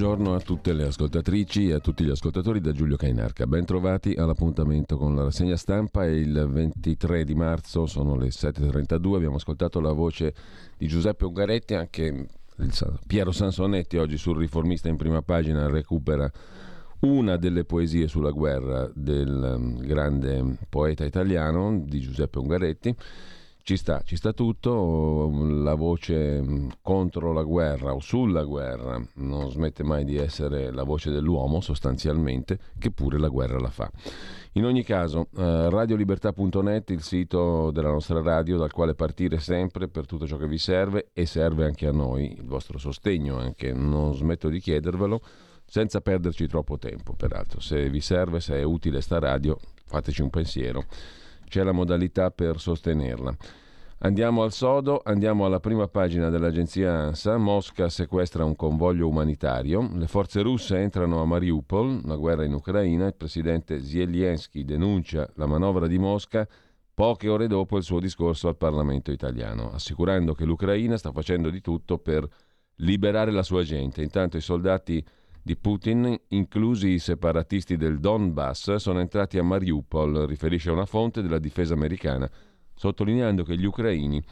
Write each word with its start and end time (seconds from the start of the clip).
Buongiorno 0.00 0.34
a 0.34 0.40
tutte 0.40 0.72
le 0.72 0.84
ascoltatrici 0.84 1.68
e 1.68 1.74
a 1.74 1.78
tutti 1.78 2.04
gli 2.04 2.08
ascoltatori 2.08 2.62
da 2.62 2.72
Giulio 2.72 2.96
Cainarca. 2.96 3.46
Ben 3.46 3.66
trovati 3.66 4.14
all'appuntamento 4.14 4.96
con 4.96 5.14
la 5.14 5.24
rassegna 5.24 5.58
stampa. 5.58 6.04
È 6.04 6.08
il 6.08 6.48
23 6.50 7.22
di 7.22 7.34
marzo, 7.34 7.84
sono 7.84 8.16
le 8.16 8.28
7.32. 8.28 9.16
Abbiamo 9.16 9.36
ascoltato 9.36 9.78
la 9.78 9.92
voce 9.92 10.32
di 10.78 10.86
Giuseppe 10.86 11.26
Ungaretti, 11.26 11.74
anche 11.74 12.28
Piero 13.06 13.30
Sansonetti 13.30 13.98
oggi 13.98 14.16
sul 14.16 14.38
riformista 14.38 14.88
in 14.88 14.96
prima 14.96 15.20
pagina 15.20 15.68
recupera 15.68 16.32
una 17.00 17.36
delle 17.36 17.64
poesie 17.64 18.08
sulla 18.08 18.30
guerra 18.30 18.90
del 18.94 19.56
um, 19.58 19.76
grande 19.80 20.56
poeta 20.70 21.04
italiano 21.04 21.78
di 21.78 22.00
Giuseppe 22.00 22.38
Ungaretti. 22.38 22.96
Ci 23.70 23.76
sta, 23.76 24.02
ci 24.04 24.16
sta 24.16 24.32
tutto, 24.32 25.30
la 25.32 25.76
voce 25.76 26.42
mm, 26.42 26.70
contro 26.82 27.32
la 27.32 27.44
guerra 27.44 27.94
o 27.94 28.00
sulla 28.00 28.42
guerra 28.42 29.00
non 29.18 29.48
smette 29.48 29.84
mai 29.84 30.04
di 30.04 30.16
essere 30.16 30.72
la 30.72 30.82
voce 30.82 31.12
dell'uomo 31.12 31.60
sostanzialmente, 31.60 32.58
che 32.80 32.90
pure 32.90 33.16
la 33.16 33.28
guerra 33.28 33.60
la 33.60 33.70
fa. 33.70 33.88
In 34.54 34.64
ogni 34.64 34.82
caso, 34.82 35.28
eh, 35.36 35.70
radiolibertà.net, 35.70 36.90
il 36.90 37.02
sito 37.02 37.70
della 37.70 37.92
nostra 37.92 38.20
radio 38.20 38.58
dal 38.58 38.72
quale 38.72 38.96
partire 38.96 39.38
sempre 39.38 39.86
per 39.86 40.04
tutto 40.04 40.26
ciò 40.26 40.36
che 40.36 40.48
vi 40.48 40.58
serve 40.58 41.10
e 41.12 41.24
serve 41.24 41.64
anche 41.64 41.86
a 41.86 41.92
noi, 41.92 42.38
il 42.38 42.46
vostro 42.46 42.76
sostegno 42.76 43.38
anche, 43.38 43.72
non 43.72 44.12
smetto 44.16 44.48
di 44.48 44.58
chiedervelo 44.58 45.20
senza 45.64 46.00
perderci 46.00 46.48
troppo 46.48 46.76
tempo, 46.76 47.12
peraltro. 47.12 47.60
Se 47.60 47.88
vi 47.88 48.00
serve, 48.00 48.40
se 48.40 48.56
è 48.56 48.64
utile 48.64 49.00
sta 49.00 49.20
radio, 49.20 49.56
fateci 49.84 50.22
un 50.22 50.30
pensiero 50.30 50.86
c'è 51.50 51.64
la 51.64 51.72
modalità 51.72 52.30
per 52.30 52.60
sostenerla. 52.60 53.36
Andiamo 54.02 54.42
al 54.42 54.52
sodo, 54.52 55.02
andiamo 55.04 55.44
alla 55.44 55.60
prima 55.60 55.86
pagina 55.86 56.30
dell'agenzia 56.30 56.90
ANSA. 56.90 57.36
Mosca 57.36 57.90
sequestra 57.90 58.46
un 58.46 58.56
convoglio 58.56 59.06
umanitario. 59.06 59.90
Le 59.92 60.06
forze 60.06 60.40
russe 60.40 60.78
entrano 60.78 61.20
a 61.20 61.26
Mariupol, 61.26 62.00
la 62.06 62.16
guerra 62.16 62.44
in 62.44 62.54
Ucraina. 62.54 63.08
Il 63.08 63.14
presidente 63.14 63.82
Zelensky 63.82 64.64
denuncia 64.64 65.30
la 65.34 65.44
manovra 65.44 65.86
di 65.86 65.98
Mosca 65.98 66.48
poche 66.94 67.28
ore 67.28 67.46
dopo 67.46 67.76
il 67.76 67.82
suo 67.82 68.00
discorso 68.00 68.48
al 68.48 68.56
Parlamento 68.56 69.10
italiano, 69.10 69.70
assicurando 69.70 70.32
che 70.32 70.46
l'Ucraina 70.46 70.96
sta 70.96 71.12
facendo 71.12 71.50
di 71.50 71.60
tutto 71.60 71.98
per 71.98 72.26
liberare 72.76 73.30
la 73.30 73.42
sua 73.42 73.64
gente. 73.64 74.00
Intanto 74.02 74.38
i 74.38 74.40
soldati 74.40 75.04
di 75.42 75.56
Putin, 75.58 76.18
inclusi 76.28 76.88
i 76.88 76.98
separatisti 76.98 77.76
del 77.76 78.00
Donbass, 78.00 78.76
sono 78.76 79.00
entrati 79.00 79.36
a 79.36 79.42
Mariupol, 79.42 80.26
riferisce 80.26 80.70
una 80.70 80.86
fonte 80.86 81.20
della 81.20 81.38
difesa 81.38 81.74
americana, 81.74 82.30
sottolineando 82.80 83.44
che 83.44 83.58
gli 83.58 83.66
ucraini 83.66 84.24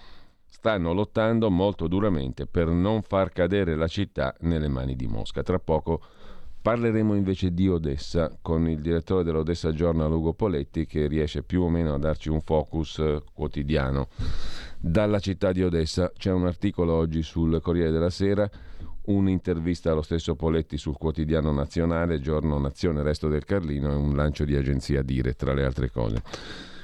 stanno 0.46 0.94
lottando 0.94 1.50
molto 1.50 1.86
duramente 1.86 2.46
per 2.46 2.68
non 2.68 3.02
far 3.02 3.30
cadere 3.30 3.76
la 3.76 3.86
città 3.86 4.34
nelle 4.40 4.68
mani 4.68 4.96
di 4.96 5.06
Mosca. 5.06 5.42
Tra 5.42 5.58
poco 5.58 6.00
parleremo 6.62 7.14
invece 7.14 7.52
di 7.52 7.68
Odessa 7.68 8.34
con 8.40 8.66
il 8.66 8.80
direttore 8.80 9.22
dell'Odessa 9.22 9.70
Journal 9.72 10.10
Ugo 10.10 10.32
Poletti 10.32 10.86
che 10.86 11.08
riesce 11.08 11.42
più 11.42 11.60
o 11.60 11.68
meno 11.68 11.92
a 11.92 11.98
darci 11.98 12.30
un 12.30 12.40
focus 12.40 12.98
eh, 13.00 13.22
quotidiano 13.34 14.08
dalla 14.78 15.18
città 15.18 15.52
di 15.52 15.62
Odessa. 15.62 16.10
C'è 16.16 16.32
un 16.32 16.46
articolo 16.46 16.94
oggi 16.94 17.22
sul 17.22 17.60
Corriere 17.60 17.90
della 17.90 18.08
Sera 18.08 18.48
un'intervista 19.08 19.92
allo 19.92 20.00
stesso 20.00 20.36
Poletti 20.36 20.78
sul 20.78 20.96
quotidiano 20.96 21.52
nazionale, 21.52 22.18
giorno 22.18 22.58
Nazione, 22.58 23.02
Resto 23.02 23.28
del 23.28 23.44
Carlino 23.44 23.92
e 23.92 23.94
un 23.94 24.16
lancio 24.16 24.46
di 24.46 24.56
agenzia 24.56 25.02
Dire, 25.02 25.34
tra 25.34 25.52
le 25.52 25.64
altre 25.66 25.90
cose. 25.90 26.22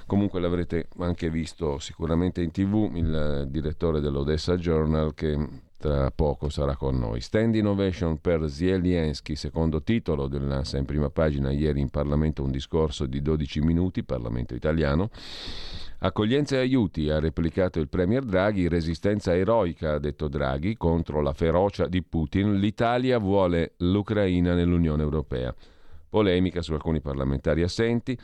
Comunque 0.06 0.38
l'avrete 0.38 0.88
anche 0.98 1.30
visto 1.30 1.78
sicuramente 1.78 2.42
in 2.42 2.50
tv 2.50 2.90
il 2.94 3.46
direttore 3.48 4.00
dell'Odessa 4.00 4.56
Journal 4.56 5.14
che 5.14 5.62
tra 5.78 6.10
poco 6.10 6.48
sarà 6.48 6.76
con 6.76 6.98
noi. 6.98 7.20
Stand 7.20 7.54
Innovation 7.54 8.18
per 8.18 8.48
Zelensky, 8.48 9.34
secondo 9.34 9.82
titolo 9.82 10.28
dell'ANSA 10.28 10.78
in 10.78 10.84
prima 10.84 11.10
pagina, 11.10 11.50
ieri 11.50 11.80
in 11.80 11.90
Parlamento 11.90 12.42
un 12.42 12.50
discorso 12.50 13.06
di 13.06 13.20
12 13.20 13.60
minuti, 13.60 14.02
Parlamento 14.02 14.54
italiano. 14.54 15.10
Accoglienza 15.98 16.56
e 16.56 16.60
aiuti, 16.60 17.08
ha 17.08 17.18
replicato 17.18 17.80
il 17.80 17.88
Premier 17.88 18.24
Draghi, 18.24 18.68
resistenza 18.68 19.34
eroica, 19.34 19.94
ha 19.94 19.98
detto 19.98 20.28
Draghi, 20.28 20.76
contro 20.76 21.22
la 21.22 21.32
ferocia 21.32 21.86
di 21.86 22.02
Putin. 22.02 22.58
L'Italia 22.58 23.18
vuole 23.18 23.72
l'Ucraina 23.78 24.54
nell'Unione 24.54 25.02
Europea. 25.02 25.54
Polemica 26.08 26.62
su 26.62 26.72
alcuni 26.74 27.00
parlamentari 27.00 27.62
assenti 27.62 28.18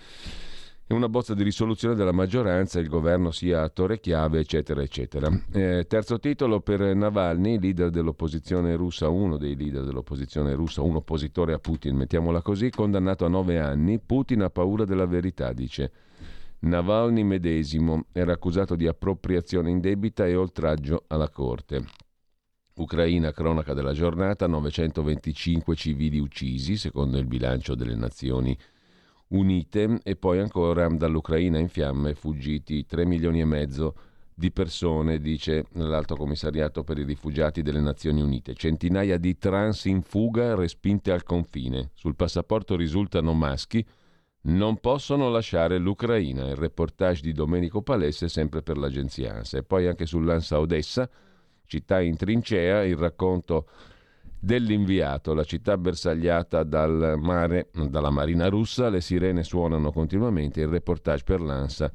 e 0.90 0.94
una 0.94 1.08
bozza 1.08 1.34
di 1.34 1.44
risoluzione 1.44 1.94
della 1.94 2.10
maggioranza, 2.10 2.80
il 2.80 2.88
governo 2.88 3.30
sia 3.30 3.62
attore 3.62 4.00
chiave, 4.00 4.40
eccetera, 4.40 4.82
eccetera. 4.82 5.30
Eh, 5.52 5.86
terzo 5.88 6.18
titolo 6.18 6.62
per 6.62 6.80
Navalny, 6.80 7.60
leader 7.60 7.90
dell'opposizione 7.90 8.74
russa, 8.74 9.08
uno 9.08 9.36
dei 9.36 9.54
leader 9.54 9.84
dell'opposizione 9.84 10.52
russa, 10.54 10.82
un 10.82 10.96
oppositore 10.96 11.52
a 11.52 11.60
Putin, 11.60 11.94
mettiamola 11.94 12.42
così, 12.42 12.70
condannato 12.70 13.24
a 13.24 13.28
nove 13.28 13.60
anni. 13.60 14.00
Putin 14.00 14.42
ha 14.42 14.50
paura 14.50 14.84
della 14.84 15.06
verità, 15.06 15.52
dice. 15.52 15.92
Navalny 16.58 17.22
medesimo 17.22 18.06
era 18.10 18.32
accusato 18.32 18.74
di 18.74 18.88
appropriazione 18.88 19.70
indebita 19.70 20.26
e 20.26 20.34
oltraggio 20.34 21.04
alla 21.06 21.28
corte. 21.28 21.84
Ucraina, 22.74 23.30
cronaca 23.30 23.74
della 23.74 23.92
giornata, 23.92 24.48
925 24.48 25.76
civili 25.76 26.18
uccisi, 26.18 26.76
secondo 26.76 27.16
il 27.16 27.26
bilancio 27.26 27.76
delle 27.76 27.94
Nazioni 27.94 28.48
Unite, 28.48 28.78
e 30.02 30.16
poi 30.16 30.40
ancora 30.40 30.88
dall'Ucraina 30.88 31.58
in 31.58 31.68
fiamme 31.68 32.14
fuggiti 32.14 32.84
3 32.84 33.06
milioni 33.06 33.40
e 33.40 33.44
mezzo 33.44 33.94
di 34.34 34.50
persone, 34.50 35.20
dice 35.20 35.66
l'Alto 35.74 36.16
Commissariato 36.16 36.82
per 36.82 36.98
i 36.98 37.04
rifugiati 37.04 37.62
delle 37.62 37.80
Nazioni 37.80 38.22
Unite. 38.22 38.54
Centinaia 38.54 39.18
di 39.18 39.38
trans 39.38 39.84
in 39.84 40.02
fuga 40.02 40.54
respinte 40.54 41.12
al 41.12 41.22
confine. 41.22 41.90
Sul 41.94 42.16
passaporto 42.16 42.74
risultano 42.74 43.32
maschi, 43.32 43.86
non 44.42 44.78
possono 44.78 45.28
lasciare 45.28 45.78
l'Ucraina. 45.78 46.48
Il 46.48 46.56
reportage 46.56 47.20
di 47.20 47.32
Domenico 47.32 47.82
Palesse 47.82 48.28
sempre 48.28 48.62
per 48.62 48.78
l'agenzia 48.78 49.34
ANSA. 49.34 49.58
E 49.58 49.62
poi 49.62 49.86
anche 49.86 50.06
sull'ANSA 50.06 50.58
Odessa, 50.58 51.08
città 51.66 52.00
in 52.00 52.16
trincea, 52.16 52.82
il 52.82 52.96
racconto 52.96 53.68
dell'inviato, 54.40 55.34
la 55.34 55.44
città 55.44 55.76
bersagliata 55.76 56.64
dal 56.64 57.16
mare, 57.18 57.68
dalla 57.72 58.10
marina 58.10 58.48
russa, 58.48 58.88
le 58.88 59.02
sirene 59.02 59.44
suonano 59.44 59.92
continuamente, 59.92 60.62
il 60.62 60.68
reportage 60.68 61.22
per 61.24 61.40
l'ANSA 61.40 61.92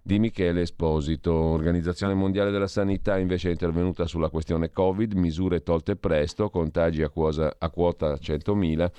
di 0.00 0.20
Michele 0.20 0.60
Esposito. 0.60 1.34
Organizzazione 1.34 2.14
Mondiale 2.14 2.52
della 2.52 2.68
Sanità 2.68 3.18
invece 3.18 3.48
è 3.48 3.50
intervenuta 3.50 4.06
sulla 4.06 4.28
questione 4.28 4.70
Covid, 4.70 5.14
misure 5.14 5.64
tolte 5.64 5.96
presto, 5.96 6.48
contagi 6.48 7.02
a 7.02 7.08
quota 7.08 7.56
100.000 7.58 8.90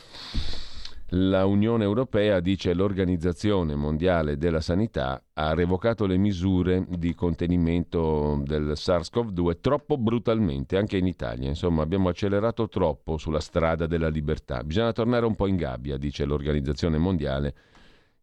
la 1.12 1.46
Unione 1.46 1.86
Europea, 1.86 2.42
dice 2.42 2.74
l'Organizzazione 2.74 3.76
Mondiale 3.76 4.38
della 4.38 4.60
Sanità, 4.60 5.24
ha 5.34 5.54
revocato 5.54 6.06
le 6.06 6.18
misure 6.18 6.86
di 6.90 7.14
contenimento 7.14 8.42
del 8.44 8.74
SARS-CoV-2 8.76 9.60
troppo 9.62 9.98
brutalmente, 9.98 10.78
anche 10.78 10.98
in 10.98 11.08
Italia. 11.08 11.48
Insomma, 11.48 11.84
abbiamo 11.84 12.10
accelerato 12.10 12.68
troppo 12.68 13.18
sulla 13.18 13.40
strada 13.40 13.88
della 13.88 14.10
libertà. 14.10 14.64
Bisogna 14.64 14.92
tornare 14.92 15.26
un 15.26 15.36
po' 15.36 15.48
in 15.48 15.56
gabbia, 15.56 15.98
dice 15.98 16.26
l'Organizzazione 16.26 16.98
Mondiale 16.98 17.56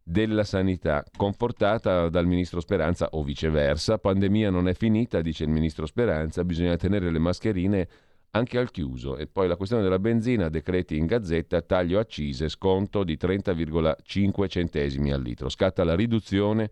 della 0.03 0.43
Sanità, 0.43 1.03
confortata 1.17 2.09
dal 2.09 2.27
Ministro 2.27 2.59
Speranza 2.59 3.07
o 3.13 3.23
viceversa. 3.23 3.97
Pandemia 3.97 4.51
non 4.51 4.67
è 4.67 4.75
finita, 4.75 5.21
dice 5.21 5.45
il 5.45 5.49
Ministro 5.49 5.87
Speranza, 5.87 6.43
bisogna 6.43 6.75
tenere 6.75 7.09
le 7.09 7.17
mascherine 7.17 7.87
anche 8.35 8.57
al 8.57 8.69
chiuso. 8.69 9.17
E 9.17 9.27
poi 9.27 9.47
la 9.47 9.55
questione 9.55 9.83
della 9.83 9.99
benzina, 9.99 10.49
decreti 10.49 10.97
in 10.97 11.05
gazzetta, 11.05 11.61
taglio 11.61 11.99
accise, 11.99 12.49
sconto 12.49 13.03
di 13.03 13.17
30,5 13.19 14.47
centesimi 14.47 15.11
al 15.11 15.21
litro. 15.21 15.49
Scatta 15.49 15.83
la 15.83 15.95
riduzione 15.95 16.69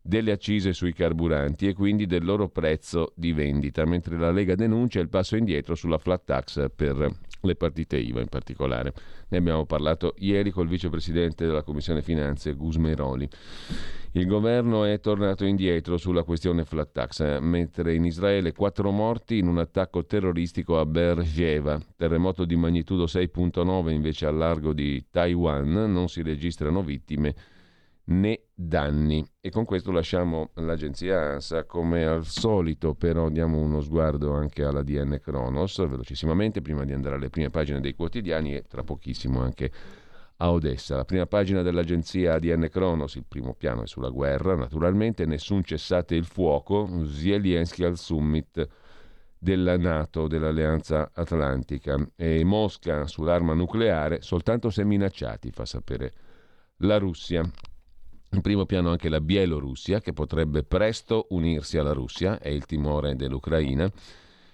delle 0.00 0.32
accise 0.32 0.72
sui 0.72 0.92
carburanti 0.92 1.66
e 1.66 1.72
quindi 1.72 2.06
del 2.06 2.24
loro 2.24 2.48
prezzo 2.48 3.12
di 3.16 3.32
vendita, 3.32 3.84
mentre 3.84 4.16
la 4.16 4.30
Lega 4.30 4.54
denuncia 4.54 5.00
il 5.00 5.08
passo 5.08 5.36
indietro 5.36 5.74
sulla 5.74 5.98
flat 5.98 6.24
tax 6.24 6.66
per 6.74 7.10
le 7.44 7.54
partite 7.54 7.96
IVA 7.96 8.20
in 8.20 8.28
particolare. 8.28 8.92
Ne 9.28 9.38
abbiamo 9.38 9.64
parlato 9.66 10.14
ieri 10.18 10.50
col 10.50 10.68
vicepresidente 10.68 11.46
della 11.46 11.62
Commissione 11.62 12.02
Finanze 12.02 12.54
Gusmeroli. 12.54 13.28
Il 14.12 14.26
governo 14.26 14.84
è 14.84 15.00
tornato 15.00 15.44
indietro 15.44 15.96
sulla 15.96 16.22
questione 16.22 16.64
flat 16.64 16.92
tax, 16.92 17.40
mentre 17.40 17.94
in 17.94 18.04
Israele 18.04 18.52
quattro 18.52 18.92
morti 18.92 19.38
in 19.38 19.48
un 19.48 19.58
attacco 19.58 20.04
terroristico 20.06 20.78
a 20.78 20.86
Beersheba, 20.86 21.80
terremoto 21.96 22.44
di 22.44 22.54
magnitudo 22.54 23.06
6.9 23.06 23.90
invece 23.90 24.26
al 24.26 24.36
largo 24.36 24.72
di 24.72 25.04
Taiwan, 25.10 25.92
non 25.92 26.08
si 26.08 26.22
registrano 26.22 26.82
vittime 26.82 27.34
né 28.04 28.43
danni. 28.54 29.26
E 29.40 29.50
con 29.50 29.64
questo 29.64 29.90
lasciamo 29.90 30.50
l'agenzia 30.54 31.32
ANSA 31.32 31.64
come 31.64 32.04
al 32.04 32.24
solito, 32.24 32.94
però 32.94 33.28
diamo 33.28 33.58
uno 33.58 33.80
sguardo 33.80 34.32
anche 34.32 34.62
alla 34.62 34.82
DN 34.82 35.18
Kronos 35.20 35.76
velocissimamente 35.88 36.62
prima 36.62 36.84
di 36.84 36.92
andare 36.92 37.16
alle 37.16 37.30
prime 37.30 37.50
pagine 37.50 37.80
dei 37.80 37.94
quotidiani 37.94 38.54
e 38.54 38.62
tra 38.62 38.84
pochissimo 38.84 39.40
anche 39.40 39.70
a 40.36 40.50
Odessa. 40.50 40.96
La 40.96 41.04
prima 41.04 41.26
pagina 41.26 41.62
dell'agenzia 41.62 42.34
ADN 42.34 42.68
Kronos, 42.70 43.16
il 43.16 43.24
primo 43.26 43.54
piano 43.54 43.82
è 43.82 43.86
sulla 43.86 44.10
guerra, 44.10 44.54
naturalmente 44.54 45.26
nessun 45.26 45.62
cessate 45.62 46.14
il 46.14 46.24
fuoco, 46.24 47.04
Zelensky 47.06 47.84
al 47.84 47.98
summit 47.98 48.66
della 49.38 49.76
Nato, 49.76 50.26
dell'Alleanza 50.26 51.10
Atlantica 51.12 51.96
e 52.16 52.42
Mosca 52.44 53.06
sull'arma 53.06 53.52
nucleare 53.52 54.22
soltanto 54.22 54.70
se 54.70 54.84
minacciati, 54.84 55.50
fa 55.50 55.66
sapere 55.66 56.12
la 56.78 56.98
Russia. 56.98 57.42
In 58.34 58.40
primo 58.40 58.66
piano 58.66 58.90
anche 58.90 59.08
la 59.08 59.20
Bielorussia, 59.20 60.00
che 60.00 60.12
potrebbe 60.12 60.64
presto 60.64 61.26
unirsi 61.30 61.78
alla 61.78 61.92
Russia, 61.92 62.40
è 62.40 62.48
il 62.48 62.66
timore 62.66 63.14
dell'Ucraina. 63.14 63.88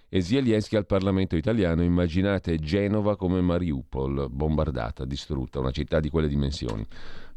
E 0.06 0.20
Zelensky 0.20 0.76
al 0.76 0.84
Parlamento 0.84 1.34
italiano, 1.34 1.82
immaginate 1.82 2.58
Genova 2.58 3.16
come 3.16 3.40
Mariupol, 3.40 4.28
bombardata, 4.30 5.06
distrutta, 5.06 5.60
una 5.60 5.70
città 5.70 5.98
di 5.98 6.10
quelle 6.10 6.28
dimensioni. 6.28 6.86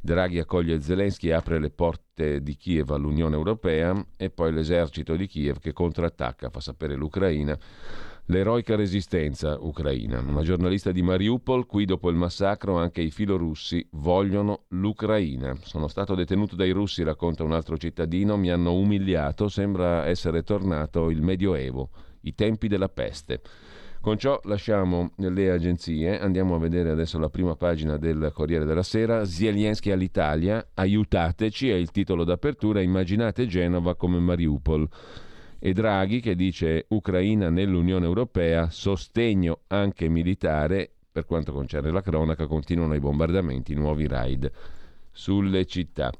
Draghi 0.01 0.39
accoglie 0.39 0.81
Zelensky 0.81 1.29
e 1.29 1.33
apre 1.33 1.59
le 1.59 1.69
porte 1.69 2.43
di 2.43 2.57
Kiev 2.57 2.89
all'Unione 2.89 3.35
Europea 3.35 4.05
e 4.17 4.29
poi 4.29 4.51
l'esercito 4.51 5.15
di 5.15 5.27
Kiev 5.27 5.59
che 5.59 5.71
contrattacca, 5.71 6.49
fa 6.49 6.59
sapere 6.59 6.95
l'Ucraina 6.95 7.57
l'eroica 8.27 8.75
resistenza 8.75 9.57
ucraina. 9.59 10.19
Una 10.19 10.43
giornalista 10.43 10.91
di 10.91 11.01
Mariupol, 11.01 11.65
qui 11.65 11.85
dopo 11.85 12.09
il 12.09 12.15
massacro 12.15 12.77
anche 12.77 13.01
i 13.01 13.11
filorussi 13.11 13.85
vogliono 13.91 14.63
l'Ucraina. 14.69 15.55
Sono 15.61 15.87
stato 15.87 16.15
detenuto 16.15 16.55
dai 16.55 16.71
russi, 16.71 17.03
racconta 17.03 17.43
un 17.43 17.51
altro 17.51 17.77
cittadino, 17.77 18.37
mi 18.37 18.51
hanno 18.51 18.73
umiliato, 18.73 19.49
sembra 19.49 20.05
essere 20.07 20.43
tornato 20.43 21.09
il 21.09 21.21
Medioevo, 21.21 21.89
i 22.21 22.33
tempi 22.33 22.67
della 22.67 22.89
peste. 22.89 23.41
Con 23.99 24.17
ciò 24.17 24.37
lasciamo 24.43 25.11
le 25.15 25.49
agenzie, 25.49 26.19
andiamo 26.19 26.55
a 26.55 26.59
vedere 26.59 26.89
adesso 26.89 27.17
la 27.19 27.29
prima 27.29 27.55
pagina 27.55 27.95
del 27.95 28.31
Corriere 28.33 28.65
della 28.65 28.83
Sera, 28.83 29.23
Zelensky 29.23 29.91
all'Italia, 29.91 30.71
aiutateci, 30.73 31.69
è 31.69 31.75
il 31.75 31.89
titolo 31.89 32.25
d'apertura, 32.25 32.81
immaginate 32.81 33.47
Genova 33.47 33.95
come 33.95 34.19
Mariupol 34.19 34.89
e 35.65 35.71
Draghi 35.71 36.19
che 36.19 36.35
dice 36.35 36.87
Ucraina 36.89 37.49
nell'Unione 37.49 38.03
Europea, 38.03 38.69
sostegno 38.69 39.61
anche 39.67 40.09
militare, 40.09 40.91
per 41.09 41.25
quanto 41.25 41.53
concerne 41.53 41.89
la 41.89 42.01
cronaca, 42.01 42.47
continuano 42.47 42.95
i 42.95 42.99
bombardamenti, 42.99 43.73
nuovi 43.73 44.05
raid 44.05 44.51
sulle 45.09 45.65
città. 45.65 46.11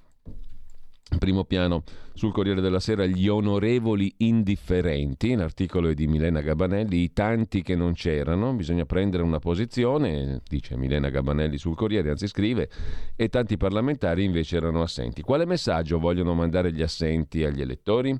Primo 1.20 1.44
piano 1.44 1.84
sul 2.14 2.32
Corriere 2.32 2.62
della 2.62 2.80
Sera 2.80 3.06
gli 3.06 3.28
onorevoli 3.28 4.14
indifferenti, 4.20 5.36
l'articolo 5.36 5.90
è 5.90 5.94
di 5.94 6.08
Milena 6.08 6.40
Gabanelli, 6.40 7.02
i 7.02 7.12
tanti 7.12 7.64
che 7.64 7.76
non 7.76 7.92
c'erano, 7.92 8.54
bisogna 8.54 8.86
prendere 8.86 9.24
una 9.24 9.40
posizione, 9.40 10.40
dice 10.48 10.78
Milena 10.78 11.10
Gabanelli 11.10 11.58
sul 11.58 11.76
Corriere, 11.76 12.12
anzi 12.12 12.28
scrive, 12.28 12.70
e 13.18 13.28
tanti 13.28 13.58
parlamentari 13.58 14.24
invece 14.24 14.56
erano 14.56 14.82
assenti. 14.82 15.22
Quale 15.22 15.46
messaggio 15.46 16.00
vogliono 16.00 16.34
mandare 16.34 16.72
gli 16.72 16.82
assenti 16.82 17.44
agli 17.44 17.60
elettori? 17.60 18.18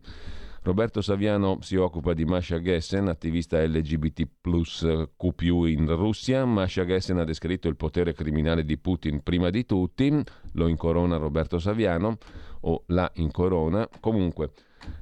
Roberto 0.64 1.02
Saviano 1.02 1.58
si 1.60 1.76
occupa 1.76 2.14
di 2.14 2.24
Masha 2.24 2.62
Gessen, 2.62 3.10
attivista 3.10 3.62
LGBT 3.62 4.26
plus 4.40 4.88
Q 5.18 5.68
in 5.68 5.94
Russia. 5.94 6.46
Masha 6.46 6.86
Gessen 6.86 7.18
ha 7.18 7.26
descritto 7.26 7.68
il 7.68 7.76
potere 7.76 8.14
criminale 8.14 8.64
di 8.64 8.78
Putin 8.78 9.22
prima 9.24 9.50
di 9.50 9.66
tutti, 9.66 10.24
lo 10.54 10.68
incorona 10.68 11.18
Roberto 11.18 11.60
Saviano, 11.60 12.18
o 12.62 12.84
la 12.88 13.12
incorona. 13.16 13.90
Comunque, 14.00 14.52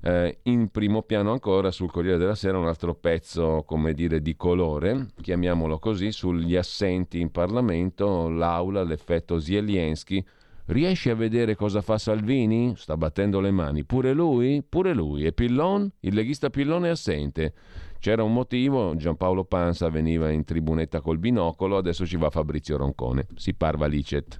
eh, 0.02 0.40
in 0.44 0.70
primo 0.70 1.04
piano 1.04 1.32
ancora 1.32 1.70
sul 1.70 1.92
Corriere 1.92 2.18
della 2.18 2.34
Sera 2.34 2.58
un 2.58 2.68
altro 2.68 2.96
pezzo, 2.96 3.64
come 3.64 3.94
dire, 3.94 4.20
di 4.20 4.36
colore, 4.36 5.10
chiamiamolo 5.22 5.78
così, 5.78 6.12
sugli 6.12 6.56
assenti 6.56 7.20
in 7.20 7.30
Parlamento, 7.30 8.30
l'aula, 8.30 8.82
l'effetto 8.82 9.40
Zelensky 9.40 10.26
Riesci 10.66 11.10
a 11.10 11.16
vedere 11.16 11.56
cosa 11.56 11.82
fa 11.82 11.98
Salvini? 11.98 12.74
Sta 12.76 12.96
battendo 12.96 13.40
le 13.40 13.52
mani. 13.52 13.84
Pure 13.84 14.14
lui? 14.14 14.64
Pure 14.68 14.94
lui. 14.94 15.26
E 15.26 15.34
Pillon? 15.34 15.92
Il 16.02 16.14
leghista 16.14 16.50
Pillon 16.50 16.86
è 16.86 16.90
assente. 16.90 17.54
C'era 18.00 18.24
un 18.24 18.34
motivo, 18.34 18.96
Giampaolo 18.96 19.44
Panza 19.44 19.90
veniva 19.90 20.32
in 20.32 20.44
tribunetta 20.44 21.02
col 21.02 21.20
binocolo, 21.20 21.78
adesso 21.78 22.06
ci 22.06 22.18
va 22.18 22.32
Fabrizio 22.32 22.78
Roncone. 22.78 23.28
Si 23.36 23.54
parva 23.54 23.86
licet. 23.86 24.40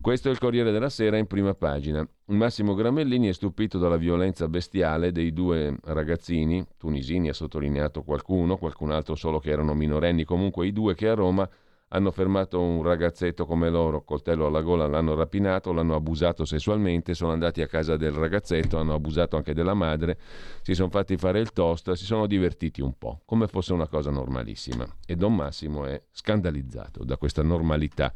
Questo 0.00 0.28
è 0.28 0.30
il 0.30 0.38
Corriere 0.38 0.70
della 0.70 0.90
Sera 0.90 1.16
in 1.16 1.26
prima 1.26 1.54
pagina. 1.54 2.06
Massimo 2.26 2.74
Gramellini 2.74 3.28
è 3.28 3.32
stupito 3.32 3.78
dalla 3.78 3.96
violenza 3.96 4.48
bestiale 4.48 5.12
dei 5.12 5.32
due 5.32 5.74
ragazzini, 5.84 6.62
tunisini 6.76 7.30
ha 7.30 7.32
sottolineato 7.32 8.02
qualcuno, 8.02 8.58
qualcun 8.58 8.90
altro 8.90 9.14
solo 9.14 9.38
che 9.38 9.48
erano 9.48 9.72
minorenni, 9.72 10.24
comunque 10.24 10.66
i 10.66 10.72
due 10.72 10.94
che 10.94 11.08
a 11.08 11.14
Roma 11.14 11.48
hanno 11.88 12.10
fermato 12.10 12.60
un 12.60 12.82
ragazzetto 12.82 13.46
come 13.46 13.70
loro, 13.70 14.02
coltello 14.02 14.46
alla 14.46 14.62
gola, 14.62 14.86
l'hanno 14.86 15.14
rapinato, 15.14 15.72
l'hanno 15.72 15.94
abusato 15.94 16.44
sessualmente, 16.44 17.14
sono 17.14 17.32
andati 17.32 17.62
a 17.62 17.66
casa 17.66 17.96
del 17.96 18.12
ragazzetto, 18.12 18.78
hanno 18.78 18.94
abusato 18.94 19.36
anche 19.36 19.54
della 19.54 19.74
madre, 19.74 20.18
si 20.62 20.74
sono 20.74 20.88
fatti 20.88 21.16
fare 21.16 21.38
il 21.38 21.52
toast, 21.52 21.92
si 21.92 22.04
sono 22.04 22.26
divertiti 22.26 22.80
un 22.80 22.98
po', 22.98 23.22
come 23.24 23.46
fosse 23.46 23.72
una 23.72 23.86
cosa 23.86 24.10
normalissima. 24.10 24.86
E 25.06 25.14
Don 25.14 25.36
Massimo 25.36 25.84
è 25.86 26.02
scandalizzato 26.10 27.04
da 27.04 27.16
questa 27.16 27.42
normalità 27.42 28.12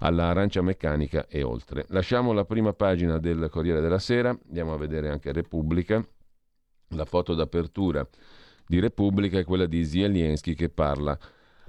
alla 0.00 0.28
arancia 0.28 0.62
meccanica 0.62 1.26
e 1.28 1.42
oltre. 1.42 1.84
Lasciamo 1.88 2.32
la 2.32 2.44
prima 2.44 2.72
pagina 2.72 3.18
del 3.18 3.48
Corriere 3.50 3.80
della 3.80 3.98
Sera, 3.98 4.30
andiamo 4.30 4.72
a 4.72 4.78
vedere 4.78 5.10
anche 5.10 5.32
Repubblica, 5.32 6.02
la 6.92 7.04
foto 7.04 7.34
d'apertura 7.34 8.08
di 8.66 8.80
Repubblica 8.80 9.38
è 9.38 9.44
quella 9.44 9.66
di 9.66 9.84
Zelensky 9.84 10.54
che 10.54 10.70
parla 10.70 11.18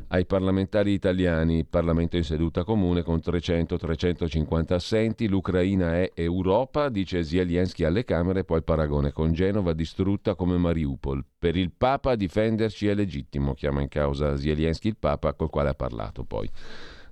ai 0.08 0.26
parlamentari 0.26 0.92
italiani, 0.94 1.66
Parlamento 1.66 2.18
in 2.18 2.24
seduta 2.24 2.64
comune 2.64 3.04
con 3.04 3.20
300-350 3.24 4.74
assenti, 4.74 5.28
l'Ucraina 5.28 5.96
è 5.96 6.12
Europa, 6.16 6.90
dice 6.90 7.24
Zelensky 7.24 7.84
alle 7.84 8.04
Camere, 8.04 8.44
poi 8.44 8.64
paragone 8.64 9.12
con 9.12 9.34
Genova 9.34 9.74
distrutta 9.74 10.36
come 10.36 10.58
Mariupol. 10.58 11.24
Per 11.38 11.56
il 11.56 11.72
Papa 11.72 12.16
difenderci 12.16 12.88
è 12.88 12.96
legittimo, 12.96 13.54
chiama 13.54 13.82
in 13.82 13.88
causa 13.88 14.36
Zelensky 14.36 14.88
il 14.88 14.98
Papa 14.98 15.34
col 15.34 15.50
quale 15.50 15.70
ha 15.70 15.76
parlato 15.76 16.24
poi. 16.24 16.50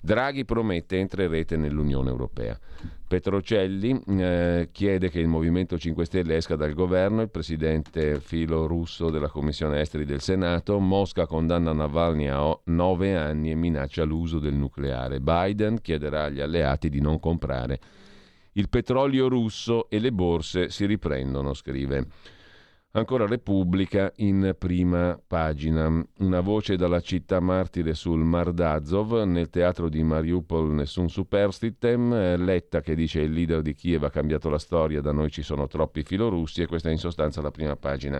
Draghi 0.01 0.45
promette 0.45 0.97
entrerete 0.97 1.57
nell'Unione 1.57 2.09
Europea. 2.09 2.57
Petrocelli 3.07 4.01
eh, 4.07 4.69
chiede 4.71 5.09
che 5.09 5.19
il 5.19 5.27
Movimento 5.27 5.77
5 5.77 6.05
Stelle 6.05 6.35
esca 6.35 6.55
dal 6.55 6.73
governo, 6.73 7.21
il 7.21 7.29
presidente 7.29 8.19
filo 8.19 8.67
russo 8.67 9.09
della 9.09 9.29
Commissione 9.29 9.79
Esteri 9.79 10.05
del 10.05 10.21
Senato, 10.21 10.79
Mosca 10.79 11.25
condanna 11.25 11.71
Navalny 11.71 12.27
a 12.27 12.59
nove 12.65 13.15
anni 13.15 13.51
e 13.51 13.55
minaccia 13.55 14.03
l'uso 14.03 14.39
del 14.39 14.55
nucleare. 14.55 15.21
Biden 15.21 15.81
chiederà 15.81 16.25
agli 16.25 16.41
alleati 16.41 16.89
di 16.89 16.99
non 16.99 17.19
comprare 17.19 17.79
il 18.57 18.69
petrolio 18.69 19.27
russo 19.27 19.87
e 19.89 19.99
le 19.99 20.11
borse 20.11 20.69
si 20.69 20.85
riprendono, 20.85 21.53
scrive. 21.53 22.07
Ancora 22.97 23.27
Repubblica 23.27 24.11
in 24.15 24.55
prima 24.57 25.21
pagina. 25.27 26.03
Una 26.17 26.39
voce 26.39 26.77
dalla 26.77 26.99
città 26.99 27.39
martire 27.39 27.93
sul 27.93 28.21
Mar 28.21 28.51
d'Azov. 28.51 29.21
Nel 29.21 29.51
teatro 29.51 29.87
di 29.87 30.01
Mariupol 30.01 30.71
nessun 30.71 31.07
superstitem. 31.07 32.43
Letta 32.43 32.81
che 32.81 32.95
dice 32.95 33.21
il 33.21 33.33
leader 33.33 33.61
di 33.61 33.75
Kiev 33.75 34.03
ha 34.03 34.09
cambiato 34.09 34.49
la 34.49 34.57
storia, 34.57 34.99
da 34.99 35.11
noi 35.11 35.29
ci 35.29 35.43
sono 35.43 35.67
troppi 35.67 36.01
filorussi 36.01 36.63
e 36.63 36.65
questa 36.65 36.89
è 36.89 36.91
in 36.91 36.97
sostanza 36.97 37.39
la 37.39 37.51
prima 37.51 37.75
pagina 37.75 38.19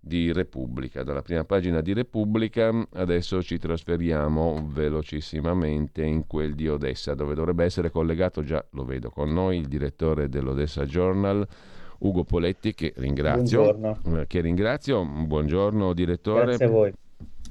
di 0.00 0.32
Repubblica. 0.32 1.02
Dalla 1.02 1.20
prima 1.20 1.44
pagina 1.44 1.82
di 1.82 1.92
Repubblica 1.92 2.88
adesso 2.94 3.42
ci 3.42 3.58
trasferiamo 3.58 4.70
velocissimamente 4.72 6.02
in 6.02 6.26
quel 6.26 6.54
di 6.54 6.66
Odessa, 6.66 7.14
dove 7.14 7.34
dovrebbe 7.34 7.64
essere 7.64 7.90
collegato 7.90 8.42
già, 8.42 8.64
lo 8.70 8.86
vedo 8.86 9.10
con 9.10 9.30
noi, 9.30 9.58
il 9.58 9.68
direttore 9.68 10.30
dell'Odessa 10.30 10.86
Journal. 10.86 11.46
Ugo 11.98 12.24
Poletti 12.24 12.74
che 12.74 12.92
ringrazio. 12.96 13.62
Buongiorno. 13.62 14.20
Eh, 14.20 14.26
che 14.26 14.40
ringrazio. 14.40 15.04
Buongiorno 15.04 15.92
direttore. 15.92 16.44
Grazie 16.44 16.64
a 16.66 16.68
voi. 16.68 16.92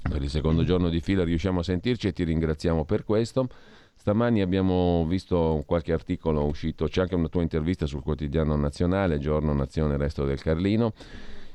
Per 0.10 0.22
il 0.22 0.30
secondo 0.30 0.64
giorno 0.64 0.90
di 0.90 1.02
fila 1.02 1.24
riusciamo 1.24 1.60
a 1.60 1.64
sentirci 1.64 2.08
e 2.08 2.14
ti 2.14 2.24
ringraziamo 2.24 2.86
per 2.86 3.04
questo. 3.04 3.50
Stamani 3.96 4.42
abbiamo 4.42 5.06
visto 5.06 5.64
qualche 5.66 5.92
articolo 5.92 6.46
uscito, 6.46 6.86
c'è 6.86 7.02
anche 7.02 7.16
una 7.16 7.28
tua 7.28 7.42
intervista 7.42 7.86
sul 7.86 8.04
quotidiano 8.04 8.56
nazionale, 8.56 9.18
Giorno 9.18 9.54
Nazione 9.54 9.98
Resto 9.98 10.24
del 10.24 10.40
Carlino. 10.40 10.94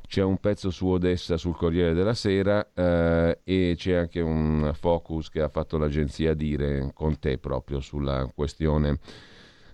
c'è 0.06 0.22
un 0.22 0.36
pezzo 0.36 0.68
su 0.70 0.88
Odessa 0.88 1.38
sul 1.38 1.56
Corriere 1.56 1.94
della 1.94 2.12
Sera 2.12 2.68
eh, 2.74 3.38
e 3.44 3.74
c'è 3.78 3.94
anche 3.94 4.20
un 4.20 4.70
focus 4.74 5.30
che 5.30 5.40
ha 5.40 5.48
fatto 5.48 5.78
l'agenzia 5.78 6.34
Dire 6.34 6.90
con 6.92 7.18
te 7.18 7.38
proprio 7.38 7.80
sulla 7.80 8.30
questione 8.34 8.98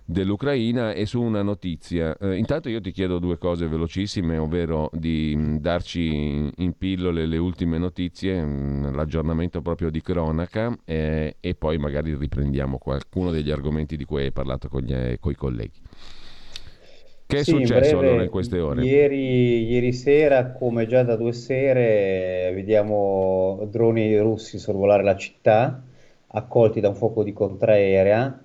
dell'Ucraina 0.09 0.93
e 0.93 1.05
su 1.05 1.21
una 1.21 1.43
notizia. 1.43 2.17
Eh, 2.17 2.35
intanto 2.35 2.67
io 2.67 2.81
ti 2.81 2.91
chiedo 2.91 3.19
due 3.19 3.37
cose 3.37 3.67
velocissime, 3.67 4.37
ovvero 4.37 4.89
di 4.91 5.35
mh, 5.35 5.41
mm, 5.41 5.55
darci 5.57 6.49
in 6.55 6.73
pillole 6.77 7.27
le 7.27 7.37
ultime 7.37 7.77
notizie, 7.77 8.41
mh, 8.41 8.87
mm, 8.87 8.95
l'aggiornamento 8.95 9.61
proprio 9.61 9.91
di 9.91 10.01
cronaca 10.01 10.75
eh, 10.83 11.35
e 11.39 11.53
poi 11.53 11.77
magari 11.77 12.15
riprendiamo 12.15 12.79
qualcuno 12.79 13.29
degli 13.29 13.51
argomenti 13.51 13.95
di 13.95 14.03
cui 14.03 14.23
hai 14.23 14.31
parlato 14.31 14.67
con, 14.67 14.81
gli, 14.81 14.93
eh, 14.93 15.17
con 15.19 15.31
i 15.31 15.35
colleghi. 15.35 15.79
Che 17.27 17.37
è 17.37 17.43
sì, 17.43 17.51
successo 17.51 17.97
breve, 17.97 18.07
allora 18.07 18.23
in 18.23 18.29
queste 18.31 18.59
ore? 18.59 18.83
Ieri, 18.83 19.67
ieri, 19.67 19.93
sera, 19.93 20.53
come 20.53 20.87
già 20.87 21.03
da 21.03 21.15
due 21.15 21.33
sere, 21.33 22.51
vediamo 22.55 23.67
droni 23.69 24.17
russi 24.17 24.57
sorvolare 24.57 25.03
la 25.03 25.15
città, 25.15 25.83
accolti 26.25 26.79
da 26.79 26.89
un 26.89 26.95
fuoco 26.95 27.21
di 27.21 27.31
contraerea 27.31 28.41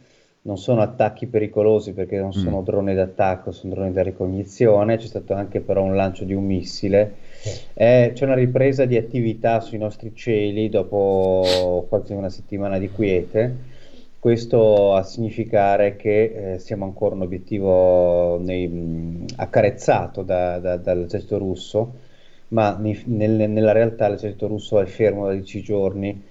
non 0.47 0.59
sono 0.59 0.83
attacchi 0.83 1.27
pericolosi 1.27 1.93
perché 1.93 2.19
non 2.19 2.33
sono 2.33 2.61
mm. 2.61 2.65
droni 2.65 2.95
d'attacco, 2.95 3.51
sono 3.51 3.75
droni 3.75 3.93
da 3.93 4.03
ricognizione, 4.03 4.99
c'è 4.99 5.07
stato 5.07 5.33
anche 5.33 5.61
però 5.61 5.83
un 5.83 5.95
lancio 5.95 6.25
di 6.25 6.35
un 6.35 6.45
missile. 6.45 7.15
Eh, 7.73 8.13
c'è 8.15 8.25
una 8.25 8.35
ripresa 8.35 8.85
di 8.85 8.97
attività 8.97 9.61
sui 9.61 9.79
nostri 9.79 10.15
cieli 10.15 10.69
dopo 10.69 11.87
quasi 11.89 12.13
una 12.13 12.29
settimana 12.29 12.79
di 12.79 12.91
quiete. 12.91 13.73
Questo 14.19 14.95
a 14.95 15.03
significare 15.03 15.97
che 15.97 16.55
eh, 16.55 16.59
siamo 16.59 16.85
ancora 16.85 17.15
un 17.15 17.23
obiettivo 17.23 18.39
nei, 18.39 18.69
mh, 18.69 19.25
accarezzato 19.37 20.23
da, 20.23 20.59
da, 20.59 20.77
dall'esercito 20.77 21.39
russo, 21.39 21.93
ma 22.49 22.77
nel, 22.79 23.51
nella 23.51 23.73
realtà 23.73 24.09
l'esercito 24.09 24.47
russo 24.47 24.79
è 24.81 24.87
fermo 24.87 25.27
da 25.27 25.33
10 25.33 25.63
giorni 25.63 26.23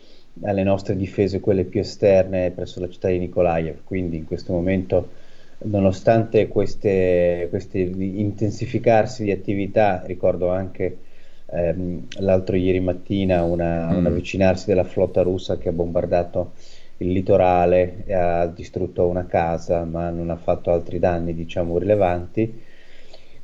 alle 0.42 0.64
nostre 0.64 0.96
difese, 0.96 1.40
quelle 1.40 1.64
più 1.64 1.80
esterne 1.80 2.52
presso 2.52 2.80
la 2.80 2.90
città 2.90 3.10
di 3.10 3.20
Nikolaev. 3.20 3.84
Quindi 3.84 4.18
in 4.18 4.26
questo 4.26 4.54
momento, 4.54 5.10
nonostante 5.60 6.48
queste, 6.48 7.48
queste 7.50 7.80
intensificarsi 7.80 9.24
di 9.24 9.32
attività, 9.32 10.02
ricordo 10.06 10.50
anche 10.50 10.98
ehm, 11.46 12.08
l'altro 12.20 12.56
ieri 12.56 12.80
mattina 12.80 13.44
una, 13.44 13.92
mm. 13.92 13.98
un 13.98 14.06
avvicinarsi 14.06 14.66
della 14.68 14.84
flotta 14.84 15.22
russa 15.22 15.58
che 15.58 15.70
ha 15.70 15.74
bombardato 15.74 16.54
il 16.98 17.12
litorale 17.12 18.04
e 18.06 18.14
ha 18.14 18.46
distrutto 18.48 19.08
una 19.08 19.26
casa, 19.26 19.84
ma 19.84 20.10
non 20.10 20.30
ha 20.30 20.36
fatto 20.36 20.72
altri 20.72 21.00
danni, 21.00 21.34
diciamo, 21.34 21.78
rilevanti 21.78 22.72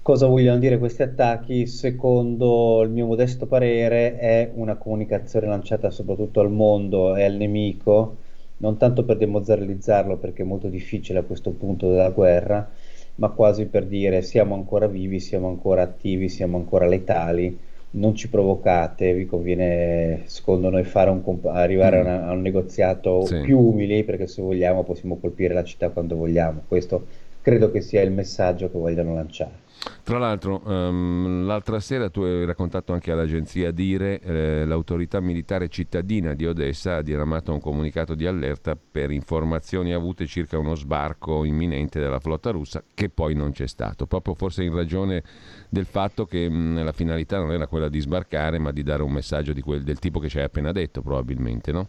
Cosa 0.02 0.26
vogliono 0.28 0.58
dire 0.58 0.80
questi 0.80 1.04
attacchi? 1.04 1.68
Secondo 1.68 2.82
il 2.82 2.90
mio 2.90 3.06
modesto 3.06 3.46
parere 3.46 4.18
è 4.18 4.50
una 4.56 4.76
comunicazione 4.76 5.46
lanciata 5.46 5.92
soprattutto 5.92 6.40
al 6.40 6.50
mondo 6.50 7.16
e 7.16 7.26
al 7.26 7.36
nemico, 7.36 8.16
non 8.58 8.78
tanto 8.78 9.04
per 9.04 9.18
demozarlizzarlo 9.18 10.18
perché 10.18 10.42
è 10.42 10.46
molto 10.46 10.68
difficile 10.68 11.20
a 11.20 11.24
questo 11.24 11.52
punto 11.52 11.90
della 11.90 12.10
guerra, 12.10 12.68
ma 13.16 13.30
quasi 13.30 13.66
per 13.66 13.86
dire 13.86 14.22
siamo 14.22 14.56
ancora 14.56 14.88
vivi, 14.88 15.20
siamo 15.20 15.48
ancora 15.50 15.84
attivi, 15.84 16.30
siamo 16.30 16.58
ancora 16.58 16.88
letali, 16.88 17.58
non 17.92 18.16
ci 18.16 18.30
provocate, 18.30 19.14
vi 19.14 19.26
conviene 19.26 20.22
secondo 20.26 20.70
noi 20.70 20.88
un 20.94 21.22
comp- 21.22 21.46
arrivare 21.46 21.98
mm. 21.98 22.00
a, 22.00 22.04
una, 22.04 22.28
a, 22.28 22.32
un 22.32 22.42
negoziato 22.42 23.26
sì. 23.26 23.42
più 23.42 23.60
umile 23.60 24.04
perché 24.04 24.28
se 24.28 24.42
vogliamo 24.42 24.84
possiamo 24.84 25.18
colpire 25.18 25.54
la 25.54 25.64
città 25.64 25.90
quando 25.90 26.16
vogliamo. 26.16 26.62
Questo 26.68 27.06
credo 27.42 27.72
che 27.72 27.82
sia 27.82 28.02
il 28.02 28.12
messaggio 28.12 28.72
che 28.72 28.78
vogliono 28.78 29.14
lanciare. 29.14 29.68
Tra 30.04 30.18
l'altro, 30.18 30.62
um, 30.66 31.46
l'altra 31.46 31.80
sera 31.80 32.10
tu 32.10 32.22
hai 32.22 32.46
raccontato 32.46 32.94
anche 32.94 33.12
all'agenzia 33.12 33.72
Dire, 33.72 34.20
eh, 34.20 34.66
l'autorità 34.66 35.20
militare 35.20 35.70
cittadina 35.70 36.34
di 36.34 36.46
Odessa 36.46 36.98
ha 36.98 37.02
diramato 37.02 37.54
un 37.54 37.62
comunicato 37.62 38.16
di 38.16 38.26
allerta 38.26 38.76
per 38.76 39.12
informazioni 39.12 39.94
avute 39.94 40.26
circa 40.26 40.58
uno 40.58 40.76
sbarco 40.76 41.44
imminente 41.44 42.00
della 42.00 42.20
flotta 42.20 42.50
russa, 42.50 42.84
che 42.94 43.10
poi 43.10 43.36
non 43.36 43.52
c'è 43.52 43.68
stato, 43.68 44.08
proprio 44.08 44.34
forse 44.34 44.64
in 44.64 44.74
ragione 44.74 45.24
del 45.70 45.86
fatto 45.86 46.26
che 46.26 46.50
mh, 46.50 46.84
la 46.84 46.92
finalità 46.92 47.38
non 47.38 47.52
era 47.52 47.68
quella 47.68 47.88
di 47.88 48.00
sbarcare, 48.00 48.58
ma 48.58 48.72
di 48.72 48.84
dare 48.84 49.04
un 49.04 49.12
messaggio 49.12 49.54
quel, 49.62 49.84
del 49.84 50.00
tipo 50.00 50.20
che 50.20 50.30
ci 50.30 50.40
hai 50.40 50.46
appena 50.46 50.72
detto, 50.72 51.02
probabilmente, 51.02 51.72
no? 51.72 51.88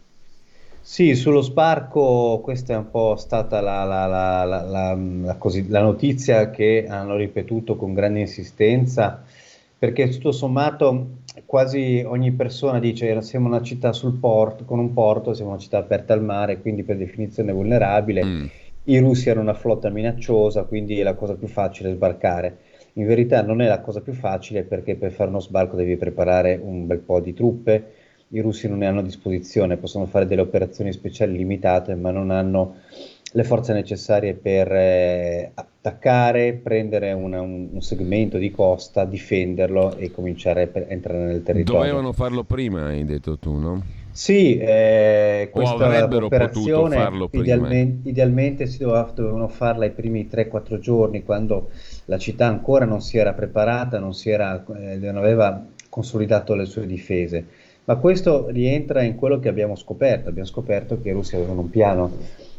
Sì, 0.83 1.13
sullo 1.15 1.41
sbarco 1.41 2.39
questa 2.43 2.73
è 2.73 2.77
un 2.77 2.89
po' 2.89 3.15
stata 3.15 3.61
la, 3.61 3.83
la, 3.83 4.05
la, 4.07 4.43
la, 4.43 5.35
così, 5.37 5.67
la 5.69 5.81
notizia 5.81 6.49
che 6.49 6.85
hanno 6.89 7.15
ripetuto 7.15 7.75
con 7.75 7.93
grande 7.93 8.21
insistenza, 8.21 9.23
perché 9.77 10.09
tutto 10.09 10.31
sommato 10.31 11.19
quasi 11.45 12.03
ogni 12.05 12.31
persona 12.31 12.79
dice 12.79 13.21
siamo 13.21 13.47
una 13.47 13.61
città 13.61 13.93
sul 13.93 14.17
porto, 14.17 14.65
con 14.65 14.79
un 14.79 14.91
porto, 14.91 15.33
siamo 15.33 15.51
una 15.51 15.59
città 15.59 15.77
aperta 15.77 16.13
al 16.13 16.23
mare, 16.23 16.59
quindi 16.59 16.83
per 16.83 16.97
definizione 16.97 17.51
vulnerabile. 17.51 18.25
Mm. 18.25 18.45
I 18.85 18.99
russi 18.99 19.29
hanno 19.29 19.41
una 19.41 19.53
flotta 19.53 19.89
minacciosa, 19.89 20.63
quindi 20.63 20.99
è 20.99 21.03
la 21.03 21.13
cosa 21.13 21.35
più 21.35 21.47
facile 21.47 21.93
sbarcare. 21.93 22.57
In 22.93 23.05
verità 23.05 23.43
non 23.43 23.61
è 23.61 23.67
la 23.67 23.79
cosa 23.81 24.01
più 24.01 24.13
facile 24.13 24.63
perché 24.63 24.95
per 24.95 25.11
fare 25.11 25.29
uno 25.29 25.39
sbarco 25.39 25.75
devi 25.75 25.95
preparare 25.95 26.59
un 26.61 26.87
bel 26.87 26.99
po' 26.99 27.19
di 27.19 27.33
truppe, 27.33 28.00
i 28.31 28.39
russi 28.39 28.67
non 28.67 28.79
ne 28.79 28.87
hanno 28.87 28.99
a 28.99 29.03
disposizione, 29.03 29.77
possono 29.77 30.05
fare 30.05 30.25
delle 30.25 30.41
operazioni 30.41 30.91
speciali 30.93 31.35
limitate, 31.35 31.95
ma 31.95 32.11
non 32.11 32.31
hanno 32.31 32.75
le 33.33 33.43
forze 33.43 33.73
necessarie 33.73 34.33
per 34.33 34.71
eh, 34.71 35.51
attaccare, 35.53 36.53
prendere 36.53 37.13
una, 37.13 37.41
un, 37.41 37.69
un, 37.71 37.81
segmento 37.81 38.37
di 38.37 38.51
costa, 38.51 39.05
difenderlo 39.05 39.95
e 39.95 40.11
cominciare 40.11 40.69
a 40.73 40.79
entrare 40.87 41.25
nel 41.25 41.43
territorio. 41.43 41.81
Dovevano 41.81 42.13
farlo 42.13 42.43
prima, 42.43 42.87
hai 42.87 43.05
detto 43.05 43.37
tu, 43.37 43.57
no? 43.57 43.83
Sì, 44.13 44.57
eh, 44.57 45.49
questa 45.53 46.05
operazione 46.05 47.09
idealmente, 47.31 48.09
idealmente, 48.09 48.65
si 48.67 48.79
doveva, 48.79 49.09
dovevano 49.13 49.47
farla 49.47 49.85
i 49.85 49.91
primi 49.91 50.27
3-4 50.29 50.79
giorni 50.79 51.23
quando 51.23 51.69
la 52.05 52.17
città 52.17 52.45
ancora 52.47 52.83
non 52.83 53.01
si 53.01 53.17
era 53.17 53.31
preparata, 53.31 53.99
non, 53.99 54.13
si 54.13 54.29
era, 54.29 54.65
eh, 54.77 54.97
non 54.97 55.15
aveva 55.15 55.65
consolidato 55.87 56.55
le 56.55 56.65
sue 56.65 56.85
difese 56.85 57.45
ma 57.85 57.95
questo 57.95 58.47
rientra 58.49 59.01
in 59.01 59.15
quello 59.15 59.39
che 59.39 59.49
abbiamo 59.49 59.75
scoperto. 59.75 60.29
Abbiamo 60.29 60.47
scoperto 60.47 61.01
che 61.01 61.09
i 61.09 61.13
russi 61.13 61.35
avevano 61.35 61.61
un 61.61 61.69
piano 61.69 62.11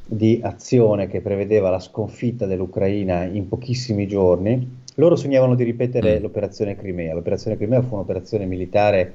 di 0.05 0.41
azione 0.43 1.07
che 1.07 1.21
prevedeva 1.21 1.71
la 1.71 1.79
sconfitta 1.79 2.47
dell'Ucraina 2.47 3.25
in 3.25 3.49
pochissimi 3.49 4.07
giorni. 4.07 4.81
Loro 4.97 5.17
sognavano 5.17 5.55
di 5.55 5.65
ripetere 5.65 6.19
mm. 6.19 6.23
l'operazione 6.23 6.77
Crimea. 6.77 7.15
L'operazione 7.15 7.57
Crimea 7.57 7.83
fu 7.83 7.95
un'operazione 7.95 8.45
militare 8.45 9.15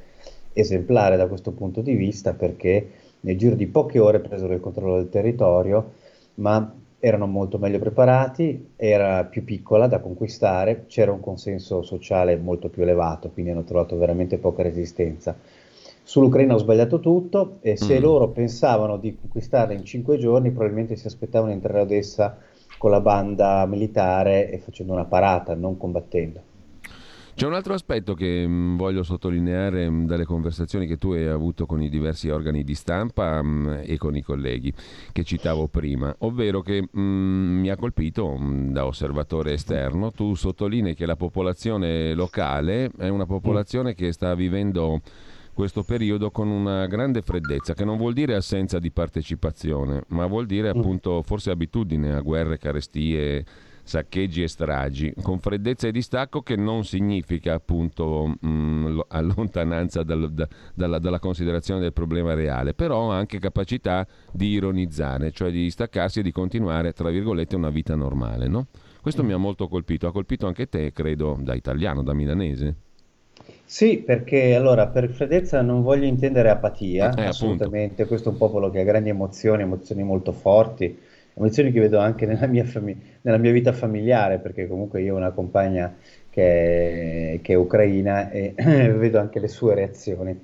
esemplare 0.54 1.18
da 1.18 1.28
questo 1.28 1.52
punto 1.52 1.82
di 1.82 1.94
vista 1.94 2.34
perché 2.34 2.90
nel 3.20 3.38
giro 3.38 3.56
di 3.56 3.68
poche 3.68 4.00
ore 4.00 4.20
presero 4.20 4.54
il 4.54 4.60
controllo 4.60 4.96
del 4.96 5.10
territorio, 5.10 5.92
ma 6.36 6.74
erano 7.00 7.28
molto 7.28 7.60
meglio 7.60 7.78
preparati, 7.78 8.72
era 8.76 9.24
più 9.26 9.44
piccola 9.44 9.88
da 9.88 10.00
conquistare, 10.00 10.86
c'era 10.88 11.12
un 11.12 11.20
consenso 11.20 11.84
sociale 11.84 12.38
molto 12.38 12.70
più 12.70 12.82
elevato, 12.82 13.30
quindi 13.30 13.52
hanno 13.52 13.64
trovato 13.64 13.98
veramente 13.98 14.38
poca 14.38 14.64
resistenza. 14.64 15.38
Sull'Ucraina 16.08 16.54
ho 16.54 16.58
sbagliato 16.58 17.02
tutto 17.02 17.58
e 17.60 17.76
se 17.76 18.00
mm. 18.00 18.02
loro 18.02 18.30
pensavano 18.30 18.96
di 18.96 19.18
conquistarla 19.20 19.74
in 19.74 19.84
cinque 19.84 20.18
giorni, 20.18 20.52
probabilmente 20.52 20.96
si 20.96 21.06
aspettavano 21.06 21.50
di 21.50 21.58
entrare 21.58 21.80
a 21.80 21.82
Odessa 21.82 22.38
con 22.78 22.92
la 22.92 23.02
banda 23.02 23.66
militare 23.66 24.50
e 24.50 24.58
facendo 24.58 24.94
una 24.94 25.04
parata, 25.04 25.54
non 25.54 25.76
combattendo. 25.76 26.42
C'è 27.34 27.46
un 27.46 27.54
altro 27.54 27.74
aspetto 27.74 28.14
che 28.14 28.48
mh, 28.48 28.52
mm, 28.52 28.78
voglio 28.78 29.04
sottolineare 29.04 29.90
mh, 29.90 29.94
mm, 29.94 30.06
dalle 30.06 30.24
conversazioni 30.24 30.88
che 30.88 30.98
tu 30.98 31.12
hai 31.12 31.28
avuto 31.28 31.66
con 31.66 31.82
i 31.82 31.90
diversi 31.90 32.30
organi 32.30 32.64
di 32.64 32.74
stampa 32.74 33.42
mh, 33.42 33.82
e 33.86 33.98
con 33.98 34.16
i 34.16 34.22
colleghi 34.22 34.74
che 35.12 35.26
citavo 35.26 35.68
prima, 35.68 36.16
ovvero 36.20 36.62
che 36.62 36.88
mi 36.94 37.70
ha 37.70 37.76
colpito 37.76 38.34
da 38.70 38.86
osservatore 38.86 39.52
esterno, 39.52 40.12
tu 40.12 40.36
sottolinei 40.36 40.96
che 40.96 41.06
la 41.06 41.18
popolazione 41.18 42.14
locale 42.14 42.92
è 42.98 43.10
una 43.10 43.26
popolazione 43.26 43.94
che 43.94 44.14
sta 44.14 44.34
vivendo 44.36 45.02
questo 45.58 45.82
periodo 45.82 46.30
con 46.30 46.50
una 46.50 46.86
grande 46.86 47.24
freddezza, 47.24 47.74
che 47.74 47.84
non 47.84 47.98
vuol 47.98 48.14
dire 48.14 48.36
assenza 48.36 48.78
di 48.78 48.92
partecipazione, 48.92 50.04
ma 50.10 50.28
vuol 50.28 50.46
dire 50.46 50.72
mm. 50.72 50.78
appunto 50.78 51.24
forse 51.24 51.50
abitudine 51.50 52.14
a 52.14 52.22
guerre, 52.22 52.60
carestie, 52.60 53.44
saccheggi 53.82 54.44
e 54.44 54.48
stragi, 54.48 55.16
con 55.20 55.40
freddezza 55.40 55.88
e 55.88 55.92
distacco 55.92 56.44
che 56.44 56.56
non 56.56 56.86
significa 56.86 57.56
appunto 57.56 58.36
mh, 58.40 58.48
mm, 58.48 59.00
allontananza 59.08 60.04
dal, 60.04 60.32
da, 60.32 60.48
dalla, 60.76 61.00
dalla, 61.00 61.18
considerazione 61.18 61.82
del 61.82 61.92
problema 61.92 62.36
reale, 62.36 62.76
però 62.76 63.10
anche 63.10 63.40
capacità 63.40 64.06
di 64.32 64.50
ironizzare, 64.50 65.32
cioè 65.32 65.50
di 65.50 65.72
staccarsi 65.72 66.20
e 66.20 66.22
di 66.22 66.32
continuare, 66.32 66.94
tra 66.94 67.10
virgolette, 67.10 67.56
una 67.56 67.72
vita 67.72 67.96
normale. 67.96 68.48
No? 68.48 68.68
Questo 69.02 69.24
mm. 69.24 69.26
mi 69.26 69.34
ha 69.34 69.38
molto 69.38 69.68
colpito, 69.68 70.06
ha 70.06 70.12
colpito 70.12 70.46
anche 70.46 70.70
te, 70.70 70.92
credo, 70.92 71.36
da 71.42 71.56
italiano, 71.56 72.04
da 72.04 72.14
milanese. 72.14 72.76
Sì, 73.70 73.98
perché 73.98 74.56
allora 74.56 74.88
per 74.88 75.10
freddezza 75.10 75.62
non 75.62 75.82
voglio 75.82 76.06
intendere 76.06 76.50
apatia, 76.50 77.14
eh, 77.16 77.26
assolutamente, 77.26 78.04
appunto. 78.04 78.08
questo 78.08 78.30
è 78.30 78.32
un 78.32 78.38
popolo 78.38 78.70
che 78.70 78.80
ha 78.80 78.84
grandi 78.86 79.10
emozioni, 79.10 79.64
emozioni 79.64 80.04
molto 80.04 80.32
forti, 80.32 80.98
emozioni 81.34 81.74
che 81.74 81.82
vedo 81.82 82.00
anche 82.00 82.26
nella 82.26 82.48
mia, 82.48 82.64
fami- 82.64 82.98
nella 83.22 83.38
mia 83.38 83.52
vita 83.52 83.74
familiare, 83.74 84.40
perché 84.40 84.68
comunque 84.68 85.02
io 85.02 85.16
ho 85.16 85.18
una 85.18 85.32
compagna 85.32 85.94
che 86.30 87.34
è, 87.34 87.42
che 87.42 87.54
è 87.54 87.56
ucraina 87.58 88.30
e 88.30 88.54
vedo 88.96 89.20
anche 89.20 89.40
le 89.40 89.50
sue 89.50 89.76
reazioni. 89.76 90.40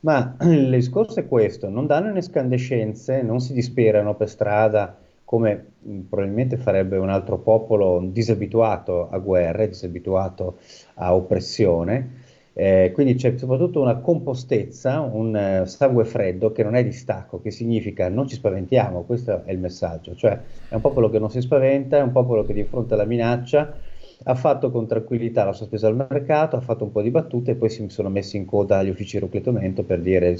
Ma 0.00 0.36
il 0.42 0.70
discorso 0.70 1.20
è 1.20 1.26
questo, 1.26 1.70
non 1.70 1.86
danno 1.86 2.10
in 2.10 2.16
escandescenze, 2.18 3.22
non 3.22 3.40
si 3.40 3.54
disperano 3.54 4.14
per 4.16 4.28
strada 4.28 4.98
come 5.24 5.72
probabilmente 6.08 6.56
farebbe 6.56 6.98
un 6.98 7.08
altro 7.08 7.38
popolo 7.38 8.00
disabituato 8.04 9.08
a 9.10 9.18
guerre, 9.18 9.66
disabituato 9.68 10.58
a 10.94 11.14
oppressione. 11.14 12.24
Eh, 12.58 12.90
quindi 12.94 13.16
c'è 13.16 13.36
soprattutto 13.36 13.82
una 13.82 13.96
compostezza, 13.98 15.00
un 15.00 15.60
uh, 15.62 15.66
sangue 15.66 16.06
freddo 16.06 16.52
che 16.52 16.62
non 16.62 16.74
è 16.74 16.82
distacco, 16.82 17.38
che 17.42 17.50
significa 17.50 18.08
non 18.08 18.26
ci 18.26 18.36
spaventiamo, 18.36 19.02
questo 19.02 19.44
è 19.44 19.52
il 19.52 19.58
messaggio, 19.58 20.14
cioè 20.14 20.40
è 20.66 20.74
un 20.74 20.80
popolo 20.80 21.10
che 21.10 21.18
non 21.18 21.30
si 21.30 21.42
spaventa, 21.42 21.98
è 21.98 22.00
un 22.00 22.12
popolo 22.12 22.46
che 22.46 22.54
di 22.54 22.64
fronte 22.64 22.94
alla 22.94 23.04
minaccia 23.04 23.76
ha 24.24 24.34
fatto 24.34 24.70
con 24.70 24.86
tranquillità 24.86 25.44
la 25.44 25.52
sua 25.52 25.66
spesa 25.66 25.88
al 25.88 25.96
mercato, 25.96 26.56
ha 26.56 26.60
fatto 26.62 26.84
un 26.84 26.92
po' 26.92 27.02
di 27.02 27.10
battute 27.10 27.50
e 27.50 27.54
poi 27.56 27.68
si 27.68 27.84
sono 27.90 28.08
messi 28.08 28.38
in 28.38 28.46
coda 28.46 28.78
agli 28.78 28.88
uffici 28.88 29.18
di 29.18 29.24
reclutamento 29.24 29.82
per 29.82 30.00
dire 30.00 30.34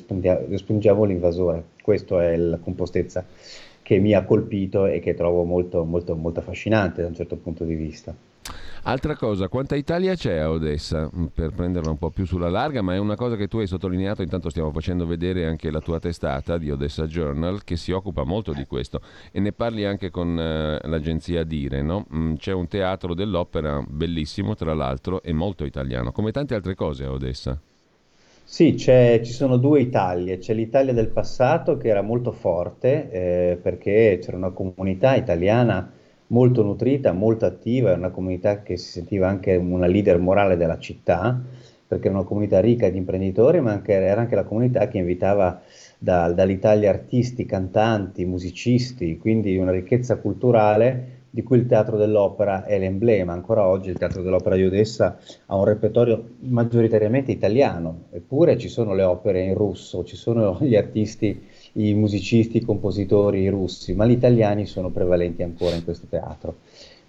respingiamo 0.49 1.05
l'invasore. 1.05 1.65
Questa 1.83 2.25
è 2.25 2.37
la 2.37 2.57
compostezza 2.57 3.27
che 3.83 3.99
mi 3.99 4.15
ha 4.15 4.25
colpito 4.25 4.87
e 4.87 5.01
che 5.01 5.13
trovo 5.15 5.45
molto, 5.45 5.85
molto, 5.85 6.17
molto 6.17 6.41
affascinante 6.41 7.03
da 7.03 7.09
un 7.09 7.15
certo 7.15 7.37
punto 7.37 7.65
di 7.65 7.75
vista. 7.75 8.15
Altra 8.89 9.17
cosa, 9.17 9.49
quanta 9.49 9.75
Italia 9.75 10.15
c'è 10.15 10.37
a 10.37 10.49
Odessa? 10.49 11.11
Mm, 11.13 11.25
per 11.35 11.51
prenderla 11.51 11.91
un 11.91 11.99
po' 11.99 12.11
più 12.11 12.25
sulla 12.25 12.49
larga, 12.49 12.83
ma 12.83 12.95
è 12.95 12.99
una 12.99 13.17
cosa 13.17 13.35
che 13.35 13.49
tu 13.49 13.59
hai 13.59 13.67
sottolineato, 13.67 14.23
intanto 14.23 14.49
stiamo 14.49 14.71
facendo 14.71 15.07
vedere 15.07 15.45
anche 15.45 15.73
la 15.73 15.81
tua 15.81 15.99
testata 15.99 16.57
di 16.57 16.71
Odessa 16.71 17.09
Journal 17.09 17.65
che 17.65 17.75
si 17.75 17.91
occupa 17.91 18.23
molto 18.23 18.53
di 18.53 18.65
questo 18.65 19.01
e 19.33 19.41
ne 19.41 19.51
parli 19.51 19.85
anche 19.85 20.11
con 20.11 20.39
eh, 20.39 20.79
l'agenzia 20.87 21.43
Dire, 21.43 21.83
no? 21.83 22.07
Mm, 22.15 22.35
c'è 22.35 22.53
un 22.53 22.69
teatro 22.69 23.13
dell'opera 23.15 23.83
bellissimo 23.85 24.55
tra 24.55 24.73
l'altro 24.73 25.21
e 25.21 25.33
molto 25.33 25.65
italiano, 25.65 26.13
come 26.13 26.31
tante 26.31 26.55
altre 26.55 26.77
cose 26.77 27.07
a 27.07 27.11
Odessa. 27.11 27.59
Sì, 28.45 28.77
ci 28.77 29.25
sono 29.25 29.57
due 29.57 29.81
Italie, 29.81 30.39
c'è 30.39 30.55
l'Italia 30.55 30.93
del 30.93 31.09
passato 31.09 31.77
che 31.77 31.89
era 31.89 32.03
molto 32.03 32.31
forte 32.31 33.11
eh, 33.11 33.59
perché 33.61 34.21
c'era 34.23 34.37
una 34.37 34.51
comunità 34.51 35.17
italiana 35.17 35.91
molto 36.29 36.63
nutrita, 36.63 37.13
molto 37.13 37.45
attiva, 37.45 37.93
è 37.93 37.97
una 37.97 38.11
comunità 38.11 38.63
che 38.63 38.77
si 38.77 38.91
sentiva 38.91 39.29
anche 39.29 39.55
una 39.55 39.87
leader 39.87 40.19
morale 40.19 40.57
della 40.57 40.79
città, 40.79 41.41
perché 41.87 42.09
era 42.09 42.17
una 42.17 42.27
comunità 42.27 42.61
ricca 42.61 42.89
di 42.89 42.99
imprenditori, 42.99 43.61
ma 43.61 43.73
anche, 43.73 43.93
era 43.93 44.21
anche 44.21 44.35
la 44.35 44.45
comunità 44.45 44.89
che 44.89 44.99
invitava 44.99 45.61
da, 45.99 46.33
dall'Italia 46.33 46.91
artisti, 46.91 47.47
cantanti, 47.47 48.25
musicisti, 48.25 49.19
quindi 49.19 49.57
una 49.57 49.71
ricchezza 49.71 50.17
culturale 50.17 51.15
di 51.31 51.43
cui 51.43 51.59
il 51.59 51.67
Teatro 51.67 51.99
dell'Opera 51.99 52.65
è 52.65 52.79
l'emblema. 52.79 53.35
Ancora 53.35 53.67
oggi 53.67 53.91
il 53.91 53.99
Teatro 53.99 54.23
dell'Opera 54.23 54.57
di 54.57 54.65
Odessa 54.65 55.19
ha 55.47 55.57
un 55.57 55.65
repertorio 55.65 56.31
maggioritariamente 56.41 57.31
italiano, 57.31 58.05
eppure 58.11 58.57
ci 58.57 58.69
sono 58.69 58.95
le 58.95 59.03
opere 59.03 59.43
in 59.43 59.55
russo, 59.55 60.03
ci 60.03 60.17
sono 60.17 60.57
gli 60.61 60.77
artisti 60.77 61.41
i 61.77 61.95
musicisti, 61.95 62.59
i 62.59 62.65
compositori 62.65 63.49
russi, 63.49 63.95
ma 63.95 64.07
gli 64.07 64.13
italiani 64.13 64.67
sono 64.67 64.91
prevalenti 64.91 65.43
ancora 65.43 65.75
in 65.75 65.85
questo 65.85 66.07
teatro. 66.09 66.57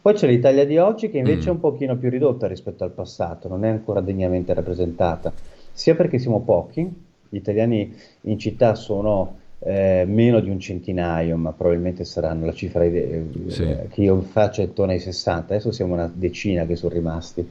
Poi 0.01 0.13
c'è 0.13 0.27
l'Italia 0.27 0.65
di 0.65 0.77
oggi 0.77 1.09
che 1.09 1.17
invece 1.17 1.45
mm. 1.45 1.47
è 1.47 1.49
un 1.51 1.59
pochino 1.59 1.97
più 1.97 2.09
ridotta 2.09 2.47
rispetto 2.47 2.83
al 2.83 2.91
passato, 2.91 3.47
non 3.47 3.65
è 3.65 3.69
ancora 3.69 4.01
degnamente 4.01 4.53
rappresentata, 4.53 5.33
sia 5.71 5.95
perché 5.95 6.17
siamo 6.17 6.41
pochi, 6.41 6.89
gli 7.29 7.35
italiani 7.35 7.93
in 8.21 8.39
città 8.39 8.75
sono 8.75 9.35
eh, 9.59 10.05
meno 10.07 10.39
di 10.39 10.49
un 10.49 10.59
centinaio, 10.59 11.35
ma 11.37 11.51
probabilmente 11.51 12.05
saranno 12.05 12.45
la 12.45 12.53
cifra 12.53 12.83
eh, 12.83 13.25
sì. 13.47 13.75
che 13.89 14.01
io 14.01 14.21
faccio 14.21 14.61
intorno 14.61 14.91
ai 14.91 14.99
60, 14.99 15.53
adesso 15.53 15.71
siamo 15.71 15.93
una 15.93 16.11
decina 16.13 16.65
che 16.65 16.75
sono 16.75 16.93
rimasti. 16.93 17.49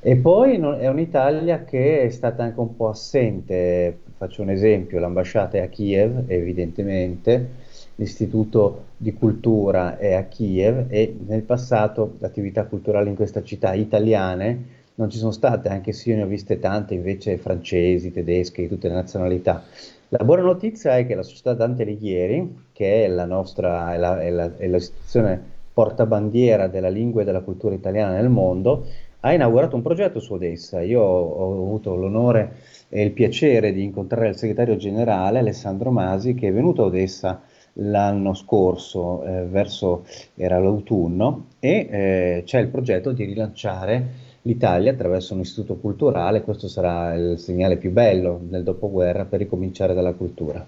E 0.00 0.16
poi 0.16 0.58
no, 0.58 0.76
è 0.76 0.88
un'Italia 0.88 1.64
che 1.64 2.02
è 2.02 2.10
stata 2.10 2.42
anche 2.42 2.60
un 2.60 2.76
po' 2.76 2.88
assente 2.88 3.98
Faccio 4.18 4.40
un 4.40 4.48
esempio, 4.48 4.98
l'ambasciata 4.98 5.58
è 5.58 5.60
a 5.60 5.68
Kiev, 5.68 6.24
evidentemente, 6.28 7.48
l'istituto 7.96 8.84
di 8.96 9.12
cultura 9.12 9.98
è 9.98 10.14
a 10.14 10.24
Kiev 10.24 10.86
e 10.88 11.14
nel 11.26 11.42
passato 11.42 12.16
attività 12.22 12.64
culturali 12.64 13.10
in 13.10 13.14
questa 13.14 13.42
città 13.42 13.74
italiane 13.74 14.74
non 14.94 15.10
ci 15.10 15.18
sono 15.18 15.32
state, 15.32 15.68
anche 15.68 15.92
se 15.92 16.08
io 16.08 16.16
ne 16.16 16.22
ho 16.22 16.26
viste 16.26 16.58
tante 16.58 16.94
invece 16.94 17.36
francesi, 17.36 18.10
tedesche, 18.10 18.62
di 18.62 18.68
tutte 18.68 18.88
le 18.88 18.94
nazionalità. 18.94 19.62
La 20.08 20.24
buona 20.24 20.40
notizia 20.40 20.96
è 20.96 21.06
che 21.06 21.14
la 21.14 21.22
società 21.22 21.52
Dante 21.52 21.82
Alighieri, 21.82 22.68
che 22.72 23.04
è 23.04 23.08
la 23.08 23.26
nostra, 23.26 23.92
è, 23.92 23.98
la, 23.98 24.18
è, 24.22 24.30
la, 24.30 24.50
è 24.56 24.66
l'istituzione 24.66 25.38
portabandiera 25.74 26.68
della 26.68 26.88
lingua 26.88 27.20
e 27.20 27.24
della 27.26 27.42
cultura 27.42 27.74
italiana 27.74 28.14
nel 28.14 28.30
mondo, 28.30 28.86
ha 29.20 29.34
inaugurato 29.34 29.76
un 29.76 29.82
progetto 29.82 30.20
su 30.20 30.32
Odessa. 30.32 30.80
Io 30.80 31.02
ho 31.02 31.52
avuto 31.52 31.94
l'onore 31.96 32.54
e 32.88 33.02
il 33.02 33.12
piacere 33.12 33.72
di 33.72 33.82
incontrare 33.82 34.28
il 34.28 34.36
segretario 34.36 34.76
generale 34.76 35.38
Alessandro 35.38 35.90
Masi 35.90 36.34
che 36.34 36.48
è 36.48 36.52
venuto 36.52 36.82
a 36.82 36.86
Odessa 36.86 37.42
l'anno 37.78 38.34
scorso, 38.34 39.24
eh, 39.24 39.44
verso 39.44 40.04
era 40.34 40.58
l'autunno, 40.58 41.46
e 41.58 41.88
eh, 41.90 42.42
c'è 42.44 42.60
il 42.60 42.68
progetto 42.68 43.12
di 43.12 43.24
rilanciare 43.24 44.24
l'Italia 44.42 44.92
attraverso 44.92 45.34
un 45.34 45.40
istituto 45.40 45.76
culturale, 45.76 46.42
questo 46.42 46.68
sarà 46.68 47.14
il 47.14 47.38
segnale 47.38 47.76
più 47.76 47.90
bello 47.90 48.40
del 48.42 48.62
dopoguerra 48.62 49.24
per 49.24 49.40
ricominciare 49.40 49.92
dalla 49.92 50.14
cultura. 50.14 50.64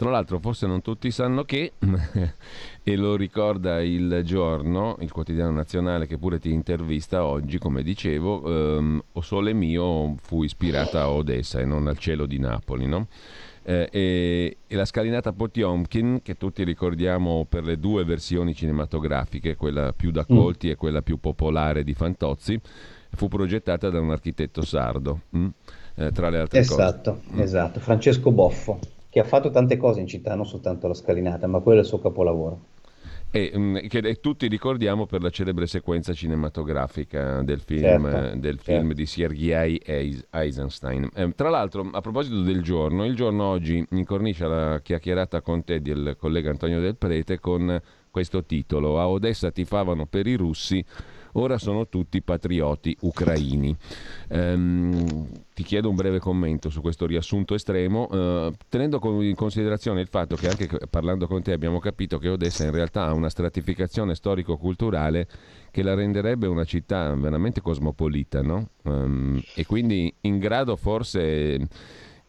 Tra 0.00 0.08
l'altro 0.08 0.38
forse 0.38 0.66
non 0.66 0.80
tutti 0.80 1.10
sanno 1.10 1.44
che, 1.44 1.72
e 2.82 2.96
lo 2.96 3.16
ricorda 3.16 3.82
il 3.82 4.22
giorno, 4.24 4.96
il 5.00 5.12
quotidiano 5.12 5.50
nazionale 5.50 6.06
che 6.06 6.16
pure 6.16 6.38
ti 6.38 6.50
intervista 6.50 7.26
oggi, 7.26 7.58
come 7.58 7.82
dicevo, 7.82 8.78
ehm, 8.78 9.02
O 9.12 9.20
Sole 9.20 9.52
Mio 9.52 10.14
fu 10.22 10.42
ispirata 10.42 11.02
a 11.02 11.10
Odessa 11.10 11.60
e 11.60 11.66
non 11.66 11.86
al 11.86 11.98
cielo 11.98 12.24
di 12.24 12.38
Napoli, 12.38 12.86
no? 12.86 13.08
Eh, 13.62 13.90
e, 13.92 14.56
e, 14.66 14.74
la 14.74 14.86
scalinata 14.86 15.34
Potiomkin, 15.34 16.20
che 16.22 16.38
tutti 16.38 16.64
ricordiamo 16.64 17.44
per 17.46 17.64
le 17.64 17.78
due 17.78 18.02
versioni 18.02 18.54
cinematografiche, 18.54 19.54
quella 19.54 19.92
più 19.92 20.10
da 20.10 20.24
colti 20.24 20.68
mm. 20.68 20.70
e 20.70 20.76
quella 20.76 21.02
più 21.02 21.20
popolare 21.20 21.84
di 21.84 21.92
Fantozzi, 21.92 22.58
fu 23.10 23.28
progettata 23.28 23.90
da 23.90 24.00
un 24.00 24.12
architetto 24.12 24.62
sardo, 24.62 25.20
mm? 25.36 25.46
eh, 25.96 26.10
tra 26.10 26.30
le 26.30 26.38
altre 26.38 26.60
esatto, 26.60 27.20
cose. 27.20 27.36
Mm. 27.36 27.40
Esatto, 27.40 27.80
Francesco 27.80 28.30
Boffo 28.30 28.98
che 29.10 29.20
ha 29.20 29.24
fatto 29.24 29.50
tante 29.50 29.76
cose 29.76 30.00
in 30.00 30.06
città, 30.06 30.34
non 30.34 30.46
soltanto 30.46 30.86
la 30.86 30.94
scalinata, 30.94 31.46
ma 31.48 31.58
quello 31.58 31.80
è 31.80 31.82
il 31.82 31.88
suo 31.88 31.98
capolavoro. 31.98 32.78
E, 33.32 33.52
mm, 33.56 33.76
che 33.88 34.18
tutti 34.20 34.48
ricordiamo 34.48 35.06
per 35.06 35.22
la 35.22 35.30
celebre 35.30 35.66
sequenza 35.66 36.12
cinematografica 36.12 37.42
del 37.42 37.60
film, 37.60 38.10
certo, 38.10 38.38
del 38.38 38.58
film 38.58 38.78
certo. 38.80 38.94
di 38.94 39.06
Sergei 39.06 39.80
Eisenstein. 40.30 41.08
Eh, 41.14 41.32
tra 41.36 41.48
l'altro, 41.48 41.88
a 41.92 42.00
proposito 42.00 42.42
del 42.42 42.62
giorno, 42.62 43.04
il 43.04 43.14
giorno 43.14 43.44
oggi 43.44 43.84
incornicia 43.90 44.48
la 44.48 44.80
chiacchierata 44.80 45.42
con 45.42 45.62
te 45.62 45.80
del 45.80 46.16
collega 46.18 46.50
Antonio 46.50 46.80
Del 46.80 46.96
Prete 46.96 47.38
con 47.38 47.80
questo 48.10 48.44
titolo: 48.44 48.98
A 48.98 49.08
Odessa 49.08 49.52
tifavano 49.52 50.06
per 50.06 50.26
i 50.26 50.34
russi 50.34 50.84
ora 51.32 51.58
sono 51.58 51.88
tutti 51.88 52.22
patrioti 52.22 52.96
ucraini. 53.00 53.76
Ehm, 54.28 55.28
ti 55.54 55.62
chiedo 55.62 55.88
un 55.88 55.96
breve 55.96 56.18
commento 56.18 56.70
su 56.70 56.80
questo 56.80 57.06
riassunto 57.06 57.54
estremo, 57.54 58.08
eh, 58.10 58.52
tenendo 58.68 59.00
in 59.22 59.34
considerazione 59.34 60.00
il 60.00 60.08
fatto 60.08 60.36
che 60.36 60.48
anche 60.48 60.68
parlando 60.88 61.26
con 61.26 61.42
te 61.42 61.52
abbiamo 61.52 61.78
capito 61.78 62.18
che 62.18 62.28
Odessa 62.28 62.64
in 62.64 62.72
realtà 62.72 63.06
ha 63.06 63.12
una 63.12 63.28
stratificazione 63.28 64.14
storico-culturale 64.14 65.28
che 65.70 65.82
la 65.82 65.94
renderebbe 65.94 66.46
una 66.46 66.64
città 66.64 67.14
veramente 67.14 67.60
cosmopolita, 67.60 68.42
no? 68.42 68.70
um, 68.84 69.40
e 69.54 69.66
quindi 69.66 70.12
in 70.22 70.38
grado 70.38 70.76
forse 70.76 71.68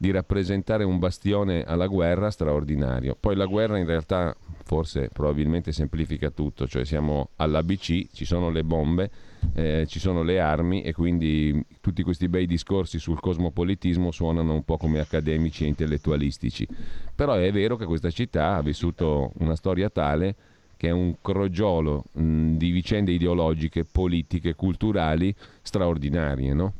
di 0.01 0.09
rappresentare 0.09 0.83
un 0.83 0.97
bastione 0.97 1.61
alla 1.61 1.85
guerra 1.85 2.31
straordinario. 2.31 3.15
Poi 3.19 3.35
la 3.35 3.45
guerra 3.45 3.77
in 3.77 3.85
realtà 3.85 4.35
forse 4.63 5.09
probabilmente 5.11 5.71
semplifica 5.71 6.29
tutto, 6.29 6.67
cioè 6.67 6.85
siamo 6.85 7.29
all'ABC, 7.37 8.07
ci 8.11 8.25
sono 8.25 8.49
le 8.49 8.63
bombe, 8.63 9.09
eh, 9.53 9.85
ci 9.87 9.99
sono 9.99 10.23
le 10.23 10.39
armi 10.39 10.81
e 10.81 10.93
quindi 10.93 11.63
tutti 11.81 12.03
questi 12.03 12.27
bei 12.27 12.45
discorsi 12.45 12.99
sul 12.99 13.19
cosmopolitismo 13.19 14.11
suonano 14.11 14.53
un 14.53 14.63
po' 14.63 14.77
come 14.77 14.99
accademici 14.99 15.63
e 15.63 15.67
intellettualistici. 15.67 16.67
Però 17.15 17.33
è 17.33 17.51
vero 17.51 17.75
che 17.75 17.85
questa 17.85 18.09
città 18.09 18.55
ha 18.55 18.61
vissuto 18.61 19.31
una 19.39 19.55
storia 19.55 19.89
tale 19.89 20.35
che 20.77 20.87
è 20.87 20.91
un 20.91 21.15
crogiolo 21.21 22.05
mh, 22.11 22.53
di 22.53 22.71
vicende 22.71 23.11
ideologiche, 23.11 23.85
politiche, 23.85 24.55
culturali 24.55 25.33
straordinarie, 25.61 26.53
no? 26.53 26.73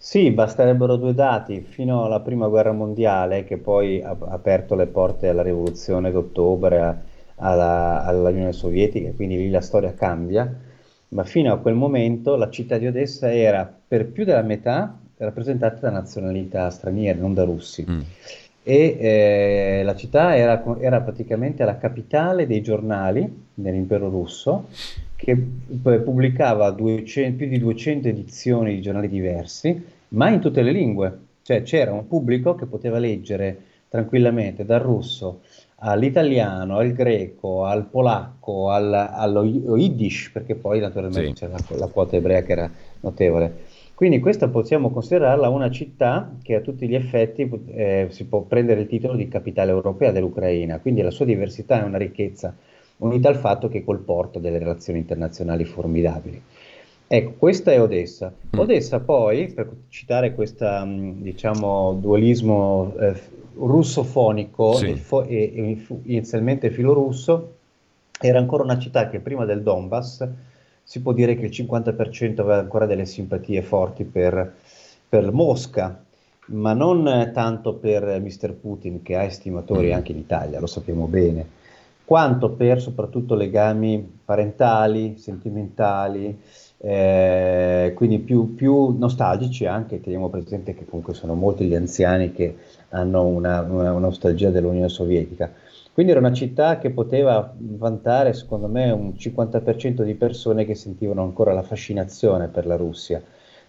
Sì, 0.00 0.30
basterebbero 0.30 0.94
due 0.94 1.12
dati. 1.12 1.60
Fino 1.60 2.04
alla 2.04 2.20
prima 2.20 2.46
guerra 2.46 2.72
mondiale, 2.72 3.44
che 3.44 3.58
poi 3.58 4.00
ha 4.00 4.16
aperto 4.28 4.76
le 4.76 4.86
porte 4.86 5.28
alla 5.28 5.42
rivoluzione 5.42 6.12
d'ottobre, 6.12 7.02
alla, 7.34 8.04
all'Unione 8.04 8.52
Sovietica, 8.52 9.10
quindi 9.12 9.36
lì 9.36 9.50
la 9.50 9.60
storia 9.60 9.92
cambia, 9.94 10.50
ma 11.08 11.24
fino 11.24 11.52
a 11.52 11.58
quel 11.58 11.74
momento 11.74 12.36
la 12.36 12.48
città 12.48 12.78
di 12.78 12.86
Odessa 12.86 13.32
era 13.32 13.70
per 13.88 14.06
più 14.06 14.24
della 14.24 14.42
metà 14.42 14.96
rappresentata 15.16 15.80
da 15.80 15.90
nazionalità 15.90 16.70
straniere, 16.70 17.18
non 17.18 17.34
da 17.34 17.44
russi. 17.44 17.84
Mm. 17.88 18.00
E 18.62 18.96
eh, 19.00 19.82
la 19.82 19.96
città 19.96 20.36
era, 20.36 20.62
era 20.78 21.00
praticamente 21.00 21.64
la 21.64 21.78
capitale 21.78 22.46
dei 22.46 22.62
giornali 22.62 23.46
nell'impero 23.54 24.08
russo 24.08 24.66
che 25.18 25.36
pubblicava 25.36 26.70
200, 26.70 27.36
più 27.36 27.48
di 27.48 27.58
200 27.58 28.06
edizioni 28.06 28.76
di 28.76 28.80
giornali 28.80 29.08
diversi, 29.08 29.84
ma 30.10 30.30
in 30.30 30.38
tutte 30.38 30.62
le 30.62 30.70
lingue. 30.70 31.18
Cioè 31.42 31.62
c'era 31.62 31.92
un 31.92 32.06
pubblico 32.06 32.54
che 32.54 32.66
poteva 32.66 32.98
leggere 32.98 33.62
tranquillamente 33.88 34.64
dal 34.64 34.80
russo 34.80 35.40
all'italiano, 35.80 36.76
al 36.76 36.92
greco, 36.92 37.64
al 37.64 37.86
polacco, 37.86 38.70
al, 38.70 38.94
allo 38.94 39.42
yiddish, 39.44 40.30
perché 40.32 40.54
poi 40.54 40.78
naturalmente 40.78 41.28
sì. 41.30 41.34
c'era 41.34 41.54
la, 41.54 41.76
la 41.76 41.86
quota 41.88 42.14
ebrea 42.14 42.42
che 42.42 42.52
era 42.52 42.70
notevole. 43.00 43.76
Quindi 43.94 44.20
questa 44.20 44.46
possiamo 44.46 44.90
considerarla 44.90 45.48
una 45.48 45.70
città 45.70 46.36
che 46.42 46.54
a 46.54 46.60
tutti 46.60 46.86
gli 46.86 46.94
effetti 46.94 47.50
eh, 47.66 48.06
si 48.10 48.26
può 48.26 48.42
prendere 48.42 48.82
il 48.82 48.86
titolo 48.86 49.16
di 49.16 49.26
capitale 49.26 49.72
europea 49.72 50.12
dell'Ucraina, 50.12 50.78
quindi 50.78 51.02
la 51.02 51.10
sua 51.10 51.24
diversità 51.24 51.80
è 51.80 51.84
una 51.84 51.98
ricchezza, 51.98 52.54
unita 52.98 53.28
al 53.28 53.36
fatto 53.36 53.68
che 53.68 53.84
col 53.84 54.00
porto 54.00 54.38
delle 54.38 54.58
relazioni 54.58 54.98
internazionali 54.98 55.64
formidabili. 55.64 56.42
Ecco, 57.10 57.32
questa 57.38 57.72
è 57.72 57.80
Odessa. 57.80 58.32
Mm. 58.54 58.58
Odessa 58.58 59.00
poi, 59.00 59.50
per 59.52 59.70
citare 59.88 60.34
questo 60.34 60.66
mm, 60.66 61.22
diciamo, 61.22 61.94
dualismo 61.94 62.94
eh, 62.98 63.14
russofonico 63.54 64.74
sì. 64.74 64.94
fo- 64.94 65.24
e, 65.24 65.52
e 65.54 65.86
inizialmente 66.04 66.70
filorusso, 66.70 67.54
era 68.20 68.38
ancora 68.38 68.62
una 68.62 68.78
città 68.78 69.08
che 69.08 69.20
prima 69.20 69.44
del 69.46 69.62
Donbass 69.62 70.28
si 70.82 71.00
può 71.00 71.12
dire 71.12 71.34
che 71.36 71.46
il 71.46 71.50
50% 71.50 72.40
aveva 72.40 72.58
ancora 72.58 72.84
delle 72.84 73.06
simpatie 73.06 73.62
forti 73.62 74.04
per, 74.04 74.54
per 75.08 75.32
Mosca, 75.32 76.02
ma 76.46 76.72
non 76.72 77.30
tanto 77.32 77.74
per 77.74 78.20
Mr. 78.20 78.52
Putin, 78.54 79.02
che 79.02 79.16
ha 79.16 79.22
estimatori 79.22 79.88
mm. 79.88 79.92
anche 79.92 80.12
in 80.12 80.18
Italia, 80.18 80.60
lo 80.60 80.66
sappiamo 80.66 81.06
bene, 81.06 81.56
quanto 82.08 82.52
per 82.52 82.80
soprattutto 82.80 83.34
legami 83.34 84.20
parentali, 84.24 85.18
sentimentali, 85.18 86.40
eh, 86.78 87.92
quindi 87.94 88.20
più, 88.20 88.54
più, 88.54 88.96
nostalgici 88.96 89.66
anche, 89.66 90.00
teniamo 90.00 90.30
presente 90.30 90.72
che 90.72 90.86
comunque 90.86 91.12
sono 91.12 91.34
molti 91.34 91.66
gli 91.66 91.74
anziani 91.74 92.32
che 92.32 92.56
hanno 92.88 93.26
una, 93.26 93.60
una, 93.60 93.90
una 93.90 93.98
nostalgia 93.98 94.48
dell'Unione 94.48 94.88
Sovietica. 94.88 95.52
Quindi 95.92 96.12
era 96.12 96.20
una 96.22 96.32
città 96.32 96.78
che 96.78 96.88
poteva 96.88 97.54
vantare, 97.58 98.32
secondo 98.32 98.68
me, 98.68 98.90
un 98.90 99.10
50% 99.10 100.02
di 100.02 100.14
persone 100.14 100.64
che 100.64 100.74
sentivano 100.74 101.22
ancora 101.22 101.52
la 101.52 101.60
fascinazione 101.60 102.48
per 102.48 102.64
la 102.64 102.76
Russia. 102.76 103.22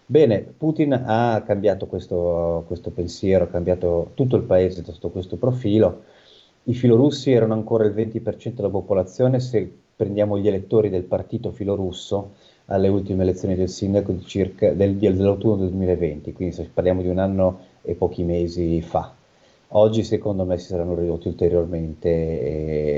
Bene, 0.06 0.40
Putin 0.40 0.94
ha 0.94 1.42
cambiato 1.44 1.86
questo, 1.86 2.64
questo 2.66 2.90
pensiero, 2.90 3.44
ha 3.44 3.48
cambiato 3.48 4.12
tutto 4.14 4.36
il 4.36 4.44
paese 4.44 4.82
sotto 4.82 5.10
questo 5.10 5.36
profilo. 5.36 6.04
I 6.64 6.74
filorussi 6.74 7.32
erano 7.32 7.54
ancora 7.54 7.84
il 7.84 7.94
20% 7.94 8.52
della 8.52 8.68
popolazione, 8.68 9.40
se 9.40 9.70
prendiamo 9.96 10.38
gli 10.38 10.46
elettori 10.46 10.90
del 10.90 11.04
partito 11.04 11.52
filorusso 11.52 12.32
alle 12.66 12.88
ultime 12.88 13.22
elezioni 13.22 13.54
del 13.56 13.70
sindaco 13.70 14.18
circa, 14.20 14.72
del, 14.72 14.96
dell'autunno 14.96 15.56
del 15.56 15.70
2020, 15.70 16.32
quindi 16.34 16.70
parliamo 16.72 17.00
di 17.00 17.08
un 17.08 17.18
anno 17.18 17.60
e 17.82 17.94
pochi 17.94 18.22
mesi 18.24 18.82
fa. 18.82 19.14
Oggi 19.68 20.04
secondo 20.04 20.44
me 20.44 20.58
si 20.58 20.66
saranno 20.66 20.94
ridotti 20.94 21.28
ulteriormente 21.28 22.08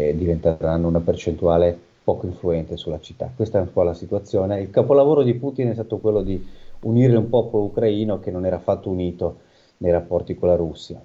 e 0.08 0.14
diventeranno 0.16 0.88
una 0.88 1.00
percentuale 1.00 1.78
poco 2.02 2.26
influente 2.26 2.76
sulla 2.76 2.98
città. 2.98 3.30
Questa 3.34 3.58
è 3.58 3.60
un 3.60 3.72
po' 3.72 3.82
la 3.82 3.94
situazione. 3.94 4.60
Il 4.60 4.70
capolavoro 4.70 5.22
di 5.22 5.34
Putin 5.34 5.68
è 5.68 5.74
stato 5.74 5.98
quello 5.98 6.22
di 6.22 6.44
unire 6.80 7.16
un 7.16 7.28
popolo 7.28 7.64
ucraino 7.64 8.18
che 8.18 8.32
non 8.32 8.44
era 8.44 8.56
affatto 8.56 8.90
unito 8.90 9.36
nei 9.78 9.92
rapporti 9.92 10.34
con 10.34 10.48
la 10.48 10.56
Russia. 10.56 11.00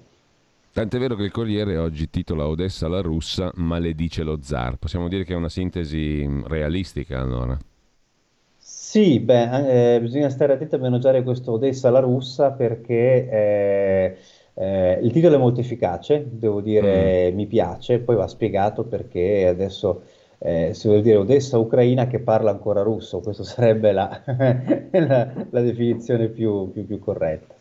Tant'è 0.78 1.00
vero 1.00 1.16
che 1.16 1.24
il 1.24 1.32
Corriere 1.32 1.76
oggi 1.76 2.08
titola 2.08 2.46
Odessa 2.46 2.86
la 2.86 3.00
russa, 3.00 3.50
maledice 3.56 4.22
lo 4.22 4.38
zar. 4.40 4.76
Possiamo 4.76 5.08
dire 5.08 5.24
che 5.24 5.32
è 5.32 5.36
una 5.36 5.48
sintesi 5.48 6.24
realistica 6.46 7.18
allora? 7.18 7.58
Sì, 8.56 9.18
beh, 9.18 9.96
eh, 9.96 10.00
bisogna 10.00 10.28
stare 10.28 10.52
attenti 10.52 10.76
a 10.76 10.78
maneggiare 10.78 11.24
questo 11.24 11.50
Odessa 11.50 11.90
la 11.90 11.98
russa 11.98 12.52
perché 12.52 13.28
eh, 13.28 14.16
eh, 14.54 15.00
il 15.02 15.10
titolo 15.10 15.34
è 15.34 15.38
molto 15.38 15.58
efficace, 15.58 16.24
devo 16.30 16.60
dire, 16.60 17.32
mm. 17.32 17.34
mi 17.34 17.46
piace, 17.46 17.98
poi 17.98 18.14
va 18.14 18.28
spiegato 18.28 18.84
perché 18.84 19.48
adesso 19.48 20.02
eh, 20.38 20.74
si 20.74 20.86
vuol 20.86 21.02
dire 21.02 21.16
Odessa 21.16 21.58
Ucraina 21.58 22.06
che 22.06 22.20
parla 22.20 22.52
ancora 22.52 22.82
russo, 22.82 23.18
questa 23.18 23.42
sarebbe 23.42 23.90
la, 23.90 24.22
la, 24.92 25.32
la 25.50 25.60
definizione 25.60 26.28
più, 26.28 26.70
più, 26.70 26.86
più, 26.86 27.00
corretta. 27.00 27.56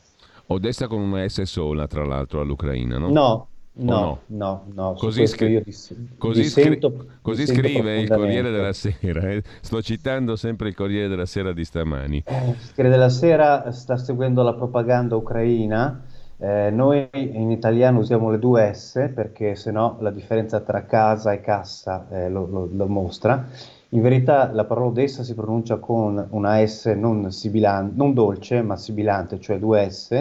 Odessa 0.48 0.88
con 0.88 1.02
una 1.02 1.28
S 1.28 1.42
sola, 1.44 1.88
tra 1.88 2.06
l'altro, 2.06 2.42
all'Ucraina, 2.42 2.98
no? 2.98 3.10
No, 3.10 3.48
No, 3.80 4.22
no, 4.28 4.64
no, 4.74 4.94
Così, 4.94 5.28
scri- 5.28 5.62
dis- 5.64 5.96
così, 6.18 6.46
scri- 6.46 6.80
così 7.22 7.46
scrive 7.46 8.00
il 8.00 8.10
Corriere 8.10 8.50
della 8.50 8.74
Sera. 8.74 9.30
Eh? 9.30 9.44
Sto 9.62 9.84
citando 9.84 10.36
sempre 10.36 10.70
il 10.70 10.76
Corriere 10.76 11.08
della 11.08 11.28
Sera 11.28 11.54
di 11.54 11.64
stamani. 11.64 12.24
Eh, 12.26 12.50
il 12.50 12.56
Corriere 12.76 12.90
della 12.90 13.10
Sera 13.10 13.72
sta 13.72 13.98
seguendo 13.98 14.42
la 14.42 14.56
propaganda 14.56 15.16
ucraina 15.16 16.02
eh, 16.40 16.70
noi 16.72 17.10
in 17.14 17.50
italiano 17.50 18.00
usiamo 18.00 18.30
le 18.30 18.38
due 18.38 18.72
S 18.72 19.12
perché 19.14 19.56
se 19.56 19.72
no 19.72 19.98
la 20.02 20.12
differenza 20.12 20.60
tra 20.60 20.86
casa 20.86 21.32
e 21.32 21.42
cassa 21.42 22.08
eh, 22.12 22.30
lo, 22.30 22.46
lo, 22.46 22.70
lo, 22.72 22.88
mostra. 22.88 23.48
In 23.90 24.02
verità 24.02 24.52
la 24.52 24.66
parola 24.66 24.88
Odessa 24.88 25.24
si 25.24 25.34
pronuncia 25.34 25.78
con 25.78 26.28
una 26.32 26.66
S 26.66 26.86
non, 26.88 27.32
sibilan- 27.32 27.94
non 27.96 28.14
dolce 28.14 28.62
ma 28.62 28.76
sibilante, 28.76 29.40
cioè 29.40 29.60
due 29.60 29.90
S, 29.90 30.12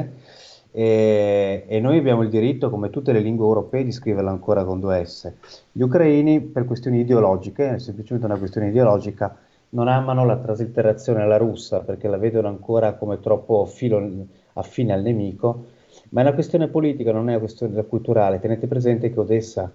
e, 0.71 1.65
e, 1.67 1.81
noi 1.81 1.99
abbiamo 1.99 2.23
il 2.23 2.29
diritto, 2.29 2.71
come 2.71 2.91
tutte 2.91 3.13
le 3.13 3.21
lingue 3.21 3.47
europee, 3.47 3.83
di 3.83 3.93
scriverla 3.93 4.31
ancora 4.31 4.65
con 4.65 4.79
due 4.79 5.05
S. 5.05 5.33
Gli 5.73 5.81
ucraini, 5.81 6.41
per 6.43 6.65
questioni 6.65 7.01
ideologiche, 7.01 7.75
è 7.75 7.79
semplicemente 7.79 8.27
una 8.27 8.39
questione 8.39 8.69
ideologica, 8.69 9.37
non 9.71 9.89
amano 9.89 10.25
la 10.25 10.37
traslitterazione 10.37 11.23
alla 11.23 11.37
russa 11.37 11.81
perché 11.81 12.07
la 12.09 12.19
vedono 12.19 12.49
ancora 12.49 12.95
come 12.95 13.19
troppo 13.19 13.65
filo 13.67 14.27
affine 14.53 14.93
al 14.93 15.03
nemico 15.03 15.75
ma 16.11 16.21
è 16.21 16.25
una 16.25 16.35
questione 16.35 16.69
politica, 16.69 17.13
non 17.13 17.29
è 17.29 17.31
una 17.31 17.39
questione 17.39 17.85
culturale. 17.87 18.39
Tenete 18.39 18.67
presente 18.67 19.13
che 19.13 19.19
Odessa, 19.19 19.71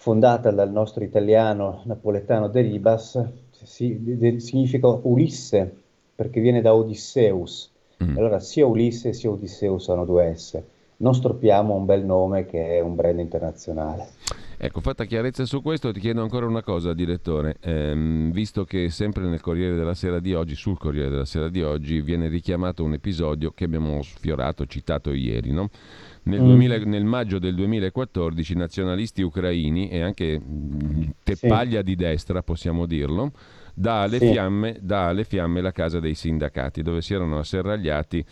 fondata 0.00 0.52
dal 0.52 0.70
nostro 0.70 1.02
italiano 1.02 1.82
napoletano 1.84 2.46
De 2.46 2.60
Ribas, 2.60 3.20
si, 3.50 3.98
de, 4.16 4.38
significa 4.38 4.86
Ulisse, 4.86 5.74
perché 6.14 6.40
viene 6.40 6.60
da 6.60 6.72
Odysseus. 6.72 7.72
Mm. 8.02 8.16
Allora 8.16 8.38
sia 8.38 8.64
Ulisse 8.64 9.12
sia 9.12 9.28
Odysseus 9.28 9.88
hanno 9.88 10.04
due 10.04 10.36
S. 10.36 10.62
Non 10.98 11.14
stroppiamo 11.14 11.74
un 11.74 11.84
bel 11.84 12.04
nome 12.04 12.46
che 12.46 12.76
è 12.76 12.80
un 12.80 12.94
brand 12.94 13.18
internazionale. 13.18 14.06
Ecco, 14.60 14.80
fatta 14.80 15.04
chiarezza 15.04 15.46
su 15.46 15.62
questo, 15.62 15.92
ti 15.92 16.00
chiedo 16.00 16.20
ancora 16.20 16.44
una 16.44 16.64
cosa, 16.64 16.92
direttore. 16.92 17.58
Ehm, 17.60 18.32
visto 18.32 18.64
che 18.64 18.90
sempre 18.90 19.28
nel 19.28 19.40
Corriere 19.40 19.76
della 19.76 19.94
Sera 19.94 20.18
di 20.18 20.34
oggi, 20.34 20.56
sul 20.56 20.76
Corriere 20.76 21.10
della 21.10 21.24
Sera 21.24 21.48
di 21.48 21.62
oggi, 21.62 22.00
viene 22.00 22.26
richiamato 22.26 22.82
un 22.82 22.94
episodio 22.94 23.52
che 23.52 23.62
abbiamo 23.62 24.02
sfiorato, 24.02 24.66
citato 24.66 25.12
ieri, 25.12 25.52
no? 25.52 25.70
Nel, 26.24 26.40
2000, 26.40 26.78
mm. 26.78 26.82
nel, 26.88 27.04
maggio 27.04 27.38
del 27.38 27.54
2014 27.54 28.56
nazionalisti 28.56 29.22
ucraini 29.22 29.90
e 29.90 30.00
anche 30.02 30.42
teppaglia 31.22 31.78
sì. 31.78 31.84
di 31.84 31.94
destra, 31.94 32.42
possiamo 32.42 32.84
dirlo, 32.84 33.30
dà 33.74 34.02
alle, 34.02 34.18
sì. 34.18 34.32
fiamme, 34.32 34.76
dà 34.80 35.06
alle 35.06 35.22
fiamme 35.22 35.60
la 35.60 35.70
casa 35.70 36.00
dei 36.00 36.14
sindacati 36.14 36.82
dove 36.82 37.00
si 37.00 37.14
erano 37.14 37.38
asserragliati 37.38 38.24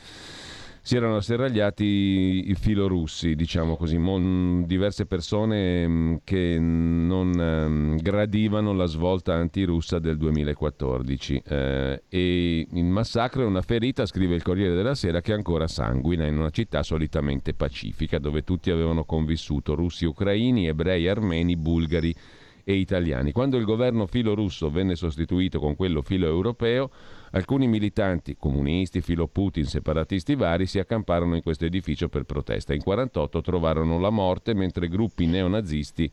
si 0.87 0.95
erano 0.95 1.19
serragliati 1.19 2.45
i 2.47 2.55
filorussi, 2.55 3.35
diciamo 3.35 3.77
così, 3.77 3.99
mon, 3.99 4.67
diverse 4.67 5.05
persone 5.05 5.85
mm, 5.89 6.15
che 6.23 6.61
non 6.61 7.33
um, 7.37 7.97
gradivano 7.97 8.73
la 8.73 8.85
svolta 8.85 9.35
antirussa 9.35 9.99
del 9.99 10.17
2014 10.17 11.43
eh, 11.45 12.03
e 12.09 12.69
il 12.71 12.85
massacro 12.85 13.43
è 13.43 13.47
una 13.47 13.63
ferita, 13.63 14.07
scrive 14.07 14.37
il 14.37 14.45
Corriere 14.45 14.77
della 14.77 14.95
Sera, 14.95 15.21
che 15.21 15.33
ancora 15.33 15.67
sanguina 15.67 16.25
in 16.25 16.39
una 16.39 16.51
città 16.51 16.85
solitamente 16.85 17.53
pacifica 17.53 18.21
dove 18.21 18.45
tutti 18.45 18.71
avevano 18.71 19.05
convissuto, 19.05 19.75
russi, 19.75 20.05
ucraini, 20.05 20.69
ebrei, 20.69 21.09
armeni, 21.09 21.57
bulgari 21.57 22.15
e 22.63 22.75
italiani. 22.75 23.33
Quando 23.33 23.57
il 23.57 23.65
governo 23.65 24.07
filorusso 24.07 24.71
venne 24.71 24.95
sostituito 24.95 25.59
con 25.59 25.75
quello 25.75 26.03
filo 26.03 26.29
europeo, 26.29 26.91
Alcuni 27.33 27.67
militanti, 27.67 28.37
comunisti, 28.39 29.01
filo 29.01 29.27
Putin, 29.27 29.65
separatisti 29.65 30.35
vari, 30.35 30.67
si 30.67 30.79
accamparono 30.79 31.35
in 31.35 31.43
questo 31.43 31.65
edificio 31.65 32.09
per 32.09 32.25
protesta. 32.25 32.73
In 32.73 32.83
1948 32.85 33.41
trovarono 33.41 33.99
la 33.99 34.11
morte 34.11 34.55
mentre 34.55 34.89
gruppi 34.89 35.27
neonazisti 35.27 36.11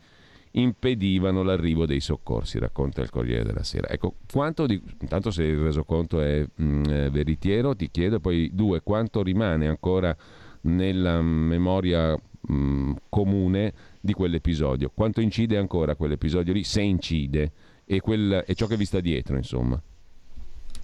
impedivano 0.56 1.44
l'arrivo 1.44 1.86
dei 1.86 2.00
soccorsi, 2.00 2.60
racconta 2.60 3.02
il 3.02 3.10
Corriere 3.10 3.44
della 3.44 3.64
Sera. 3.64 3.90
Ecco, 3.90 4.16
quanto 4.32 4.66
di, 4.66 4.82
intanto 5.02 5.32
se 5.32 5.44
il 5.44 5.58
resoconto 5.58 6.22
è 6.22 6.44
mh, 6.44 6.64
mm, 6.64 6.84
veritiero, 7.10 7.76
ti 7.76 7.90
chiedo, 7.90 8.20
poi 8.20 8.50
due, 8.54 8.82
quanto 8.82 9.24
rimane 9.24 9.68
ancora 9.68 10.16
nella 10.62 11.22
memoria 11.22 12.14
mh, 12.16 12.54
mm, 12.54 12.92
comune 13.10 13.74
di 14.00 14.14
quell'episodio? 14.14 14.92
Quanto 14.94 15.22
incide 15.22 15.58
ancora 15.58 15.96
quell'episodio 15.96 16.54
lì, 16.54 16.64
se 16.64 16.82
incide, 16.82 17.52
e, 17.86 18.00
quel, 18.00 18.44
e 18.46 18.54
ciò 18.54 18.68
che 18.68 18.78
vi 18.78 18.86
sta 18.86 19.00
dietro, 19.00 19.36
insomma? 19.36 19.82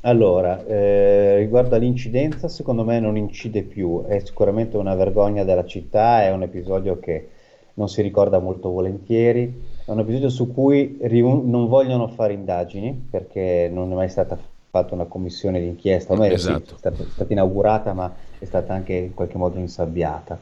Allora, 0.02 0.66
eh, 0.66 1.38
riguardo 1.40 1.76
all'incidenza, 1.76 2.48
secondo 2.48 2.86
me 2.86 3.02
non 3.02 3.18
incide 3.18 3.64
più, 3.64 4.06
è 4.06 4.20
sicuramente 4.20 4.78
una 4.78 4.96
vergogna 4.96 5.44
della 5.44 5.66
città, 5.66 6.24
è 6.24 6.32
un 6.32 6.42
episodio 6.42 7.00
che 7.00 7.28
non 7.74 7.90
si 7.90 8.02
ricorda 8.02 8.40
molto 8.40 8.70
volentieri, 8.70 9.44
è 9.84 9.92
un 9.92 10.00
episodio 10.00 10.30
su 10.30 10.54
cui 10.54 10.98
riun- 11.02 11.50
non 11.50 11.68
vogliono 11.68 12.08
fare 12.08 12.32
indagini 12.32 13.08
perché 13.10 13.70
non 13.72 13.92
è 13.92 13.96
mai 13.96 14.08
stata 14.08 14.38
fatta 14.70 14.94
una 14.94 15.04
commissione 15.06 15.60
d'inchiesta, 15.60 16.14
ormai 16.14 16.32
esatto. 16.32 16.76
è, 16.76 16.78
stata, 16.78 17.04
è 17.04 17.10
stata 17.10 17.34
inaugurata 17.34 17.94
ma 17.94 18.16
è 18.38 18.46
stata 18.46 18.74
anche 18.74 18.94
in 18.94 19.14
qualche 19.14 19.38
modo 19.38 19.58
insabbiata. 19.60 20.40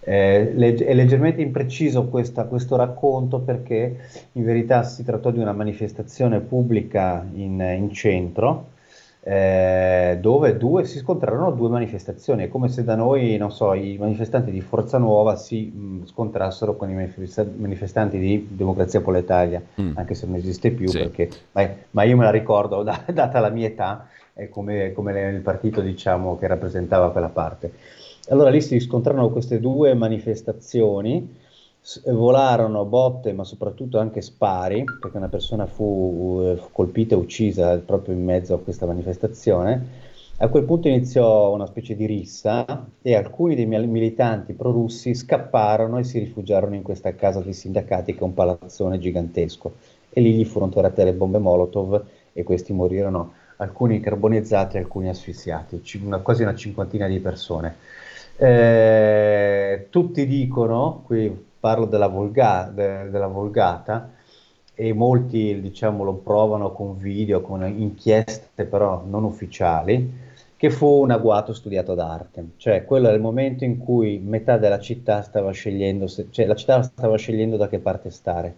Eh, 0.00 0.52
legge- 0.54 0.84
è 0.84 0.92
leggermente 0.92 1.40
impreciso 1.40 2.08
questa, 2.08 2.44
questo 2.44 2.76
racconto 2.76 3.40
perché 3.40 3.96
in 4.32 4.44
verità 4.44 4.82
si 4.82 5.02
trattò 5.02 5.30
di 5.30 5.38
una 5.38 5.52
manifestazione 5.52 6.40
pubblica 6.40 7.26
in, 7.34 7.58
in 7.60 7.90
centro 7.92 8.76
eh, 9.28 10.16
dove 10.22 10.56
due, 10.56 10.86
si 10.86 10.96
scontrarono 11.00 11.50
due 11.50 11.68
manifestazioni. 11.68 12.44
È 12.44 12.48
come 12.48 12.68
se 12.70 12.82
da 12.82 12.94
noi, 12.94 13.36
non 13.36 13.52
so, 13.52 13.74
i 13.74 13.98
manifestanti 13.98 14.50
di 14.50 14.62
Forza 14.62 14.96
Nuova 14.96 15.36
si 15.36 15.66
mh, 15.66 16.06
scontrassero 16.06 16.76
con 16.76 16.88
i 16.88 16.94
manifestanti 16.94 18.18
di 18.18 18.48
Democrazia 18.50 19.02
Proletaria, 19.02 19.62
mm. 19.78 19.92
anche 19.96 20.14
se 20.14 20.24
non 20.24 20.36
esiste 20.36 20.70
più, 20.70 20.88
sì. 20.88 21.00
perché, 21.00 21.28
ma, 21.52 21.68
ma, 21.90 22.04
io 22.04 22.16
me 22.16 22.24
la 22.24 22.30
ricordo, 22.30 22.80
da, 22.82 23.02
data 23.12 23.38
la 23.38 23.50
mia 23.50 23.66
età, 23.66 24.08
è 24.32 24.48
come, 24.48 24.92
come 24.92 25.20
il 25.28 25.42
partito 25.42 25.82
diciamo, 25.82 26.38
che 26.38 26.46
rappresentava 26.46 27.12
quella 27.12 27.28
parte. 27.28 27.72
Allora 28.30 28.48
lì 28.48 28.62
si 28.62 28.80
scontrarono 28.80 29.28
queste 29.28 29.60
due 29.60 29.92
manifestazioni, 29.92 31.36
volarono 32.06 32.84
botte 32.84 33.32
ma 33.32 33.44
soprattutto 33.44 33.98
anche 33.98 34.20
spari, 34.20 34.84
perché 35.00 35.16
una 35.16 35.28
persona 35.28 35.66
fu, 35.66 36.40
eh, 36.42 36.56
fu 36.56 36.68
colpita 36.72 37.14
e 37.14 37.18
uccisa 37.18 37.78
proprio 37.78 38.14
in 38.14 38.24
mezzo 38.24 38.54
a 38.54 38.60
questa 38.60 38.86
manifestazione. 38.86 40.06
A 40.40 40.48
quel 40.48 40.64
punto 40.64 40.86
iniziò 40.86 41.52
una 41.52 41.66
specie 41.66 41.96
di 41.96 42.06
rissa 42.06 42.86
e 43.02 43.16
alcuni 43.16 43.56
dei 43.56 43.66
militanti 43.66 44.52
prorussi 44.52 45.14
scapparono 45.14 45.98
e 45.98 46.04
si 46.04 46.20
rifugiarono 46.20 46.76
in 46.76 46.82
questa 46.82 47.12
casa 47.14 47.40
dei 47.40 47.52
sindacati 47.52 48.12
che 48.12 48.20
è 48.20 48.22
un 48.22 48.34
palazzone 48.34 49.00
gigantesco 49.00 49.72
e 50.10 50.20
lì 50.20 50.34
gli 50.34 50.44
furono 50.44 50.70
tirate 50.70 51.02
le 51.02 51.12
bombe 51.12 51.38
Molotov 51.38 52.04
e 52.32 52.44
questi 52.44 52.72
morirono, 52.72 53.32
alcuni 53.56 53.98
carbonizzati 53.98 54.76
e 54.76 54.80
alcuni 54.80 55.08
asfissiati, 55.08 55.82
una, 56.04 56.18
quasi 56.18 56.42
una 56.42 56.54
cinquantina 56.54 57.08
di 57.08 57.18
persone. 57.18 57.74
Eh, 58.36 59.88
tutti 59.90 60.24
dicono, 60.24 61.02
qui 61.04 61.46
parlo 61.58 61.86
della, 61.86 62.08
volga, 62.08 62.70
de, 62.72 63.10
della 63.10 63.26
Volgata, 63.26 64.12
e 64.74 64.92
molti 64.92 65.60
diciamo, 65.60 66.04
lo 66.04 66.14
provano 66.14 66.72
con 66.72 66.98
video, 66.98 67.40
con 67.40 67.66
inchieste 67.66 68.64
però 68.64 69.02
non 69.04 69.24
ufficiali, 69.24 70.26
che 70.56 70.70
fu 70.70 70.86
un 71.02 71.10
agguato 71.10 71.52
studiato 71.52 71.94
d'arte, 71.94 72.50
cioè 72.56 72.84
quello 72.84 73.06
era 73.06 73.16
il 73.16 73.22
momento 73.22 73.64
in 73.64 73.78
cui 73.78 74.18
metà 74.18 74.56
della 74.56 74.80
città 74.80 75.22
stava 75.22 75.52
scegliendo, 75.52 76.06
se, 76.06 76.28
cioè 76.30 76.46
la 76.46 76.54
città 76.54 76.82
stava 76.82 77.16
scegliendo 77.16 77.56
da 77.56 77.68
che 77.68 77.78
parte 77.78 78.10
stare. 78.10 78.56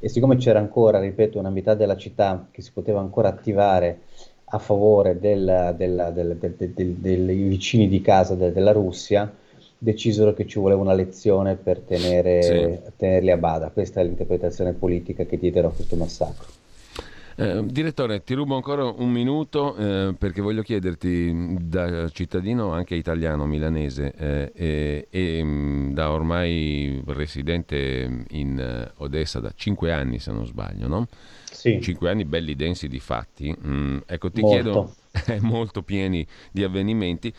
E 0.00 0.08
siccome 0.08 0.36
c'era 0.36 0.58
ancora, 0.58 1.00
ripeto, 1.00 1.38
una 1.38 1.50
metà 1.50 1.74
della 1.74 1.96
città 1.96 2.46
che 2.50 2.60
si 2.60 2.72
poteva 2.72 3.00
ancora 3.00 3.28
attivare 3.28 4.00
a 4.46 4.58
favore 4.58 5.18
del, 5.18 5.74
del, 5.76 6.12
del, 6.12 6.94
dei 6.94 7.42
vicini 7.48 7.88
di 7.88 8.00
casa 8.00 8.34
della 8.34 8.72
Russia, 8.72 9.30
decisero 9.84 10.32
che 10.32 10.46
ci 10.46 10.58
voleva 10.58 10.80
una 10.80 10.94
lezione 10.94 11.56
per 11.56 11.80
tenere, 11.80 12.42
sì. 12.42 12.92
tenerli 12.96 13.30
a 13.30 13.36
bada. 13.36 13.68
Questa 13.68 14.00
è 14.00 14.04
l'interpretazione 14.04 14.72
politica 14.72 15.24
che 15.24 15.38
diedero 15.38 15.68
a 15.68 15.72
questo 15.72 15.94
massacro. 15.94 16.46
Eh, 17.36 17.64
direttore, 17.66 18.22
ti 18.22 18.34
rubo 18.34 18.54
ancora 18.54 18.84
un 18.84 19.10
minuto 19.10 19.74
eh, 19.74 20.14
perché 20.16 20.40
voglio 20.40 20.62
chiederti 20.62 21.56
da 21.62 22.08
cittadino 22.08 22.70
anche 22.72 22.94
italiano, 22.94 23.44
milanese 23.44 24.14
eh, 24.16 24.52
e, 24.54 25.08
e 25.10 25.42
mm, 25.42 25.92
da 25.92 26.12
ormai 26.12 27.02
residente 27.06 28.24
in 28.30 28.58
eh, 28.58 28.92
Odessa 28.98 29.40
da 29.40 29.52
cinque 29.54 29.92
anni 29.92 30.20
se 30.20 30.30
non 30.30 30.46
sbaglio, 30.46 30.86
no? 30.86 31.08
Sì. 31.50 31.80
Cinque 31.80 32.10
anni 32.10 32.24
belli 32.24 32.54
densi 32.54 32.86
di 32.86 33.00
fatti. 33.00 33.54
Mm, 33.66 33.98
ecco, 34.06 34.30
ti 34.30 34.40
molto. 34.40 34.94
chiedo, 35.10 35.42
molto 35.46 35.82
pieni 35.82 36.24
di 36.52 36.62
avvenimenti. 36.62 37.34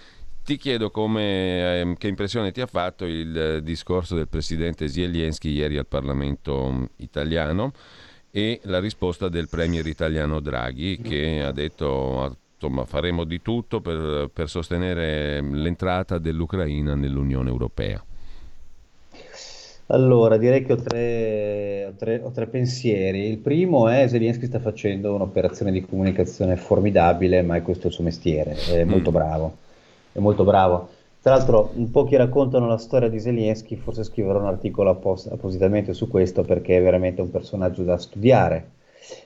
Ti 0.45 0.57
chiedo 0.57 0.91
come, 0.91 1.81
eh, 1.81 1.95
che 1.97 2.07
impressione 2.07 2.51
ti 2.51 2.61
ha 2.61 2.67
fatto 2.67 3.05
il 3.05 3.35
eh, 3.35 3.63
discorso 3.63 4.13
del 4.13 4.27
presidente 4.27 4.87
Zelensky 4.87 5.49
ieri 5.49 5.75
al 5.75 5.87
Parlamento 5.87 6.71
mm, 6.71 6.83
italiano 6.97 7.71
e 8.29 8.59
la 8.65 8.79
risposta 8.79 9.27
del 9.27 9.49
premier 9.49 9.87
italiano 9.87 10.39
Draghi 10.39 10.99
che 11.01 11.41
ha 11.41 11.51
detto 11.51 12.37
insomma 12.53 12.85
faremo 12.85 13.23
di 13.23 13.41
tutto 13.41 13.81
per, 13.81 14.29
per 14.31 14.47
sostenere 14.47 15.41
l'entrata 15.41 16.19
dell'Ucraina 16.19 16.93
nell'Unione 16.93 17.49
Europea. 17.49 18.05
Allora, 19.87 20.37
direi 20.37 20.63
che 20.63 20.73
ho 20.73 20.77
tre, 20.77 21.85
ho, 21.87 21.93
tre, 21.97 22.21
ho 22.23 22.29
tre, 22.29 22.45
pensieri. 22.45 23.29
Il 23.29 23.37
primo 23.37 23.87
è 23.87 24.01
che 24.01 24.09
Zelensky 24.09 24.45
sta 24.45 24.59
facendo 24.59 25.15
un'operazione 25.15 25.71
di 25.71 25.83
comunicazione 25.83 26.55
formidabile, 26.55 27.41
ma 27.41 27.55
è 27.55 27.63
questo 27.63 27.87
il 27.87 27.93
suo 27.93 28.03
mestiere, 28.03 28.55
è 28.71 28.83
molto 28.83 29.09
mm. 29.09 29.13
bravo 29.13 29.63
è 30.15 30.19
molto 30.19 30.45
bravo. 30.45 30.87
Tra 31.21 31.35
l'altro, 31.35 31.71
un 31.73 31.91
po' 31.91 32.05
chi 32.05 32.15
raccontano 32.15 32.67
la 32.67 32.77
storia 32.77 33.09
di 33.09 33.19
Zelensky, 33.19 33.75
forse 33.75 34.05
scriverò 34.05 34.39
un 34.39 34.45
articolo 34.45 34.91
appost- 34.91 35.29
appositamente 35.29 35.93
su 35.93 36.07
questo 36.07 36.43
perché 36.43 36.77
è 36.77 36.81
veramente 36.81 37.19
un 37.19 37.29
personaggio 37.29 37.83
da 37.83 37.97
studiare. 37.97 38.69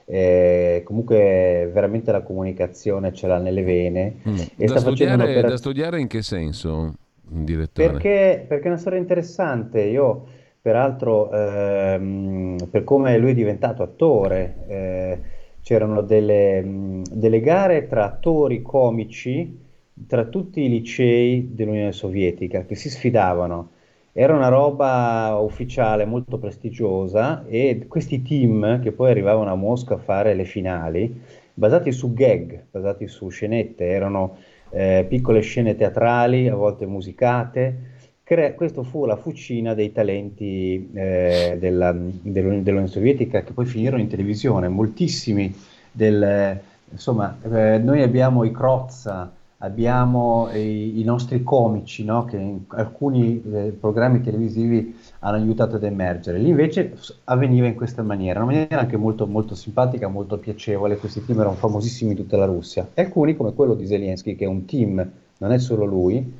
Eh, 0.05 0.81
comunque, 0.83 1.69
veramente 1.71 2.11
la 2.11 2.21
comunicazione 2.21 3.13
ce 3.13 3.27
l'ha 3.27 3.37
nelle 3.37 3.61
vene. 3.61 4.15
Mm. 4.27 4.37
E 4.55 4.65
da, 4.65 4.79
studiare, 4.79 5.23
opera... 5.23 5.49
da 5.49 5.57
studiare 5.57 5.99
in 5.99 6.07
che 6.07 6.23
senso, 6.23 6.93
direttore? 7.21 7.91
Perché, 7.91 8.45
perché 8.47 8.63
è 8.63 8.67
una 8.69 8.77
storia 8.77 8.99
interessante. 8.99 9.81
Io, 9.81 10.25
peraltro, 10.59 11.29
ehm, 11.31 12.55
per 12.71 12.83
come 12.83 13.15
lui 13.19 13.31
è 13.31 13.35
diventato 13.35 13.83
attore, 13.83 14.55
eh, 14.67 15.19
c'erano 15.61 16.01
delle, 16.01 17.01
delle 17.11 17.41
gare 17.41 17.87
tra 17.87 18.05
attori 18.05 18.63
comici 18.63 19.67
tra 20.07 20.25
tutti 20.25 20.61
i 20.61 20.69
licei 20.69 21.53
dell'Unione 21.53 21.91
Sovietica 21.91 22.65
che 22.65 22.75
si 22.75 22.89
sfidavano. 22.89 23.71
Era 24.11 24.35
una 24.35 24.47
roba 24.47 25.37
ufficiale 25.41 26.05
molto 26.05 26.37
prestigiosa 26.39 27.45
e 27.47 27.85
questi 27.87 28.21
team 28.21 28.81
che 28.81 28.91
poi 28.91 29.11
arrivavano 29.11 29.51
a 29.51 29.55
Mosca 29.55 29.95
a 29.95 29.99
fare 29.99 30.33
le 30.33 30.45
finali, 30.45 31.21
basati 31.53 31.91
su 31.91 32.13
gag, 32.13 32.65
basati 32.71 33.07
su 33.07 33.29
scenette, 33.29 33.85
erano 33.85 34.37
eh, 34.71 35.05
piccole 35.07 35.41
scene 35.41 35.75
teatrali, 35.75 36.47
a 36.47 36.55
volte 36.55 36.85
musicate. 36.85 37.97
Cre- 38.23 38.55
questo 38.55 38.83
fu 38.83 39.05
la 39.05 39.15
fucina 39.15 39.73
dei 39.73 39.91
talenti 39.91 40.89
eh, 40.93 41.57
della, 41.59 41.91
dell'Unione, 41.91 42.63
dell'Unione 42.63 42.87
Sovietica 42.87 43.43
che 43.43 43.53
poi 43.53 43.65
finirono 43.65 44.01
in 44.01 44.07
televisione. 44.07 44.67
Moltissimi 44.67 45.53
del, 45.91 46.59
insomma, 46.89 47.37
eh, 47.43 47.77
noi 47.77 48.01
abbiamo 48.01 48.43
i 48.43 48.51
Crozza, 48.51 49.31
abbiamo 49.59 50.49
i, 50.53 50.99
i 50.99 51.03
nostri 51.03 51.43
comici 51.43 52.03
no? 52.03 52.25
che 52.25 52.37
in 52.37 52.61
alcuni 52.69 53.41
eh, 53.53 53.71
programmi 53.77 54.21
televisivi 54.21 54.97
hanno 55.19 55.37
aiutato 55.37 55.75
ad 55.75 55.83
emergere. 55.83 56.37
Lì 56.37 56.49
invece 56.49 56.97
avveniva 57.25 57.67
in 57.67 57.75
questa 57.75 58.03
maniera, 58.03 58.39
una 58.39 58.51
maniera 58.51 58.79
anche 58.79 58.97
molto, 58.97 59.27
molto 59.27 59.55
simpatica, 59.55 60.07
molto 60.07 60.37
piacevole. 60.37 60.97
Questi 60.97 61.25
team 61.25 61.39
erano 61.39 61.55
famosissimi 61.55 62.11
in 62.11 62.17
tutta 62.17 62.37
la 62.37 62.45
Russia. 62.45 62.87
E 62.93 63.03
alcuni, 63.03 63.35
come 63.35 63.53
quello 63.53 63.73
di 63.73 63.85
Zelensky, 63.85 64.35
che 64.35 64.45
è 64.45 64.47
un 64.47 64.65
team, 64.65 65.09
non 65.37 65.51
è 65.51 65.59
solo 65.59 65.85
lui, 65.85 66.33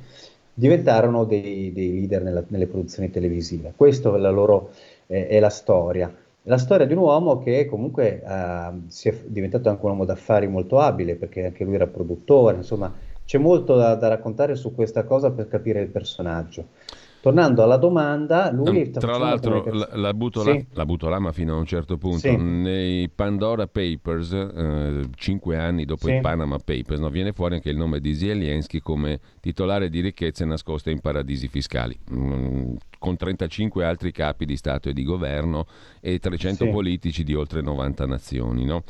diventarono 0.52 1.24
dei, 1.24 1.72
dei 1.72 1.92
leader 1.92 2.22
nella, 2.22 2.42
nelle 2.48 2.66
produzioni 2.66 3.10
televisive. 3.10 3.72
Questa 3.76 4.14
è 4.14 4.18
la 4.18 4.30
loro 4.30 4.70
eh, 5.06 5.26
è 5.26 5.40
la 5.40 5.50
storia. 5.50 6.12
La 6.44 6.56
storia 6.56 6.86
di 6.86 6.94
un 6.94 7.00
uomo 7.00 7.38
che 7.38 7.66
comunque 7.66 8.22
eh, 8.22 8.70
si 8.86 9.08
è 9.10 9.14
diventato 9.26 9.68
anche 9.68 9.84
un 9.84 9.90
uomo 9.90 10.04
d'affari 10.06 10.48
molto 10.48 10.78
abile, 10.78 11.16
perché 11.16 11.44
anche 11.44 11.64
lui 11.64 11.74
era 11.74 11.86
produttore, 11.86 12.56
insomma, 12.56 12.90
c'è 13.30 13.38
molto 13.38 13.76
da, 13.76 13.94
da, 13.94 14.08
raccontare 14.08 14.56
su 14.56 14.74
questa 14.74 15.04
cosa 15.04 15.30
per 15.30 15.46
capire 15.46 15.80
il 15.80 15.88
personaggio. 15.88 16.70
Tornando 17.20 17.62
alla 17.62 17.76
domanda, 17.76 18.50
lui... 18.50 18.90
Tra 18.90 19.18
l'altro 19.18 19.62
la, 19.70 19.88
la, 19.92 20.12
butto 20.12 20.40
sì. 20.42 20.66
la, 20.72 20.84
butto 20.84 21.08
là, 21.08 21.20
ma 21.20 21.30
fino 21.30 21.54
a 21.54 21.58
un 21.58 21.64
certo 21.64 21.96
punto. 21.96 22.18
Sì. 22.18 22.34
Nei 22.34 23.08
Pandora 23.08 23.68
Papers, 23.68 24.32
eh, 24.32 25.02
cinque 25.14 25.56
anni 25.56 25.84
dopo 25.84 26.08
sì. 26.08 26.14
i 26.14 26.20
Panama 26.20 26.58
Papers, 26.58 26.98
no, 26.98 27.08
viene 27.08 27.32
fuori 27.32 27.54
anche 27.54 27.70
il 27.70 27.76
nome 27.76 28.00
di 28.00 28.16
Zelensky 28.16 28.80
come 28.80 29.20
titolare 29.38 29.90
di 29.90 30.00
ricchezze 30.00 30.44
nascoste 30.44 30.90
in 30.90 30.98
paradisi 30.98 31.46
fiscali. 31.46 31.96
Mm, 32.12 32.72
con 32.98 33.16
35 33.16 33.84
altri 33.84 34.10
capi 34.10 34.44
di 34.44 34.56
Stato 34.56 34.88
e 34.88 34.92
di 34.92 35.04
governo 35.04 35.66
e 36.00 36.18
300 36.18 36.68
politici 36.70 37.22
di 37.22 37.34
oltre 37.34 37.60
90 37.60 38.06
nazioni. 38.06 38.64
No? 38.64 38.82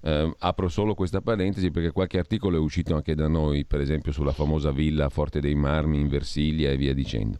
Eh, 0.00 0.34
apro 0.38 0.68
solo 0.68 0.94
questa 0.94 1.20
parentesi 1.20 1.70
perché 1.70 1.90
qualche 1.90 2.18
articolo 2.18 2.56
è 2.56 2.60
uscito 2.60 2.94
anche 2.94 3.14
da 3.14 3.28
noi, 3.28 3.64
per 3.64 3.80
esempio 3.80 4.12
sulla 4.12 4.32
famosa 4.32 4.70
villa 4.70 5.08
Forte 5.08 5.40
dei 5.40 5.54
Marmi 5.54 5.98
in 5.98 6.08
Versilia 6.08 6.70
e 6.70 6.76
via 6.76 6.94
dicendo. 6.94 7.38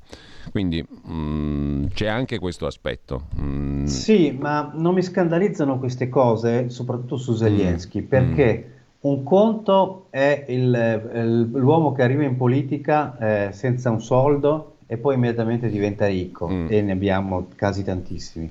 Quindi 0.50 0.82
mh, 0.82 1.12
mm, 1.12 1.84
c'è 1.94 2.06
anche 2.06 2.38
questo 2.38 2.66
aspetto. 2.66 3.28
Mm. 3.40 3.84
Sì, 3.84 4.36
ma 4.38 4.72
non 4.74 4.94
mi 4.94 5.02
scandalizzano 5.02 5.78
queste 5.78 6.08
cose, 6.08 6.70
soprattutto 6.70 7.16
su 7.16 7.34
Zelensky, 7.34 8.02
mm. 8.02 8.06
perché 8.06 8.70
un 9.00 9.22
conto 9.22 10.06
è 10.10 10.46
il, 10.48 11.50
l'uomo 11.52 11.92
che 11.92 12.02
arriva 12.02 12.24
in 12.24 12.36
politica 12.36 13.16
eh, 13.18 13.52
senza 13.52 13.90
un 13.90 14.00
soldo 14.00 14.76
e 14.86 14.96
poi 14.96 15.14
immediatamente 15.14 15.68
diventa 15.68 16.06
ricco, 16.06 16.48
mm. 16.48 16.66
e 16.70 16.80
ne 16.80 16.92
abbiamo 16.92 17.48
casi 17.54 17.84
tantissimi. 17.84 18.50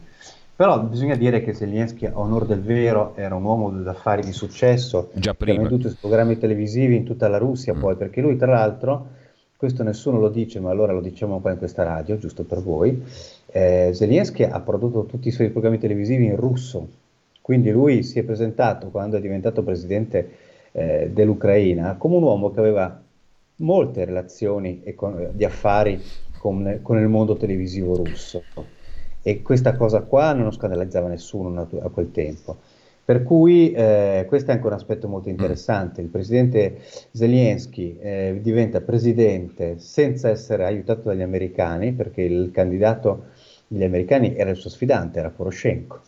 Però 0.55 0.79
bisogna 0.79 1.15
dire 1.15 1.41
che 1.41 1.53
Zelensky, 1.53 2.05
a 2.05 2.17
onore 2.17 2.45
del 2.45 2.61
vero, 2.61 3.13
era 3.15 3.35
un 3.35 3.43
uomo 3.43 3.69
d'affari 3.71 4.23
di 4.23 4.31
successo, 4.31 5.09
Già 5.13 5.33
prima. 5.33 5.57
ha 5.57 5.67
venduto 5.67 5.89
i 5.89 5.97
programmi 5.99 6.37
televisivi 6.37 6.95
in 6.95 7.03
tutta 7.03 7.27
la 7.27 7.37
Russia, 7.37 7.73
mm. 7.73 7.79
poi 7.79 7.95
perché 7.97 8.21
lui 8.21 8.37
tra 8.37 8.53
l'altro, 8.53 9.07
questo 9.57 9.83
nessuno 9.83 10.17
lo 10.17 10.29
dice, 10.29 10.61
ma 10.61 10.69
allora 10.69 10.93
lo 10.93 11.01
diciamo 11.01 11.41
qua 11.41 11.51
in 11.51 11.57
questa 11.57 11.83
radio, 11.83 12.17
giusto 12.17 12.43
per 12.43 12.61
voi, 12.61 13.03
eh, 13.47 13.91
Zelensky 13.93 14.43
ha 14.43 14.61
prodotto 14.61 15.03
tutti 15.03 15.27
i 15.27 15.31
suoi 15.31 15.49
programmi 15.49 15.77
televisivi 15.77 16.23
in 16.23 16.37
russo, 16.37 16.87
quindi 17.41 17.69
lui 17.71 18.03
si 18.03 18.19
è 18.19 18.23
presentato 18.23 18.87
quando 18.87 19.17
è 19.17 19.21
diventato 19.21 19.61
presidente 19.61 20.37
eh, 20.71 21.09
dell'Ucraina 21.13 21.95
come 21.97 22.15
un 22.15 22.23
uomo 22.23 22.51
che 22.51 22.59
aveva 22.61 23.01
molte 23.57 24.05
relazioni 24.05 24.81
econ- 24.85 25.31
di 25.33 25.43
affari 25.43 26.01
con, 26.37 26.79
con 26.81 26.97
il 26.97 27.07
mondo 27.09 27.35
televisivo 27.35 27.95
russo 27.95 28.41
e 29.27 29.41
questa 29.41 29.75
cosa 29.75 30.01
qua 30.01 30.33
non 30.33 30.53
scandalizzava 30.53 31.07
nessuno 31.07 31.67
a 31.81 31.89
quel 31.89 32.11
tempo. 32.11 32.57
Per 33.03 33.23
cui 33.23 33.71
eh, 33.71 34.23
questo 34.27 34.51
è 34.51 34.53
anche 34.53 34.67
un 34.67 34.73
aspetto 34.73 35.07
molto 35.07 35.29
interessante. 35.29 35.99
Il 36.01 36.09
presidente 36.09 36.81
Zelensky 37.09 37.97
eh, 37.99 38.39
diventa 38.39 38.81
presidente 38.81 39.79
senza 39.79 40.29
essere 40.29 40.65
aiutato 40.65 41.09
dagli 41.09 41.23
americani, 41.23 41.93
perché 41.93 42.21
il 42.21 42.51
candidato 42.51 43.29
degli 43.65 43.83
americani 43.83 44.35
era 44.35 44.51
il 44.51 44.57
suo 44.57 44.69
sfidante, 44.69 45.17
era 45.17 45.31
Poroshenko, 45.31 46.01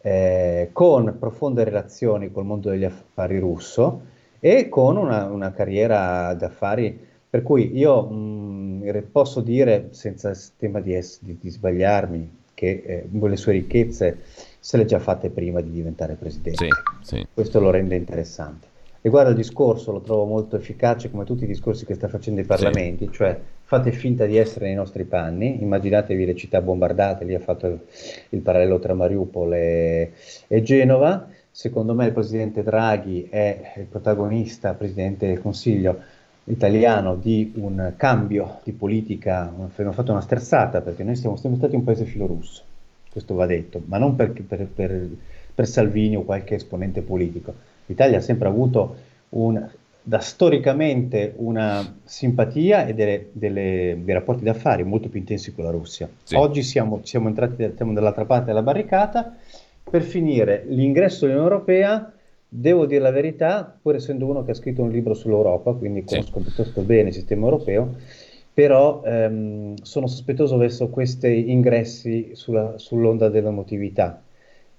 eh, 0.00 0.70
con 0.72 1.18
profonde 1.20 1.62
relazioni 1.62 2.32
col 2.32 2.46
mondo 2.46 2.70
degli 2.70 2.84
affari 2.84 3.38
russo 3.38 4.00
e 4.40 4.68
con 4.68 4.96
una, 4.96 5.26
una 5.26 5.52
carriera 5.52 6.34
d'affari 6.34 6.98
per 7.30 7.42
cui 7.44 7.76
io 7.76 8.02
mh, 8.08 9.04
posso 9.12 9.40
dire, 9.40 9.88
senza 9.90 10.32
tema 10.56 10.80
di, 10.80 10.98
di 11.20 11.48
sbagliarmi, 11.48 12.44
che 12.56 12.82
eh, 12.86 13.28
le 13.28 13.36
sue 13.36 13.52
ricchezze 13.52 14.22
se 14.58 14.78
le 14.78 14.84
ha 14.84 14.86
già 14.86 14.98
fatte 14.98 15.28
prima 15.28 15.60
di 15.60 15.70
diventare 15.70 16.14
presidente. 16.14 16.64
Sì, 17.02 17.16
sì. 17.16 17.26
Questo 17.32 17.60
lo 17.60 17.70
rende 17.70 17.96
interessante. 17.96 18.66
Riguardo 19.02 19.30
al 19.30 19.36
discorso, 19.36 19.92
lo 19.92 20.00
trovo 20.00 20.24
molto 20.24 20.56
efficace 20.56 21.10
come 21.10 21.24
tutti 21.24 21.44
i 21.44 21.46
discorsi 21.46 21.84
che 21.84 21.94
sta 21.94 22.08
facendo 22.08 22.40
i 22.40 22.44
parlamenti, 22.44 23.04
sì. 23.04 23.12
cioè 23.12 23.38
fate 23.62 23.92
finta 23.92 24.24
di 24.24 24.36
essere 24.36 24.66
nei 24.66 24.74
nostri 24.74 25.04
panni, 25.04 25.62
immaginatevi 25.62 26.24
le 26.24 26.34
città 26.34 26.60
bombardate, 26.62 27.24
lì 27.24 27.34
ha 27.34 27.40
fatto 27.40 27.66
il, 27.66 27.78
il 28.30 28.40
parallelo 28.40 28.78
tra 28.78 28.94
Mariupol 28.94 29.54
e, 29.54 30.12
e, 30.48 30.62
Genova, 30.62 31.28
secondo 31.50 31.94
me 31.94 32.06
il 32.06 32.12
presidente 32.12 32.62
Draghi 32.64 33.28
è 33.30 33.74
il 33.76 33.84
protagonista, 33.84 34.74
presidente 34.74 35.28
del 35.28 35.40
Consiglio, 35.40 36.00
italiano 36.46 37.16
di 37.16 37.52
un 37.56 37.94
cambio 37.96 38.60
di 38.62 38.72
politica, 38.72 39.52
abbiamo 39.52 39.92
fatto 39.92 40.12
una 40.12 40.20
sterzata 40.20 40.80
perché 40.80 41.02
noi 41.02 41.16
siamo 41.16 41.36
sempre 41.36 41.58
stati 41.58 41.74
un 41.74 41.84
paese 41.84 42.04
filorusso, 42.04 42.62
questo 43.10 43.34
va 43.34 43.46
detto, 43.46 43.82
ma 43.86 43.98
non 43.98 44.14
per, 44.14 44.32
per, 44.32 44.66
per, 44.66 45.08
per 45.54 45.66
Salvini 45.66 46.16
o 46.16 46.22
qualche 46.22 46.54
esponente 46.56 47.02
politico. 47.02 47.54
L'Italia 47.86 48.18
ha 48.18 48.20
sempre 48.20 48.48
avuto 48.48 48.96
un, 49.30 49.68
da 50.02 50.20
storicamente 50.20 51.32
una 51.36 51.98
simpatia 52.04 52.86
e 52.86 52.94
delle, 52.94 53.28
delle, 53.32 53.98
dei 54.02 54.14
rapporti 54.14 54.44
d'affari 54.44 54.84
molto 54.84 55.08
più 55.08 55.18
intensi 55.18 55.52
con 55.52 55.64
la 55.64 55.70
Russia. 55.70 56.08
Sì. 56.22 56.36
Oggi 56.36 56.62
siamo, 56.62 57.00
siamo 57.02 57.26
entrati 57.28 57.72
siamo 57.74 57.92
dall'altra 57.92 58.24
parte 58.24 58.46
della 58.46 58.62
barricata 58.62 59.34
per 59.88 60.02
finire 60.02 60.64
l'ingresso 60.68 61.24
all'Unione 61.24 61.48
Europea 61.48 62.12
Devo 62.58 62.86
dire 62.86 63.02
la 63.02 63.10
verità, 63.10 63.78
pur 63.82 63.96
essendo 63.96 64.24
uno 64.24 64.42
che 64.42 64.52
ha 64.52 64.54
scritto 64.54 64.80
un 64.80 64.90
libro 64.90 65.12
sull'Europa, 65.12 65.72
quindi 65.72 66.04
conosco 66.04 66.38
sì. 66.38 66.44
piuttosto 66.44 66.80
bene 66.80 67.08
il 67.08 67.14
sistema 67.14 67.44
europeo, 67.44 67.96
però 68.54 69.02
ehm, 69.04 69.74
sono 69.82 70.06
sospettoso 70.06 70.56
verso 70.56 70.88
questi 70.88 71.50
ingressi 71.50 72.30
sulla, 72.32 72.78
sull'onda 72.78 73.28
dell'emotività. 73.28 74.22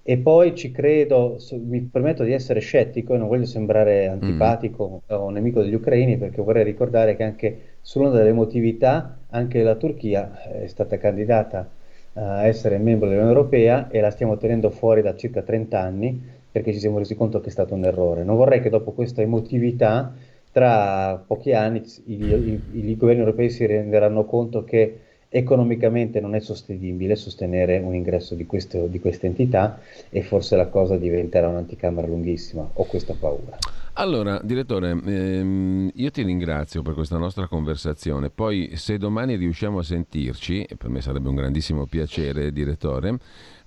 E 0.02 0.18
poi 0.18 0.56
ci 0.56 0.72
credo, 0.72 1.38
so, 1.38 1.56
mi 1.56 1.80
permetto 1.82 2.24
di 2.24 2.32
essere 2.32 2.58
scettico 2.58 3.14
e 3.14 3.18
non 3.18 3.28
voglio 3.28 3.44
sembrare 3.44 4.08
mm. 4.08 4.12
antipatico 4.12 5.02
mm. 5.04 5.14
o 5.14 5.30
nemico 5.30 5.62
degli 5.62 5.74
ucraini 5.74 6.18
perché 6.18 6.42
vorrei 6.42 6.64
ricordare 6.64 7.14
che 7.14 7.22
anche 7.22 7.60
sull'onda 7.80 8.18
dell'emotività 8.18 9.18
anche 9.30 9.62
la 9.62 9.76
Turchia 9.76 10.42
è 10.50 10.66
stata 10.66 10.98
candidata 10.98 11.68
a 12.14 12.44
essere 12.44 12.78
membro 12.78 13.06
dell'Unione 13.06 13.36
Europea 13.36 13.88
e 13.88 14.00
la 14.00 14.10
stiamo 14.10 14.36
tenendo 14.36 14.70
fuori 14.70 15.02
da 15.02 15.14
circa 15.14 15.42
30 15.42 15.80
anni 15.80 16.36
perché 16.50 16.72
ci 16.72 16.78
siamo 16.78 16.98
resi 16.98 17.14
conto 17.14 17.40
che 17.40 17.48
è 17.48 17.52
stato 17.52 17.74
un 17.74 17.84
errore. 17.84 18.24
Non 18.24 18.36
vorrei 18.36 18.60
che 18.60 18.70
dopo 18.70 18.92
questa 18.92 19.22
emotività, 19.22 20.14
tra 20.50 21.22
pochi 21.26 21.52
anni, 21.52 21.82
i, 22.06 22.14
i, 22.14 22.62
i 22.72 22.96
governi 22.96 23.20
europei 23.20 23.50
si 23.50 23.66
renderanno 23.66 24.24
conto 24.24 24.64
che 24.64 25.00
economicamente 25.28 26.20
non 26.20 26.34
è 26.34 26.40
sostenibile 26.40 27.14
sostenere 27.14 27.78
un 27.78 27.94
ingresso 27.94 28.34
di, 28.34 28.46
questo, 28.46 28.86
di 28.86 28.98
questa 28.98 29.26
entità 29.26 29.78
e 30.08 30.22
forse 30.22 30.56
la 30.56 30.68
cosa 30.68 30.96
diventerà 30.96 31.48
un'anticamera 31.48 32.06
lunghissima. 32.06 32.68
Ho 32.72 32.84
questa 32.84 33.14
paura. 33.18 33.58
Allora, 33.94 34.40
direttore, 34.44 34.90
ehm, 34.90 35.90
io 35.92 36.10
ti 36.12 36.22
ringrazio 36.22 36.82
per 36.82 36.94
questa 36.94 37.18
nostra 37.18 37.48
conversazione. 37.48 38.30
Poi, 38.30 38.76
se 38.76 38.96
domani 38.96 39.34
riusciamo 39.34 39.80
a 39.80 39.82
sentirci, 39.82 40.62
e 40.62 40.76
per 40.76 40.88
me 40.88 41.00
sarebbe 41.00 41.28
un 41.28 41.34
grandissimo 41.34 41.84
piacere, 41.86 42.52
direttore, 42.52 43.18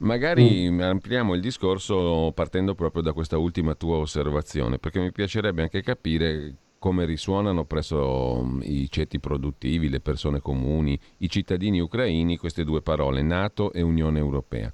magari 0.02 0.70
mm. 0.70 0.82
ampliamo 0.82 1.34
il 1.34 1.42
discorso 1.42 2.32
partendo 2.34 2.76
proprio 2.76 3.02
da 3.02 3.14
questa 3.14 3.38
ultima 3.38 3.76
tua 3.76 3.98
osservazione, 3.98 4.78
perché 4.78 5.00
mi 5.00 5.12
piacerebbe 5.12 5.62
anche 5.62 5.82
capire 5.82 6.56
come 6.78 7.06
risuonano 7.06 7.66
presso 7.66 8.42
mm, 8.44 8.62
i 8.64 8.90
ceti 8.90 9.20
produttivi, 9.20 9.90
le 9.90 10.00
persone 10.00 10.40
comuni, 10.40 11.00
i 11.18 11.30
cittadini 11.30 11.80
ucraini 11.80 12.38
queste 12.38 12.64
due 12.64 12.82
parole, 12.82 13.22
Nato 13.22 13.72
e 13.72 13.82
Unione 13.82 14.20
Europea. 14.20 14.72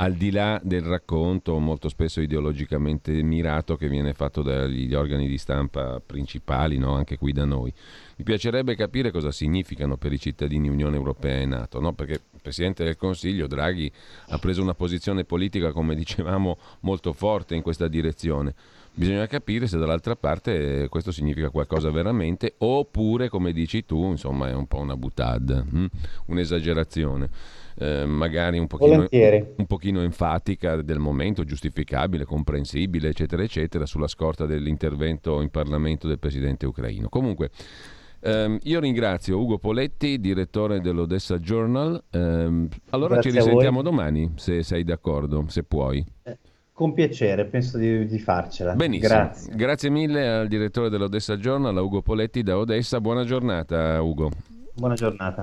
Al 0.00 0.12
di 0.12 0.30
là 0.30 0.60
del 0.62 0.82
racconto 0.82 1.58
molto 1.58 1.88
spesso 1.88 2.20
ideologicamente 2.20 3.20
mirato 3.24 3.76
che 3.76 3.88
viene 3.88 4.12
fatto 4.12 4.42
dagli 4.42 4.94
organi 4.94 5.26
di 5.26 5.38
stampa 5.38 6.00
principali, 6.04 6.78
no? 6.78 6.94
anche 6.94 7.18
qui 7.18 7.32
da 7.32 7.44
noi. 7.44 7.72
Mi 8.16 8.22
piacerebbe 8.22 8.76
capire 8.76 9.10
cosa 9.10 9.32
significano 9.32 9.96
per 9.96 10.12
i 10.12 10.20
cittadini 10.20 10.68
Unione 10.68 10.94
Europea 10.94 11.40
e 11.40 11.46
Nato, 11.46 11.80
no? 11.80 11.94
perché 11.94 12.12
il 12.12 12.40
Presidente 12.40 12.84
del 12.84 12.96
Consiglio 12.96 13.48
Draghi 13.48 13.90
ha 14.28 14.38
preso 14.38 14.62
una 14.62 14.74
posizione 14.74 15.24
politica, 15.24 15.72
come 15.72 15.96
dicevamo, 15.96 16.58
molto 16.82 17.12
forte 17.12 17.56
in 17.56 17.62
questa 17.62 17.88
direzione. 17.88 18.54
Bisogna 18.94 19.26
capire 19.26 19.66
se 19.66 19.78
dall'altra 19.78 20.14
parte 20.14 20.86
questo 20.88 21.10
significa 21.10 21.50
qualcosa 21.50 21.90
veramente 21.90 22.54
oppure, 22.58 23.28
come 23.28 23.52
dici 23.52 23.84
tu, 23.84 24.10
insomma 24.10 24.48
è 24.48 24.54
un 24.54 24.68
po' 24.68 24.78
una 24.78 24.96
butade, 24.96 25.64
hm? 25.68 25.86
un'esagerazione. 26.26 27.30
Eh, 27.80 28.06
magari 28.06 28.58
un 28.58 28.66
pochino, 28.66 29.06
un 29.08 29.66
pochino, 29.66 30.02
enfatica 30.02 30.82
del 30.82 30.98
momento, 30.98 31.44
giustificabile, 31.44 32.24
comprensibile, 32.24 33.10
eccetera, 33.10 33.44
eccetera, 33.44 33.86
sulla 33.86 34.08
scorta 34.08 34.46
dell'intervento 34.46 35.40
in 35.40 35.48
Parlamento 35.50 36.08
del 36.08 36.18
presidente 36.18 36.66
ucraino. 36.66 37.08
Comunque, 37.08 37.50
ehm, 38.20 38.58
io 38.64 38.80
ringrazio 38.80 39.38
Ugo 39.38 39.58
Poletti, 39.58 40.18
direttore 40.18 40.80
dell'Odessa 40.80 41.38
Journal. 41.38 42.02
Ehm, 42.10 42.68
allora 42.90 43.14
Grazie 43.14 43.30
ci 43.30 43.36
risentiamo 43.36 43.82
domani, 43.82 44.32
se 44.34 44.64
sei 44.64 44.82
d'accordo, 44.82 45.44
se 45.46 45.62
puoi. 45.62 46.04
Eh. 46.24 46.38
Con 46.72 46.94
piacere, 46.94 47.44
penso 47.44 47.76
di, 47.76 48.06
di 48.06 48.18
farcela. 48.20 48.74
Benissimo. 48.74 49.12
Grazie. 49.12 49.54
Grazie 49.56 49.90
mille 49.90 50.28
al 50.28 50.46
direttore 50.46 50.88
dell'Odessa 50.88 51.36
Journal, 51.36 51.76
a 51.76 51.82
Ugo 51.82 52.02
Poletti 52.02 52.44
da 52.44 52.56
Odessa. 52.56 53.00
Buona 53.00 53.24
giornata, 53.24 54.00
Ugo. 54.00 54.30
Buona 54.74 54.94
giornata. 54.94 55.42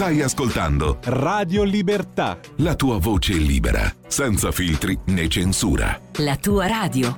Stai 0.00 0.22
ascoltando 0.22 0.96
Radio 1.04 1.62
Libertà. 1.62 2.40
La 2.60 2.74
tua 2.74 2.96
voce 2.96 3.34
libera, 3.34 3.82
senza 4.06 4.50
filtri 4.50 4.98
né 5.08 5.28
censura. 5.28 6.00
La 6.20 6.36
tua 6.36 6.66
radio. 6.66 7.14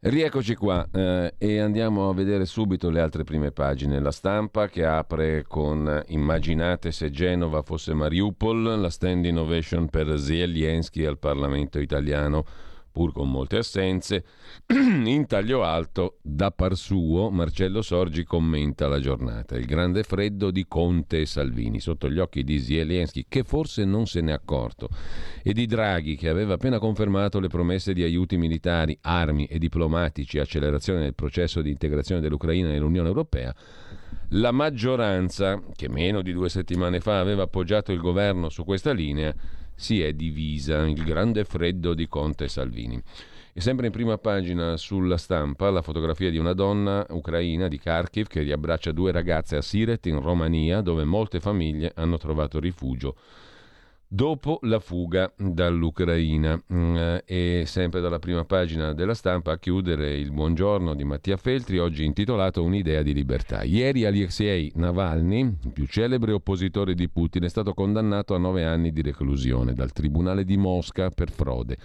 Rieccoci 0.00 0.56
qua 0.56 0.88
eh, 0.92 1.34
e 1.38 1.60
andiamo 1.60 2.08
a 2.08 2.12
vedere 2.12 2.46
subito 2.46 2.90
le 2.90 3.00
altre 3.00 3.22
prime 3.22 3.52
pagine. 3.52 4.00
La 4.00 4.10
stampa 4.10 4.66
che 4.66 4.84
apre 4.84 5.44
con 5.46 6.02
immaginate 6.08 6.90
se 6.90 7.10
Genova 7.10 7.62
fosse 7.62 7.94
Mariupol, 7.94 8.80
la 8.80 8.90
stand 8.90 9.24
innovation 9.24 9.88
per 9.88 10.18
Zelensky 10.18 11.04
al 11.04 11.20
Parlamento 11.20 11.78
italiano 11.78 12.44
pur 12.90 13.12
con 13.12 13.30
molte 13.30 13.58
assenze. 13.58 14.24
In 14.68 15.26
taglio 15.26 15.62
alto, 15.62 16.18
da 16.22 16.50
par 16.50 16.76
suo, 16.76 17.30
Marcello 17.30 17.82
Sorgi 17.82 18.24
commenta 18.24 18.88
la 18.88 19.00
giornata. 19.00 19.56
Il 19.56 19.66
grande 19.66 20.02
freddo 20.02 20.50
di 20.50 20.66
Conte 20.66 21.20
e 21.20 21.26
Salvini, 21.26 21.80
sotto 21.80 22.10
gli 22.10 22.18
occhi 22.18 22.44
di 22.44 22.58
Zelensky, 22.58 23.26
che 23.28 23.42
forse 23.42 23.84
non 23.84 24.06
se 24.06 24.20
n'è 24.20 24.32
accorto, 24.32 24.88
e 25.42 25.52
di 25.52 25.66
Draghi, 25.66 26.16
che 26.16 26.28
aveva 26.28 26.54
appena 26.54 26.78
confermato 26.78 27.40
le 27.40 27.48
promesse 27.48 27.92
di 27.92 28.02
aiuti 28.02 28.36
militari, 28.36 28.96
armi 29.02 29.46
e 29.46 29.58
diplomatici, 29.58 30.38
accelerazione 30.38 31.00
del 31.00 31.14
processo 31.14 31.62
di 31.62 31.70
integrazione 31.70 32.20
dell'Ucraina 32.20 32.68
nell'Unione 32.68 33.08
Europea. 33.08 33.54
La 34.34 34.52
maggioranza, 34.52 35.60
che 35.74 35.88
meno 35.88 36.22
di 36.22 36.32
due 36.32 36.48
settimane 36.48 37.00
fa 37.00 37.18
aveva 37.18 37.42
appoggiato 37.42 37.90
il 37.90 37.98
governo 37.98 38.48
su 38.48 38.64
questa 38.64 38.92
linea, 38.92 39.34
si 39.80 40.02
è 40.02 40.12
divisa, 40.12 40.86
il 40.86 41.02
grande 41.02 41.44
freddo 41.44 41.94
di 41.94 42.06
Conte 42.06 42.44
e 42.44 42.48
Salvini. 42.48 43.02
E 43.54 43.62
sempre 43.62 43.86
in 43.86 43.92
prima 43.92 44.18
pagina 44.18 44.76
sulla 44.76 45.16
stampa 45.16 45.70
la 45.70 45.80
fotografia 45.80 46.28
di 46.28 46.36
una 46.36 46.52
donna 46.52 47.04
ucraina 47.08 47.66
di 47.66 47.78
Kharkiv 47.78 48.26
che 48.26 48.42
riabbraccia 48.42 48.92
due 48.92 49.10
ragazze 49.10 49.56
a 49.56 49.62
Siret 49.62 50.04
in 50.04 50.20
Romania 50.20 50.82
dove 50.82 51.04
molte 51.04 51.40
famiglie 51.40 51.92
hanno 51.94 52.18
trovato 52.18 52.60
rifugio 52.60 53.16
dopo 54.12 54.58
la 54.62 54.80
fuga 54.80 55.32
dall'Ucraina. 55.36 56.60
Mm, 56.72 56.96
eh, 56.96 57.22
e 57.24 57.62
sempre 57.66 58.00
dalla 58.00 58.18
prima 58.18 58.44
pagina 58.44 58.92
della 58.92 59.14
stampa 59.14 59.52
a 59.52 59.58
chiudere 59.58 60.16
il 60.16 60.32
buongiorno 60.32 60.94
di 60.94 61.04
Mattia 61.04 61.36
Feltri, 61.36 61.78
oggi 61.78 62.04
intitolato 62.04 62.64
Un'idea 62.64 63.02
di 63.02 63.14
libertà. 63.14 63.62
Ieri 63.62 64.04
Alexei 64.04 64.72
Navalny, 64.74 65.40
il 65.62 65.72
più 65.72 65.86
celebre 65.86 66.32
oppositore 66.32 66.94
di 66.94 67.08
Putin, 67.08 67.44
è 67.44 67.48
stato 67.48 67.72
condannato 67.72 68.34
a 68.34 68.38
nove 68.38 68.64
anni 68.64 68.90
di 68.90 69.00
reclusione 69.00 69.74
dal 69.74 69.92
Tribunale 69.92 70.44
di 70.44 70.56
Mosca 70.56 71.10
per 71.10 71.30
frode. 71.30 71.78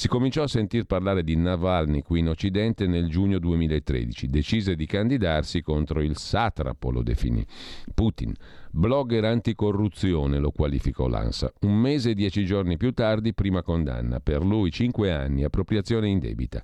Si 0.00 0.08
cominciò 0.08 0.44
a 0.44 0.48
sentir 0.48 0.84
parlare 0.84 1.22
di 1.22 1.36
Navalny 1.36 2.00
qui 2.00 2.20
in 2.20 2.30
Occidente 2.30 2.86
nel 2.86 3.10
giugno 3.10 3.38
2013. 3.38 4.30
Decise 4.30 4.74
di 4.74 4.86
candidarsi 4.86 5.60
contro 5.60 6.00
il 6.00 6.16
satrapo, 6.16 6.90
lo 6.90 7.02
definì 7.02 7.44
Putin. 7.92 8.32
Blogger 8.70 9.26
anticorruzione 9.26 10.38
lo 10.38 10.52
qualificò 10.52 11.06
l'ANSA. 11.06 11.52
Un 11.60 11.78
mese 11.78 12.12
e 12.12 12.14
dieci 12.14 12.46
giorni 12.46 12.78
più 12.78 12.92
tardi, 12.92 13.34
prima 13.34 13.60
condanna. 13.60 14.20
Per 14.20 14.42
lui 14.42 14.70
cinque 14.70 15.12
anni, 15.12 15.44
appropriazione 15.44 16.08
indebita. 16.08 16.62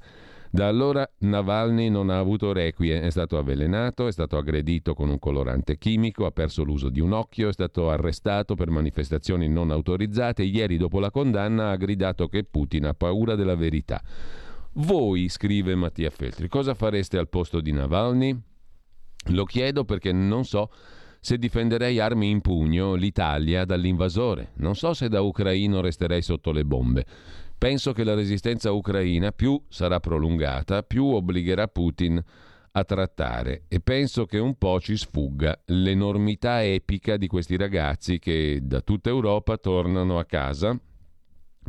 Da 0.50 0.68
allora 0.68 1.08
Navalny 1.18 1.88
non 1.88 2.10
ha 2.10 2.18
avuto 2.18 2.52
requie, 2.52 3.00
è 3.00 3.10
stato 3.10 3.36
avvelenato, 3.36 4.06
è 4.06 4.12
stato 4.12 4.36
aggredito 4.36 4.94
con 4.94 5.08
un 5.08 5.18
colorante 5.18 5.76
chimico, 5.76 6.24
ha 6.26 6.30
perso 6.30 6.62
l'uso 6.62 6.88
di 6.88 7.00
un 7.00 7.12
occhio, 7.12 7.48
è 7.48 7.52
stato 7.52 7.90
arrestato 7.90 8.54
per 8.54 8.70
manifestazioni 8.70 9.48
non 9.48 9.70
autorizzate. 9.70 10.42
Ieri, 10.42 10.76
dopo 10.76 11.00
la 11.00 11.10
condanna, 11.10 11.70
ha 11.70 11.76
gridato 11.76 12.28
che 12.28 12.44
Putin 12.44 12.86
ha 12.86 12.94
paura 12.94 13.34
della 13.34 13.56
verità. 13.56 14.02
Voi, 14.74 15.28
scrive 15.28 15.74
Mattia 15.74 16.10
Feltri, 16.10 16.48
cosa 16.48 16.74
fareste 16.74 17.18
al 17.18 17.28
posto 17.28 17.60
di 17.60 17.72
Navalny? 17.72 18.38
Lo 19.30 19.44
chiedo 19.44 19.84
perché 19.84 20.12
non 20.12 20.44
so 20.44 20.70
se 21.20 21.38
difenderei 21.38 21.98
armi 21.98 22.30
in 22.30 22.40
pugno 22.40 22.94
l'Italia 22.94 23.64
dall'invasore. 23.64 24.52
Non 24.56 24.76
so 24.76 24.94
se 24.94 25.08
da 25.08 25.22
ucraino 25.22 25.80
resterei 25.80 26.22
sotto 26.22 26.52
le 26.52 26.64
bombe. 26.64 27.04
Penso 27.58 27.92
che 27.92 28.04
la 28.04 28.14
resistenza 28.14 28.70
ucraina 28.70 29.32
più 29.32 29.60
sarà 29.68 29.98
prolungata, 29.98 30.82
più 30.82 31.06
obbligherà 31.06 31.68
Putin 31.68 32.22
a 32.72 32.84
trattare 32.84 33.62
e 33.68 33.80
penso 33.80 34.26
che 34.26 34.38
un 34.38 34.56
po' 34.56 34.78
ci 34.80 34.96
sfugga 34.98 35.58
l'enormità 35.66 36.62
epica 36.62 37.16
di 37.16 37.26
questi 37.26 37.56
ragazzi 37.56 38.18
che 38.18 38.60
da 38.62 38.82
tutta 38.82 39.08
Europa 39.08 39.56
tornano 39.56 40.18
a 40.18 40.26
casa 40.26 40.78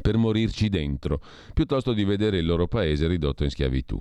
per 0.01 0.17
morirci 0.17 0.69
dentro, 0.69 1.21
piuttosto 1.53 1.93
di 1.93 2.03
vedere 2.03 2.37
il 2.37 2.45
loro 2.45 2.67
paese 2.67 3.07
ridotto 3.07 3.43
in 3.43 3.49
schiavitù. 3.49 3.99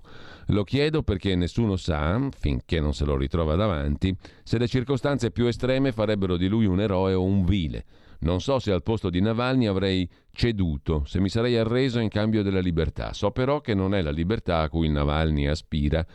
Lo 0.48 0.64
chiedo 0.64 1.02
perché 1.02 1.34
nessuno 1.36 1.76
sa, 1.76 2.28
finché 2.36 2.80
non 2.80 2.92
se 2.92 3.04
lo 3.04 3.16
ritrova 3.16 3.54
davanti, 3.54 4.14
se 4.42 4.58
le 4.58 4.66
circostanze 4.66 5.30
più 5.30 5.46
estreme 5.46 5.92
farebbero 5.92 6.36
di 6.36 6.48
lui 6.48 6.66
un 6.66 6.80
eroe 6.80 7.14
o 7.14 7.22
un 7.22 7.44
vile. 7.44 7.84
Non 8.20 8.40
so 8.40 8.58
se 8.58 8.72
al 8.72 8.82
posto 8.82 9.10
di 9.10 9.20
Navalny 9.20 9.66
avrei 9.66 10.08
ceduto, 10.32 11.04
se 11.06 11.20
mi 11.20 11.28
sarei 11.28 11.56
arreso 11.56 11.98
in 11.98 12.08
cambio 12.08 12.42
della 12.42 12.60
libertà. 12.60 13.12
So 13.12 13.30
però 13.30 13.60
che 13.60 13.74
non 13.74 13.94
è 13.94 14.02
la 14.02 14.10
libertà 14.10 14.60
a 14.60 14.68
cui 14.68 14.88
Navalny 14.88 15.46
aspira 15.46 16.06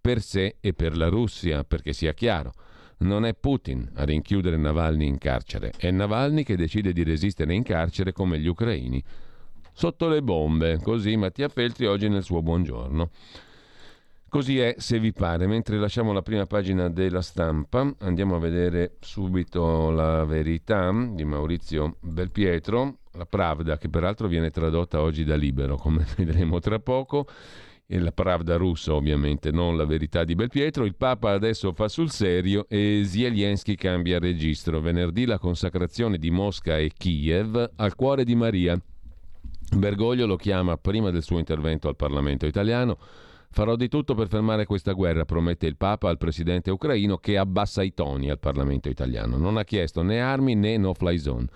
per 0.00 0.20
sé 0.20 0.56
e 0.60 0.72
per 0.72 0.96
la 0.96 1.08
Russia, 1.08 1.64
perché 1.64 1.92
sia 1.92 2.12
chiaro. 2.12 2.52
Non 2.98 3.26
è 3.26 3.34
Putin 3.34 3.90
a 3.94 4.04
rinchiudere 4.04 4.56
Navalny 4.56 5.06
in 5.06 5.18
carcere, 5.18 5.72
è 5.76 5.90
Navalny 5.90 6.44
che 6.44 6.56
decide 6.56 6.92
di 6.92 7.02
resistere 7.02 7.52
in 7.52 7.62
carcere 7.62 8.12
come 8.12 8.38
gli 8.38 8.46
ucraini 8.46 9.02
sotto 9.72 10.08
le 10.08 10.22
bombe. 10.22 10.78
Così 10.82 11.16
Mattia 11.16 11.48
Feltri 11.48 11.86
oggi 11.86 12.08
nel 12.08 12.22
suo 12.22 12.40
buongiorno. 12.40 13.10
Così 14.36 14.58
è, 14.58 14.74
se 14.76 14.98
vi 14.98 15.14
pare. 15.14 15.46
Mentre 15.46 15.78
lasciamo 15.78 16.12
la 16.12 16.20
prima 16.20 16.44
pagina 16.44 16.90
della 16.90 17.22
stampa, 17.22 17.90
andiamo 18.00 18.36
a 18.36 18.38
vedere 18.38 18.96
subito 19.00 19.88
la 19.88 20.26
verità 20.26 20.92
di 20.92 21.24
Maurizio 21.24 21.96
Belpietro, 22.02 22.98
la 23.12 23.24
Pravda, 23.24 23.78
che 23.78 23.88
peraltro 23.88 24.28
viene 24.28 24.50
tradotta 24.50 25.00
oggi 25.00 25.24
da 25.24 25.36
Libero, 25.36 25.76
come 25.76 26.04
vedremo 26.18 26.58
tra 26.58 26.78
poco. 26.78 27.26
E 27.86 27.98
la 27.98 28.12
Pravda 28.12 28.56
russa, 28.56 28.92
ovviamente, 28.92 29.50
non 29.50 29.74
la 29.74 29.86
verità 29.86 30.22
di 30.22 30.34
Belpietro. 30.34 30.84
Il 30.84 30.96
Papa 30.96 31.30
adesso 31.30 31.72
fa 31.72 31.88
sul 31.88 32.10
serio 32.10 32.66
e 32.68 33.04
Zelensky 33.06 33.74
cambia 33.74 34.18
registro. 34.18 34.82
Venerdì 34.82 35.24
la 35.24 35.38
consacrazione 35.38 36.18
di 36.18 36.30
Mosca 36.30 36.76
e 36.76 36.92
Kiev 36.94 37.70
al 37.76 37.94
cuore 37.94 38.22
di 38.22 38.34
Maria. 38.34 38.78
Bergoglio 39.74 40.26
lo 40.26 40.36
chiama 40.36 40.76
prima 40.76 41.10
del 41.10 41.22
suo 41.22 41.38
intervento 41.38 41.88
al 41.88 41.96
Parlamento 41.96 42.44
italiano. 42.44 42.98
Farò 43.50 43.76
di 43.76 43.88
tutto 43.88 44.14
per 44.14 44.28
fermare 44.28 44.66
questa 44.66 44.92
guerra, 44.92 45.24
promette 45.24 45.66
il 45.66 45.76
Papa 45.76 46.08
al 46.08 46.18
presidente 46.18 46.70
ucraino 46.70 47.16
che 47.18 47.38
abbassa 47.38 47.82
i 47.82 47.94
toni 47.94 48.30
al 48.30 48.38
Parlamento 48.38 48.88
italiano. 48.88 49.36
Non 49.36 49.56
ha 49.56 49.64
chiesto 49.64 50.02
né 50.02 50.20
armi 50.20 50.54
né 50.54 50.76
no-fly 50.76 51.18
zone. 51.18 51.46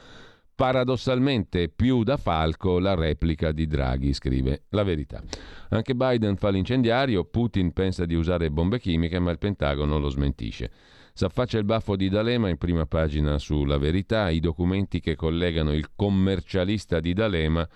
Paradossalmente 0.55 1.71
più 1.71 2.03
da 2.03 2.19
falco 2.19 2.79
la 2.79 2.95
replica 2.95 3.51
di 3.51 3.67
Draghi, 3.67 4.13
scrive 4.13 4.65
la 4.71 4.83
verità. 4.83 5.23
Anche 5.71 5.95
Biden 5.95 6.37
fa 6.37 6.51
l'incendiario, 6.51 7.25
Putin 7.25 7.73
pensa 7.73 8.05
di 8.05 8.15
usare 8.15 8.51
bombe 8.51 8.79
chimiche, 8.79 9.19
ma 9.19 9.31
il 9.31 9.39
Pentagono 9.39 9.99
lo 9.99 10.11
smentisce. 10.11 10.71
S'affaccia 11.15 11.59
il 11.59 11.65
baffo 11.65 11.97
di 11.97 12.09
D'Alema 12.09 12.51
in 12.51 12.59
prima 12.59 12.87
pagina 12.87 13.39
sulla 13.39 13.79
verità, 13.79 14.29
i 14.29 14.41
documenti 14.41 15.01
che 15.01 15.17
collegano 15.17 15.73
il 15.73 15.89
commercialista 15.97 17.01
di 17.01 17.15
D'Alema 17.15 17.67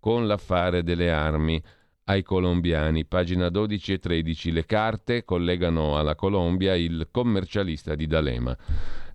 con 0.00 0.26
l'affare 0.26 0.82
delle 0.82 1.10
armi 1.10 1.62
ai 2.04 2.22
colombiani. 2.22 3.04
Pagina 3.04 3.48
12 3.48 3.92
e 3.92 3.98
13. 3.98 4.52
Le 4.52 4.64
carte 4.64 5.24
collegano 5.24 5.98
alla 5.98 6.14
Colombia 6.14 6.74
il 6.74 7.08
commercialista 7.10 7.94
di 7.94 8.06
D'Alema. 8.06 8.56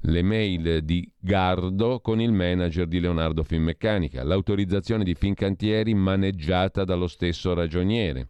Le 0.04 0.22
mail 0.22 0.84
di 0.84 1.10
Gardo 1.20 2.00
con 2.00 2.22
il 2.22 2.32
manager 2.32 2.88
di 2.88 3.00
Leonardo 3.00 3.44
Finmeccanica. 3.44 4.24
L'autorizzazione 4.24 5.04
di 5.04 5.14
Fincantieri 5.14 5.94
maneggiata 5.94 6.86
dallo 6.86 7.08
stesso 7.08 7.54
ragioniere 7.54 8.28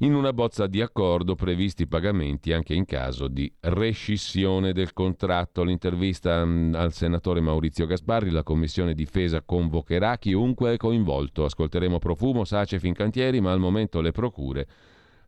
in 0.00 0.14
una 0.14 0.32
bozza 0.32 0.66
di 0.66 0.82
accordo 0.82 1.34
previsti 1.34 1.86
pagamenti 1.86 2.52
anche 2.52 2.74
in 2.74 2.84
caso 2.84 3.28
di 3.28 3.50
rescissione 3.60 4.72
del 4.72 4.92
contratto. 4.92 5.62
L'intervista 5.62 6.44
mm, 6.44 6.74
al 6.74 6.92
senatore 6.92 7.40
Maurizio 7.40 7.86
Gasparri, 7.86 8.30
la 8.30 8.42
Commissione 8.42 8.94
Difesa 8.94 9.42
convocherà 9.42 10.18
chiunque 10.18 10.74
è 10.74 10.76
coinvolto. 10.76 11.44
Ascolteremo 11.44 11.98
Profumo, 11.98 12.44
Sace, 12.44 12.78
Fincantieri, 12.78 13.40
ma 13.40 13.52
al 13.52 13.60
momento 13.60 14.00
le 14.00 14.12
procure 14.12 14.66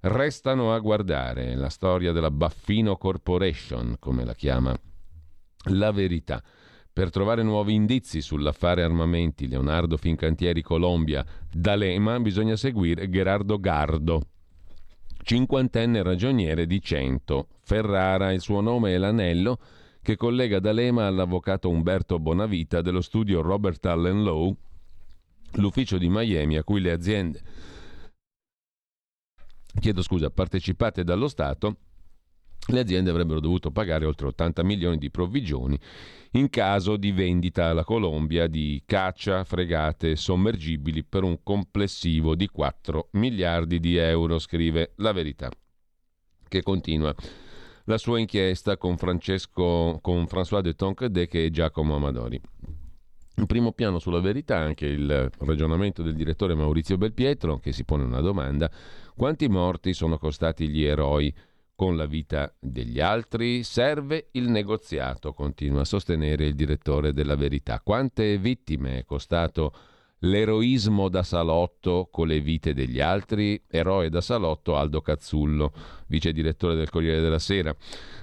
restano 0.01 0.75
a 0.75 0.79
guardare 0.79 1.55
la 1.57 1.71
storia 1.71 2.13
della 2.13 2.31
Baffino 2.31 2.97
Corporation, 2.97 3.97
come 3.99 4.25
la 4.25 4.35
chiama 4.35 4.79
la 5.71 5.91
verità. 5.93 6.43
Per 6.93 7.11
trovare 7.11 7.43
nuovi 7.43 7.75
indizi 7.75 8.21
sull'affare 8.21 8.83
armamenti 8.83 9.47
Leonardo 9.47 9.97
Fincantieri 9.97 10.63
Colombia 10.63 11.25
D'Alema 11.49 12.19
bisogna 12.19 12.57
seguire 12.57 13.09
Gerardo 13.09 13.61
Gardo, 13.61 14.23
cinquantenne 15.29 16.03
ragioniere 16.03 16.67
di 16.67 16.81
Cento. 16.81 17.49
Ferrara, 17.61 18.33
il 18.33 18.41
suo 18.41 18.63
nome 18.63 18.95
è 18.95 18.97
l'anello 18.97 19.59
che 20.01 20.17
collega 20.17 20.59
D'Alema 20.59 21.07
all'avvocato 21.07 21.69
Umberto 21.69 22.19
Bonavita 22.19 22.81
dello 22.81 23.03
studio 23.03 23.43
Robert 23.43 23.85
Allen 23.85 24.25
Law, 24.25 24.57
l'ufficio 25.57 25.99
di 25.99 26.09
Miami 26.09 26.57
a 26.57 26.65
cui 26.65 26.81
le 26.81 26.93
aziende 26.93 27.43
chiedo 29.79 30.01
scusa, 30.01 30.31
partecipate 30.31 31.05
dallo 31.05 31.29
Stato 31.29 31.77
le 32.71 32.81
aziende 32.81 33.11
avrebbero 33.11 33.41
dovuto 33.41 33.71
pagare 33.71 34.05
oltre 34.05 34.27
80 34.29 34.63
milioni 34.63 34.99
di 34.99 35.11
provvigioni 35.11 35.79
in 36.33 36.51
caso 36.51 36.97
di 36.97 37.13
vendita 37.13 37.67
alla 37.67 37.85
Colombia 37.85 38.47
di 38.47 38.83
caccia, 38.85 39.45
fregate, 39.45 40.17
sommergibili 40.17 41.03
per 41.03 41.23
un 41.23 41.43
complessivo 41.43 42.35
di 42.35 42.49
4 42.49 43.09
miliardi 43.13 43.81
di 43.81 43.97
euro, 43.97 44.39
scrive 44.39 44.93
la 44.97 45.13
verità, 45.13 45.51
che 46.47 46.63
continua 46.63 47.15
la 47.85 47.97
sua 47.97 48.19
inchiesta 48.19 48.77
con, 48.77 48.99
Francesco, 48.99 49.99
con 50.03 50.25
François 50.25 50.61
de 50.61 50.75
Tonquedec 50.75 51.35
e 51.35 51.51
Giacomo 51.51 51.97
Amadori. 51.97 52.39
In 53.37 53.47
primo 53.47 53.73
piano 53.73 53.99
sulla 53.99 54.21
verità 54.21 54.59
anche 54.59 54.85
il 54.85 55.31
ragionamento 55.39 56.03
del 56.03 56.15
direttore 56.15 56.55
Maurizio 56.55 56.99
Belpietro 56.99 57.59
che 57.59 57.73
si 57.73 57.85
pone 57.85 58.03
una 58.03 58.21
domanda. 58.21 58.71
Quanti 59.17 59.49
morti 59.49 59.95
sono 59.95 60.19
costati 60.19 60.69
gli 60.69 60.83
eroi 60.83 61.33
con 61.79 61.97
la 61.97 62.07
vita 62.07 62.53
degli 62.59 62.99
altri? 62.99 63.63
Serve 63.63 64.31
il 64.33 64.51
negoziato, 64.51 65.33
continua 65.33 65.83
a 65.83 65.85
sostenere 65.85 66.45
il 66.45 66.57
direttore 66.57 67.13
della 67.13 67.37
verità. 67.37 67.81
Quante 67.85 68.37
vittime 68.37 68.99
è 68.99 69.05
costato 69.05 69.73
L'eroismo 70.23 71.09
da 71.09 71.23
salotto 71.23 72.09
con 72.11 72.27
le 72.27 72.41
vite 72.41 72.75
degli 72.75 72.99
altri, 72.99 73.63
eroe 73.69 74.09
da 74.09 74.21
salotto 74.21 74.77
Aldo 74.77 75.01
Cazzullo, 75.01 75.73
vice 76.09 76.33
direttore 76.33 76.75
del 76.75 76.91
Corriere 76.91 77.21
della 77.21 77.39
Sera. 77.39 77.73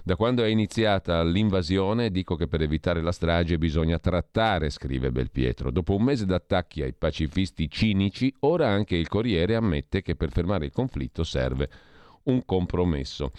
Da 0.03 0.17
quando 0.17 0.43
è 0.43 0.47
iniziata 0.47 1.23
l'invasione 1.23 2.11
dico 2.11 2.35
che 2.35 2.49
per 2.49 2.61
evitare 2.61 3.01
la 3.01 3.13
strage 3.13 3.57
bisogna 3.57 3.97
trattare, 3.99 4.69
scrive 4.69 5.13
Belpietro. 5.13 5.71
Dopo 5.71 5.95
un 5.95 6.03
mese 6.03 6.25
d'attacchi 6.25 6.81
ai 6.81 6.93
pacifisti 6.93 7.69
cinici, 7.69 8.33
ora 8.39 8.67
anche 8.67 8.97
il 8.97 9.07
Corriere 9.07 9.55
ammette 9.55 10.01
che 10.01 10.17
per 10.17 10.31
fermare 10.31 10.65
il 10.65 10.73
conflitto 10.73 11.23
serve 11.23 11.69
un 12.25 12.45
compromesso. 12.45 13.31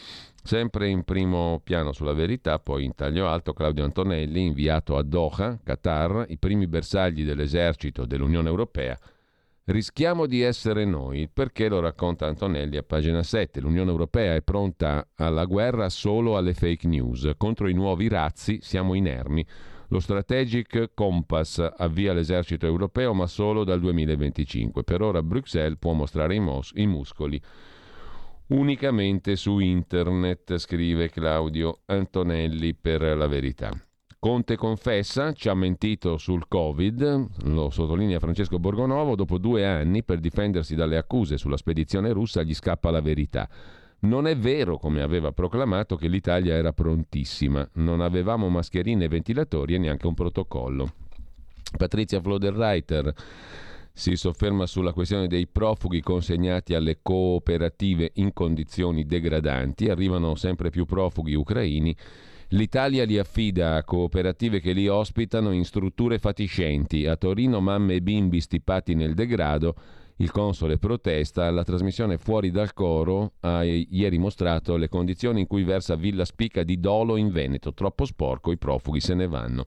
Sempre 0.42 0.88
in 0.88 1.02
primo 1.04 1.60
piano 1.64 1.92
sulla 1.92 2.12
verità, 2.12 2.58
poi 2.58 2.84
in 2.84 2.94
taglio 2.94 3.26
alto 3.26 3.52
Claudio 3.52 3.84
Antonelli, 3.84 4.44
inviato 4.44 4.96
a 4.96 5.02
Doha, 5.02 5.58
Qatar, 5.62 6.26
i 6.28 6.38
primi 6.38 6.66
bersagli 6.66 7.24
dell'esercito 7.24 8.06
dell'Unione 8.06 8.48
Europea. 8.48 8.98
Rischiamo 9.64 10.26
di 10.26 10.42
essere 10.42 10.84
noi, 10.84 11.28
perché 11.28 11.68
lo 11.68 11.80
racconta 11.80 12.26
Antonelli 12.26 12.76
a 12.76 12.84
pagina 12.84 13.24
7. 13.24 13.60
L'Unione 13.60 13.90
Europea 13.90 14.36
è 14.36 14.42
pronta 14.42 15.08
alla 15.16 15.44
guerra 15.44 15.88
solo 15.88 16.36
alle 16.36 16.54
fake 16.54 16.86
news. 16.86 17.32
Contro 17.36 17.66
i 17.66 17.74
nuovi 17.74 18.06
razzi 18.06 18.60
siamo 18.62 18.94
inermi. 18.94 19.44
Lo 19.88 19.98
Strategic 19.98 20.90
Compass 20.94 21.68
avvia 21.78 22.12
l'esercito 22.12 22.66
europeo, 22.66 23.12
ma 23.12 23.26
solo 23.26 23.64
dal 23.64 23.80
2025. 23.80 24.84
Per 24.84 25.02
ora 25.02 25.20
Bruxelles 25.24 25.78
può 25.80 25.92
mostrare 25.94 26.36
i, 26.36 26.40
mos- 26.40 26.72
i 26.76 26.86
muscoli 26.86 27.40
unicamente 28.48 29.36
su 29.36 29.58
internet, 29.58 30.56
scrive 30.58 31.08
Claudio 31.10 31.80
Antonelli 31.86 32.74
per 32.74 33.02
la 33.02 33.26
verità. 33.26 33.70
Conte 34.18 34.56
confessa, 34.56 35.32
ci 35.32 35.48
ha 35.48 35.54
mentito 35.54 36.16
sul 36.16 36.48
Covid, 36.48 37.44
lo 37.44 37.70
sottolinea 37.70 38.18
Francesco 38.18 38.58
Borgonovo, 38.58 39.14
dopo 39.14 39.38
due 39.38 39.64
anni 39.64 40.02
per 40.02 40.18
difendersi 40.18 40.74
dalle 40.74 40.96
accuse 40.96 41.36
sulla 41.36 41.56
spedizione 41.56 42.12
russa 42.12 42.42
gli 42.42 42.54
scappa 42.54 42.90
la 42.90 43.00
verità. 43.00 43.48
Non 43.98 44.26
è 44.26 44.36
vero, 44.36 44.78
come 44.78 45.02
aveva 45.02 45.32
proclamato, 45.32 45.96
che 45.96 46.08
l'Italia 46.08 46.54
era 46.54 46.72
prontissima, 46.72 47.68
non 47.74 48.00
avevamo 48.00 48.48
mascherine 48.48 49.04
e 49.04 49.08
ventilatori 49.08 49.74
e 49.74 49.78
neanche 49.78 50.06
un 50.06 50.14
protocollo. 50.14 50.92
Patrizia 51.76 52.20
Floderreiter 52.20 53.12
si 53.98 54.14
sofferma 54.14 54.66
sulla 54.66 54.92
questione 54.92 55.26
dei 55.26 55.46
profughi 55.46 56.02
consegnati 56.02 56.74
alle 56.74 56.98
cooperative 57.00 58.10
in 58.16 58.34
condizioni 58.34 59.06
degradanti. 59.06 59.88
Arrivano 59.88 60.34
sempre 60.34 60.68
più 60.68 60.84
profughi 60.84 61.32
ucraini. 61.32 61.96
L'Italia 62.48 63.06
li 63.06 63.18
affida 63.18 63.74
a 63.74 63.84
cooperative 63.84 64.60
che 64.60 64.72
li 64.72 64.86
ospitano 64.86 65.50
in 65.50 65.64
strutture 65.64 66.18
fatiscenti. 66.18 67.06
A 67.06 67.16
Torino 67.16 67.60
mamme 67.60 67.94
e 67.94 68.02
bimbi 68.02 68.42
stipati 68.42 68.94
nel 68.94 69.14
degrado. 69.14 69.74
Il 70.18 70.30
console 70.30 70.78
protesta. 70.78 71.50
La 71.50 71.62
trasmissione 71.62 72.16
Fuori 72.16 72.50
dal 72.50 72.72
coro 72.72 73.32
ha 73.40 73.62
ieri 73.62 74.16
mostrato 74.16 74.76
le 74.76 74.88
condizioni 74.88 75.40
in 75.40 75.46
cui 75.46 75.62
versa 75.62 75.94
Villa 75.94 76.24
Spica 76.24 76.62
di 76.62 76.80
Dolo 76.80 77.16
in 77.16 77.30
Veneto. 77.30 77.74
Troppo 77.74 78.06
sporco, 78.06 78.50
i 78.50 78.56
profughi 78.56 79.00
se 79.00 79.12
ne 79.14 79.26
vanno. 79.26 79.66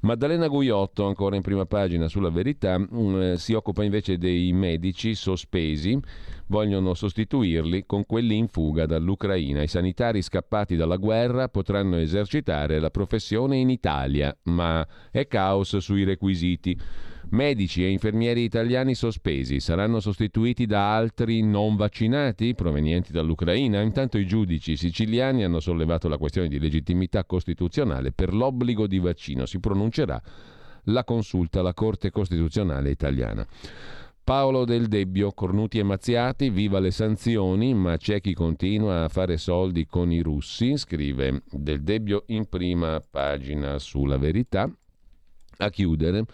Maddalena 0.00 0.46
Guiotto, 0.46 1.06
ancora 1.06 1.36
in 1.36 1.42
prima 1.42 1.66
pagina 1.66 2.08
sulla 2.08 2.30
verità, 2.30 2.78
mm, 2.78 3.20
eh, 3.20 3.36
si 3.36 3.52
occupa 3.52 3.82
invece 3.82 4.16
dei 4.16 4.52
medici 4.52 5.14
sospesi, 5.14 5.98
vogliono 6.46 6.94
sostituirli 6.94 7.84
con 7.84 8.06
quelli 8.06 8.36
in 8.36 8.48
fuga 8.48 8.86
dall'Ucraina. 8.86 9.60
I 9.60 9.66
sanitari 9.66 10.22
scappati 10.22 10.76
dalla 10.76 10.96
guerra 10.96 11.48
potranno 11.48 11.96
esercitare 11.96 12.78
la 12.78 12.90
professione 12.90 13.56
in 13.56 13.70
Italia, 13.70 14.34
ma 14.44 14.86
è 15.10 15.26
caos 15.26 15.76
sui 15.78 16.04
requisiti. 16.04 16.78
Medici 17.30 17.84
e 17.84 17.90
infermieri 17.90 18.42
italiani 18.42 18.94
sospesi 18.94 19.60
saranno 19.60 20.00
sostituiti 20.00 20.64
da 20.64 20.94
altri 20.96 21.42
non 21.42 21.76
vaccinati 21.76 22.54
provenienti 22.54 23.12
dall'Ucraina. 23.12 23.82
Intanto 23.82 24.16
i 24.16 24.26
giudici 24.26 24.76
siciliani 24.76 25.44
hanno 25.44 25.60
sollevato 25.60 26.08
la 26.08 26.16
questione 26.16 26.48
di 26.48 26.58
legittimità 26.58 27.24
costituzionale 27.24 28.12
per 28.12 28.32
l'obbligo 28.32 28.86
di 28.86 28.98
vaccino. 28.98 29.44
Si 29.44 29.60
pronuncerà 29.60 30.18
la 30.84 31.04
consulta 31.04 31.60
alla 31.60 31.74
Corte 31.74 32.10
Costituzionale 32.10 32.88
italiana. 32.88 33.46
Paolo 34.24 34.64
Del 34.64 34.88
Debbio, 34.88 35.32
cornuti 35.32 35.78
e 35.78 35.82
mazziati, 35.82 36.48
viva 36.48 36.78
le 36.78 36.90
sanzioni, 36.90 37.74
ma 37.74 37.98
c'è 37.98 38.22
chi 38.22 38.32
continua 38.32 39.04
a 39.04 39.08
fare 39.08 39.36
soldi 39.36 39.86
con 39.86 40.10
i 40.10 40.20
russi, 40.20 40.78
scrive 40.78 41.42
Del 41.50 41.82
Debbio 41.82 42.24
in 42.28 42.46
prima 42.46 43.02
pagina 43.10 43.78
sulla 43.78 44.16
verità. 44.16 44.70
A 45.60 45.70
chiudere, 45.70 46.24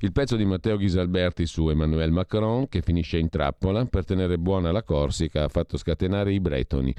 il 0.00 0.12
pezzo 0.12 0.36
di 0.36 0.44
Matteo 0.44 0.76
Ghisalberti 0.76 1.46
su 1.46 1.68
Emmanuel 1.68 2.10
Macron, 2.10 2.68
che 2.68 2.82
finisce 2.82 3.18
in 3.18 3.28
trappola, 3.28 3.84
per 3.86 4.04
tenere 4.04 4.38
buona 4.38 4.72
la 4.72 4.82
Corsica, 4.82 5.44
ha 5.44 5.48
fatto 5.48 5.76
scatenare 5.76 6.32
i 6.32 6.40
bretoni. 6.40 6.94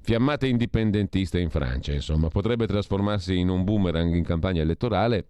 Fiammate 0.00 0.46
indipendentiste 0.46 1.40
in 1.40 1.48
Francia, 1.48 1.92
insomma, 1.92 2.28
potrebbe 2.28 2.66
trasformarsi 2.66 3.38
in 3.38 3.48
un 3.48 3.64
boomerang 3.64 4.14
in 4.14 4.24
campagna 4.24 4.60
elettorale 4.60 5.26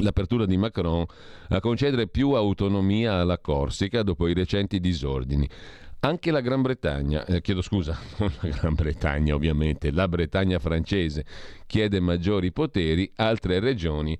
l'apertura 0.00 0.46
di 0.46 0.56
Macron 0.56 1.04
a 1.48 1.60
concedere 1.60 2.08
più 2.08 2.32
autonomia 2.32 3.14
alla 3.14 3.38
Corsica 3.38 4.02
dopo 4.02 4.28
i 4.28 4.34
recenti 4.34 4.78
disordini. 4.80 5.48
Anche 6.00 6.30
la 6.30 6.40
Gran 6.40 6.62
Bretagna, 6.62 7.24
eh, 7.24 7.40
chiedo 7.40 7.62
scusa, 7.62 7.98
non 8.18 8.30
la 8.40 8.48
Gran 8.50 8.74
Bretagna 8.74 9.34
ovviamente, 9.34 9.90
la 9.90 10.06
Bretagna 10.06 10.58
francese 10.58 11.24
chiede 11.66 11.98
maggiori 11.98 12.52
poteri, 12.52 13.10
altre 13.16 13.58
regioni 13.58 14.16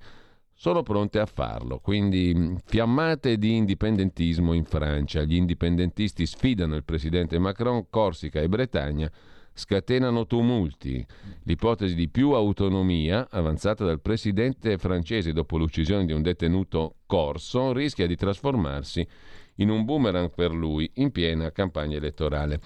sono 0.59 0.83
pronte 0.83 1.19
a 1.19 1.25
farlo. 1.25 1.79
Quindi 1.79 2.57
fiammate 2.65 3.37
di 3.37 3.55
indipendentismo 3.55 4.51
in 4.51 4.65
Francia. 4.65 5.23
Gli 5.23 5.35
indipendentisti 5.35 6.25
sfidano 6.25 6.75
il 6.75 6.83
presidente 6.83 7.39
Macron, 7.39 7.85
Corsica 7.89 8.41
e 8.41 8.49
Bretagna 8.49 9.09
scatenano 9.53 10.25
tumulti. 10.25 11.05
L'ipotesi 11.43 11.95
di 11.95 12.09
più 12.09 12.31
autonomia, 12.31 13.29
avanzata 13.31 13.85
dal 13.85 14.01
presidente 14.01 14.77
francese 14.77 15.31
dopo 15.31 15.57
l'uccisione 15.57 16.05
di 16.05 16.11
un 16.11 16.21
detenuto 16.21 16.95
corso, 17.05 17.71
rischia 17.71 18.05
di 18.05 18.17
trasformarsi 18.17 19.07
in 19.55 19.69
un 19.69 19.85
boomerang 19.85 20.29
per 20.29 20.51
lui 20.51 20.91
in 20.95 21.11
piena 21.11 21.53
campagna 21.53 21.95
elettorale. 21.95 22.59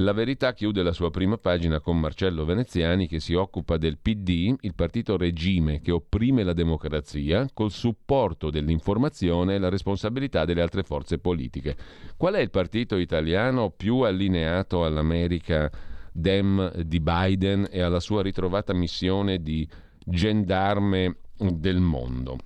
La 0.00 0.12
verità 0.12 0.52
chiude 0.52 0.84
la 0.84 0.92
sua 0.92 1.10
prima 1.10 1.38
pagina 1.38 1.80
con 1.80 1.98
Marcello 1.98 2.44
Veneziani 2.44 3.08
che 3.08 3.18
si 3.18 3.34
occupa 3.34 3.76
del 3.78 3.98
PD, 3.98 4.54
il 4.60 4.74
partito 4.76 5.16
regime 5.16 5.80
che 5.80 5.90
opprime 5.90 6.44
la 6.44 6.52
democrazia, 6.52 7.48
col 7.52 7.72
supporto 7.72 8.48
dell'informazione 8.48 9.56
e 9.56 9.58
la 9.58 9.68
responsabilità 9.68 10.44
delle 10.44 10.62
altre 10.62 10.84
forze 10.84 11.18
politiche. 11.18 11.76
Qual 12.16 12.34
è 12.34 12.38
il 12.38 12.50
partito 12.50 12.96
italiano 12.96 13.70
più 13.70 14.02
allineato 14.02 14.84
all'America 14.84 15.68
Dem 16.12 16.80
di 16.82 17.00
Biden 17.00 17.66
e 17.68 17.80
alla 17.80 18.00
sua 18.00 18.22
ritrovata 18.22 18.72
missione 18.72 19.42
di 19.42 19.68
gendarme 20.04 21.16
del 21.36 21.80
mondo? 21.80 22.36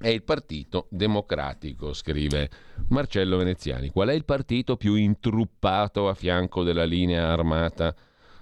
È 0.00 0.06
il 0.06 0.22
Partito 0.22 0.86
Democratico, 0.90 1.92
scrive 1.92 2.48
Marcello 2.90 3.36
Veneziani. 3.36 3.90
Qual 3.90 4.06
è 4.06 4.12
il 4.12 4.24
partito 4.24 4.76
più 4.76 4.94
intruppato 4.94 6.08
a 6.08 6.14
fianco 6.14 6.62
della 6.62 6.84
linea 6.84 7.26
armata 7.32 7.92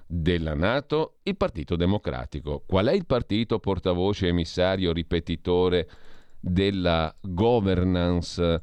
della 0.06 0.52
Nato? 0.52 1.16
Il 1.22 1.38
Partito 1.38 1.74
Democratico. 1.74 2.62
Qual 2.66 2.84
è 2.88 2.92
il 2.92 3.06
partito 3.06 3.58
portavoce 3.58 4.26
emissario 4.26 4.92
ripetitore 4.92 5.88
della 6.38 7.14
governance 7.22 8.60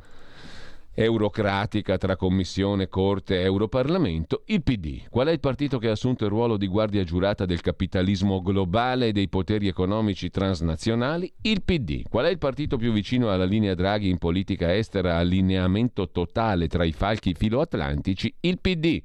eurocratica 0.94 1.98
tra 1.98 2.16
Commissione, 2.16 2.88
Corte 2.88 3.40
e 3.40 3.44
Europarlamento, 3.44 4.44
il 4.48 4.62
PD. 4.62 5.02
Qual 5.10 5.28
è 5.28 5.32
il 5.32 5.40
partito 5.40 5.78
che 5.80 5.90
ha 5.90 5.94
assunto 5.94 6.26
il 6.26 6.30
ruolo 6.30 6.58
di 6.58 6.68
guardia 6.68 7.04
giurata 7.04 7.46
del 7.46 7.62
capitalismo 7.62 8.42
globale 8.42 9.08
e 9.08 9.12
dei 9.12 9.28
poteri 9.28 9.68
economici 9.68 10.30
transnazionali? 10.30 11.32
Il 11.42 11.64
PD. 11.64 12.04
Qual 12.10 12.26
è 12.26 12.30
il 12.30 12.38
partito 12.38 12.78
più 12.78 12.92
vicino 12.92 13.32
alla 13.32 13.46
linea 13.46 13.76
Draghi 13.76 14.10
in 14.10 14.18
politica 14.18 14.76
estera, 14.76 15.18
allineamento 15.18 16.10
totale 16.10 16.68
tra 16.68 16.84
i 16.84 16.92
falchi 16.92 17.34
filoatlantici? 17.34 18.34
Il 18.42 18.60
PD. 18.60 19.02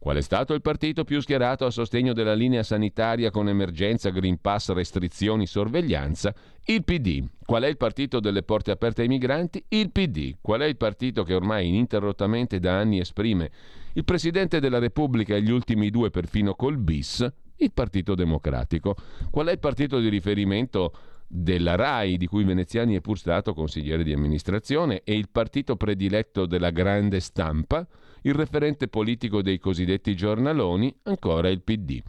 Qual 0.00 0.16
è 0.16 0.22
stato 0.22 0.54
il 0.54 0.62
partito 0.62 1.04
più 1.04 1.20
schierato 1.20 1.66
a 1.66 1.70
sostegno 1.70 2.14
della 2.14 2.32
linea 2.32 2.62
sanitaria 2.62 3.30
con 3.30 3.50
emergenza, 3.50 4.08
Green 4.08 4.40
Pass, 4.40 4.72
restrizioni, 4.72 5.46
sorveglianza? 5.46 6.34
Il 6.64 6.84
PD. 6.84 7.22
Qual 7.44 7.64
è 7.64 7.66
il 7.66 7.76
partito 7.76 8.18
delle 8.18 8.42
porte 8.42 8.70
aperte 8.70 9.02
ai 9.02 9.08
migranti? 9.08 9.62
Il 9.68 9.90
PD. 9.90 10.36
Qual 10.40 10.62
è 10.62 10.64
il 10.64 10.78
partito 10.78 11.22
che 11.22 11.34
ormai 11.34 11.68
ininterrottamente 11.68 12.58
da 12.58 12.78
anni 12.78 12.98
esprime 12.98 13.50
il 13.92 14.04
Presidente 14.04 14.58
della 14.58 14.78
Repubblica 14.78 15.36
e 15.36 15.42
gli 15.42 15.50
ultimi 15.50 15.90
due 15.90 16.08
perfino 16.08 16.54
col 16.54 16.78
bis? 16.78 17.30
Il 17.56 17.72
Partito 17.72 18.14
Democratico. 18.14 18.96
Qual 19.30 19.48
è 19.48 19.52
il 19.52 19.58
partito 19.58 20.00
di 20.00 20.08
riferimento 20.08 20.94
della 21.26 21.74
RAI, 21.74 22.16
di 22.16 22.26
cui 22.26 22.44
Veneziani 22.44 22.96
è 22.96 23.02
pur 23.02 23.18
stato 23.18 23.52
consigliere 23.52 24.02
di 24.02 24.14
amministrazione, 24.14 25.02
e 25.04 25.14
il 25.14 25.28
partito 25.28 25.76
prediletto 25.76 26.46
della 26.46 26.70
grande 26.70 27.20
stampa, 27.20 27.86
il 28.22 28.34
referente 28.34 28.88
politico 28.88 29.42
dei 29.42 29.58
cosiddetti 29.58 30.14
giornaloni, 30.14 30.94
ancora 31.04 31.48
il 31.48 31.62
PD. 31.62 32.00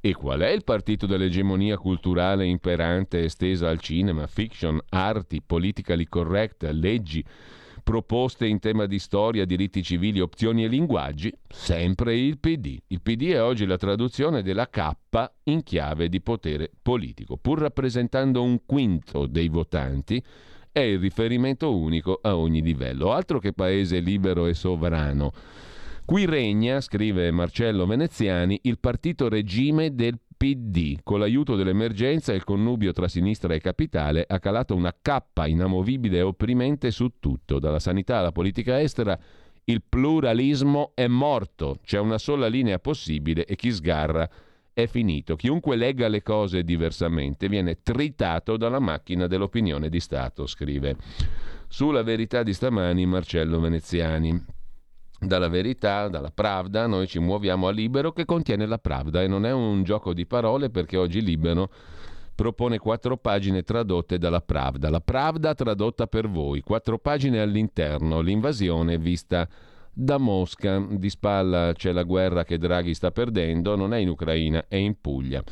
E 0.00 0.14
qual 0.14 0.40
è 0.40 0.50
il 0.50 0.64
partito 0.64 1.06
dell'egemonia 1.06 1.76
culturale 1.76 2.46
imperante 2.46 3.24
estesa 3.24 3.68
al 3.68 3.80
cinema, 3.80 4.26
fiction, 4.26 4.80
arti, 4.90 5.42
politically 5.44 6.06
correct, 6.06 6.62
leggi, 6.70 7.24
proposte 7.82 8.46
in 8.46 8.58
tema 8.58 8.86
di 8.86 8.98
storia, 8.98 9.44
diritti 9.44 9.82
civili, 9.82 10.20
opzioni 10.20 10.64
e 10.64 10.68
linguaggi? 10.68 11.32
Sempre 11.48 12.16
il 12.16 12.38
PD. 12.38 12.78
Il 12.88 13.00
PD 13.00 13.32
è 13.32 13.42
oggi 13.42 13.66
la 13.66 13.76
traduzione 13.76 14.42
della 14.42 14.68
K 14.68 14.90
in 15.44 15.62
chiave 15.62 16.08
di 16.08 16.20
potere 16.20 16.70
politico. 16.80 17.36
Pur 17.36 17.60
rappresentando 17.60 18.42
un 18.42 18.60
quinto 18.64 19.26
dei 19.26 19.48
votanti, 19.48 20.22
è 20.72 20.80
il 20.80 20.98
riferimento 20.98 21.76
unico 21.76 22.18
a 22.22 22.36
ogni 22.36 22.62
livello. 22.62 23.12
Altro 23.12 23.38
che 23.38 23.52
paese 23.52 24.00
libero 24.00 24.46
e 24.46 24.54
sovrano. 24.54 25.32
Qui 26.04 26.24
regna, 26.24 26.80
scrive 26.80 27.30
Marcello 27.30 27.86
Veneziani, 27.86 28.58
il 28.62 28.78
partito 28.78 29.28
regime 29.28 29.94
del 29.94 30.18
PD. 30.36 30.98
Con 31.04 31.20
l'aiuto 31.20 31.54
dell'emergenza 31.54 32.32
il 32.32 32.42
connubio 32.42 32.92
tra 32.92 33.06
sinistra 33.06 33.54
e 33.54 33.60
capitale 33.60 34.24
ha 34.26 34.40
calato 34.40 34.74
una 34.74 34.94
cappa 35.00 35.46
inamovibile 35.46 36.18
e 36.18 36.22
opprimente 36.22 36.90
su 36.90 37.20
tutto, 37.20 37.60
dalla 37.60 37.78
sanità 37.78 38.18
alla 38.18 38.32
politica 38.32 38.80
estera. 38.80 39.16
Il 39.64 39.82
pluralismo 39.88 40.90
è 40.94 41.06
morto, 41.06 41.78
c'è 41.84 42.00
una 42.00 42.18
sola 42.18 42.48
linea 42.48 42.80
possibile 42.80 43.44
e 43.44 43.54
chi 43.54 43.70
sgarra 43.70 44.28
è 44.72 44.86
finito. 44.86 45.36
Chiunque 45.36 45.76
legga 45.76 46.08
le 46.08 46.22
cose 46.22 46.64
diversamente 46.64 47.48
viene 47.48 47.82
tritato 47.82 48.56
dalla 48.56 48.78
macchina 48.78 49.26
dell'opinione 49.26 49.88
di 49.88 50.00
Stato, 50.00 50.46
scrive. 50.46 50.96
Sulla 51.68 52.02
verità 52.02 52.42
di 52.42 52.52
stamani 52.52 53.06
Marcello 53.06 53.60
Veneziani. 53.60 54.60
Dalla 55.18 55.48
verità, 55.48 56.08
dalla 56.08 56.32
Pravda, 56.32 56.86
noi 56.86 57.06
ci 57.06 57.20
muoviamo 57.20 57.68
a 57.68 57.70
Libero 57.70 58.12
che 58.12 58.24
contiene 58.24 58.66
la 58.66 58.78
Pravda 58.78 59.22
e 59.22 59.28
non 59.28 59.46
è 59.46 59.52
un 59.52 59.84
gioco 59.84 60.12
di 60.12 60.26
parole 60.26 60.68
perché 60.68 60.96
oggi 60.96 61.22
Libero 61.22 61.70
propone 62.34 62.78
quattro 62.78 63.16
pagine 63.16 63.62
tradotte 63.62 64.18
dalla 64.18 64.40
Pravda. 64.40 64.90
La 64.90 65.00
Pravda 65.00 65.54
tradotta 65.54 66.08
per 66.08 66.28
voi, 66.28 66.60
quattro 66.60 66.98
pagine 66.98 67.40
all'interno, 67.40 68.20
l'invasione 68.20 68.98
vista 68.98 69.48
da 69.92 70.18
Mosca. 70.18 70.84
Di 70.90 71.10
spalla 71.10 71.72
c'è 71.74 71.92
la 71.92 72.02
guerra 72.02 72.44
che 72.44 72.58
Draghi 72.58 72.94
sta 72.94 73.10
perdendo, 73.10 73.76
non 73.76 73.92
è 73.92 73.98
in 73.98 74.08
Ucraina, 74.08 74.64
è 74.68 74.76
in 74.76 75.00
Puglia. 75.00 75.42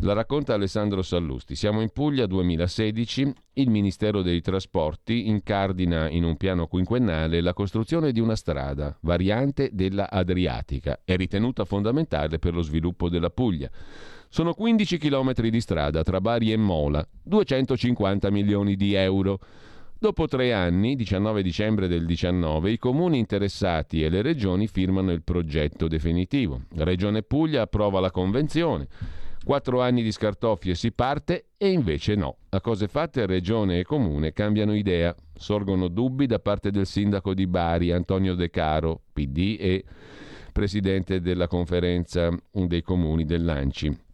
La 0.00 0.12
racconta 0.12 0.52
Alessandro 0.52 1.00
Sallusti. 1.00 1.54
Siamo 1.54 1.80
in 1.80 1.88
Puglia 1.90 2.26
2016, 2.26 3.32
il 3.54 3.70
Ministero 3.70 4.20
dei 4.20 4.42
Trasporti 4.42 5.28
incardina 5.28 6.10
in 6.10 6.22
un 6.24 6.36
piano 6.36 6.66
quinquennale 6.66 7.40
la 7.40 7.54
costruzione 7.54 8.12
di 8.12 8.20
una 8.20 8.36
strada, 8.36 8.94
variante 9.00 9.70
della 9.72 10.10
Adriatica, 10.10 11.00
è 11.02 11.16
ritenuta 11.16 11.64
fondamentale 11.64 12.38
per 12.38 12.52
lo 12.52 12.60
sviluppo 12.60 13.08
della 13.08 13.30
Puglia. 13.30 13.70
Sono 14.28 14.52
15 14.52 14.98
km 14.98 15.32
di 15.32 15.60
strada 15.62 16.02
tra 16.02 16.20
Bari 16.20 16.52
e 16.52 16.58
Mola, 16.58 17.06
250 17.22 18.30
milioni 18.30 18.76
di 18.76 18.92
euro. 18.92 19.38
Dopo 19.98 20.26
tre 20.26 20.52
anni, 20.52 20.94
19 20.94 21.42
dicembre 21.42 21.88
del 21.88 22.04
19, 22.04 22.70
i 22.70 22.76
comuni 22.76 23.16
interessati 23.16 24.04
e 24.04 24.10
le 24.10 24.20
regioni 24.20 24.66
firmano 24.66 25.10
il 25.10 25.22
progetto 25.22 25.88
definitivo. 25.88 26.64
La 26.74 26.84
Regione 26.84 27.22
Puglia 27.22 27.62
approva 27.62 27.98
la 27.98 28.10
convenzione. 28.10 28.88
Quattro 29.42 29.80
anni 29.80 30.02
di 30.02 30.12
scartoffie 30.12 30.74
si 30.74 30.92
parte 30.92 31.46
e 31.56 31.70
invece 31.70 32.14
no. 32.14 32.36
A 32.50 32.60
cose 32.60 32.88
fatte 32.88 33.24
Regione 33.24 33.78
e 33.78 33.84
Comune 33.84 34.34
cambiano 34.34 34.74
idea. 34.74 35.14
Sorgono 35.34 35.88
dubbi 35.88 36.26
da 36.26 36.40
parte 36.40 36.70
del 36.70 36.84
sindaco 36.84 37.32
di 37.32 37.46
Bari, 37.46 37.90
Antonio 37.90 38.34
De 38.34 38.50
Caro, 38.50 39.00
PD 39.14 39.56
e 39.58 39.82
presidente 40.52 41.22
della 41.22 41.48
conferenza 41.48 42.28
dei 42.52 42.82
comuni 42.82 43.24
dell'Anci 43.24 44.04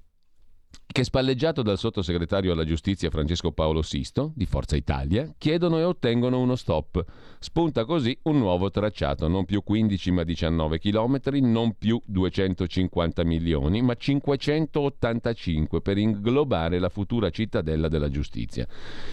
che 0.93 1.05
spalleggiato 1.05 1.63
dal 1.63 1.79
sottosegretario 1.79 2.53
alla 2.53 2.65
giustizia 2.65 3.11
Francesco 3.11 3.51
Paolo 3.51 3.83
Sisto, 3.83 4.33
di 4.35 4.47
Forza 4.47 4.77
Italia, 4.77 5.33
chiedono 5.39 5.79
e 5.79 5.85
ottengono 5.85 6.39
uno 6.39 6.55
stop. 6.55 7.05
Spunta 7.39 7.85
così 7.85 8.17
un 8.25 8.39
nuovo 8.39 8.71
tracciato, 8.71 9.27
non 9.27 9.45
più 9.45 9.63
15 9.63 10.11
ma 10.11 10.23
19 10.23 10.79
km, 10.79 11.21
non 11.41 11.75
più 11.77 12.01
250 12.05 13.25
milioni, 13.25 13.81
ma 13.81 13.95
585 13.95 15.81
per 15.81 15.99
inglobare 15.99 16.79
la 16.79 16.89
futura 16.89 17.31
cittadella 17.31 17.89
della 17.89 18.11
giustizia. 18.11 18.67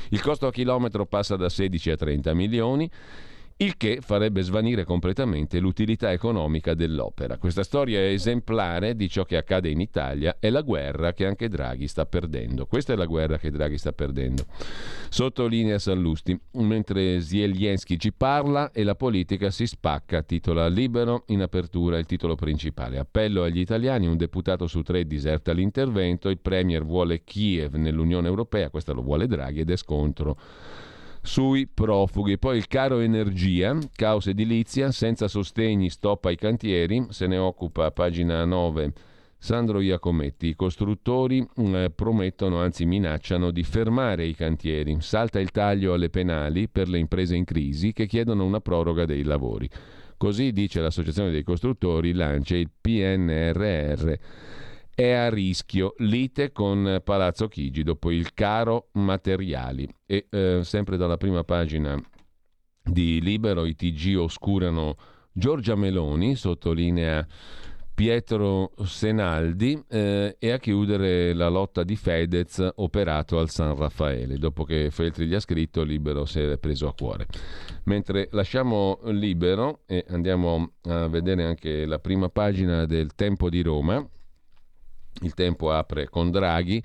Il 0.09 0.21
costo 0.21 0.47
a 0.47 0.51
chilometro 0.51 1.05
passa 1.05 1.35
da 1.35 1.49
16 1.49 1.91
a 1.91 1.95
30 1.95 2.33
milioni 2.33 2.91
il 3.61 3.75
che 3.75 3.99
farebbe 4.01 4.41
svanire 4.41 4.85
completamente 4.85 5.59
l'utilità 5.59 6.13
economica 6.13 6.73
dell'opera. 6.73 7.37
Questa 7.37 7.63
storia 7.63 7.99
è 7.99 8.03
esemplare 8.03 8.95
di 8.95 9.09
ciò 9.09 9.25
che 9.25 9.35
accade 9.35 9.69
in 9.69 9.81
Italia, 9.81 10.37
è 10.39 10.49
la 10.49 10.61
guerra 10.61 11.11
che 11.13 11.25
anche 11.25 11.49
Draghi 11.49 11.87
sta 11.87 12.05
perdendo. 12.05 12.65
Questa 12.65 12.93
è 12.93 12.95
la 12.95 13.05
guerra 13.05 13.37
che 13.37 13.51
Draghi 13.51 13.77
sta 13.77 13.91
perdendo. 13.91 14.45
Sottolinea 15.09 15.77
Sallusti, 15.77 16.39
mentre 16.53 17.19
Zielienski 17.19 17.99
ci 17.99 18.13
parla 18.13 18.71
e 18.71 18.83
la 18.83 18.95
politica 18.95 19.49
si 19.49 19.67
spacca, 19.67 20.23
titola 20.23 20.67
Libero 20.67 21.23
in 21.27 21.41
apertura 21.41 21.97
il 21.97 22.05
titolo 22.05 22.35
principale. 22.35 22.97
Appello 22.97 23.43
agli 23.43 23.59
italiani, 23.59 24.07
un 24.07 24.15
deputato 24.15 24.67
su 24.67 24.83
tre 24.83 25.05
diserta 25.05 25.51
l'intervento, 25.51 26.29
il 26.29 26.39
Premier 26.39 26.85
vuole 26.85 27.25
Kiev 27.25 27.75
nell'Unione 27.75 28.27
Europea, 28.29 28.69
questo 28.69 28.93
lo 28.93 29.01
vuole 29.01 29.27
Draghi 29.27 29.59
ed 29.59 29.69
è 29.69 29.75
scontro 29.75 30.37
sui 31.21 31.67
profughi. 31.67 32.37
Poi 32.37 32.57
il 32.57 32.67
caro 32.67 32.99
energia, 32.99 33.77
caos 33.95 34.27
edilizia, 34.27 34.91
senza 34.91 35.27
sostegni, 35.27 35.89
stop 35.89 36.25
ai 36.25 36.35
cantieri, 36.35 37.07
se 37.09 37.27
ne 37.27 37.37
occupa 37.37 37.91
pagina 37.91 38.43
9 38.45 38.93
Sandro 39.37 39.79
Iacometti. 39.79 40.47
I 40.47 40.55
costruttori 40.55 41.47
eh, 41.55 41.91
promettono, 41.95 42.59
anzi 42.59 42.85
minacciano, 42.85 43.51
di 43.51 43.63
fermare 43.63 44.25
i 44.25 44.35
cantieri. 44.35 44.97
Salta 44.99 45.39
il 45.39 45.51
taglio 45.51 45.93
alle 45.93 46.09
penali 46.09 46.67
per 46.67 46.89
le 46.89 46.99
imprese 46.99 47.35
in 47.35 47.45
crisi 47.45 47.93
che 47.93 48.05
chiedono 48.05 48.43
una 48.43 48.59
proroga 48.59 49.05
dei 49.05 49.23
lavori. 49.23 49.69
Così 50.17 50.51
dice 50.51 50.81
l'Associazione 50.81 51.31
dei 51.31 51.43
costruttori, 51.43 52.11
lancia 52.11 52.57
il 52.57 52.69
PNRR 52.81 54.13
è 54.99 55.11
a 55.13 55.29
rischio 55.29 55.93
lite 55.99 56.51
con 56.51 56.99
Palazzo 57.01 57.47
Chigi 57.47 57.83
dopo 57.83 58.11
il 58.11 58.33
caro 58.33 58.89
materiali. 58.93 59.87
E 60.05 60.27
eh, 60.29 60.59
sempre 60.63 60.97
dalla 60.97 61.15
prima 61.15 61.45
pagina 61.45 61.97
di 62.83 63.21
Libero 63.21 63.65
i 63.65 63.75
TG 63.75 64.17
oscurano 64.17 64.97
Giorgia 65.31 65.75
Meloni, 65.75 66.35
sottolinea 66.35 67.25
Pietro 67.93 68.73
Senaldi 68.83 69.81
eh, 69.87 70.35
e 70.37 70.51
a 70.51 70.57
chiudere 70.57 71.33
la 71.33 71.47
lotta 71.47 71.83
di 71.83 71.95
Fedez 71.95 72.67
operato 72.75 73.39
al 73.39 73.49
San 73.49 73.77
Raffaele. 73.77 74.37
Dopo 74.37 74.65
che 74.65 74.89
Feltri 74.91 75.27
gli 75.27 75.33
ha 75.33 75.39
scritto, 75.39 75.81
Libero 75.81 76.25
si 76.25 76.41
è 76.41 76.57
preso 76.57 76.89
a 76.89 76.93
cuore. 76.93 77.25
Mentre 77.85 78.27
lasciamo 78.31 78.99
Libero 79.05 79.83
e 79.85 80.03
andiamo 80.09 80.73
a 80.81 81.07
vedere 81.07 81.45
anche 81.45 81.85
la 81.85 81.99
prima 81.99 82.27
pagina 82.27 82.85
del 82.85 83.15
Tempo 83.15 83.49
di 83.49 83.61
Roma, 83.61 84.05
il 85.21 85.33
tempo 85.33 85.71
apre 85.71 86.09
con 86.09 86.31
Draghi 86.31 86.81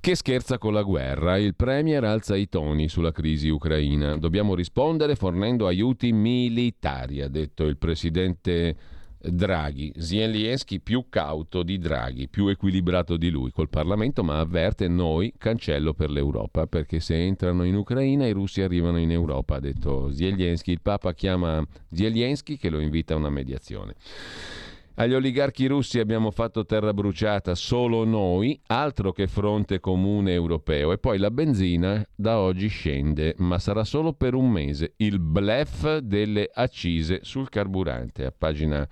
che 0.00 0.14
scherza 0.14 0.58
con 0.58 0.72
la 0.72 0.82
guerra. 0.82 1.36
Il 1.36 1.54
Premier 1.54 2.04
alza 2.04 2.36
i 2.36 2.48
toni 2.48 2.88
sulla 2.88 3.12
crisi 3.12 3.48
ucraina. 3.48 4.16
Dobbiamo 4.16 4.54
rispondere 4.54 5.16
fornendo 5.16 5.66
aiuti 5.66 6.12
militari, 6.12 7.20
ha 7.20 7.28
detto 7.28 7.64
il 7.64 7.76
presidente 7.76 8.76
Draghi. 9.20 9.92
Zelensky 9.96 10.78
più 10.78 11.06
cauto 11.08 11.64
di 11.64 11.78
Draghi, 11.78 12.28
più 12.28 12.46
equilibrato 12.46 13.16
di 13.16 13.30
lui 13.30 13.50
col 13.50 13.68
Parlamento, 13.68 14.22
ma 14.22 14.38
avverte 14.38 14.86
noi 14.86 15.32
cancello 15.36 15.92
per 15.92 16.10
l'Europa, 16.10 16.66
perché 16.66 17.00
se 17.00 17.16
entrano 17.20 17.64
in 17.64 17.74
Ucraina 17.74 18.26
i 18.26 18.32
russi 18.32 18.62
arrivano 18.62 18.98
in 18.98 19.10
Europa, 19.10 19.56
ha 19.56 19.60
detto 19.60 20.10
Zelensky. 20.12 20.72
Il 20.72 20.80
Papa 20.80 21.12
chiama 21.14 21.66
Zelensky 21.90 22.56
che 22.56 22.70
lo 22.70 22.78
invita 22.78 23.14
a 23.14 23.16
una 23.16 23.30
mediazione. 23.30 23.96
Agli 25.00 25.14
oligarchi 25.14 25.68
russi 25.68 26.00
abbiamo 26.00 26.32
fatto 26.32 26.64
terra 26.64 26.92
bruciata 26.92 27.54
solo 27.54 28.02
noi, 28.04 28.60
altro 28.66 29.12
che 29.12 29.28
fronte 29.28 29.78
comune 29.78 30.32
europeo. 30.32 30.90
E 30.90 30.98
poi 30.98 31.18
la 31.18 31.30
benzina 31.30 32.04
da 32.16 32.40
oggi 32.40 32.66
scende, 32.66 33.36
ma 33.38 33.60
sarà 33.60 33.84
solo 33.84 34.12
per 34.12 34.34
un 34.34 34.50
mese. 34.50 34.94
Il 34.96 35.20
blef 35.20 35.98
delle 35.98 36.50
accise 36.52 37.20
sul 37.22 37.48
carburante. 37.48 38.24
A 38.24 38.34
pagina 38.36 38.84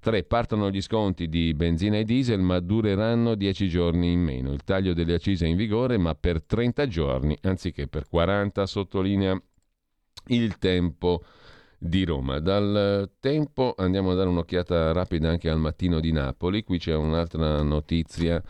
3 0.00 0.24
partono 0.24 0.70
gli 0.70 0.82
sconti 0.82 1.28
di 1.28 1.54
benzina 1.54 1.98
e 1.98 2.04
diesel, 2.04 2.40
ma 2.40 2.58
dureranno 2.58 3.36
10 3.36 3.68
giorni 3.68 4.10
in 4.10 4.20
meno. 4.20 4.52
Il 4.52 4.64
taglio 4.64 4.92
delle 4.92 5.14
accise 5.14 5.46
è 5.46 5.48
in 5.48 5.56
vigore, 5.56 5.98
ma 5.98 6.16
per 6.16 6.42
30 6.42 6.88
giorni 6.88 7.38
anziché 7.42 7.86
per 7.86 8.08
40, 8.08 8.66
sottolinea 8.66 9.40
il 10.30 10.58
tempo 10.58 11.22
di 11.78 12.04
Roma. 12.04 12.40
Dal 12.40 13.10
tempo 13.20 13.74
andiamo 13.76 14.10
a 14.10 14.14
dare 14.14 14.28
un'occhiata 14.28 14.92
rapida 14.92 15.30
anche 15.30 15.48
al 15.48 15.58
mattino 15.58 16.00
di 16.00 16.12
Napoli, 16.12 16.64
qui 16.64 16.78
c'è 16.78 16.94
un'altra 16.94 17.62
notizia 17.62 18.42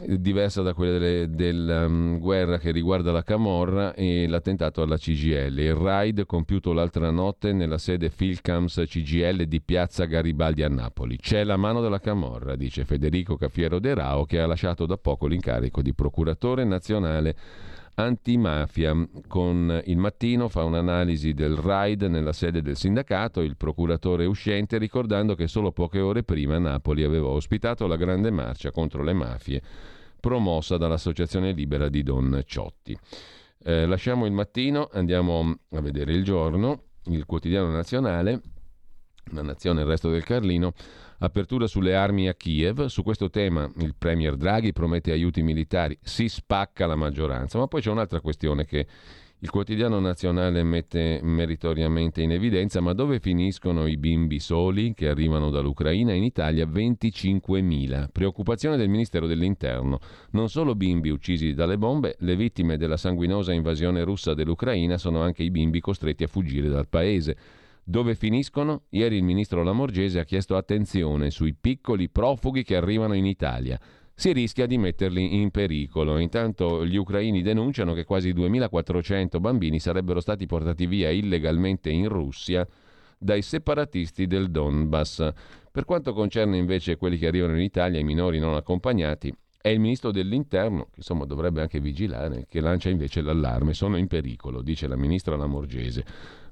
diversa 0.00 0.62
da 0.62 0.72
quella 0.72 1.26
della 1.26 1.84
um, 1.84 2.18
guerra 2.18 2.58
che 2.58 2.70
riguarda 2.70 3.12
la 3.12 3.22
Camorra 3.22 3.94
e 3.94 4.26
l'attentato 4.26 4.82
alla 4.82 4.96
CGL. 4.96 5.58
Il 5.58 5.74
raid 5.74 6.24
compiuto 6.24 6.72
l'altra 6.72 7.10
notte 7.10 7.52
nella 7.52 7.78
sede 7.78 8.08
Filcams 8.08 8.82
CGL 8.86 9.44
di 9.44 9.60
Piazza 9.60 10.04
Garibaldi 10.06 10.62
a 10.62 10.68
Napoli. 10.68 11.18
C'è 11.18 11.44
la 11.44 11.56
mano 11.56 11.80
della 11.80 12.00
Camorra, 12.00 12.56
dice 12.56 12.84
Federico 12.84 13.36
Cafiero 13.36 13.78
De 13.78 13.94
Rao, 13.94 14.24
che 14.24 14.40
ha 14.40 14.46
lasciato 14.46 14.86
da 14.86 14.96
poco 14.96 15.26
l'incarico 15.26 15.82
di 15.82 15.94
procuratore 15.94 16.64
nazionale 16.64 17.36
antimafia. 17.94 18.94
Con 19.26 19.82
il 19.84 19.96
mattino 19.96 20.48
fa 20.48 20.64
un'analisi 20.64 21.32
del 21.32 21.56
raid 21.56 22.02
nella 22.02 22.32
sede 22.32 22.62
del 22.62 22.76
sindacato, 22.76 23.40
il 23.40 23.56
procuratore 23.56 24.24
uscente 24.24 24.78
ricordando 24.78 25.34
che 25.34 25.46
solo 25.46 25.72
poche 25.72 26.00
ore 26.00 26.22
prima 26.22 26.58
Napoli 26.58 27.04
aveva 27.04 27.28
ospitato 27.28 27.86
la 27.86 27.96
grande 27.96 28.30
marcia 28.30 28.70
contro 28.70 29.02
le 29.02 29.12
mafie 29.12 29.62
promossa 30.22 30.76
dall'Associazione 30.76 31.50
Libera 31.50 31.88
di 31.88 32.04
Don 32.04 32.42
Ciotti. 32.46 32.96
Eh, 33.64 33.86
lasciamo 33.86 34.24
il 34.24 34.32
mattino, 34.32 34.88
andiamo 34.92 35.58
a 35.70 35.80
vedere 35.80 36.12
il 36.12 36.22
giorno, 36.22 36.84
il 37.06 37.26
quotidiano 37.26 37.70
nazionale, 37.70 38.40
la 39.30 39.42
nazione 39.42 39.80
e 39.80 39.82
il 39.82 39.88
resto 39.88 40.10
del 40.10 40.24
Carlino. 40.24 40.72
Apertura 41.18 41.66
sulle 41.66 41.94
armi 41.94 42.28
a 42.28 42.34
Kiev. 42.34 42.86
Su 42.86 43.02
questo 43.02 43.30
tema 43.30 43.70
il 43.78 43.94
Premier 43.96 44.36
Draghi 44.36 44.72
promette 44.72 45.12
aiuti 45.12 45.42
militari, 45.42 45.96
si 46.02 46.28
spacca 46.28 46.86
la 46.86 46.96
maggioranza. 46.96 47.58
Ma 47.58 47.66
poi 47.66 47.80
c'è 47.80 47.90
un'altra 47.90 48.20
questione 48.20 48.64
che 48.64 48.86
il 49.42 49.50
quotidiano 49.50 49.98
nazionale 49.98 50.62
mette 50.62 51.18
meritoriamente 51.20 52.22
in 52.22 52.30
evidenza, 52.30 52.80
ma 52.80 52.92
dove 52.92 53.18
finiscono 53.18 53.88
i 53.88 53.96
bimbi 53.96 54.38
soli 54.38 54.94
che 54.94 55.08
arrivano 55.08 55.50
dall'Ucraina? 55.50 56.12
In 56.12 56.22
Italia 56.22 56.64
25.000. 56.64 58.06
Preoccupazione 58.12 58.76
del 58.76 58.88
Ministero 58.88 59.26
dell'Interno. 59.26 59.98
Non 60.30 60.48
solo 60.48 60.76
bimbi 60.76 61.08
uccisi 61.08 61.54
dalle 61.54 61.76
bombe, 61.76 62.14
le 62.20 62.36
vittime 62.36 62.76
della 62.76 62.96
sanguinosa 62.96 63.52
invasione 63.52 64.04
russa 64.04 64.32
dell'Ucraina 64.32 64.96
sono 64.96 65.22
anche 65.22 65.42
i 65.42 65.50
bimbi 65.50 65.80
costretti 65.80 66.22
a 66.22 66.28
fuggire 66.28 66.68
dal 66.68 66.86
paese. 66.86 67.36
Dove 67.84 68.14
finiscono? 68.14 68.82
Ieri 68.90 69.16
il 69.16 69.24
ministro 69.24 69.64
Lamorgese 69.64 70.20
ha 70.20 70.24
chiesto 70.24 70.56
attenzione 70.56 71.30
sui 71.30 71.54
piccoli 71.54 72.08
profughi 72.08 72.62
che 72.62 72.76
arrivano 72.76 73.14
in 73.14 73.26
Italia. 73.26 73.78
Si 74.14 74.32
rischia 74.32 74.66
di 74.66 74.78
metterli 74.78 75.40
in 75.40 75.50
pericolo. 75.50 76.18
Intanto 76.18 76.86
gli 76.86 76.96
ucraini 76.96 77.42
denunciano 77.42 77.92
che 77.92 78.04
quasi 78.04 78.32
2400 78.32 79.40
bambini 79.40 79.80
sarebbero 79.80 80.20
stati 80.20 80.46
portati 80.46 80.86
via 80.86 81.10
illegalmente 81.10 81.90
in 81.90 82.08
Russia 82.08 82.66
dai 83.18 83.42
separatisti 83.42 84.28
del 84.28 84.50
Donbass. 84.50 85.32
Per 85.72 85.84
quanto 85.84 86.12
concerne 86.12 86.58
invece 86.58 86.96
quelli 86.96 87.18
che 87.18 87.26
arrivano 87.26 87.54
in 87.54 87.62
Italia, 87.62 87.98
i 87.98 88.04
minori 88.04 88.38
non 88.38 88.54
accompagnati, 88.54 89.34
è 89.60 89.68
il 89.68 89.80
ministro 89.80 90.10
dell'interno, 90.10 90.84
che 90.86 90.96
insomma 90.96 91.24
dovrebbe 91.24 91.60
anche 91.60 91.80
vigilare, 91.80 92.46
che 92.48 92.60
lancia 92.60 92.90
invece 92.90 93.22
l'allarme. 93.22 93.74
Sono 93.74 93.96
in 93.96 94.08
pericolo, 94.08 94.60
dice 94.60 94.86
la 94.88 94.96
ministra 94.96 95.36
Lamorgese. 95.36 96.04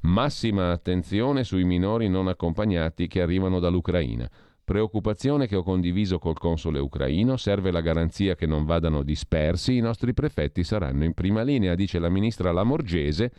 Massima 0.02 0.70
attenzione 0.70 1.44
sui 1.44 1.64
minori 1.64 2.08
non 2.08 2.26
accompagnati 2.26 3.06
che 3.06 3.20
arrivano 3.20 3.58
dall'Ucraina. 3.58 4.26
Preoccupazione 4.64 5.46
che 5.46 5.56
ho 5.56 5.62
condiviso 5.62 6.18
col 6.18 6.38
console 6.38 6.78
ucraino, 6.78 7.36
serve 7.36 7.70
la 7.70 7.82
garanzia 7.82 8.34
che 8.34 8.46
non 8.46 8.64
vadano 8.64 9.02
dispersi, 9.02 9.76
i 9.76 9.80
nostri 9.80 10.14
prefetti 10.14 10.64
saranno 10.64 11.04
in 11.04 11.12
prima 11.12 11.42
linea, 11.42 11.74
dice 11.74 11.98
la 11.98 12.08
ministra 12.08 12.50
Lamorgese, 12.50 13.30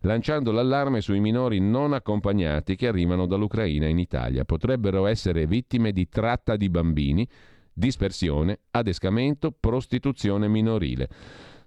lanciando 0.00 0.50
l'allarme 0.50 1.00
sui 1.00 1.20
minori 1.20 1.60
non 1.60 1.92
accompagnati 1.92 2.74
che 2.74 2.88
arrivano 2.88 3.26
dall'Ucraina 3.26 3.86
in 3.86 4.00
Italia. 4.00 4.44
Potrebbero 4.44 5.06
essere 5.06 5.46
vittime 5.46 5.92
di 5.92 6.08
tratta 6.08 6.56
di 6.56 6.68
bambini, 6.68 7.28
dispersione, 7.72 8.58
adescamento, 8.72 9.52
prostituzione 9.52 10.48
minorile. 10.48 11.08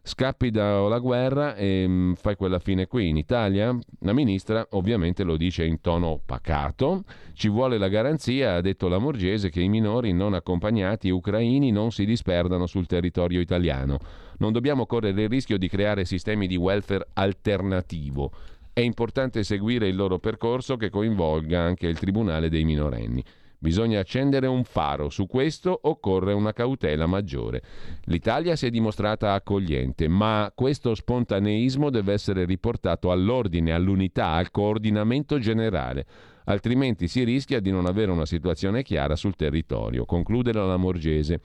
Scappi 0.04 0.50
dalla 0.50 0.98
guerra 0.98 1.56
e 1.56 1.88
mh, 1.88 1.92
mm, 1.92 2.14
fai 2.14 2.36
quella 2.36 2.58
fine 2.58 2.88
qui 2.88 3.10
in 3.10 3.18
Italia? 3.18 3.78
La 4.00 4.14
ministra 4.14 4.66
ovviamente 4.72 5.24
lo 5.24 5.38
dice 5.38 5.64
in 5.64 5.80
tono 5.80 6.20
pacato. 6.26 7.04
Ci 7.34 7.50
vuole 7.50 7.78
la 7.78 7.88
garanzia, 7.88 8.56
ha 8.56 8.62
detto 8.62 8.88
la 8.88 8.98
Morgese, 8.98 9.52
che 9.52 9.62
i 9.62 9.70
minori 9.70 10.12
non 10.12 10.34
accompagnati 10.34 11.12
ucraini 11.12 11.72
non 11.72 11.92
si 11.92 12.06
disperdano 12.06 12.66
sul 12.66 12.88
territorio 12.88 13.40
italiano. 13.40 14.00
Non 14.40 14.52
dobbiamo 14.52 14.88
correre 14.88 15.22
il 15.22 15.30
rischio 15.30 15.60
di 15.60 15.70
creare 15.70 16.04
sistemi 16.04 16.48
di 16.48 16.56
welfare 16.56 17.08
alternativo. 17.14 18.32
È 18.74 18.80
importante 18.80 19.44
seguire 19.44 19.88
il 19.88 19.96
loro 19.96 20.18
percorso 20.18 20.78
che 20.78 20.90
coinvolga 20.90 21.62
anche 21.62 21.86
il 21.86 22.00
Tribunale 22.00 22.50
dei 22.50 22.64
minorenni. 22.64 23.24
Bisogna 23.64 24.00
accendere 24.00 24.48
un 24.48 24.64
faro, 24.64 25.10
su 25.10 25.28
questo 25.28 25.78
occorre 25.84 26.34
una 26.34 26.52
cautela 26.52 27.06
maggiore. 27.06 27.62
L'Italia 28.06 28.56
si 28.56 28.66
è 28.66 28.72
dimostrata 28.72 29.34
accogliente, 29.34 30.08
ma 30.08 30.52
questo 30.56 30.96
spontaneismo 30.96 31.92
deve 31.92 32.14
essere 32.14 32.46
riportato 32.46 33.12
all'ordine, 33.12 33.72
all'unità, 33.72 34.30
al 34.30 34.50
coordinamento 34.50 35.38
generale, 35.38 36.08
altrimenti 36.46 37.08
si 37.08 37.24
rischia 37.24 37.60
di 37.60 37.70
non 37.70 37.86
avere 37.86 38.10
una 38.10 38.26
situazione 38.26 38.82
chiara 38.82 39.16
sul 39.16 39.36
territorio. 39.36 40.06
Conclude 40.06 40.54
la 40.54 40.66
Lamorgese 40.66 41.42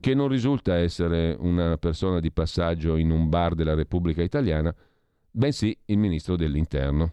che 0.00 0.14
non 0.14 0.26
risulta 0.26 0.74
essere 0.74 1.36
una 1.38 1.76
persona 1.76 2.18
di 2.18 2.32
passaggio 2.32 2.96
in 2.96 3.12
un 3.12 3.28
bar 3.28 3.54
della 3.54 3.74
Repubblica 3.74 4.20
Italiana, 4.20 4.74
bensì 5.30 5.78
il 5.84 5.98
ministro 5.98 6.34
dell'Interno. 6.34 7.12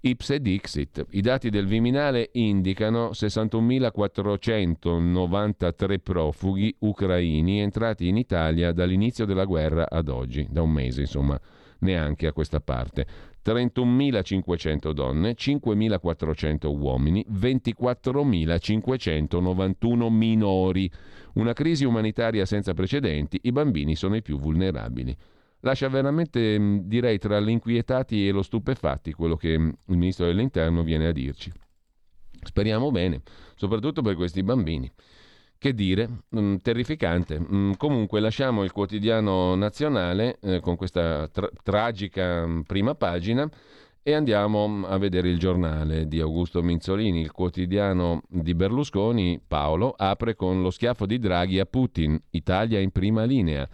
Ipse 0.00 0.40
Dixit. 0.40 1.06
I 1.10 1.20
dati 1.20 1.50
del 1.50 1.66
Viminale 1.66 2.30
indicano 2.34 3.10
61.493 3.10 5.98
profughi 6.00 6.72
ucraini 6.80 7.60
entrati 7.60 8.06
in 8.06 8.16
Italia 8.16 8.70
dall'inizio 8.70 9.24
della 9.24 9.44
guerra 9.44 9.90
ad 9.90 10.06
oggi, 10.08 10.46
da 10.48 10.62
un 10.62 10.70
mese 10.70 11.00
insomma, 11.00 11.36
neanche 11.80 12.28
a 12.28 12.32
questa 12.32 12.60
parte. 12.60 13.04
31.500 13.44 14.92
donne, 14.92 15.34
5.400 15.34 16.68
uomini, 16.68 17.26
24.591 17.28 20.10
minori. 20.10 20.88
Una 21.34 21.52
crisi 21.54 21.84
umanitaria 21.84 22.44
senza 22.44 22.72
precedenti, 22.72 23.40
i 23.42 23.50
bambini 23.50 23.96
sono 23.96 24.14
i 24.14 24.22
più 24.22 24.38
vulnerabili 24.38 25.16
lascia 25.60 25.88
veramente, 25.88 26.58
mm, 26.58 26.78
direi, 26.84 27.18
tra 27.18 27.38
l'inquietati 27.38 28.26
e 28.26 28.30
lo 28.30 28.42
stupefatti 28.42 29.12
quello 29.12 29.36
che 29.36 29.58
mm, 29.58 29.68
il 29.86 29.96
ministro 29.96 30.26
dell'interno 30.26 30.82
viene 30.82 31.08
a 31.08 31.12
dirci. 31.12 31.52
Speriamo 32.42 32.90
bene, 32.90 33.22
soprattutto 33.56 34.02
per 34.02 34.14
questi 34.14 34.42
bambini. 34.42 34.90
Che 35.58 35.74
dire, 35.74 36.08
mm, 36.36 36.56
terrificante. 36.56 37.40
Mm, 37.40 37.72
comunque 37.76 38.20
lasciamo 38.20 38.62
il 38.62 38.72
quotidiano 38.72 39.54
nazionale 39.56 40.38
eh, 40.40 40.60
con 40.60 40.76
questa 40.76 41.28
tra- 41.28 41.50
tragica 41.62 42.46
prima 42.64 42.94
pagina 42.94 43.48
e 44.00 44.14
andiamo 44.14 44.86
a 44.86 44.96
vedere 44.96 45.28
il 45.28 45.38
giornale 45.38 46.06
di 46.06 46.20
Augusto 46.20 46.62
Minzolini, 46.62 47.20
il 47.20 47.32
quotidiano 47.32 48.22
di 48.28 48.54
Berlusconi. 48.54 49.40
Paolo 49.46 49.92
apre 49.96 50.36
con 50.36 50.62
lo 50.62 50.70
schiaffo 50.70 51.04
di 51.04 51.18
Draghi 51.18 51.58
a 51.58 51.66
Putin, 51.66 52.18
Italia 52.30 52.78
in 52.78 52.90
prima 52.90 53.24
linea. 53.24 53.68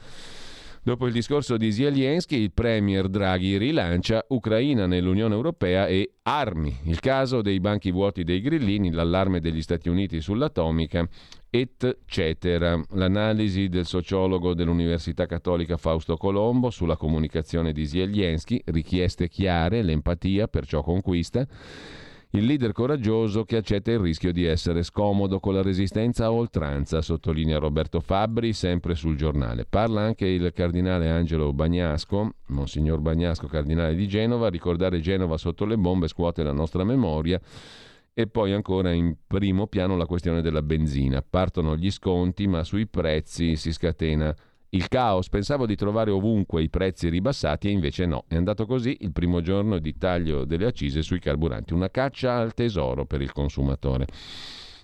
Dopo 0.87 1.07
il 1.07 1.15
discorso 1.15 1.57
di 1.57 1.73
Zelensky, 1.73 2.37
il 2.37 2.53
premier 2.53 3.09
Draghi 3.09 3.57
rilancia 3.57 4.23
Ucraina 4.29 4.85
nell'Unione 4.87 5.33
Europea 5.33 5.87
e 5.87 6.17
armi. 6.25 6.81
Il 6.83 7.01
caso 7.01 7.41
dei 7.41 7.59
banchi 7.59 7.91
vuoti 7.91 8.23
dei 8.23 8.43
grillini, 8.43 8.91
l'allarme 8.91 9.41
degli 9.41 9.63
Stati 9.63 9.89
Uniti 9.89 10.21
sull'atomica, 10.21 11.09
eccetera. 11.49 12.79
L'analisi 12.91 13.71
del 13.71 13.87
sociologo 13.87 14.53
dell'Università 14.53 15.25
Cattolica 15.25 15.79
Fausto 15.79 16.19
Colombo 16.19 16.69
sulla 16.69 16.99
comunicazione 16.99 17.73
di 17.73 17.87
Zelensky, 17.87 18.61
richieste 18.67 19.27
chiare, 19.31 19.81
l'empatia, 19.81 20.49
perciò 20.49 20.83
conquista 20.83 21.47
il 22.37 22.47
leader 22.47 22.73
coraggioso 22.73 23.45
che 23.45 23.57
accetta 23.57 23.93
il 23.93 24.01
rischio 24.01 24.33
di 24.33 24.45
essere 24.45 24.83
scomodo 24.83 25.39
con 25.39 25.55
la 25.55 25.63
resistenza 25.63 26.25
a 26.25 26.33
oltranza, 26.33 27.01
sottolinea 27.01 27.59
Roberto 27.59 28.01
Fabbri, 28.01 28.53
sempre 28.53 28.97
sul 28.97 29.17
giornale. 29.17 29.67
Parla 29.67 30.01
anche 30.01 30.27
il 30.27 30.53
cardinale 30.53 31.09
Angelo 31.09 31.53
Bagnasco, 31.53 32.35
Monsignor 32.47 32.99
Bagnasco, 32.99 33.47
cardinale 33.47 33.95
di 33.95 34.09
Genova. 34.09 34.49
Ricordare 34.49 34.99
Genova 34.99 35.37
sotto 35.37 35.65
le 35.65 35.79
bombe 35.79 36.09
scuote 36.09 36.43
la 36.43 36.53
nostra 36.53 36.83
memoria. 36.83 37.41
E 38.13 38.27
poi 38.27 38.53
ancora 38.53 38.91
in 38.91 39.15
primo 39.25 39.69
piano 39.69 39.97
la 39.97 40.07
questione 40.07 40.43
della 40.43 40.63
benzina. 40.63 41.23
Partono 41.23 41.77
gli 41.77 41.91
sconti, 41.91 42.49
ma 42.49 42.65
sui 42.65 42.89
prezzi 42.89 43.55
si 43.55 43.73
scatena 43.73 44.35
il 44.75 44.89
caos, 44.89 45.29
pensavo 45.29 45.67
di 45.67 45.77
trovare 45.77 46.11
ovunque 46.11 46.63
i 46.63 46.69
prezzi 46.69 47.09
ribassati 47.09 47.69
e 47.69 47.71
invece 47.71 48.07
no. 48.07 48.25
È 48.27 48.35
andato 48.35 48.67
così 48.67 48.97
il 49.01 49.13
primo 49.13 49.41
giorno 49.41 49.79
di 49.79 49.97
taglio 49.97 50.45
delle 50.45 50.67
accise 50.67 51.03
sui 51.03 51.21
carburanti, 51.21 51.73
una 51.73 51.91
caccia 51.91 52.37
al 52.37 52.55
tesoro 52.55 53.07
per 53.07 53.23
il 53.23 53.33
consumatore. 53.33 54.07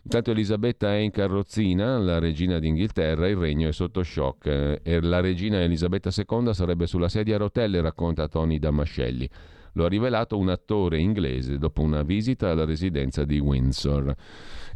Intanto 0.03 0.30
Elisabetta 0.30 0.95
è 0.95 0.99
in 0.99 1.11
carrozzina, 1.11 1.99
la 1.99 2.18
regina 2.18 2.59
d'Inghilterra, 2.59 3.28
il 3.28 3.36
regno 3.36 3.68
è 3.68 3.72
sotto 3.72 4.03
shock. 4.03 4.47
Eh, 4.47 4.80
e 4.82 5.01
la 5.01 5.20
regina 5.20 5.61
Elisabetta 5.61 6.11
II 6.16 6.55
sarebbe 6.55 6.86
sulla 6.86 7.09
sedia 7.09 7.34
a 7.34 7.38
rotelle, 7.38 7.80
racconta 7.80 8.28
Tony 8.28 8.59
Damascelli. 8.59 9.28
Lo 9.75 9.85
ha 9.85 9.89
rivelato 9.89 10.37
un 10.39 10.49
attore 10.49 10.99
inglese 10.99 11.59
dopo 11.59 11.83
una 11.83 12.03
visita 12.03 12.51
alla 12.51 12.64
residenza 12.64 13.25
di 13.25 13.39
Windsor. 13.39 14.14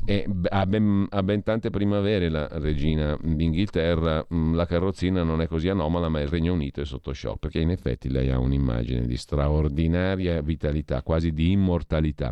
E 0.07 0.27
ha 0.49 0.67
ben, 0.67 1.07
ha 1.09 1.23
ben 1.23 1.43
tante 1.43 1.71
primavere 1.71 2.29
la 2.29 2.47
regina 2.59 3.17
d'Inghilterra, 3.21 4.27
mm, 4.33 4.55
la 4.55 4.67
carrozzina 4.67 5.23
non 5.23 5.41
è 5.41 5.47
così 5.47 5.69
anomala, 5.69 6.09
ma 6.09 6.21
il 6.21 6.29
Regno 6.29 6.53
Unito 6.53 6.81
è 6.83 6.85
sotto 6.85 7.13
shock, 7.13 7.39
perché 7.39 7.61
in 7.61 7.71
effetti 7.71 8.11
lei 8.11 8.31
ha 8.31 8.39
un'immagine 8.39 9.07
di 9.07 9.17
straordinaria 9.17 10.41
vitalità, 10.43 11.03
quasi 11.03 11.33
di 11.33 11.53
immortalità. 11.53 12.31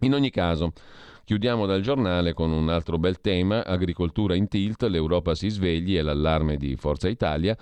In 0.00 0.12
ogni 0.12 0.30
caso, 0.30 0.72
Chiudiamo 1.24 1.64
dal 1.64 1.80
giornale 1.80 2.34
con 2.34 2.52
un 2.52 2.68
altro 2.68 2.98
bel 2.98 3.22
tema, 3.22 3.64
agricoltura 3.64 4.34
in 4.34 4.46
tilt, 4.46 4.82
l'Europa 4.82 5.34
si 5.34 5.48
svegli 5.48 5.96
e 5.96 6.02
l'allarme 6.02 6.58
di 6.58 6.76
Forza 6.76 7.08
Italia. 7.08 7.56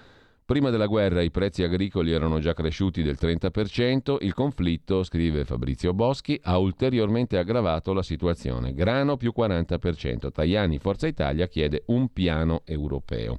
Prima 0.45 0.71
della 0.71 0.87
guerra 0.87 1.23
i 1.23 1.31
prezzi 1.31 1.63
agricoli 1.63 2.11
erano 2.11 2.41
già 2.41 2.53
cresciuti 2.53 3.03
del 3.03 3.17
30%, 3.19 4.17
il 4.21 4.35
conflitto, 4.35 5.05
scrive 5.05 5.45
Fabrizio 5.45 5.95
Boschi, 5.95 6.39
ha 6.43 6.59
ulteriormente 6.59 7.39
aggravato 7.39 7.93
la 7.93 8.03
situazione. 8.03 8.75
Grano 8.75 9.17
più 9.17 9.33
40%. 9.37 10.33
Tajani 10.33 10.79
Forza 10.79 11.07
Italia 11.07 11.47
chiede 11.47 11.85
un 11.87 12.13
piano 12.13 12.63
europeo. 12.65 13.39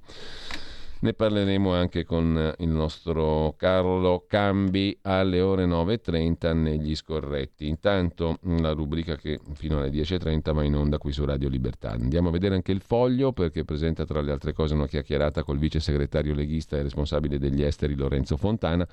Ne 1.04 1.14
parleremo 1.14 1.74
anche 1.74 2.06
con 2.06 2.54
il 2.60 2.70
nostro 2.70 3.56
Carlo 3.58 4.24
Cambi 4.26 4.98
alle 5.02 5.42
ore 5.42 5.66
9.30 5.66 6.56
negli 6.56 6.96
scorretti. 6.96 7.68
Intanto 7.68 8.38
la 8.44 8.72
rubrica 8.72 9.18
che 9.18 9.42
fino 9.56 9.80
alle 9.80 9.90
10.30 9.90 10.54
va 10.54 10.64
in 10.64 10.78
onda 10.78 10.98
qui 10.98 11.12
su 11.12 11.26
Radio 11.26 11.50
Libertà. 11.50 11.92
Andiamo 11.92 12.30
a 12.30 12.32
vedere 12.32 12.56
anche 12.56 12.72
il 12.72 12.80
foglio 12.80 13.34
perché 13.34 13.66
presenta 13.66 14.06
tra 14.06 14.22
le 14.22 14.32
altre 14.32 14.54
cose 14.54 14.76
una 14.76 14.88
chiacchierata 14.88 15.44
col 15.44 15.58
vice 15.58 15.82
segretario 15.82 16.34
leghista 16.34 16.78
e 16.78 16.84
responsabile 16.84 17.38
degli 17.38 17.64
esteri 17.64 17.96
Lorenzo 17.96 18.38
Fontana 18.38 18.88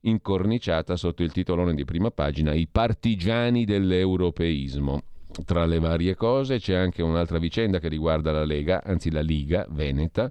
incorniciata 0.00 0.94
sotto 0.96 1.22
il 1.22 1.32
titolone 1.32 1.72
di 1.72 1.86
prima 1.86 2.10
pagina 2.10 2.52
I 2.52 2.68
partigiani 2.70 3.64
dell'europeismo. 3.64 5.02
Tra 5.46 5.64
le 5.64 5.78
varie 5.78 6.16
cose 6.16 6.58
c'è 6.58 6.74
anche 6.74 7.02
un'altra 7.02 7.38
vicenda 7.38 7.78
che 7.78 7.88
riguarda 7.88 8.30
la 8.30 8.44
Lega, 8.44 8.82
anzi 8.84 9.10
la 9.10 9.22
Liga 9.22 9.66
Veneta, 9.70 10.30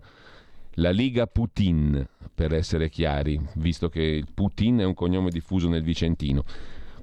la 0.76 0.90
Liga 0.90 1.28
Putin, 1.28 2.06
per 2.34 2.54
essere 2.54 2.90
chiari, 2.90 3.40
visto 3.56 3.90
che 3.90 4.24
Putin 4.34 4.80
è 4.80 4.84
un 4.84 4.94
cognome 4.94 5.30
diffuso 5.30 5.70
nel 5.70 5.84
Vicentino. 5.84 6.44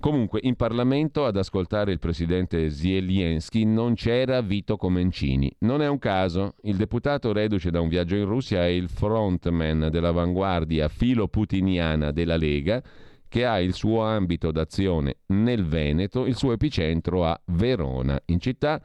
Comunque, 0.01 0.41
in 0.43 0.57
Parlamento 0.57 1.25
ad 1.25 1.37
ascoltare 1.37 1.93
il 1.93 2.01
presidente 2.01 2.71
Zelensky 2.71 3.65
non 3.65 3.95
c'era 3.95 4.41
Vito 4.41 4.77
Comencini. 4.77 5.51
Non 5.61 5.81
è 5.81 5.87
un 5.89 6.01
caso. 6.01 6.55
Il 6.63 6.75
deputato 6.75 7.33
reduce 7.33 7.71
da 7.71 7.81
un 7.81 7.89
viaggio 7.89 8.17
in 8.17 8.25
Russia 8.25 8.65
è 8.65 8.69
il 8.69 8.89
frontman 8.89 9.89
dell'avanguardia 9.93 10.89
filo-putiniana 10.89 12.11
della 12.11 12.37
Lega, 12.37 12.83
che 13.29 13.47
ha 13.47 13.61
il 13.61 13.75
suo 13.75 14.03
ambito 14.03 14.51
d'azione 14.51 15.19
nel 15.27 15.65
Veneto, 15.65 16.27
il 16.27 16.35
suo 16.35 16.53
epicentro 16.53 17.25
a 17.25 17.41
Verona, 17.47 18.21
in 18.27 18.41
città 18.41 18.83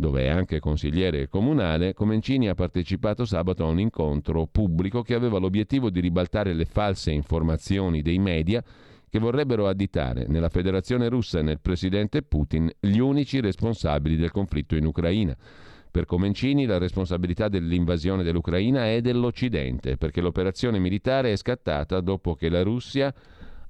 dove 0.00 0.24
è 0.24 0.28
anche 0.28 0.58
consigliere 0.58 1.28
comunale, 1.28 1.94
Comencini 1.94 2.48
ha 2.48 2.54
partecipato 2.54 3.24
sabato 3.24 3.64
a 3.64 3.68
un 3.68 3.78
incontro 3.78 4.48
pubblico 4.50 5.02
che 5.02 5.14
aveva 5.14 5.38
l'obiettivo 5.38 5.90
di 5.90 6.00
ribaltare 6.00 6.52
le 6.54 6.64
false 6.64 7.12
informazioni 7.12 8.02
dei 8.02 8.18
media 8.18 8.64
che 9.08 9.18
vorrebbero 9.20 9.68
additare 9.68 10.26
nella 10.26 10.48
Federazione 10.48 11.08
russa 11.08 11.38
e 11.40 11.42
nel 11.42 11.60
presidente 11.60 12.22
Putin 12.22 12.70
gli 12.80 12.98
unici 12.98 13.40
responsabili 13.40 14.16
del 14.16 14.32
conflitto 14.32 14.74
in 14.74 14.86
Ucraina. 14.86 15.36
Per 15.90 16.06
Comencini 16.06 16.66
la 16.66 16.78
responsabilità 16.78 17.48
dell'invasione 17.48 18.22
dell'Ucraina 18.22 18.86
è 18.86 19.00
dell'Occidente, 19.00 19.96
perché 19.96 20.20
l'operazione 20.20 20.78
militare 20.78 21.32
è 21.32 21.36
scattata 21.36 22.00
dopo 22.00 22.34
che 22.34 22.48
la 22.48 22.62
Russia 22.62 23.12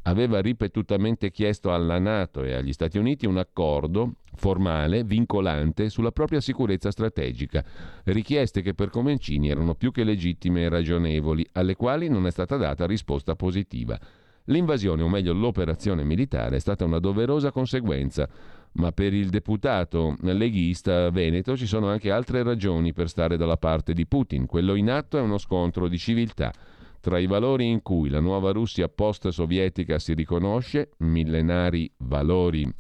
aveva 0.03 0.41
ripetutamente 0.41 1.31
chiesto 1.31 1.73
alla 1.73 1.99
Nato 1.99 2.43
e 2.43 2.55
agli 2.55 2.73
Stati 2.73 2.99
Uniti 2.99 3.27
un 3.27 3.39
accordo 3.39 4.15
formale, 4.35 5.05
vincolante, 5.05 5.91
sulla 5.91 6.13
propria 6.13 6.41
sicurezza 6.41 6.91
strategica, 6.91 7.65
richieste 8.05 8.63
che 8.63 8.75
per 8.75 8.91
Comencini 8.91 9.51
erano 9.51 9.75
più 9.75 9.91
che 9.93 10.05
legittime 10.05 10.63
e 10.63 10.69
ragionevoli, 10.69 11.47
alle 11.53 11.77
quali 11.77 12.09
non 12.09 12.27
è 12.27 12.31
stata 12.31 12.57
data 12.57 12.87
risposta 12.87 13.35
positiva. 13.35 13.99
L'invasione, 14.45 15.03
o 15.03 15.09
meglio 15.09 15.35
l'operazione 15.35 16.03
militare, 16.03 16.57
è 16.57 16.61
stata 16.61 16.85
una 16.85 16.99
doverosa 16.99 17.53
conseguenza, 17.53 18.29
ma 18.73 18.91
per 18.91 19.13
il 19.13 19.29
deputato 19.29 20.17
leghista 20.23 21.11
veneto 21.11 21.57
ci 21.57 21.67
sono 21.67 21.89
anche 21.89 22.11
altre 22.11 22.43
ragioni 22.43 22.93
per 22.93 23.09
stare 23.09 23.37
dalla 23.37 23.59
parte 23.59 23.93
di 23.93 24.07
Putin. 24.07 24.47
Quello 24.47 24.75
in 24.75 24.91
atto 24.91 25.19
è 25.19 25.21
uno 25.21 25.39
scontro 25.39 25.89
di 25.89 25.99
civiltà 25.99 26.53
tra 27.01 27.19
i 27.19 27.27
valori 27.27 27.69
in 27.69 27.83
cui 27.83 28.09
la 28.09 28.21
nuova 28.21 28.53
Russia 28.53 28.89
post-sovietica 28.89 29.99
si 29.99 30.15
riconosce, 30.15 30.91
millenari 30.99 31.91
valori 31.99 32.71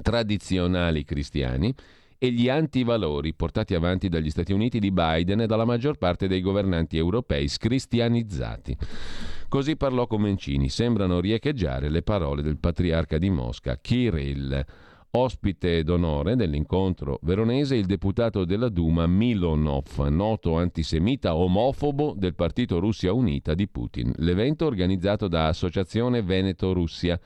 tradizionali 0.00 1.04
cristiani, 1.04 1.74
e 2.20 2.32
gli 2.32 2.48
antivalori 2.48 3.32
portati 3.32 3.74
avanti 3.74 4.08
dagli 4.08 4.30
Stati 4.30 4.52
Uniti 4.52 4.80
di 4.80 4.90
Biden 4.90 5.42
e 5.42 5.46
dalla 5.46 5.64
maggior 5.64 5.98
parte 5.98 6.26
dei 6.26 6.40
governanti 6.40 6.96
europei 6.96 7.46
scristianizzati. 7.46 8.76
Così 9.48 9.76
parlò 9.76 10.06
Comencini. 10.06 10.68
Sembrano 10.68 11.20
riecheggiare 11.20 11.88
le 11.88 12.02
parole 12.02 12.42
del 12.42 12.58
patriarca 12.58 13.18
di 13.18 13.30
Mosca, 13.30 13.78
Kirill. 13.80 14.64
Ospite 15.10 15.82
d'onore 15.84 16.36
dell'incontro 16.36 17.18
veronese 17.22 17.76
il 17.76 17.86
deputato 17.86 18.44
della 18.44 18.68
Duma 18.68 19.06
Milonov, 19.06 20.06
noto 20.08 20.58
antisemita 20.58 21.34
omofobo 21.34 22.12
del 22.14 22.34
partito 22.34 22.78
Russia 22.78 23.14
Unita 23.14 23.54
di 23.54 23.68
Putin. 23.68 24.12
L'evento 24.18 24.66
organizzato 24.66 25.26
da 25.26 25.46
Associazione 25.46 26.20
Veneto 26.20 26.74
Russia, 26.74 27.18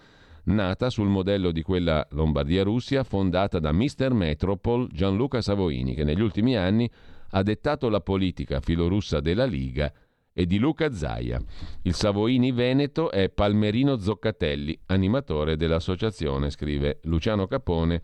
nata 0.45 0.91
sul 0.91 1.09
modello 1.09 1.51
di 1.51 1.63
quella 1.63 2.07
Lombardia-Russia 2.13 3.03
fondata 3.03 3.59
da 3.59 3.73
Mr. 3.73 4.13
Metropol 4.13 4.89
Gianluca 4.93 5.41
Savoini, 5.41 5.95
che 5.95 6.05
negli 6.05 6.21
ultimi 6.21 6.57
anni 6.57 6.89
ha 7.31 7.43
dettato 7.43 7.89
la 7.89 8.01
politica 8.01 8.61
filorussa 8.61 9.19
della 9.19 9.45
Liga 9.45 9.93
e 10.33 10.47
di 10.47 10.59
Luca 10.59 10.93
Zaia. 10.93 11.41
Il 11.83 11.95
Savoini 11.95 12.53
Veneto 12.53 13.11
è 13.11 13.29
Palmerino 13.29 13.99
Zoccatelli, 13.99 14.79
animatore 14.87 15.57
dell'associazione, 15.57 16.51
scrive 16.51 17.01
Luciano 17.03 17.47
Capone 17.47 18.03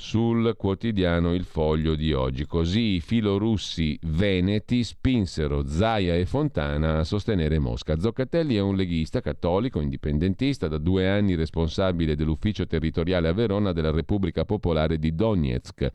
sul 0.00 0.54
quotidiano 0.56 1.34
Il 1.34 1.44
Foglio 1.44 1.94
di 1.94 2.14
oggi. 2.14 2.46
Così 2.46 2.94
i 2.94 3.00
filorussi 3.00 3.98
veneti 4.04 4.82
spinsero 4.82 5.66
Zaia 5.66 6.16
e 6.16 6.24
Fontana 6.24 7.00
a 7.00 7.04
sostenere 7.04 7.58
Mosca. 7.58 7.98
Zoccatelli 7.98 8.56
è 8.56 8.60
un 8.60 8.76
leghista 8.76 9.20
cattolico, 9.20 9.80
indipendentista, 9.80 10.68
da 10.68 10.78
due 10.78 11.06
anni 11.06 11.34
responsabile 11.34 12.16
dell'ufficio 12.16 12.66
territoriale 12.66 13.28
a 13.28 13.34
Verona 13.34 13.72
della 13.72 13.90
Repubblica 13.90 14.46
Popolare 14.46 14.98
di 14.98 15.14
Donetsk, 15.14 15.90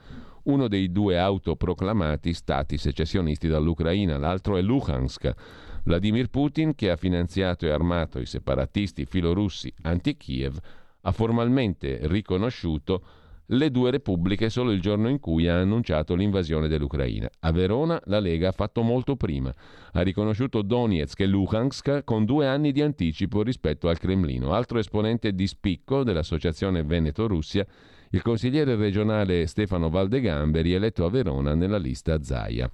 uno 0.46 0.68
dei 0.68 0.91
due 0.91 1.18
autoproclamati 1.18 2.34
stati 2.34 2.78
secessionisti 2.78 3.48
dall'Ucraina, 3.48 4.18
l'altro 4.18 4.58
è 4.58 4.62
Luhansk. 4.62 5.34
Vladimir 5.84 6.30
Putin, 6.30 6.74
che 6.74 6.89
ha 6.89 6.96
finanziato 6.96 7.66
e 7.66 7.70
armato 7.70 8.20
i 8.20 8.26
separatisti 8.26 9.06
filorussi 9.06 9.72
anti-Kiev, 9.84 10.58
ha 11.02 11.12
formalmente 11.12 12.00
riconosciuto 12.04 13.04
le 13.50 13.70
due 13.70 13.91
repubbliche 13.91 14.50
solo 14.50 14.72
il 14.72 14.82
giorno 14.82 15.08
in 15.08 15.20
cui 15.20 15.48
ha 15.48 15.60
annunciato 15.60 16.16
l'invasione 16.16 16.68
dell'Ucraina. 16.68 17.30
A 17.41 17.52
Verona 17.52 18.02
la 18.06 18.20
Lega 18.20 18.48
ha 18.48 18.52
fatto 18.52 18.82
molto 18.82 19.16
prima. 19.16 19.54
Ha 19.91 20.02
riconosciuto 20.02 20.64
Donetsk 20.64 21.20
e 21.20 21.28
Luhansk 21.28 22.04
con 22.04 22.26
due 22.26 22.48
anni 22.48 22.72
di 22.72 22.82
anticipo 22.82 23.43
rispetto 23.43 23.88
al 23.88 24.00
Cremlino. 24.00 24.54
Altro 24.54 24.80
esponente 24.80 25.34
di 25.34 25.46
spicco 25.46 26.04
dell'Associazione 26.04 26.84
Veneto-Russia 26.84 27.66
il 28.16 28.22
consigliere 28.22 28.76
regionale 28.76 29.45
Stefano 29.45 29.89
Valdegamberi 29.89 30.74
eletto 30.74 31.05
a 31.05 31.09
Verona 31.09 31.53
nella 31.53 31.78
lista 31.78 32.24
Zaia. 32.24 32.70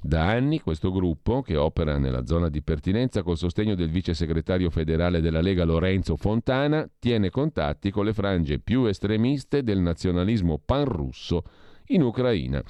Da 0.00 0.26
anni 0.28 0.60
questo 0.60 0.90
gruppo, 0.90 1.42
che 1.42 1.56
opera 1.56 1.98
nella 1.98 2.24
zona 2.24 2.48
di 2.48 2.62
pertinenza 2.62 3.22
col 3.22 3.36
sostegno 3.36 3.74
del 3.74 3.90
vice 3.90 4.14
segretario 4.14 4.70
federale 4.70 5.20
della 5.20 5.42
Lega 5.42 5.64
Lorenzo 5.64 6.16
Fontana, 6.16 6.88
tiene 6.98 7.28
contatti 7.28 7.90
con 7.90 8.06
le 8.06 8.14
frange 8.14 8.58
più 8.58 8.86
estremiste 8.86 9.62
del 9.62 9.80
nazionalismo 9.80 10.58
panrusso 10.64 11.42
in 11.88 12.00
Ucraina. 12.00 12.62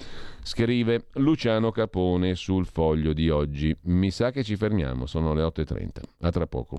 Scrive 0.43 1.07
Luciano 1.15 1.71
Capone 1.71 2.35
sul 2.35 2.67
foglio 2.67 3.13
di 3.13 3.31
oggi. 3.31 3.77
Mi 3.83 4.11
sa 4.11 4.33
che 4.33 4.43
ci 4.43 4.57
fermiamo, 4.57 5.07
sono 5.07 5.33
le 5.33 5.43
8.30. 5.43 5.89
A 6.23 6.31
tra 6.31 6.47
poco. 6.49 6.79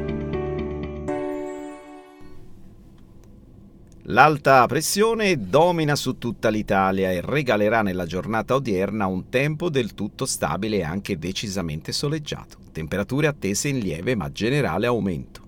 L'alta 4.11 4.65
pressione 4.67 5.47
domina 5.47 5.95
su 5.95 6.17
tutta 6.17 6.49
l'Italia 6.49 7.13
e 7.13 7.21
regalerà 7.21 7.81
nella 7.81 8.05
giornata 8.05 8.55
odierna 8.55 9.05
un 9.05 9.29
tempo 9.29 9.69
del 9.69 9.93
tutto 9.93 10.25
stabile 10.25 10.79
e 10.79 10.83
anche 10.83 11.17
decisamente 11.17 11.93
soleggiato. 11.93 12.57
Temperature 12.73 13.27
attese 13.27 13.69
in 13.69 13.79
lieve 13.79 14.15
ma 14.15 14.29
generale 14.29 14.85
aumento. 14.85 15.39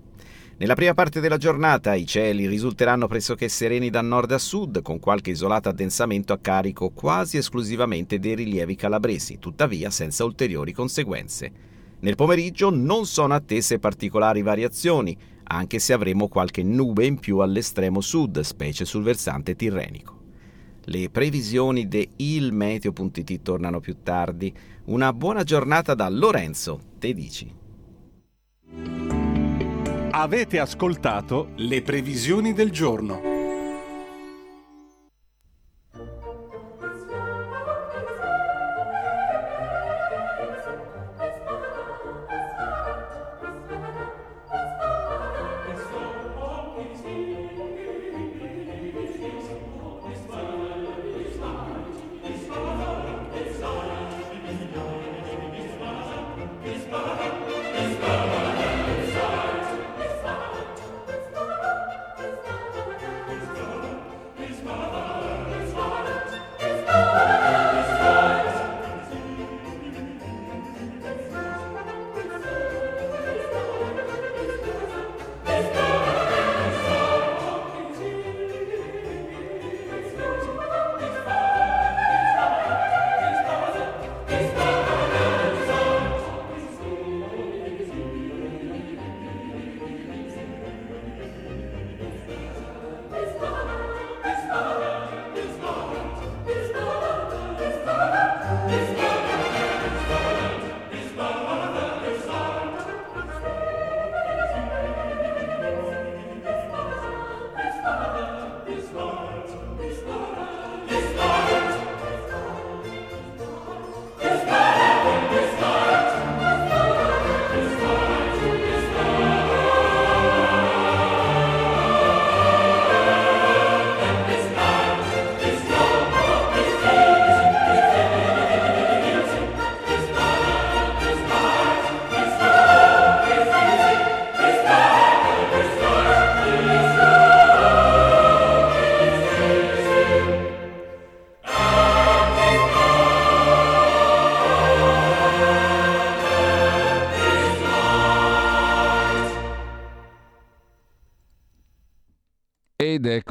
Nella 0.56 0.74
prima 0.74 0.94
parte 0.94 1.20
della 1.20 1.36
giornata 1.36 1.92
i 1.92 2.06
cieli 2.06 2.46
risulteranno 2.46 3.06
pressoché 3.06 3.50
sereni 3.50 3.90
da 3.90 4.00
nord 4.00 4.32
a 4.32 4.38
sud, 4.38 4.80
con 4.80 4.98
qualche 4.98 5.32
isolato 5.32 5.68
addensamento 5.68 6.32
a 6.32 6.38
carico 6.38 6.88
quasi 6.88 7.36
esclusivamente 7.36 8.18
dei 8.18 8.34
rilievi 8.34 8.76
calabresi, 8.76 9.38
tuttavia 9.38 9.90
senza 9.90 10.24
ulteriori 10.24 10.72
conseguenze. 10.72 11.52
Nel 12.00 12.16
pomeriggio 12.16 12.70
non 12.70 13.04
sono 13.04 13.34
attese 13.34 13.78
particolari 13.78 14.40
variazioni, 14.40 15.14
anche 15.44 15.78
se 15.78 15.92
avremo 15.92 16.28
qualche 16.28 16.62
nube 16.62 17.06
in 17.06 17.18
più 17.18 17.38
all'estremo 17.38 18.00
sud, 18.00 18.40
specie 18.40 18.84
sul 18.84 19.02
versante 19.02 19.54
tirrenico. 19.54 20.22
Le 20.86 21.08
previsioni 21.08 21.88
di 21.88 22.08
ilmeteo.it 22.16 23.42
tornano 23.42 23.80
più 23.80 23.96
tardi. 24.02 24.52
Una 24.86 25.12
buona 25.12 25.42
giornata 25.42 25.94
da 25.94 26.08
Lorenzo 26.10 26.80
Tedici. 26.98 27.62
Avete 30.10 30.58
ascoltato 30.58 31.50
le 31.56 31.82
previsioni 31.82 32.52
del 32.52 32.70
giorno. 32.70 33.33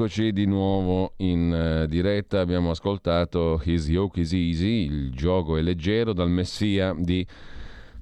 Eccoci 0.04 0.34
di 0.34 0.46
nuovo 0.46 1.14
in 1.20 1.84
uh, 1.84 1.88
diretta. 1.88 2.42
Abbiamo 2.42 2.72
ascoltato 2.72 3.62
His 3.64 3.88
Yoke 3.88 4.20
is 4.20 4.34
Easy, 4.34 4.84
il 4.84 5.14
gioco 5.14 5.56
è 5.56 5.62
leggero 5.62 6.12
dal 6.12 6.30
Messia 6.30 6.94
di 6.94 7.26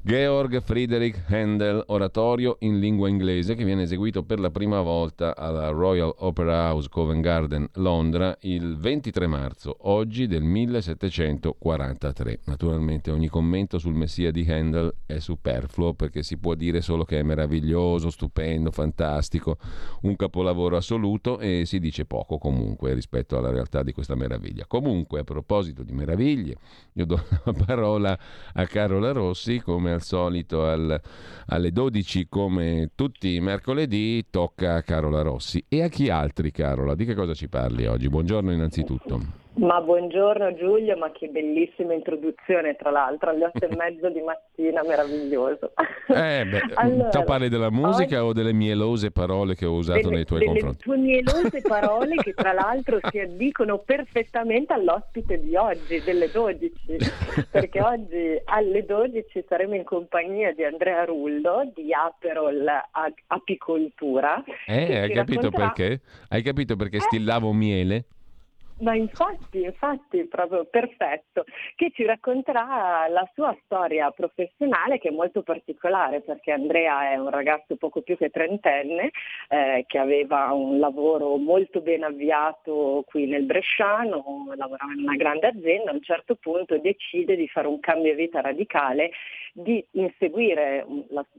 Georg 0.04 0.64
Friedrich 0.64 1.26
Handel, 1.28 1.84
oratorio 1.90 2.56
in 2.62 2.80
lingua 2.80 3.08
inglese 3.08 3.54
che 3.54 3.64
viene 3.64 3.84
eseguito 3.84 4.24
per 4.24 4.40
la 4.40 4.50
prima 4.50 4.82
volta 4.82 5.36
alla 5.36 5.70
Royal 5.70 6.12
Opera 6.18 6.72
House 6.72 6.90
Covent 6.90 7.22
Garden, 7.22 7.70
Londra, 7.74 8.36
il 8.42 8.78
23 8.78 9.28
marzo, 9.28 9.78
oggi 9.82 10.26
del 10.26 10.42
1743. 10.42 12.40
Naturalmente 12.46 13.12
ogni 13.12 13.28
commento 13.28 13.78
sul 13.78 13.94
Messia 13.94 14.32
di 14.32 14.44
Handel 14.50 14.92
è 15.06 15.20
superfluo 15.20 15.94
perché 15.94 16.24
si 16.24 16.40
può 16.40 16.56
dire 16.56 16.82
solo 16.82 17.04
che 17.06 17.20
è 17.20 17.24
meraviglioso, 17.24 18.10
stupendo, 18.10 18.72
fantastico, 18.72 19.58
un 20.02 20.16
capolavoro 20.16 20.78
assoluto 20.78 21.38
e 21.38 21.66
si 21.66 21.78
dice 21.78 22.06
poco 22.06 22.40
comunque 22.40 22.96
rispetto 22.96 23.38
alla 23.38 23.52
realtà 23.52 23.84
di 23.84 23.92
questa 23.92 24.16
meraviglia. 24.16 24.66
Comunque, 24.66 25.20
a 25.20 25.24
proposito 25.24 25.84
di 25.84 25.94
meraviglie, 25.94 26.56
io 26.94 27.06
do 27.06 27.24
la 27.44 27.54
parola 27.54 28.20
a 28.54 28.66
Carola 28.66 29.12
Rossi 29.12 29.60
come 29.60 29.91
al 29.92 30.02
solito 30.02 30.66
al, 30.66 31.00
alle 31.48 31.72
12 31.72 32.28
come 32.30 32.92
tutti 32.96 33.36
i 33.36 33.40
mercoledì 33.40 34.26
tocca 34.30 34.76
a 34.76 34.82
Carola 34.84 35.22
Rossi. 35.22 35.64
E 35.68 35.84
a 35.84 35.88
chi 35.88 36.10
altri 36.10 36.52
Carola? 36.52 36.96
Di 36.96 37.06
che 37.06 37.16
cosa 37.16 37.34
ci 37.34 37.48
parli 37.48 37.86
oggi? 37.86 38.10
Buongiorno 38.10 38.52
innanzitutto. 38.52 39.41
Ma 39.54 39.82
buongiorno 39.82 40.56
Giulio, 40.56 40.96
ma 40.96 41.12
che 41.12 41.28
bellissima 41.28 41.94
introduzione 41.94 42.76
tra 42.78 42.90
l'altro, 42.90 43.32
alle 43.32 43.46
otto 43.46 43.66
e 43.66 43.70
mezzo 43.76 44.10
di 44.10 44.22
mattina, 44.22 44.82
meraviglioso. 44.82 45.74
Eh 46.08 46.46
beh, 46.46 46.62
allora, 46.76 47.10
tu 47.10 47.24
parli 47.24 47.50
della 47.50 47.70
musica 47.70 48.24
oggi... 48.24 48.30
o 48.30 48.34
delle 48.34 48.54
mielose 48.54 49.12
parole 49.12 49.56
che 49.56 49.66
ho 49.66 49.74
usato 49.74 50.04
delle, 50.04 50.16
nei 50.16 50.26
tuoi 50.26 50.40
delle 50.40 50.52
confronti? 50.52 50.84
Delle 50.86 50.98
tue 50.98 51.06
mielose 51.06 51.62
parole 51.68 52.16
che 52.16 52.34
tra 52.34 52.54
l'altro 52.54 53.00
si 53.10 53.20
addicono 53.20 53.80
perfettamente 53.80 54.72
all'ospite 54.72 55.38
di 55.42 55.54
oggi, 55.58 56.02
delle 56.02 56.32
12, 56.32 56.98
perché 57.52 57.82
oggi 57.82 58.42
alle 58.46 58.86
12 58.86 59.46
saremo 59.50 59.76
in 59.76 59.84
compagnia 59.84 60.54
di 60.54 60.64
Andrea 60.64 61.04
Rullo 61.04 61.70
di 61.76 61.94
Aperol 61.94 62.66
Apicoltura. 63.28 64.42
Eh, 64.66 64.98
hai 64.98 65.12
capito 65.12 65.50
racconterà... 65.50 65.72
perché? 65.74 66.02
Hai 66.30 66.42
capito 66.42 66.78
perché 66.78 66.98
eh? 66.98 67.02
stillavo 67.02 67.52
miele? 67.52 68.06
Ma 68.82 68.96
infatti, 68.96 69.62
infatti, 69.62 70.26
proprio 70.26 70.66
perfetto, 70.66 71.46
che 71.76 71.92
ci 71.94 72.04
racconterà 72.04 73.08
la 73.10 73.30
sua 73.36 73.56
storia 73.64 74.10
professionale 74.10 74.98
che 74.98 75.10
è 75.10 75.12
molto 75.12 75.44
particolare 75.44 76.22
perché 76.22 76.52
Andrea 76.52 77.12
è 77.12 77.16
un 77.16 77.30
ragazzo 77.30 77.76
poco 77.76 78.02
più 78.02 78.18
che 78.18 78.30
trentenne 78.30 79.12
eh, 79.50 79.84
che 79.88 79.98
aveva 80.00 80.52
un 80.54 80.80
lavoro 80.80 81.38
molto 81.38 81.82
ben 81.82 82.04
avviato 82.04 83.04
qui 83.06 83.28
nel 83.28 83.44
Bresciano, 83.44 84.48
lavorava 84.56 84.94
in 84.94 85.04
una 85.04 85.16
grande 85.16 85.48
azienda, 85.48 85.92
a 85.92 85.94
un 85.94 86.02
certo 86.02 86.36
punto 86.36 86.80
decide 86.80 87.36
di 87.36 87.48
fare 87.48 87.68
un 87.68 87.80
cambio 87.80 88.16
vita 88.16 88.42
radicale, 88.42 89.12
di 89.54 89.86
inseguire 89.92 90.86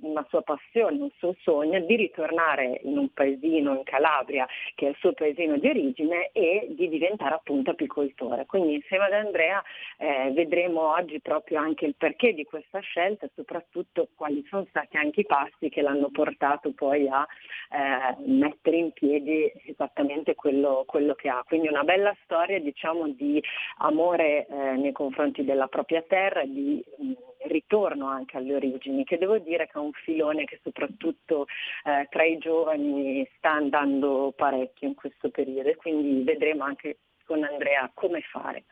una, 0.00 0.26
sua 0.28 0.42
passione, 0.42 1.00
un 1.00 1.10
suo 1.16 1.34
sogno, 1.42 1.80
di 1.80 1.96
ritornare 1.96 2.80
in 2.84 2.98
un 2.98 3.12
paesino 3.12 3.74
in 3.74 3.82
Calabria 3.84 4.46
che 4.74 4.86
è 4.86 4.88
il 4.90 4.96
suo 4.98 5.12
paesino 5.12 5.56
di 5.58 5.68
origine 5.68 6.30
e 6.32 6.66
di 6.70 6.88
diventare 6.88 7.34
appunto 7.34 7.70
apicoltore. 7.70 8.46
Quindi 8.46 8.74
insieme 8.74 9.04
ad 9.04 9.12
Andrea 9.12 9.62
eh, 9.98 10.30
vedremo 10.32 10.92
oggi 10.92 11.20
proprio 11.20 11.58
anche 11.58 11.86
il 11.86 11.94
perché 11.96 12.34
di 12.34 12.44
questa 12.44 12.80
scelta 12.80 13.26
e 13.26 13.30
soprattutto 13.34 14.08
quali 14.14 14.44
sono 14.48 14.66
stati 14.68 14.96
anche 14.96 15.20
i 15.20 15.26
passi 15.26 15.68
che 15.68 15.82
l'hanno 15.82 16.10
portato 16.10 16.72
poi 16.72 17.08
a 17.08 17.26
eh, 17.70 18.16
mettere 18.26 18.76
in 18.76 18.92
piedi 18.92 19.50
esattamente 19.66 20.34
quello, 20.34 20.84
quello, 20.86 21.14
che 21.14 21.28
ha. 21.28 21.42
Quindi 21.46 21.68
una 21.68 21.84
bella 21.84 22.14
storia 22.24 22.58
diciamo 22.60 23.08
di 23.08 23.42
amore 23.78 24.46
eh, 24.46 24.76
nei 24.76 24.92
confronti 24.92 25.44
della 25.44 25.66
propria 25.68 26.02
terra, 26.02 26.44
di 26.44 26.82
mh, 26.98 27.12
ritorno 27.46 28.06
anche 28.06 28.36
alle 28.36 28.54
origini, 28.54 29.04
che 29.04 29.18
devo 29.18 29.38
dire 29.38 29.66
che 29.66 29.72
è 29.74 29.78
un 29.78 29.92
filone 29.92 30.44
che 30.44 30.60
soprattutto 30.62 31.46
eh, 31.84 32.06
tra 32.10 32.24
i 32.24 32.38
giovani 32.38 33.28
sta 33.36 33.52
andando 33.52 34.32
parecchio 34.36 34.88
in 34.88 34.94
questo 34.94 35.30
periodo 35.30 35.68
e 35.68 35.76
quindi 35.76 36.22
vedremo 36.22 36.64
anche 36.64 36.98
con 37.24 37.44
Andrea 37.44 37.90
come 37.94 38.20
fare. 38.22 38.64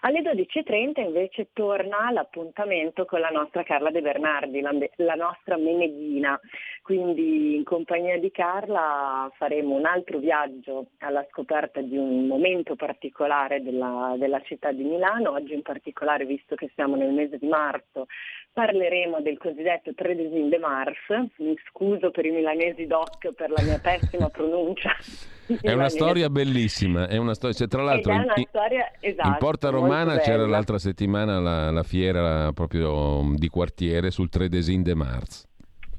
Alle 0.00 0.20
12.30 0.22 1.00
invece 1.00 1.48
torna 1.52 2.10
l'appuntamento 2.12 3.04
con 3.04 3.18
la 3.18 3.30
nostra 3.30 3.64
Carla 3.64 3.90
De 3.90 4.00
Bernardi, 4.00 4.60
la, 4.60 4.72
la, 4.96 5.14
nostra 5.14 5.56
Meneghina. 5.56 6.38
Quindi 6.82 7.56
in 7.56 7.64
compagnia 7.64 8.16
di 8.18 8.30
Carla 8.30 9.28
faremo 9.36 9.74
un 9.74 9.86
altro 9.86 10.18
viaggio 10.18 10.90
alla 10.98 11.26
scoperta 11.30 11.80
di 11.80 11.96
un 11.96 12.28
momento 12.28 12.76
particolare 12.76 13.60
della, 13.60 14.14
della 14.16 14.40
città 14.42 14.70
di 14.70 14.84
Milano. 14.84 15.32
Oggi 15.32 15.54
in 15.54 15.62
particolare, 15.62 16.24
visto 16.26 16.54
che 16.54 16.70
siamo 16.74 16.94
nel 16.94 17.12
mese 17.12 17.36
di 17.36 17.48
marzo, 17.48 18.06
parleremo 18.52 19.20
del 19.20 19.36
cosiddetto 19.36 19.94
Tredesin 19.94 20.48
de 20.48 20.58
Mars. 20.58 20.98
Mi 21.38 21.56
scuso 21.68 22.12
per 22.12 22.24
i 22.24 22.30
milanesi 22.30 22.86
doc 22.86 23.32
per 23.32 23.50
la 23.50 23.62
mia 23.62 23.80
pessima 23.80 24.28
pronuncia. 24.28 24.92
È 25.60 25.72
una 25.72 25.88
storia 25.88 26.28
bellissima, 26.28 27.08
è 27.08 27.16
una 27.16 27.32
storia, 27.32 27.56
cioè, 27.56 27.68
tra 27.68 27.82
l'altro 27.82 28.12
in, 28.12 28.26
storia, 28.48 28.92
esatto, 29.00 29.28
in, 29.28 29.36
Porta 29.38 29.70
Romana 29.70 30.18
c'era 30.18 30.46
l'altra 30.46 30.78
settimana 30.78 31.40
la, 31.40 31.70
la, 31.70 31.82
fiera 31.82 32.52
proprio 32.52 33.32
di 33.34 33.48
quartiere 33.48 34.10
sul 34.10 34.28
Tredesin 34.28 34.82
de 34.82 34.94
Mars. 34.94 35.47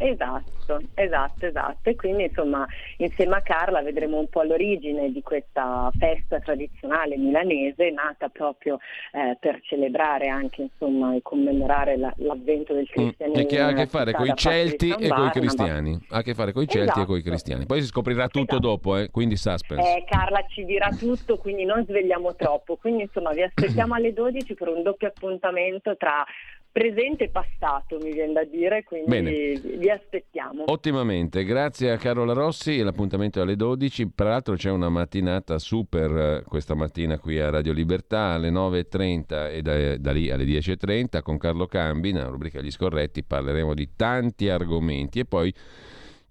Esatto, 0.02 0.80
esatto, 0.93 1.45
esatto. 1.45 1.89
E 1.89 1.95
quindi 1.95 2.24
insomma 2.24 2.66
insieme 2.97 3.36
a 3.36 3.41
Carla 3.41 3.82
vedremo 3.82 4.18
un 4.18 4.30
po' 4.30 4.43
l'origine 4.43 5.12
di 5.12 5.22
questa 5.22 5.91
festa 6.00 6.39
tradizionale 6.39 7.18
milanese 7.18 7.89
nata 7.91 8.30
proprio 8.30 8.80
eh, 9.12 9.36
per 9.38 9.60
celebrare 9.64 10.30
anche 10.30 10.62
insomma 10.62 11.14
e 11.16 11.22
commemorare 11.22 11.97
la, 11.97 12.14
l'avvento 12.20 12.74
del 12.74 12.88
cristianesimo. 12.88 13.43
Mm, 13.43 13.45
e 13.45 13.45
che 13.45 13.60
ha 13.60 13.68
a 13.68 13.74
che 13.74 13.88
fare 13.88 14.14
con 14.14 14.26
i 14.26 14.34
Celti 14.36 14.89
e 14.89 15.10
con 15.10 15.26
i 15.26 15.32
cristiani. 15.32 16.00
Ha 16.12 16.18
a 16.18 16.22
che 16.22 16.34
fare 16.34 16.54
con 16.54 16.64
i 16.64 16.68
Celti 16.68 16.86
esatto. 16.86 17.02
e 17.02 17.06
con 17.06 17.18
i 17.18 17.22
cristiani. 17.22 17.66
Poi 17.66 17.82
si 17.82 17.88
scoprirà 17.88 18.28
tutto 18.30 18.56
esatto. 18.56 18.68
dopo, 18.68 18.95
eh? 18.95 19.10
quindi 19.10 19.36
suspense. 19.36 19.97
Eh, 19.97 20.06
Carla 20.06 20.45
ci 20.47 20.64
dirà 20.64 20.88
tutto, 20.97 21.38
quindi 21.39 21.66
non 21.66 21.84
svegliamo 21.84 22.36
troppo. 22.36 22.78
Quindi 22.78 23.04
insomma 23.04 23.34
vi 23.34 23.41
aspettiamo 23.41 23.95
alle 24.00 24.14
12 24.14 24.54
per 24.54 24.70
un 24.70 24.82
doppio 24.82 25.10
appuntamento 25.10 25.97
tra 25.97 26.26
presente 26.72 27.26
e 27.26 27.30
passato, 27.30 27.97
mi 28.01 28.11
viene 28.11 28.34
da 28.34 28.43
dire, 28.43 28.84
quindi 28.84 29.09
Bene. 29.09 29.32
vi 29.32 29.89
aspettiamo. 29.89 30.63
Ottimamente, 30.67 31.43
grazie 31.43 31.91
a 31.91 31.97
Carola 31.97 32.34
Rossi, 32.34 32.82
l'appuntamento 32.82 33.39
è 33.39 33.41
alle 33.41 33.55
12, 33.55 34.09
peraltro 34.09 34.55
c'è 34.55 34.70
una 34.70 34.89
mattinata 34.89 35.57
super 35.57 36.11
eh, 36.15 36.43
questa 36.47 36.76
mattina 36.76 37.17
qui 37.17 37.39
a 37.39 37.49
Radio 37.49 37.74
Libertà 37.74 38.34
alle 38.34 38.51
9.30 38.51 39.51
e 39.51 39.61
da, 39.61 39.97
da 39.97 40.11
lì 40.11 40.30
alle 40.30 40.45
10.30 40.45 41.22
con 41.22 41.38
Carlo 41.38 41.65
Cambi, 41.65 42.11
nella 42.11 42.30
rubrica 42.30 42.61
Gli 42.61 42.72
Scorretti 42.72 43.24
parleremo 43.24 43.74
di 43.74 43.89
tanti 43.95 44.49
argomenti 44.49 45.20
e 45.20 45.26
poi 45.26 45.53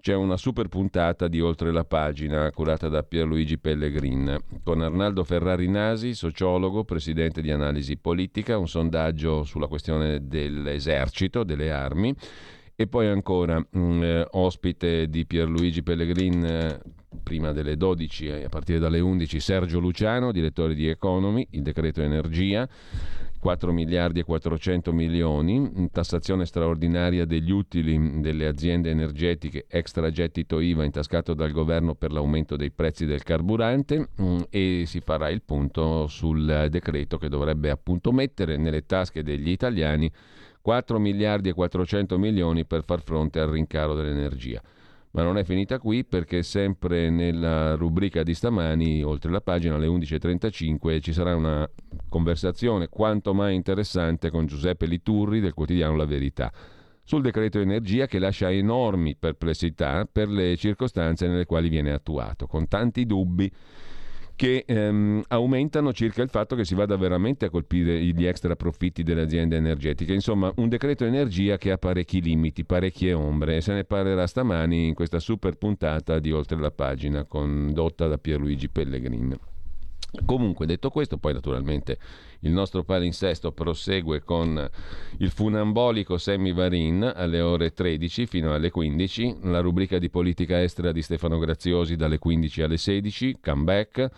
c'è 0.09 0.15
una 0.15 0.39
super 0.39 0.69
puntata 0.69 1.29
di 1.29 1.39
Oltre 1.39 1.71
la 1.71 1.85
pagina 1.85 2.51
curata 2.51 2.89
da 2.89 3.03
Pierluigi 3.03 3.59
Pellegrin. 3.59 4.39
Con 4.65 4.81
Arnaldo 4.81 5.23
Ferrari 5.23 5.69
Nasi, 5.69 6.15
sociologo, 6.15 6.83
presidente 6.85 7.43
di 7.43 7.51
analisi 7.51 7.99
politica, 7.99 8.57
un 8.57 8.69
sondaggio 8.69 9.45
sulla 9.45 9.67
questione 9.67 10.27
dell'esercito, 10.27 11.45
delle 11.45 11.71
armi. 11.71 12.15
E 12.75 12.87
poi 12.87 13.09
ancora 13.09 13.63
um, 13.73 14.03
eh, 14.03 14.27
ospite 14.31 15.11
di 15.11 15.27
Pierluigi 15.27 15.83
Pellegrin 15.83 16.43
eh, 16.43 16.81
prima 17.23 17.53
delle 17.53 17.77
12 17.77 18.29
e 18.29 18.45
a 18.45 18.49
partire 18.49 18.79
dalle 18.79 19.01
11 19.01 19.41
Sergio 19.41 19.79
Luciano, 19.79 20.33
direttore 20.33 20.75
di 20.75 20.89
Economy, 20.89 21.47
il 21.51 21.61
decreto 21.61 22.01
energia 22.01 22.67
4 23.49 23.72
miliardi 23.72 24.20
e 24.20 24.24
400 24.24 24.92
milioni, 24.92 25.88
tassazione 25.90 26.44
straordinaria 26.44 27.24
degli 27.24 27.51
utili 27.51 28.20
delle 28.20 28.46
aziende 28.46 28.90
energetiche, 28.90 29.64
extragettito 29.66 30.61
IVA 30.61 30.84
intascato 30.84 31.32
dal 31.32 31.51
governo 31.51 31.94
per 31.94 32.12
l'aumento 32.12 32.57
dei 32.57 32.70
prezzi 32.70 33.07
del 33.07 33.22
carburante 33.22 34.11
mm, 34.20 34.38
e 34.51 34.82
si 34.84 35.01
farà 35.01 35.30
il 35.30 35.40
punto 35.40 36.09
sul 36.09 36.66
decreto 36.68 37.16
che 37.16 37.30
dovrebbe 37.30 37.70
appunto 37.70 38.12
mettere 38.12 38.59
nelle 38.59 38.84
tasche 38.84 39.22
degli 39.22 39.49
italiani 39.49 40.12
4 40.61 40.99
miliardi 40.99 41.49
e 41.49 41.55
400 41.55 42.18
milioni 42.18 42.66
per 42.66 42.84
far 42.84 43.01
fronte 43.01 43.40
al 43.40 43.49
rincaro 43.49 43.94
dell'energia. 43.94 44.61
Ma 45.13 45.23
non 45.23 45.39
è 45.39 45.45
finita 45.45 45.79
qui 45.79 46.05
perché 46.05 46.43
sempre 46.43 47.09
nella 47.11 47.75
rubrica 47.75 48.23
di 48.23 48.35
stamani, 48.35 49.03
oltre 49.03 49.31
la 49.31 49.41
pagina 49.41 49.77
alle 49.77 49.87
11.35, 49.87 51.01
ci 51.01 51.13
sarà 51.13 51.35
una 51.35 51.69
conversazione 52.09 52.89
quanto 52.89 53.33
mai 53.33 53.55
interessante 53.55 54.31
con 54.31 54.47
Giuseppe 54.47 54.87
Liturri 54.87 55.41
del 55.41 55.55
quotidiano 55.55 55.97
La 55.97 56.05
Verità 56.05 56.53
sul 57.09 57.23
decreto 57.23 57.59
energia 57.59 58.05
che 58.05 58.19
lascia 58.19 58.51
enormi 58.53 59.17
perplessità 59.17 60.07
per 60.11 60.29
le 60.29 60.59
circostanze 60.59 61.27
nelle 61.27 61.47
quali 61.47 61.71
viene 61.71 61.91
attuato, 61.91 62.47
con 62.47 62.69
tanti 62.69 63.07
dubbi 63.07 63.51
che 64.39 64.62
ehm, 64.64 65.24
aumentano 65.26 65.93
circa 65.93 66.22
il 66.22 66.28
fatto 66.28 66.55
che 66.55 66.64
si 66.64 66.76
vada 66.76 66.97
veramente 66.97 67.47
a 67.47 67.51
colpire 67.51 68.01
gli 68.01 68.24
extra 68.24 68.55
profitti 68.55 69.03
delle 69.03 69.22
aziende 69.22 69.57
energetiche. 69.57 70.12
Insomma, 70.12 70.53
un 70.59 70.68
decreto 70.68 71.05
energia 71.05 71.59
che 71.59 71.72
ha 71.72 71.76
parecchi 71.76 72.22
limiti, 72.22 72.64
parecchie 72.64 73.14
ombre 73.14 73.57
e 73.57 73.61
se 73.61 73.72
ne 73.72 73.82
parlerà 73.82 74.28
stamani 74.28 74.86
in 74.86 74.95
questa 74.95 75.18
super 75.18 75.57
puntata 75.57 76.20
di 76.20 76.30
Oltre 76.30 76.57
la 76.57 76.70
pagina 76.70 77.24
condotta 77.24 78.07
da 78.07 78.16
Pierluigi 78.16 78.68
Pellegrin. 78.68 79.36
Comunque, 80.24 80.66
detto 80.66 80.91
questo, 80.91 81.16
poi 81.16 81.32
naturalmente 81.32 81.99
il 82.41 82.53
nostro 82.53 82.84
palinsesto 82.84 83.53
prosegue 83.53 84.22
con 84.22 84.68
il 85.18 85.30
funambolico 85.30 86.18
Sammy 86.18 86.53
Varin 86.53 87.12
alle 87.14 87.41
ore 87.41 87.72
13 87.72 88.26
fino 88.26 88.55
alle 88.55 88.70
15, 88.70 89.39
la 89.43 89.61
rubrica 89.61 89.99
di 89.99 90.09
politica 90.09 90.62
estera 90.62 90.93
di 90.93 91.03
Stefano 91.03 91.39
Graziosi 91.39 91.97
dalle 91.97 92.18
15 92.18 92.62
alle 92.62 92.76
16, 92.76 93.39
comeback, 93.41 94.11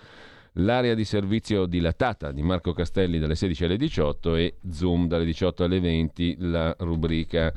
l'area 0.55 0.95
di 0.95 1.05
servizio 1.05 1.67
dilatata 1.67 2.33
di 2.33 2.43
Marco 2.43 2.73
Castelli 2.73 3.19
dalle 3.19 3.37
16 3.37 3.65
alle 3.65 3.77
18 3.77 4.35
e 4.35 4.57
Zoom 4.71 5.07
dalle 5.07 5.25
18 5.25 5.65
alle 5.65 5.81
20, 5.81 6.37
la 6.41 6.75
rubrica 6.79 7.53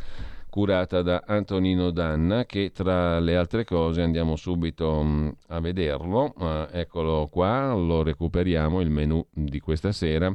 curata 0.53 1.01
da 1.01 1.23
Antonino 1.25 1.89
Danna 1.89 2.45
che 2.45 2.69
tra 2.71 3.19
le 3.19 3.35
altre 3.35 3.65
cose 3.65 4.03
andiamo 4.03 4.35
subito 4.35 5.01
mm, 5.03 5.29
a 5.47 5.59
vederlo, 5.59 6.31
eccolo 6.71 7.27
qua, 7.31 7.73
lo 7.73 8.03
recuperiamo 8.03 8.79
il 8.79 8.91
menu 8.91 9.25
di 9.33 9.59
questa 9.59 9.91
sera, 9.91 10.31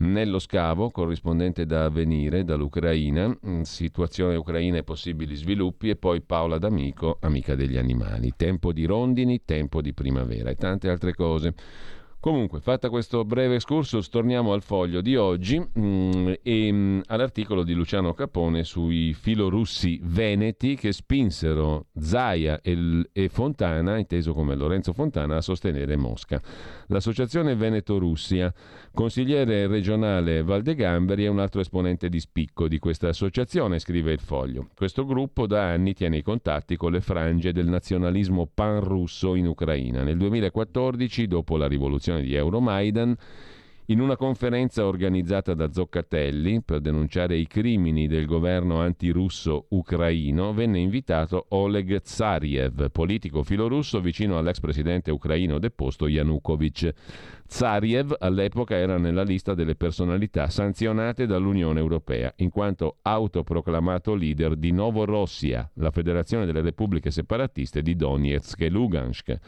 nello 0.00 0.40
scavo 0.40 0.90
corrispondente 0.90 1.64
da 1.64 1.84
Avvenire 1.84 2.44
dall'Ucraina, 2.44 3.28
mm, 3.28 3.62
situazione 3.62 4.36
ucraina 4.36 4.76
e 4.76 4.82
possibili 4.82 5.34
sviluppi 5.34 5.88
e 5.88 5.96
poi 5.96 6.20
Paola 6.20 6.58
D'Amico, 6.58 7.16
amica 7.22 7.54
degli 7.54 7.78
animali, 7.78 8.34
tempo 8.36 8.74
di 8.74 8.84
rondini, 8.84 9.40
tempo 9.42 9.80
di 9.80 9.94
primavera 9.94 10.50
e 10.50 10.56
tante 10.56 10.90
altre 10.90 11.14
cose. 11.14 11.54
Comunque, 12.26 12.58
fatta 12.58 12.90
questo 12.90 13.24
breve 13.24 13.54
excursus, 13.54 14.08
torniamo 14.08 14.52
al 14.52 14.60
foglio 14.60 15.00
di 15.00 15.14
oggi 15.14 15.60
mh, 15.60 15.80
mm, 15.80 16.32
e 16.42 16.72
mh, 16.72 16.76
mm, 16.76 17.00
all'articolo 17.06 17.62
di 17.62 17.72
Luciano 17.72 18.14
Capone 18.14 18.64
sui 18.64 19.14
filorussi 19.14 20.00
veneti 20.02 20.74
che 20.74 20.90
spinsero 20.90 21.86
Zaia 21.96 22.60
e, 22.62 23.08
e, 23.12 23.28
Fontana, 23.28 23.96
inteso 23.96 24.32
come 24.32 24.56
Lorenzo 24.56 24.92
Fontana, 24.92 25.36
a 25.36 25.40
sostenere 25.40 25.94
Mosca. 25.94 26.42
L'associazione 26.88 27.54
Veneto-Russia, 27.54 28.52
consigliere 28.92 29.68
regionale 29.68 30.42
Valdegamberi 30.42 31.26
è 31.26 31.28
un 31.28 31.38
altro 31.38 31.60
esponente 31.60 32.08
di 32.08 32.18
spicco 32.18 32.66
di 32.66 32.80
questa 32.80 33.06
associazione, 33.06 33.78
scrive 33.78 34.10
il 34.10 34.18
foglio. 34.18 34.70
Questo 34.74 35.06
gruppo 35.06 35.46
da 35.46 35.68
anni 35.68 35.94
tiene 35.94 36.16
i 36.16 36.22
contatti 36.22 36.74
con 36.76 36.90
le 36.90 37.00
frange 37.00 37.52
del 37.52 37.68
nazionalismo 37.68 38.50
pan-russo 38.52 39.36
in 39.36 39.46
Ucraina. 39.46 40.02
Nel 40.02 40.16
2014, 40.16 41.28
dopo 41.28 41.56
la 41.56 41.68
rivoluzione 41.68 42.14
di 42.22 42.34
Euromaidan, 42.34 43.16
in 43.88 44.00
una 44.00 44.16
conferenza 44.16 44.84
organizzata 44.84 45.54
da 45.54 45.70
Zoccatelli 45.70 46.60
per 46.60 46.80
denunciare 46.80 47.36
i 47.36 47.46
crimini 47.46 48.08
del 48.08 48.26
governo 48.26 48.80
antirusso 48.80 49.66
ucraino, 49.68 50.52
venne 50.52 50.80
invitato 50.80 51.46
Oleg 51.50 52.00
Tsariev, 52.00 52.90
politico 52.90 53.44
filorusso 53.44 54.00
vicino 54.00 54.38
all'ex 54.38 54.58
presidente 54.58 55.12
ucraino 55.12 55.60
deposto 55.60 56.08
Yanukovych. 56.08 56.94
Tsariev 57.46 58.12
all'epoca 58.18 58.74
era 58.74 58.98
nella 58.98 59.22
lista 59.22 59.54
delle 59.54 59.76
personalità 59.76 60.48
sanzionate 60.48 61.26
dall'Unione 61.26 61.78
Europea, 61.78 62.32
in 62.38 62.50
quanto 62.50 62.96
autoproclamato 63.02 64.14
leader 64.14 64.56
di 64.56 64.72
Novorossia, 64.72 65.70
la 65.74 65.92
federazione 65.92 66.44
delle 66.44 66.62
repubbliche 66.62 67.12
separatiste 67.12 67.82
di 67.82 67.94
Donetsk 67.94 68.62
e 68.62 68.68
Lugansk. 68.68 69.38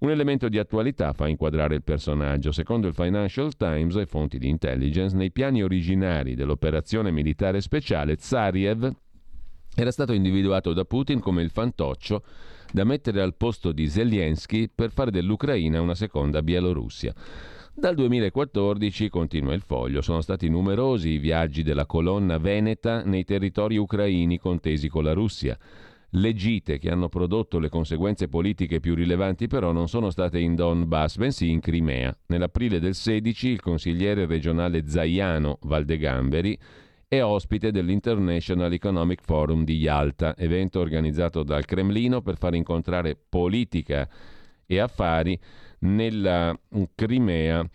Un 0.00 0.10
elemento 0.10 0.48
di 0.48 0.58
attualità 0.58 1.12
fa 1.12 1.26
inquadrare 1.26 1.74
il 1.74 1.82
personaggio. 1.82 2.52
Secondo 2.52 2.86
il 2.86 2.94
Financial 2.94 3.56
Times 3.56 3.96
e 3.96 4.06
fonti 4.06 4.38
di 4.38 4.48
intelligence, 4.48 5.16
nei 5.16 5.32
piani 5.32 5.60
originari 5.60 6.36
dell'operazione 6.36 7.10
militare 7.10 7.60
speciale, 7.60 8.14
Zariev 8.16 8.94
era 9.74 9.90
stato 9.90 10.12
individuato 10.12 10.72
da 10.72 10.84
Putin 10.84 11.18
come 11.18 11.42
il 11.42 11.50
fantoccio 11.50 12.22
da 12.72 12.84
mettere 12.84 13.20
al 13.20 13.34
posto 13.34 13.72
di 13.72 13.88
Zelensky 13.88 14.70
per 14.72 14.92
fare 14.92 15.10
dell'Ucraina 15.10 15.80
una 15.80 15.96
seconda 15.96 16.42
Bielorussia. 16.42 17.12
Dal 17.74 17.94
2014, 17.94 19.08
continua 19.08 19.54
il 19.54 19.62
foglio, 19.62 20.00
sono 20.00 20.20
stati 20.20 20.48
numerosi 20.48 21.10
i 21.10 21.18
viaggi 21.18 21.62
della 21.62 21.86
colonna 21.86 22.38
veneta 22.38 23.02
nei 23.02 23.24
territori 23.24 23.76
ucraini 23.76 24.38
contesi 24.38 24.88
con 24.88 25.04
la 25.04 25.12
Russia. 25.12 25.56
Le 26.12 26.32
gite 26.32 26.78
che 26.78 26.90
hanno 26.90 27.10
prodotto 27.10 27.58
le 27.58 27.68
conseguenze 27.68 28.28
politiche 28.28 28.80
più 28.80 28.94
rilevanti 28.94 29.46
però 29.46 29.72
non 29.72 29.88
sono 29.88 30.08
state 30.08 30.38
in 30.38 30.54
Donbass, 30.54 31.18
bensì 31.18 31.50
in 31.50 31.60
Crimea. 31.60 32.16
Nell'aprile 32.28 32.80
del 32.80 32.94
16 32.94 33.48
il 33.48 33.60
consigliere 33.60 34.24
regionale 34.24 34.88
Zaiano 34.88 35.58
Valdegamberi 35.62 36.58
è 37.06 37.22
ospite 37.22 37.70
dell'International 37.70 38.72
Economic 38.72 39.20
Forum 39.22 39.64
di 39.64 39.76
Yalta, 39.76 40.34
evento 40.36 40.80
organizzato 40.80 41.42
dal 41.42 41.66
Cremlino 41.66 42.22
per 42.22 42.38
far 42.38 42.54
incontrare 42.54 43.14
politica 43.28 44.08
e 44.64 44.78
affari 44.78 45.38
nella 45.80 46.58
Crimea 46.94 47.68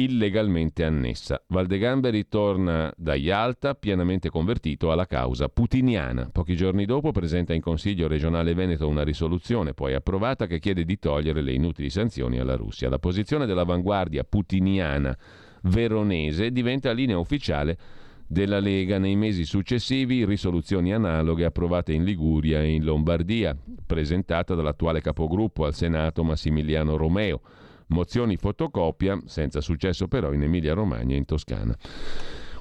illegalmente 0.00 0.84
annessa. 0.84 1.42
Valdegamberi 1.48 2.28
torna 2.28 2.92
da 2.96 3.14
Yalta 3.14 3.74
pienamente 3.74 4.30
convertito 4.30 4.92
alla 4.92 5.06
causa 5.06 5.48
putiniana. 5.48 6.28
Pochi 6.30 6.54
giorni 6.54 6.84
dopo 6.84 7.10
presenta 7.10 7.52
in 7.52 7.60
Consiglio 7.60 8.06
regionale 8.06 8.54
Veneto 8.54 8.86
una 8.86 9.02
risoluzione 9.02 9.74
poi 9.74 9.94
approvata 9.94 10.46
che 10.46 10.60
chiede 10.60 10.84
di 10.84 10.98
togliere 11.00 11.40
le 11.40 11.52
inutili 11.52 11.90
sanzioni 11.90 12.38
alla 12.38 12.54
Russia. 12.54 12.88
La 12.88 13.00
posizione 13.00 13.44
dell'avanguardia 13.44 14.22
putiniana 14.22 15.16
veronese 15.62 16.52
diventa 16.52 16.92
linea 16.92 17.18
ufficiale 17.18 17.76
della 18.24 18.60
Lega 18.60 18.98
nei 18.98 19.16
mesi 19.16 19.44
successivi 19.44 20.24
risoluzioni 20.24 20.92
analoghe 20.92 21.44
approvate 21.44 21.92
in 21.92 22.04
Liguria 22.04 22.60
e 22.60 22.68
in 22.68 22.84
Lombardia, 22.84 23.56
presentata 23.84 24.54
dall'attuale 24.54 25.00
capogruppo 25.00 25.64
al 25.64 25.74
Senato 25.74 26.22
Massimiliano 26.22 26.96
Romeo. 26.96 27.40
Mozioni 27.88 28.36
fotocopia, 28.36 29.20
senza 29.26 29.60
successo 29.60 30.08
però 30.08 30.32
in 30.32 30.42
Emilia-Romagna 30.42 31.14
e 31.14 31.18
in 31.18 31.24
Toscana. 31.24 31.76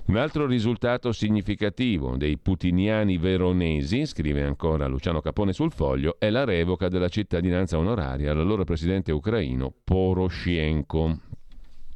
Un 0.08 0.16
altro 0.16 0.46
risultato 0.46 1.12
significativo 1.12 2.16
dei 2.16 2.38
putiniani 2.38 3.18
veronesi, 3.18 4.06
scrive 4.06 4.44
ancora 4.44 4.88
Luciano 4.88 5.20
Capone 5.20 5.52
sul 5.52 5.74
foglio, 5.74 6.16
è 6.18 6.30
la 6.30 6.46
revoca 6.46 6.88
della 6.88 7.10
cittadinanza 7.10 7.78
onoraria 7.78 8.32
all'allora 8.32 8.64
presidente 8.64 9.12
ucraino 9.12 9.74
Poroshenko. 9.84 11.20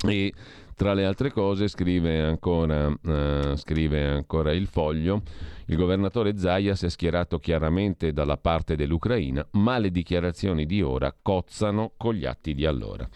E 0.06 0.34
tra 0.76 0.94
le 0.94 1.06
altre 1.06 1.32
cose 1.32 1.68
scrive 1.68 2.22
ancora, 2.22 2.88
uh, 2.88 3.56
scrive 3.56 4.08
ancora 4.08 4.52
il 4.54 4.68
foglio, 4.68 5.22
il 5.66 5.76
governatore 5.76 6.38
Zaia 6.38 6.76
si 6.76 6.86
è 6.86 6.90
schierato 6.90 7.40
chiaramente 7.40 8.12
dalla 8.12 8.38
parte 8.38 8.76
dell'Ucraina, 8.76 9.46
ma 9.52 9.78
le 9.78 9.92
dichiarazioni 9.92 10.66
di 10.66 10.82
ora 10.82 11.16
cozzano 11.20 11.94
con 11.98 12.14
gli 12.14 12.26
atti 12.26 12.54
di 12.54 12.66
allora. 12.66 13.08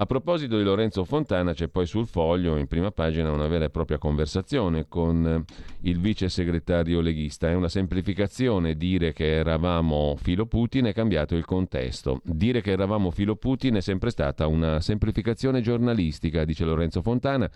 A 0.00 0.06
proposito 0.06 0.56
di 0.56 0.62
Lorenzo 0.62 1.04
Fontana, 1.04 1.52
c'è 1.52 1.68
poi 1.68 1.84
sul 1.84 2.06
foglio 2.06 2.56
in 2.56 2.66
prima 2.66 2.90
pagina 2.90 3.30
una 3.32 3.46
vera 3.48 3.66
e 3.66 3.68
propria 3.70 3.98
conversazione 3.98 4.88
con 4.88 5.26
eh, 5.26 5.54
il 5.82 6.00
vice 6.00 6.30
segretario 6.30 7.02
leghista. 7.02 7.50
È 7.50 7.54
una 7.54 7.68
semplificazione 7.68 8.76
dire 8.76 9.12
che 9.12 9.30
eravamo 9.30 10.16
filo 10.16 10.46
Putin 10.46 10.86
è 10.86 10.94
cambiato 10.94 11.36
il 11.36 11.44
contesto. 11.44 12.22
Dire 12.24 12.62
che 12.62 12.70
eravamo 12.70 13.10
filo 13.10 13.36
Putin 13.36 13.74
è 13.74 13.82
sempre 13.82 14.08
stata 14.08 14.46
una 14.46 14.80
semplificazione 14.80 15.60
giornalistica, 15.60 16.46
dice 16.46 16.64
Lorenzo 16.64 17.02
Fontana, 17.02 17.50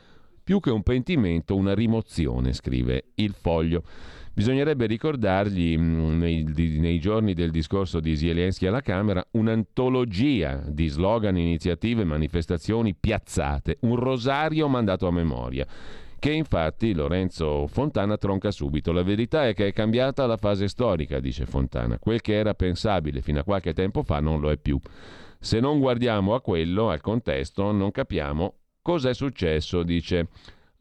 più 0.45 0.61
che 0.61 0.69
un 0.69 0.83
pentimento, 0.83 1.57
una 1.57 1.73
rimozione, 1.73 2.53
scrive 2.53 3.05
il 3.15 3.33
foglio. 3.33 3.85
Bisognerebbe 4.35 4.87
ricordargli 4.87 5.79
mm, 5.79 6.19
nei, 6.19 6.43
nei, 6.81 6.99
giorni 6.99 7.35
del 7.35 7.51
discorso 7.51 8.01
di 8.01 8.17
Zelensky 8.17 8.67
alla 8.67 8.81
Camera 8.81 9.25
un'antologia 9.33 10.65
di 10.67 10.89
slogan, 10.89 11.37
iniziative, 11.37 12.05
manifestazioni 12.05 12.95
piazzate, 12.95 13.79
un 13.83 13.95
rosario 13.95 14.67
mandato 14.67 15.07
a 15.07 15.13
memoria 15.13 15.67
che 16.19 16.33
infatti 16.33 16.95
Lorenzo 16.95 17.67
Fontana 17.67 18.17
tronca 18.17 18.51
subito. 18.51 18.93
La 18.93 19.03
verità 19.03 19.47
è 19.47 19.53
che 19.53 19.67
è 19.69 19.73
cambiata 19.75 20.25
la 20.25 20.39
fase 20.39 20.69
storica, 20.69 21.21
dice 21.21 21.45
Fontana. 21.45 21.99
Quel 21.99 22.23
che 22.23 22.33
era 22.33 22.55
pensabile 22.55 23.21
fino 23.21 23.41
a 23.41 23.45
qualche 23.45 23.75
tempo 23.75 24.03
fa 24.03 24.21
non 24.21 24.41
lo 24.41 24.51
è 24.51 24.57
più. 24.57 24.81
Se 25.39 25.61
non 25.61 25.79
guardiamo 25.79 26.35
a 26.35 26.41
quello, 26.41 26.89
al 26.89 27.03
contesto, 27.03 27.71
non 27.73 27.91
capiamo 27.91 28.55
cosa 28.81 29.09
è 29.09 29.15
successo, 29.15 29.83
dice 29.83 30.29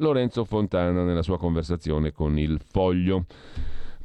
Lorenzo 0.04 0.44
Fontana 0.44 1.04
nella 1.04 1.24
sua 1.24 1.40
conversazione 1.40 2.12
con 2.12 2.38
il 2.38 2.60
Foglio. 2.64 3.26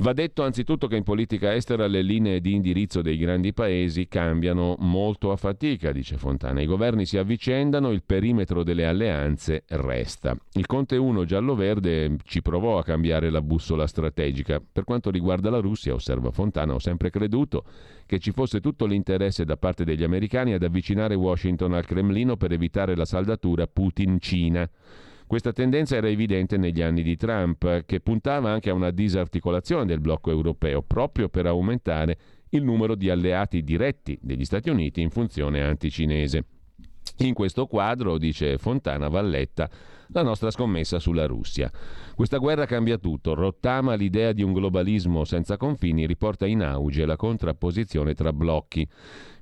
Va 0.00 0.12
detto 0.12 0.44
anzitutto 0.44 0.86
che 0.86 0.94
in 0.94 1.02
politica 1.02 1.52
estera 1.52 1.88
le 1.88 2.02
linee 2.02 2.40
di 2.40 2.54
indirizzo 2.54 3.02
dei 3.02 3.18
grandi 3.18 3.52
paesi 3.52 4.06
cambiano 4.06 4.76
molto 4.78 5.32
a 5.32 5.36
fatica, 5.36 5.90
dice 5.90 6.16
Fontana. 6.16 6.60
I 6.60 6.66
governi 6.66 7.04
si 7.04 7.18
avvicendano, 7.18 7.90
il 7.90 8.04
perimetro 8.06 8.62
delle 8.62 8.86
alleanze 8.86 9.64
resta. 9.66 10.36
Il 10.52 10.66
Conte 10.66 10.96
1 10.96 11.24
giallo-verde 11.24 12.14
ci 12.22 12.42
provò 12.42 12.78
a 12.78 12.84
cambiare 12.84 13.28
la 13.28 13.42
bussola 13.42 13.88
strategica. 13.88 14.62
Per 14.72 14.84
quanto 14.84 15.10
riguarda 15.10 15.50
la 15.50 15.58
Russia, 15.58 15.94
osserva 15.94 16.30
Fontana, 16.30 16.74
ho 16.74 16.78
sempre 16.78 17.10
creduto 17.10 17.64
che 18.06 18.20
ci 18.20 18.30
fosse 18.30 18.60
tutto 18.60 18.86
l'interesse 18.86 19.44
da 19.44 19.56
parte 19.56 19.84
degli 19.84 20.04
americani 20.04 20.52
ad 20.52 20.62
avvicinare 20.62 21.16
Washington 21.16 21.72
al 21.72 21.84
Cremlino 21.84 22.36
per 22.36 22.52
evitare 22.52 22.94
la 22.94 23.04
saldatura 23.04 23.66
Putin-Cina. 23.66 24.70
Questa 25.28 25.52
tendenza 25.52 25.94
era 25.94 26.08
evidente 26.08 26.56
negli 26.56 26.80
anni 26.80 27.02
di 27.02 27.14
Trump, 27.14 27.84
che 27.84 28.00
puntava 28.00 28.50
anche 28.50 28.70
a 28.70 28.72
una 28.72 28.90
disarticolazione 28.90 29.84
del 29.84 30.00
blocco 30.00 30.30
europeo, 30.30 30.80
proprio 30.80 31.28
per 31.28 31.44
aumentare 31.44 32.18
il 32.48 32.64
numero 32.64 32.94
di 32.94 33.10
alleati 33.10 33.62
diretti 33.62 34.18
degli 34.22 34.46
Stati 34.46 34.70
Uniti 34.70 35.02
in 35.02 35.10
funzione 35.10 35.62
anticinese. 35.62 36.44
In 37.18 37.34
questo 37.34 37.66
quadro, 37.66 38.16
dice 38.16 38.56
Fontana 38.56 39.08
Valletta, 39.08 39.68
la 40.08 40.22
nostra 40.22 40.50
scommessa 40.50 40.98
sulla 40.98 41.26
Russia. 41.26 41.70
Questa 42.14 42.38
guerra 42.38 42.66
cambia 42.66 42.98
tutto, 42.98 43.34
rottama 43.34 43.94
l'idea 43.94 44.32
di 44.32 44.42
un 44.42 44.52
globalismo 44.52 45.24
senza 45.24 45.56
confini, 45.56 46.06
riporta 46.06 46.46
in 46.46 46.62
auge 46.62 47.06
la 47.06 47.16
contrapposizione 47.16 48.14
tra 48.14 48.32
blocchi. 48.32 48.88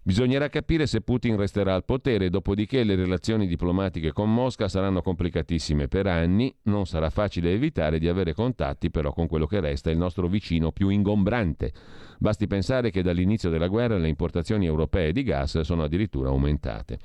Bisognerà 0.07 0.49
capire 0.49 0.87
se 0.87 1.01
Putin 1.01 1.37
resterà 1.37 1.75
al 1.75 1.85
potere, 1.85 2.31
dopodiché 2.31 2.85
le 2.85 2.95
relazioni 2.95 3.49
diplomatiche 3.49 4.13
con 4.13 4.33
Mosca 4.33 4.69
saranno 4.69 5.03
complicatissime 5.03 5.89
per 5.89 6.07
anni, 6.07 6.55
non 6.65 6.87
sarà 6.87 7.11
facile 7.11 7.53
evitare 7.53 7.99
di 7.99 8.07
avere 8.07 8.33
contatti 8.33 8.91
però 8.91 9.13
con 9.13 9.27
quello 9.27 9.47
che 9.47 9.59
resta 9.59 9.91
il 9.91 9.99
nostro 9.99 10.29
vicino 10.29 10.71
più 10.71 10.91
ingombrante. 10.91 11.73
Basti 12.19 12.47
pensare 12.47 12.91
che 12.91 13.03
dall'inizio 13.03 13.51
della 13.51 13.67
guerra 13.67 13.99
le 13.99 14.07
importazioni 14.07 14.67
europee 14.67 15.11
di 15.11 15.25
gas 15.25 15.59
sono 15.63 15.83
addirittura 15.83 16.29
aumentate. 16.29 16.99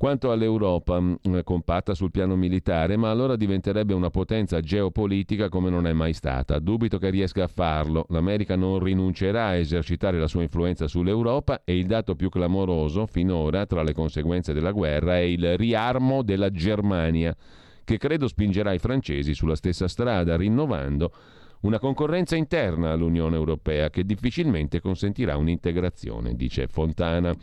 Quanto 0.00 0.32
all'Europa, 0.32 0.98
mm, 0.98 1.14
compatta 1.44 1.92
sul 1.92 2.10
piano 2.10 2.34
militare, 2.34 2.96
ma 2.96 3.10
allora 3.10 3.36
diventerebbe 3.36 3.92
una 3.92 4.08
potenza 4.08 4.58
geopolitica 4.62 5.50
come 5.50 5.68
non 5.68 5.86
è 5.86 5.92
mai 5.92 6.14
stata. 6.14 6.58
Dubito 6.58 6.96
che 6.96 7.10
riesca 7.10 7.44
a 7.44 7.48
farlo. 7.48 8.06
L'America 8.08 8.56
non 8.56 8.78
rinuncerà 8.78 9.48
a 9.48 9.56
esercitare 9.56 10.18
la 10.18 10.26
sua 10.26 10.40
influenza 10.40 10.88
sull'Europa 10.88 11.64
e 11.64 11.76
il 11.76 11.84
dato 11.84 12.14
più 12.14 12.30
clamoroso 12.30 13.04
finora 13.04 13.66
tra 13.66 13.82
le 13.82 13.92
conseguenze 13.92 14.54
della 14.54 14.72
guerra 14.72 15.18
è 15.18 15.20
il 15.20 15.58
riarmo 15.58 16.22
della 16.22 16.48
Germania, 16.48 17.36
che 17.84 17.98
credo 17.98 18.26
spingerà 18.26 18.72
i 18.72 18.78
francesi 18.78 19.34
sulla 19.34 19.54
stessa 19.54 19.86
strada, 19.86 20.34
rinnovando 20.34 21.12
una 21.60 21.78
concorrenza 21.78 22.36
interna 22.36 22.92
all'Unione 22.92 23.36
Europea 23.36 23.90
che 23.90 24.04
difficilmente 24.04 24.80
consentirà 24.80 25.36
un'integrazione, 25.36 26.34
dice 26.34 26.66
Fontana. 26.68 27.34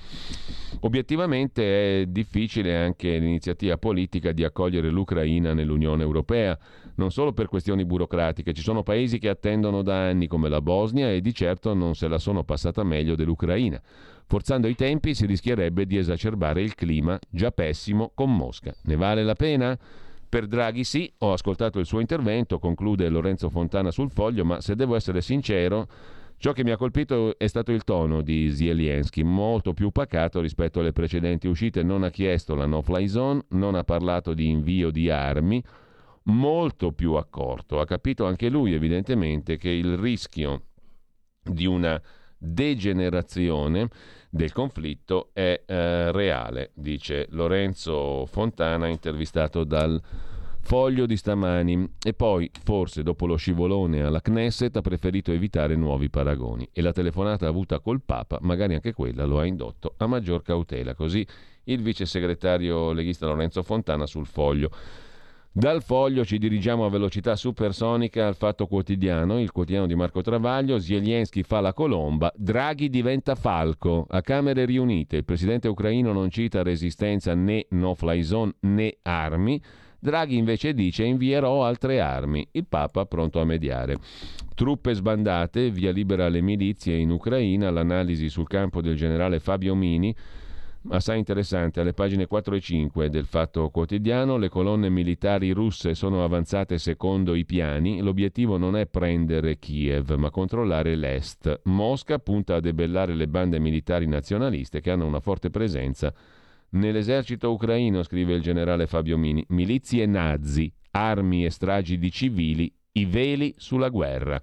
Obiettivamente 0.81 2.01
è 2.01 2.05
difficile 2.07 2.75
anche 2.75 3.17
l'iniziativa 3.17 3.77
politica 3.77 4.31
di 4.31 4.43
accogliere 4.43 4.89
l'Ucraina 4.89 5.53
nell'Unione 5.53 6.03
Europea, 6.03 6.57
non 6.95 7.11
solo 7.11 7.31
per 7.31 7.47
questioni 7.47 7.85
burocratiche, 7.85 8.53
ci 8.53 8.63
sono 8.63 8.81
paesi 8.81 9.19
che 9.19 9.29
attendono 9.29 9.83
da 9.83 10.07
anni 10.07 10.25
come 10.25 10.49
la 10.49 10.61
Bosnia 10.61 11.11
e 11.11 11.21
di 11.21 11.33
certo 11.33 11.75
non 11.75 11.93
se 11.93 12.07
la 12.07 12.17
sono 12.17 12.43
passata 12.43 12.83
meglio 12.83 13.15
dell'Ucraina. 13.15 13.79
Forzando 14.25 14.67
i 14.67 14.75
tempi 14.75 15.13
si 15.13 15.25
rischierebbe 15.25 15.85
di 15.85 15.97
esacerbare 15.97 16.61
il 16.61 16.75
clima 16.75 17.17
già 17.29 17.51
pessimo 17.51 18.11
con 18.13 18.35
Mosca. 18.35 18.73
Ne 18.83 18.95
vale 18.95 19.23
la 19.23 19.35
pena? 19.35 19.77
Per 20.29 20.45
Draghi 20.45 20.83
sì, 20.83 21.11
ho 21.19 21.31
ascoltato 21.31 21.79
il 21.79 21.85
suo 21.85 22.01
intervento, 22.01 22.59
conclude 22.59 23.07
Lorenzo 23.07 23.49
Fontana 23.49 23.91
sul 23.91 24.11
foglio, 24.11 24.43
ma 24.43 24.59
se 24.59 24.75
devo 24.75 24.95
essere 24.95 25.21
sincero, 25.21 25.87
ciò 26.37 26.51
che 26.51 26.65
mi 26.65 26.71
ha 26.71 26.77
colpito 26.77 27.37
è 27.37 27.47
stato 27.47 27.71
il 27.71 27.85
tono 27.85 28.21
di 28.21 28.51
Zelensky, 28.51 29.23
molto 29.23 29.73
più 29.73 29.91
pacato 29.91 30.41
rispetto 30.41 30.81
alle 30.81 30.91
precedenti 30.91 31.47
uscite, 31.47 31.81
non 31.81 32.03
ha 32.03 32.09
chiesto 32.09 32.55
la 32.55 32.65
no-fly 32.65 33.07
zone, 33.07 33.45
non 33.49 33.75
ha 33.75 33.83
parlato 33.83 34.33
di 34.33 34.49
invio 34.49 34.91
di 34.91 35.09
armi, 35.09 35.63
molto 36.23 36.91
più 36.91 37.13
accorto. 37.13 37.79
Ha 37.79 37.85
capito 37.85 38.25
anche 38.25 38.49
lui 38.49 38.73
evidentemente 38.73 39.55
che 39.55 39.69
il 39.69 39.97
rischio 39.97 40.63
di 41.41 41.65
una 41.65 42.01
degenerazione 42.37 43.87
del 44.29 44.51
conflitto 44.51 45.29
è 45.33 45.63
eh, 45.65 46.11
reale, 46.11 46.71
dice 46.73 47.27
Lorenzo 47.31 48.25
Fontana, 48.25 48.87
intervistato 48.87 49.63
dal 49.63 50.01
Foglio 50.67 51.05
di 51.05 51.15
stamani. 51.15 51.93
E 52.03 52.13
poi, 52.13 52.51
forse 52.65 53.01
dopo 53.01 53.25
lo 53.25 53.37
scivolone 53.37 54.03
alla 54.03 54.19
Knesset, 54.19 54.75
ha 54.75 54.81
preferito 54.81 55.31
evitare 55.31 55.77
nuovi 55.77 56.09
paragoni. 56.09 56.67
E 56.73 56.81
la 56.81 56.91
telefonata 56.91 57.47
avuta 57.47 57.79
col 57.79 58.01
Papa, 58.03 58.37
magari 58.41 58.73
anche 58.73 58.91
quella, 58.91 59.23
lo 59.23 59.39
ha 59.39 59.45
indotto 59.45 59.93
a 59.95 60.07
maggior 60.07 60.41
cautela. 60.41 60.93
Così 60.93 61.25
il 61.63 61.81
vice 61.81 62.05
segretario 62.05 62.91
leghista 62.91 63.25
Lorenzo 63.27 63.63
Fontana 63.63 64.05
sul 64.05 64.25
foglio. 64.25 64.69
Dal 65.57 65.81
foglio 65.81 66.23
ci 66.23 66.37
dirigiamo 66.37 66.85
a 66.85 66.89
velocità 66.91 67.35
supersonica 67.35 68.27
al 68.27 68.35
Fatto 68.35 68.67
Quotidiano, 68.67 69.39
il 69.39 69.51
quotidiano 69.51 69.87
di 69.87 69.95
Marco 69.95 70.21
Travaglio. 70.21 70.77
Zelensky 70.77 71.41
fa 71.41 71.61
la 71.61 71.73
colomba, 71.73 72.31
Draghi 72.35 72.91
diventa 72.91 73.33
falco. 73.33 74.05
A 74.07 74.21
Camere 74.21 74.65
riunite 74.65 75.15
il 75.15 75.25
presidente 75.25 75.67
ucraino 75.67 76.13
non 76.13 76.29
cita 76.29 76.61
resistenza 76.61 77.33
né 77.33 77.65
no-fly 77.71 78.21
zone 78.21 78.53
né 78.59 78.97
armi. 79.01 79.59
Draghi 79.97 80.37
invece 80.37 80.75
dice 80.75 81.05
invierò 81.05 81.65
altre 81.65 82.01
armi. 82.01 82.47
Il 82.51 82.67
Papa 82.67 83.07
pronto 83.07 83.39
a 83.39 83.43
mediare. 83.43 83.95
Truppe 84.53 84.93
sbandate, 84.93 85.71
via 85.71 85.91
libera 85.91 86.25
alle 86.25 86.41
milizie 86.41 86.97
in 86.97 87.09
Ucraina, 87.09 87.71
l'analisi 87.71 88.29
sul 88.29 88.45
campo 88.45 88.79
del 88.79 88.95
generale 88.95 89.39
Fabio 89.39 89.73
Mini 89.73 90.15
assai 90.89 91.17
interessante. 91.17 91.79
Alle 91.79 91.93
pagine 91.93 92.27
4 92.27 92.55
e 92.55 92.59
5 92.59 93.09
del 93.09 93.25
Fatto 93.25 93.69
Quotidiano, 93.69 94.37
le 94.37 94.49
colonne 94.49 94.89
militari 94.89 95.51
russe 95.51 95.95
sono 95.95 96.23
avanzate 96.23 96.77
secondo 96.77 97.35
i 97.35 97.45
piani. 97.45 98.01
L'obiettivo 98.01 98.57
non 98.57 98.75
è 98.75 98.85
prendere 98.85 99.57
Kiev, 99.59 100.11
ma 100.11 100.29
controllare 100.29 100.95
l'est. 100.95 101.61
Mosca 101.63 102.19
punta 102.19 102.55
a 102.55 102.59
debellare 102.59 103.13
le 103.13 103.27
bande 103.27 103.59
militari 103.59 104.07
nazionaliste 104.07 104.81
che 104.81 104.91
hanno 104.91 105.05
una 105.05 105.19
forte 105.19 105.49
presenza 105.49 106.13
nell'esercito 106.69 107.51
ucraino, 107.51 108.03
scrive 108.03 108.33
il 108.33 108.41
generale 108.41 108.87
Fabio 108.87 109.17
Mini. 109.17 109.43
Milizie 109.49 110.05
nazi, 110.05 110.71
armi 110.91 111.45
e 111.45 111.49
stragi 111.49 111.97
di 111.97 112.11
civili 112.11 112.71
i 112.99 113.05
veli 113.05 113.53
sulla 113.57 113.89
guerra. 113.89 114.41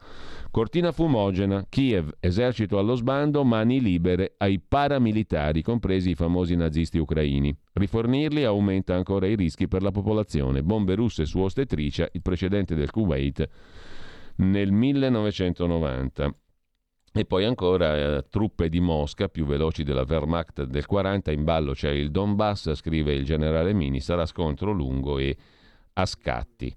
Cortina 0.50 0.92
fumogena, 0.92 1.66
Kiev, 1.68 2.12
esercito 2.20 2.78
allo 2.78 2.94
sbando, 2.94 3.42
mani 3.42 3.80
libere 3.80 4.34
ai 4.38 4.60
paramilitari, 4.60 5.62
compresi 5.62 6.10
i 6.10 6.14
famosi 6.14 6.54
nazisti 6.54 6.98
ucraini. 6.98 7.52
Rifornirli 7.72 8.44
aumenta 8.44 8.94
ancora 8.94 9.26
i 9.26 9.34
rischi 9.34 9.66
per 9.66 9.82
la 9.82 9.90
popolazione. 9.90 10.62
Bombe 10.62 10.94
russe 10.94 11.24
su 11.26 11.40
ostetricia, 11.40 12.08
il 12.12 12.22
precedente 12.22 12.76
del 12.76 12.90
Kuwait 12.90 13.48
nel 14.36 14.70
1990. 14.70 16.34
E 17.16 17.24
poi 17.24 17.44
ancora 17.44 17.96
eh, 17.96 18.26
truppe 18.28 18.68
di 18.68 18.80
Mosca, 18.80 19.28
più 19.28 19.46
veloci 19.46 19.84
della 19.84 20.04
Wehrmacht 20.06 20.64
del 20.64 20.86
40, 20.86 21.30
in 21.30 21.44
ballo 21.44 21.72
c'è 21.72 21.90
il 21.90 22.10
Donbass, 22.10 22.74
scrive 22.74 23.12
il 23.12 23.24
generale 23.24 23.72
Mini, 23.72 24.00
sarà 24.00 24.26
scontro 24.26 24.72
lungo 24.72 25.18
e 25.18 25.36
a 25.94 26.06
scatti. 26.06 26.74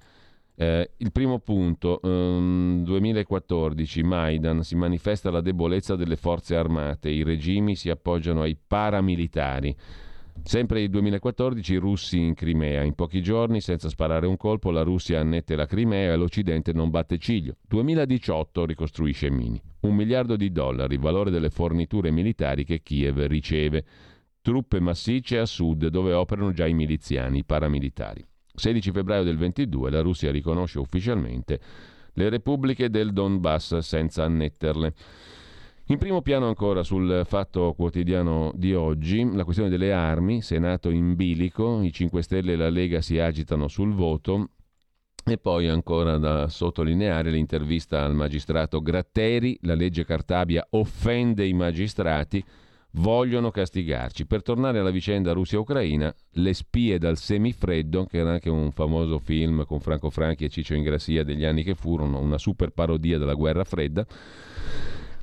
Eh, 0.60 0.90
il 0.98 1.12
primo 1.12 1.38
punto, 1.38 2.00
um, 2.02 2.84
2014, 2.84 4.02
Maidan, 4.02 4.64
si 4.64 4.76
manifesta 4.76 5.30
la 5.30 5.42
debolezza 5.42 5.96
delle 5.96 6.16
forze 6.16 6.56
armate, 6.56 7.12
i 7.12 7.22
regimi 7.22 7.76
si 7.76 7.92
appoggiano 7.92 8.42
ai 8.42 8.58
paramilitari. 8.58 9.76
Sempre 10.42 10.80
nel 10.80 10.90
2014 10.90 11.74
i 11.74 11.78
russi 11.78 12.20
in 12.20 12.34
Crimea. 12.34 12.82
In 12.82 12.96
pochi 12.96 13.22
giorni, 13.22 13.62
senza 13.62 13.88
sparare 13.88 14.26
un 14.26 14.36
colpo, 14.36 14.72
la 14.72 14.82
Russia 14.82 15.20
annette 15.20 15.56
la 15.56 15.68
Crimea 15.68 16.14
e 16.14 16.16
l'Occidente 16.16 16.74
non 16.74 16.90
batte 16.90 17.20
ciglio. 17.20 17.58
2018 17.68 18.66
ricostruisce 18.66 19.30
Mini. 19.30 19.62
Un 19.82 19.94
miliardo 19.94 20.36
di 20.36 20.52
dollari, 20.52 20.98
valore 20.98 21.30
delle 21.30 21.52
forniture 21.52 22.10
militari 22.10 22.64
che 22.64 22.82
Kiev 22.82 23.20
riceve. 23.28 23.86
Truppe 24.42 24.80
massicce 24.80 25.38
a 25.38 25.46
sud 25.46 25.88
dove 25.88 26.14
operano 26.14 26.52
già 26.52 26.66
i 26.66 26.74
miliziani, 26.74 27.40
i 27.40 27.46
paramilitari. 27.46 28.26
16 28.58 28.92
febbraio 28.92 29.24
del 29.24 29.38
22 29.38 29.92
la 29.92 30.02
Russia 30.02 30.32
riconosce 30.32 30.80
ufficialmente 30.80 31.60
le 32.14 32.30
repubbliche 32.30 32.90
del 32.90 33.14
Donbass 33.14 33.78
senza 33.78 34.24
annetterle. 34.24 34.94
In 35.90 36.00
primo 36.00 36.22
piano 36.22 36.48
ancora 36.48 36.84
sul 36.84 37.22
fatto 37.26 37.74
quotidiano 37.74 38.52
di 38.56 38.74
oggi, 38.74 39.24
la 39.34 39.44
questione 39.44 39.70
delle 39.70 39.94
armi, 39.94 40.42
Senato 40.42 40.90
in 40.90 41.16
bilico, 41.16 41.82
i 41.82 41.94
5 41.94 42.22
Stelle 42.24 42.54
e 42.54 42.56
la 42.58 42.70
Lega 42.70 43.00
si 43.00 43.20
agitano 43.20 43.68
sul 43.68 43.94
voto 43.94 44.50
e 45.24 45.38
poi 45.38 45.68
ancora 45.68 46.18
da 46.18 46.50
sottolineare 46.50 47.30
l'intervista 47.30 48.04
al 48.04 48.16
magistrato 48.16 48.82
Gratteri, 48.82 49.58
la 49.62 49.76
legge 49.76 50.04
Cartabia 50.04 50.66
offende 50.72 51.46
i 51.46 51.54
magistrati, 51.54 52.44
vogliono 52.98 53.52
castigarci. 53.52 54.26
Per 54.26 54.44
tornare 54.44 54.80
alla 54.80 54.92
vicenda 54.92 55.34
Russia-Ucraina, 55.34 56.14
Le 56.32 56.54
spie 56.54 56.98
dal 56.98 57.18
semifreddo, 57.18 58.06
che 58.06 58.20
era 58.20 58.32
anche 58.32 58.50
un 58.50 58.72
famoso 58.72 59.20
film 59.20 59.66
con 59.66 59.80
Franco 59.80 60.10
Franchi 60.10 60.46
e 60.46 60.50
Ciccio 60.50 60.76
Ingrassia 60.76 61.24
degli 61.24 61.46
anni 61.46 61.64
che 61.64 61.76
furono, 61.76 62.20
una 62.20 62.38
super 62.38 62.70
parodia 62.70 63.18
della 63.18 63.34
guerra 63.34 63.64
fredda. 63.64 64.06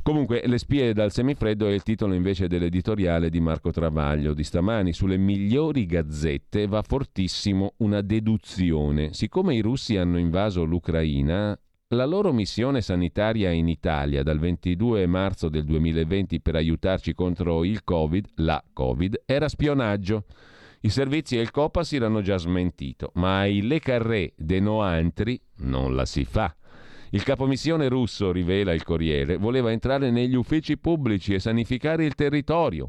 Comunque, 0.02 0.42
Le 0.44 0.58
spie 0.58 0.92
dal 0.92 1.12
semifreddo 1.12 1.66
è 1.66 1.72
il 1.72 1.82
titolo 1.82 2.12
invece 2.12 2.46
dell'editoriale 2.46 3.30
di 3.30 3.40
Marco 3.40 3.70
Travaglio 3.70 4.34
di 4.34 4.44
stamani. 4.44 4.92
Sulle 4.92 5.16
migliori 5.16 5.86
gazzette 5.86 6.66
va 6.66 6.82
fortissimo 6.82 7.72
una 7.78 8.02
deduzione. 8.02 9.14
Siccome 9.14 9.54
i 9.54 9.60
russi 9.60 9.96
hanno 9.96 10.18
invaso 10.18 10.64
l'Ucraina, 10.64 11.58
la 11.94 12.04
loro 12.04 12.32
missione 12.32 12.80
sanitaria 12.80 13.50
in 13.50 13.68
Italia 13.68 14.22
dal 14.22 14.38
22 14.38 15.06
marzo 15.06 15.48
del 15.48 15.64
2020 15.64 16.40
per 16.40 16.56
aiutarci 16.56 17.14
contro 17.14 17.64
il 17.64 17.84
Covid, 17.84 18.26
la 18.36 18.62
Covid, 18.72 19.22
era 19.24 19.48
spionaggio. 19.48 20.24
I 20.80 20.90
servizi 20.90 21.38
e 21.38 21.40
il 21.40 21.50
COPAS 21.50 21.92
erano 21.92 22.20
già 22.20 22.36
smentito, 22.36 23.10
ma 23.14 23.40
ai 23.40 23.62
Le 23.62 23.78
Carré 23.78 24.32
de 24.36 24.60
Noantri 24.60 25.40
non 25.58 25.94
la 25.94 26.04
si 26.04 26.24
fa. 26.24 26.54
Il 27.10 27.22
capomissione 27.22 27.88
russo, 27.88 28.32
rivela 28.32 28.72
il 28.72 28.82
Corriere, 28.82 29.36
voleva 29.36 29.70
entrare 29.70 30.10
negli 30.10 30.34
uffici 30.34 30.76
pubblici 30.76 31.32
e 31.32 31.38
sanificare 31.38 32.04
il 32.04 32.14
territorio. 32.14 32.88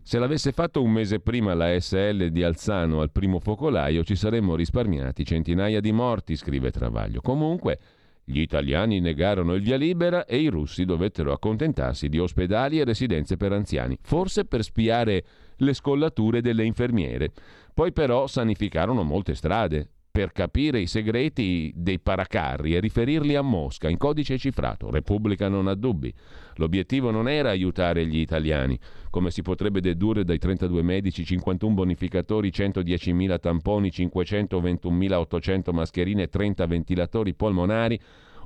Se 0.00 0.18
l'avesse 0.18 0.52
fatto 0.52 0.82
un 0.82 0.90
mese 0.90 1.20
prima 1.20 1.54
la 1.54 1.78
SL 1.78 2.28
di 2.28 2.42
Alzano 2.42 3.00
al 3.00 3.10
primo 3.10 3.38
focolaio 3.40 4.02
ci 4.04 4.16
saremmo 4.16 4.54
risparmiati 4.54 5.24
centinaia 5.24 5.80
di 5.80 5.92
morti, 5.92 6.36
scrive 6.36 6.70
Travaglio. 6.70 7.20
Comunque, 7.20 7.78
gli 8.24 8.40
italiani 8.40 9.00
negarono 9.00 9.54
il 9.54 9.62
via 9.62 9.76
libera 9.76 10.24
e 10.24 10.38
i 10.38 10.48
russi 10.48 10.84
dovettero 10.84 11.32
accontentarsi 11.32 12.08
di 12.08 12.18
ospedali 12.18 12.78
e 12.78 12.84
residenze 12.84 13.36
per 13.36 13.52
anziani, 13.52 13.98
forse 14.00 14.44
per 14.44 14.62
spiare 14.62 15.24
le 15.56 15.74
scollature 15.74 16.40
delle 16.40 16.64
infermiere. 16.64 17.32
Poi 17.74 17.92
però 17.92 18.26
sanificarono 18.26 19.02
molte 19.02 19.34
strade, 19.34 19.88
per 20.12 20.30
capire 20.30 20.78
i 20.78 20.86
segreti 20.86 21.72
dei 21.74 21.98
paracarri 21.98 22.74
e 22.76 22.80
riferirli 22.80 23.34
a 23.34 23.40
Mosca 23.40 23.88
in 23.88 23.96
codice 23.96 24.36
cifrato. 24.36 24.90
Repubblica 24.90 25.48
non 25.48 25.68
ha 25.68 25.74
dubbi. 25.74 26.12
L'obiettivo 26.56 27.10
non 27.10 27.30
era 27.30 27.48
aiutare 27.48 28.06
gli 28.06 28.18
italiani, 28.18 28.78
come 29.08 29.30
si 29.30 29.40
potrebbe 29.40 29.80
dedurre 29.80 30.22
dai 30.22 30.36
32 30.36 30.82
medici, 30.82 31.24
51 31.24 31.72
bonificatori, 31.72 32.50
110.000 32.50 33.40
tamponi, 33.40 33.88
521.800 33.88 35.72
mascherine 35.72 36.24
e 36.24 36.28
30 36.28 36.66
ventilatori 36.66 37.32
polmonari 37.32 37.98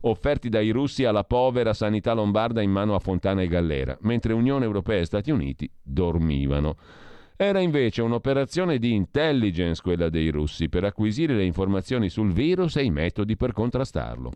offerti 0.03 0.49
dai 0.49 0.71
russi 0.71 1.05
alla 1.05 1.25
povera 1.25 1.73
sanità 1.73 2.13
lombarda 2.13 2.63
in 2.63 2.71
mano 2.71 2.95
a 2.95 3.01
Fontana 3.01 3.43
e 3.43 3.49
Gallera, 3.49 3.99
mentre 4.03 4.35
Unione 4.35 4.65
Europea 4.65 5.01
e 5.01 5.05
Stati 5.05 5.33
Uniti 5.33 5.69
dormivano. 5.83 6.77
Era 7.39 7.61
invece 7.61 8.01
un'operazione 8.01 8.79
di 8.79 8.95
intelligence 8.95 9.83
quella 9.83 10.09
dei 10.09 10.31
russi 10.31 10.71
per 10.71 10.85
acquisire 10.85 11.35
le 11.35 11.45
informazioni 11.45 12.09
sul 12.09 12.33
virus 12.33 12.77
e 12.77 12.85
i 12.85 12.91
metodi 12.91 13.37
per 13.37 13.53
contrastarlo. 13.53 14.33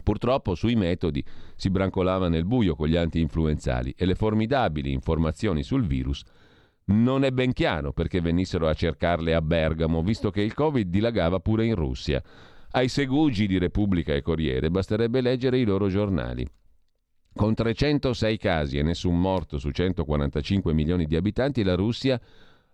Purtroppo 0.00 0.54
sui 0.54 0.76
metodi 0.76 1.24
si 1.56 1.70
brancolava 1.70 2.28
nel 2.28 2.44
buio 2.44 2.76
con 2.76 2.86
gli 2.86 2.96
anti-influenzali 2.96 3.94
e 3.96 4.06
le 4.06 4.14
formidabili 4.14 4.92
informazioni 4.92 5.64
sul 5.64 5.84
virus 5.84 6.22
non 6.86 7.24
è 7.24 7.32
ben 7.32 7.52
chiaro 7.52 7.92
perché 7.92 8.20
venissero 8.20 8.68
a 8.68 8.74
cercarle 8.74 9.34
a 9.34 9.40
Bergamo, 9.40 10.02
visto 10.02 10.30
che 10.30 10.42
il 10.42 10.54
Covid 10.54 10.88
dilagava 10.88 11.40
pure 11.40 11.66
in 11.66 11.74
Russia. 11.74 12.22
Ai 12.72 12.88
segugi 12.88 13.48
di 13.48 13.58
Repubblica 13.58 14.14
e 14.14 14.22
Corriere 14.22 14.70
basterebbe 14.70 15.20
leggere 15.20 15.58
i 15.58 15.64
loro 15.64 15.88
giornali. 15.88 16.46
Con 17.36 17.52
306 17.52 18.38
casi 18.38 18.78
e 18.78 18.84
nessun 18.84 19.20
morto 19.20 19.58
su 19.58 19.70
145 19.70 20.72
milioni 20.72 21.04
di 21.04 21.16
abitanti, 21.16 21.64
la 21.64 21.74
Russia 21.74 22.20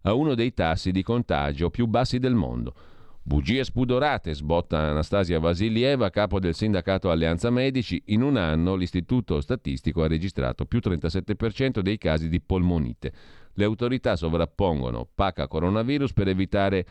ha 0.03 0.13
uno 0.13 0.35
dei 0.35 0.53
tassi 0.53 0.91
di 0.91 1.03
contagio 1.03 1.71
più 1.71 1.87
bassi 1.87 2.19
del 2.19 2.35
mondo. 2.35 2.75
Bugie 3.23 3.65
spudorate, 3.65 4.35
sbotta 4.35 4.79
Anastasia 4.79 5.39
Vasilieva, 5.39 6.11
capo 6.11 6.39
del 6.39 6.55
sindacato 6.55 7.11
Alleanza 7.11 7.49
Medici. 7.49 8.03
In 8.07 8.21
un 8.21 8.37
anno 8.37 8.75
l'istituto 8.75 9.41
statistico 9.41 10.03
ha 10.03 10.09
registrato 10.09 10.67
più 10.67 10.81
37% 10.83 11.81
dei 11.81 11.97
casi 11.97 12.29
di 12.29 12.41
polmonite. 12.41 13.13
Le 13.55 13.65
autorità 13.65 14.15
sovrappongono 14.15 15.09
PACA 15.15 15.49
coronavirus 15.49 16.13
per 16.13 16.29
evitare 16.29 16.87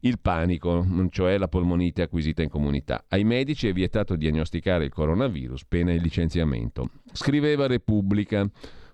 il 0.00 0.18
panico, 0.18 0.86
cioè 1.10 1.36
la 1.38 1.48
polmonite 1.48 2.02
acquisita 2.02 2.42
in 2.42 2.48
comunità. 2.48 3.04
Ai 3.08 3.24
medici 3.24 3.68
è 3.68 3.72
vietato 3.72 4.16
diagnosticare 4.16 4.84
il 4.84 4.92
coronavirus, 4.92 5.64
pena 5.66 5.92
il 5.92 6.00
licenziamento. 6.00 6.90
Scriveva 7.12 7.66
Repubblica. 7.66 8.48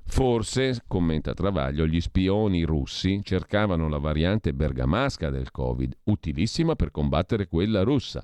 Forse, 0.09 0.85
commenta 0.87 1.35
Travaglio, 1.35 1.85
gli 1.85 2.01
spioni 2.01 2.62
russi 2.62 3.20
cercavano 3.24 3.89
la 3.89 3.99
variante 3.99 4.53
bergamasca 4.53 5.31
del 5.31 5.51
Covid, 5.51 5.97
utilissima 6.05 6.77
per 6.77 6.93
combattere 6.93 7.49
quella 7.49 7.83
russa. 7.83 8.23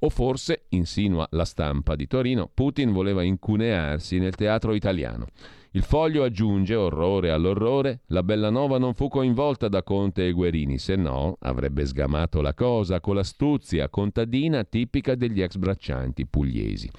O 0.00 0.10
forse, 0.10 0.64
insinua 0.70 1.26
la 1.30 1.46
stampa 1.46 1.96
di 1.96 2.06
Torino, 2.06 2.50
Putin 2.52 2.92
voleva 2.92 3.22
incunearsi 3.22 4.18
nel 4.18 4.34
teatro 4.34 4.74
italiano. 4.74 5.26
Il 5.74 5.84
foglio 5.84 6.22
aggiunge, 6.22 6.74
orrore 6.74 7.30
all'orrore, 7.30 8.00
la 8.08 8.22
Bellanova 8.22 8.76
non 8.76 8.92
fu 8.92 9.08
coinvolta 9.08 9.68
da 9.68 9.82
Conte 9.82 10.26
e 10.26 10.32
Guerini, 10.32 10.76
se 10.76 10.96
no 10.96 11.38
avrebbe 11.40 11.86
sgamato 11.86 12.42
la 12.42 12.52
cosa 12.52 13.00
con 13.00 13.14
l'astuzia 13.14 13.88
contadina 13.88 14.64
tipica 14.64 15.14
degli 15.14 15.40
ex 15.40 15.56
braccianti 15.56 16.26
pugliesi. 16.26 16.90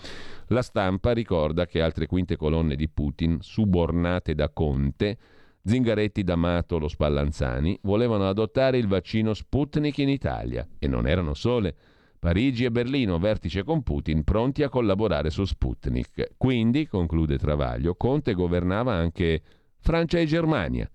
La 0.48 0.64
stampa 0.64 1.12
ricorda 1.12 1.68
che 1.68 1.84
altre 1.84 2.08
quinte 2.08 2.36
colonne 2.36 2.76
di 2.76 2.90
Putin, 2.90 3.38
subornate 3.42 4.34
da 4.34 4.50
Conte, 4.50 5.18
Zingaretti, 5.64 6.24
D'Amato, 6.24 6.80
lo 6.80 6.88
Spallanzani, 6.88 7.78
volevano 7.84 8.28
adottare 8.28 8.80
il 8.80 8.88
vaccino 8.88 9.36
Sputnik 9.36 10.00
in 10.00 10.10
Italia 10.10 10.68
e 10.80 10.88
non 10.88 11.06
erano 11.06 11.36
sole. 11.36 11.76
Parigi 12.24 12.64
e 12.64 12.72
Berlino, 12.72 13.20
vertice 13.20 13.66
con 13.66 13.84
Putin, 13.84 14.24
pronti 14.24 14.64
a 14.64 14.70
collaborare 14.70 15.30
su 15.30 15.44
Sputnik. 15.44 16.36
Quindi, 16.38 16.88
conclude 16.88 17.38
Travaglio, 17.38 17.96
Conte 17.96 18.34
governava 18.34 18.94
anche 18.94 19.42
Francia 19.80 20.20
e 20.20 20.26
Germania. 20.26 20.90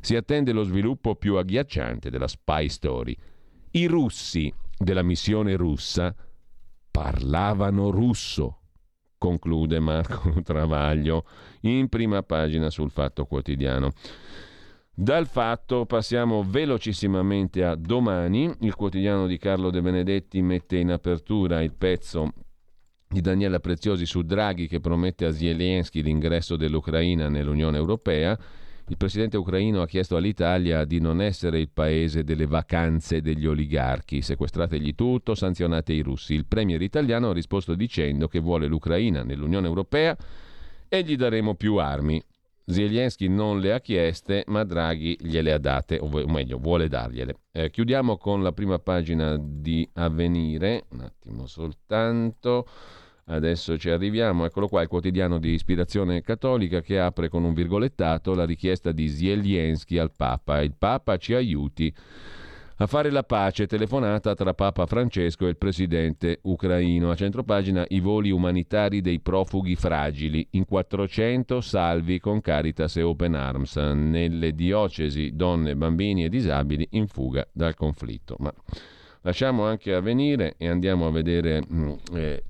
Si 0.00 0.16
attende 0.16 0.52
lo 0.52 0.62
sviluppo 0.62 1.16
più 1.16 1.34
agghiacciante 1.34 2.08
della 2.08 2.26
spy 2.26 2.70
story. 2.70 3.14
I 3.72 3.84
russi 3.84 4.50
della 4.74 5.02
missione 5.02 5.54
russa 5.54 6.16
parlavano 6.90 7.90
russo, 7.90 8.60
conclude 9.18 9.80
Marco 9.80 10.32
Travaglio 10.42 11.26
in 11.60 11.90
prima 11.90 12.22
pagina 12.22 12.70
sul 12.70 12.90
Fatto 12.90 13.26
Quotidiano. 13.26 13.92
Dal 15.00 15.26
fatto 15.26 15.86
passiamo 15.86 16.44
velocissimamente 16.46 17.64
a 17.64 17.74
domani. 17.74 18.54
Il 18.60 18.74
quotidiano 18.74 19.26
di 19.26 19.38
Carlo 19.38 19.70
De 19.70 19.80
Benedetti 19.80 20.42
mette 20.42 20.76
in 20.76 20.90
apertura 20.90 21.62
il 21.62 21.72
pezzo 21.72 22.34
di 23.08 23.22
Daniela 23.22 23.60
Preziosi 23.60 24.04
su 24.04 24.20
Draghi 24.20 24.68
che 24.68 24.78
promette 24.78 25.24
a 25.24 25.32
Zelensky 25.32 26.02
l'ingresso 26.02 26.56
dell'Ucraina 26.56 27.30
nell'Unione 27.30 27.78
Europea. 27.78 28.38
Il 28.88 28.98
presidente 28.98 29.38
ucraino 29.38 29.80
ha 29.80 29.86
chiesto 29.86 30.16
all'Italia 30.16 30.84
di 30.84 31.00
non 31.00 31.22
essere 31.22 31.60
il 31.60 31.70
paese 31.70 32.22
delle 32.22 32.44
vacanze 32.44 33.22
degli 33.22 33.46
oligarchi, 33.46 34.20
sequestrategli 34.20 34.94
tutto, 34.94 35.34
sanzionate 35.34 35.94
i 35.94 36.02
russi. 36.02 36.34
Il 36.34 36.44
premier 36.44 36.82
italiano 36.82 37.30
ha 37.30 37.32
risposto 37.32 37.74
dicendo 37.74 38.28
che 38.28 38.38
vuole 38.38 38.66
l'Ucraina 38.66 39.22
nell'Unione 39.22 39.66
Europea 39.66 40.14
e 40.86 41.02
gli 41.04 41.16
daremo 41.16 41.54
più 41.54 41.76
armi. 41.76 42.22
Zelensky 42.64 43.28
non 43.28 43.58
le 43.58 43.72
ha 43.72 43.80
chieste, 43.80 44.44
ma 44.46 44.64
Draghi 44.64 45.16
gliele 45.20 45.52
ha 45.52 45.58
date, 45.58 45.98
o 45.98 46.08
meglio, 46.26 46.58
vuole 46.58 46.88
dargliele. 46.88 47.34
Eh, 47.52 47.70
chiudiamo 47.70 48.16
con 48.16 48.42
la 48.42 48.52
prima 48.52 48.78
pagina 48.78 49.36
di 49.40 49.88
Avvenire, 49.94 50.84
un 50.90 51.00
attimo 51.00 51.46
soltanto. 51.46 52.66
Adesso 53.26 53.78
ci 53.78 53.90
arriviamo, 53.90 54.44
eccolo 54.44 54.66
qua, 54.66 54.82
il 54.82 54.88
quotidiano 54.88 55.38
di 55.38 55.50
ispirazione 55.50 56.20
cattolica 56.20 56.80
che 56.80 56.98
apre 56.98 57.28
con 57.28 57.44
un 57.44 57.54
virgolettato 57.54 58.34
la 58.34 58.44
richiesta 58.44 58.90
di 58.90 59.08
Zelensky 59.08 59.98
al 59.98 60.12
Papa. 60.12 60.60
Il 60.62 60.74
Papa 60.76 61.16
ci 61.16 61.34
aiuti 61.34 61.94
a 62.82 62.86
fare 62.86 63.10
la 63.10 63.24
pace 63.24 63.66
telefonata 63.66 64.34
tra 64.34 64.54
Papa 64.54 64.86
Francesco 64.86 65.44
e 65.44 65.50
il 65.50 65.58
presidente 65.58 66.38
ucraino. 66.44 67.10
A 67.10 67.14
centropagina 67.14 67.84
i 67.88 68.00
voli 68.00 68.30
umanitari 68.30 69.02
dei 69.02 69.20
profughi 69.20 69.76
fragili, 69.76 70.46
in 70.52 70.64
400 70.64 71.60
salvi 71.60 72.18
con 72.18 72.40
Caritas 72.40 72.96
e 72.96 73.02
Open 73.02 73.34
Arms, 73.34 73.76
nelle 73.76 74.54
diocesi 74.54 75.32
donne, 75.34 75.76
bambini 75.76 76.24
e 76.24 76.30
disabili 76.30 76.88
in 76.92 77.06
fuga 77.06 77.46
dal 77.52 77.74
conflitto. 77.74 78.36
Ma 78.38 78.52
lasciamo 79.20 79.66
anche 79.66 79.92
avvenire 79.92 80.54
e 80.56 80.66
andiamo 80.66 81.06
a 81.06 81.10
vedere 81.10 81.62
mm, 81.70 81.92
eh, 82.14 82.44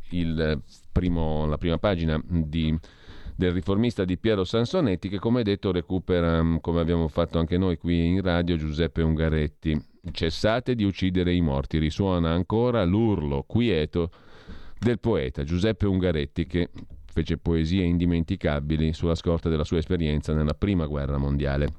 primo, 0.92 1.44
la 1.46 1.58
prima 1.58 1.78
pagina 1.78 2.22
di 2.24 2.78
del 3.34 3.52
riformista 3.52 4.04
di 4.04 4.18
Piero 4.18 4.44
Sansonetti 4.44 5.08
che 5.08 5.18
come 5.18 5.42
detto 5.42 5.72
recupera, 5.72 6.42
mm, 6.42 6.56
come 6.60 6.78
abbiamo 6.78 7.08
fatto 7.08 7.38
anche 7.38 7.56
noi 7.56 7.78
qui 7.78 8.06
in 8.06 8.20
radio, 8.20 8.56
Giuseppe 8.56 9.00
Ungaretti. 9.00 9.89
Cessate 10.12 10.74
di 10.74 10.84
uccidere 10.84 11.34
i 11.34 11.42
morti, 11.42 11.78
risuona 11.78 12.32
ancora 12.32 12.84
l'urlo 12.84 13.44
quieto 13.46 14.10
del 14.78 14.98
poeta 14.98 15.44
Giuseppe 15.44 15.86
Ungaretti 15.86 16.46
che 16.46 16.70
fece 17.04 17.36
poesie 17.36 17.84
indimenticabili 17.84 18.94
sulla 18.94 19.14
scorta 19.14 19.50
della 19.50 19.64
sua 19.64 19.78
esperienza 19.78 20.32
nella 20.32 20.54
prima 20.54 20.86
guerra 20.86 21.18
mondiale. 21.18 21.74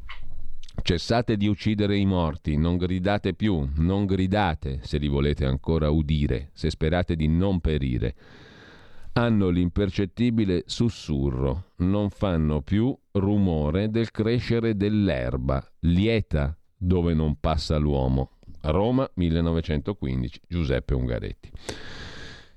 Cessate 0.84 1.36
di 1.36 1.48
uccidere 1.48 1.98
i 1.98 2.06
morti, 2.06 2.58
non 2.58 2.78
gridate 2.78 3.34
più, 3.34 3.68
non 3.78 4.06
gridate 4.06 4.80
se 4.84 4.98
li 5.00 5.08
volete 5.08 5.46
ancora 5.46 5.90
udire, 5.90 6.50
se 6.54 6.70
sperate 6.70 7.16
di 7.16 7.28
non 7.28 7.60
perire. 7.60 8.16
Hanno 9.14 9.50
l'impercettibile 9.50 10.64
sussurro, 10.68 11.72
non 11.78 12.10
fanno 12.10 12.62
più 12.62 12.96
rumore 13.14 13.90
del 13.90 14.12
crescere 14.12 14.76
dell'erba, 14.76 15.62
lieta 15.80 16.56
dove 16.82 17.14
non 17.14 17.40
passa 17.40 17.78
l'uomo. 17.78 18.32
Roma 18.62 19.10
1915, 19.14 20.42
Giuseppe 20.48 20.96
Ungaretti. 20.96 21.52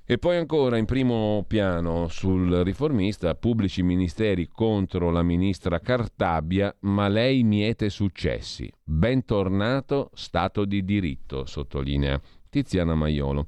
E 0.07 0.17
poi 0.19 0.37
ancora 0.37 0.77
in 0.77 0.85
primo 0.85 1.43
piano 1.47 2.07
sul 2.09 2.51
riformista, 2.63 3.33
pubblici 3.35 3.81
ministeri 3.81 4.47
contro 4.47 5.09
la 5.09 5.23
ministra 5.23 5.79
Cartabia, 5.79 6.75
ma 6.81 7.07
lei 7.07 7.43
miete 7.43 7.89
successi. 7.89 8.71
Bentornato 8.83 10.11
Stato 10.13 10.65
di 10.65 10.83
diritto, 10.83 11.45
sottolinea 11.45 12.19
Tiziana 12.49 12.93
Maiolo. 12.93 13.45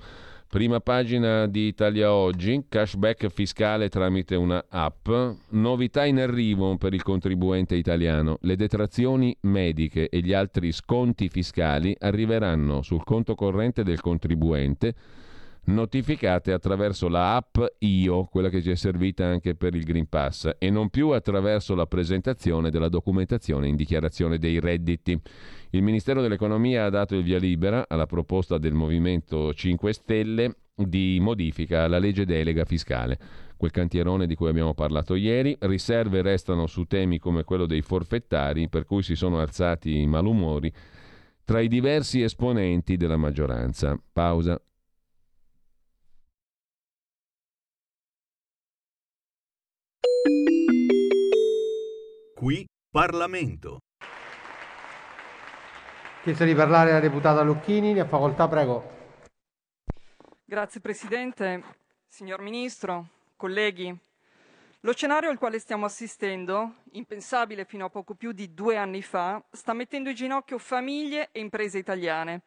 Prima 0.57 0.79
pagina 0.79 1.45
di 1.45 1.67
Italia 1.67 2.11
Oggi, 2.11 2.65
cashback 2.67 3.27
fiscale 3.27 3.89
tramite 3.89 4.33
una 4.33 4.65
app, 4.67 5.07
novità 5.49 6.03
in 6.03 6.17
arrivo 6.17 6.75
per 6.77 6.95
il 6.95 7.03
contribuente 7.03 7.75
italiano. 7.75 8.39
Le 8.41 8.55
detrazioni 8.55 9.37
mediche 9.41 10.09
e 10.09 10.19
gli 10.19 10.33
altri 10.33 10.71
sconti 10.71 11.29
fiscali 11.29 11.95
arriveranno 11.99 12.81
sul 12.81 13.03
conto 13.03 13.35
corrente 13.35 13.83
del 13.83 14.01
contribuente 14.01 14.95
notificate 15.67 16.51
attraverso 16.51 17.07
la 17.07 17.35
app 17.35 17.57
IO, 17.79 18.25
quella 18.25 18.49
che 18.49 18.61
ci 18.61 18.71
è 18.71 18.75
servita 18.75 19.25
anche 19.25 19.55
per 19.55 19.75
il 19.75 19.83
Green 19.83 20.07
Pass, 20.07 20.49
e 20.57 20.69
non 20.69 20.89
più 20.89 21.09
attraverso 21.09 21.75
la 21.75 21.85
presentazione 21.85 22.69
della 22.69 22.89
documentazione 22.89 23.67
in 23.67 23.75
dichiarazione 23.75 24.37
dei 24.37 24.59
redditi. 24.59 25.19
Il 25.71 25.83
Ministero 25.83 26.21
dell'Economia 26.21 26.85
ha 26.85 26.89
dato 26.89 27.15
il 27.15 27.23
via 27.23 27.39
libera 27.39 27.85
alla 27.87 28.05
proposta 28.05 28.57
del 28.57 28.73
Movimento 28.73 29.53
5 29.53 29.93
Stelle 29.93 30.55
di 30.75 31.17
modifica 31.19 31.83
alla 31.83 31.97
legge 31.97 32.25
delega 32.25 32.63
fiscale. 32.63 33.17
Quel 33.57 33.71
cantierone 33.71 34.27
di 34.27 34.35
cui 34.35 34.49
abbiamo 34.49 34.75
parlato 34.75 35.15
ieri, 35.15 35.57
riserve 35.61 36.21
restano 36.21 36.67
su 36.67 36.85
temi 36.85 37.17
come 37.17 37.43
quello 37.43 37.65
dei 37.65 37.81
forfettari, 37.81 38.69
per 38.69 38.85
cui 38.85 39.01
si 39.01 39.15
sono 39.15 39.39
alzati 39.39 39.99
i 39.99 40.05
malumori 40.05 40.71
tra 41.43 41.61
i 41.61 41.69
diversi 41.69 42.21
esponenti 42.21 42.97
della 42.97 43.15
maggioranza. 43.15 43.97
Pausa. 44.11 44.61
Qui 52.35 52.65
Parlamento. 52.89 53.79
Chiesto 56.23 56.43
di 56.43 56.53
parlare 56.53 56.91
la 56.91 56.99
deputata 56.99 57.41
Lucchini, 57.41 57.93
ne 57.93 58.01
ha 58.01 58.05
facoltà, 58.05 58.47
prego. 58.47 58.95
Grazie 60.43 60.81
Presidente, 60.81 61.63
signor 62.07 62.41
Ministro, 62.41 63.07
colleghi. 63.35 63.95
Lo 64.81 64.93
scenario 64.93 65.29
al 65.29 65.37
quale 65.37 65.59
stiamo 65.59 65.85
assistendo, 65.85 66.83
impensabile 66.91 67.65
fino 67.65 67.85
a 67.85 67.89
poco 67.89 68.13
più 68.13 68.31
di 68.31 68.53
due 68.53 68.77
anni 68.77 69.01
fa, 69.01 69.43
sta 69.51 69.73
mettendo 69.73 70.09
in 70.09 70.15
ginocchio 70.15 70.57
famiglie 70.57 71.29
e 71.31 71.39
imprese 71.39 71.79
italiane. 71.79 72.43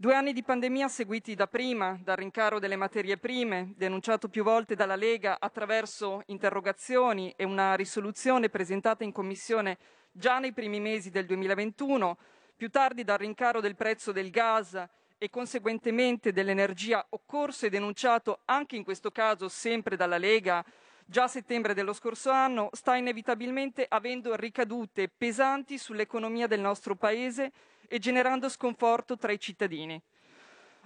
Due 0.00 0.14
anni 0.14 0.32
di 0.32 0.42
pandemia 0.42 0.88
seguiti 0.88 1.34
da 1.34 1.46
prima 1.46 2.00
dal 2.02 2.16
rincaro 2.16 2.58
delle 2.58 2.76
materie 2.76 3.18
prime, 3.18 3.74
denunciato 3.76 4.30
più 4.30 4.42
volte 4.42 4.74
dalla 4.74 4.96
Lega 4.96 5.36
attraverso 5.38 6.22
interrogazioni 6.28 7.34
e 7.36 7.44
una 7.44 7.74
risoluzione 7.74 8.48
presentata 8.48 9.04
in 9.04 9.12
Commissione 9.12 9.76
già 10.10 10.38
nei 10.38 10.54
primi 10.54 10.80
mesi 10.80 11.10
del 11.10 11.26
2021, 11.26 12.16
più 12.56 12.70
tardi 12.70 13.04
dal 13.04 13.18
rincaro 13.18 13.60
del 13.60 13.76
prezzo 13.76 14.10
del 14.10 14.30
gas 14.30 14.82
e 15.18 15.28
conseguentemente 15.28 16.32
dell'energia 16.32 17.04
occorso 17.10 17.66
e 17.66 17.68
denunciato 17.68 18.38
anche 18.46 18.76
in 18.76 18.84
questo 18.84 19.10
caso 19.10 19.50
sempre 19.50 19.96
dalla 19.96 20.16
Lega 20.16 20.64
già 21.10 21.24
a 21.24 21.28
settembre 21.28 21.74
dello 21.74 21.92
scorso 21.92 22.30
anno, 22.30 22.70
sta 22.72 22.94
inevitabilmente 22.94 23.84
avendo 23.88 24.36
ricadute 24.36 25.08
pesanti 25.08 25.76
sull'economia 25.76 26.46
del 26.46 26.60
nostro 26.60 26.94
Paese 26.94 27.50
e 27.88 27.98
generando 27.98 28.48
sconforto 28.48 29.16
tra 29.16 29.32
i 29.32 29.40
cittadini. 29.40 30.00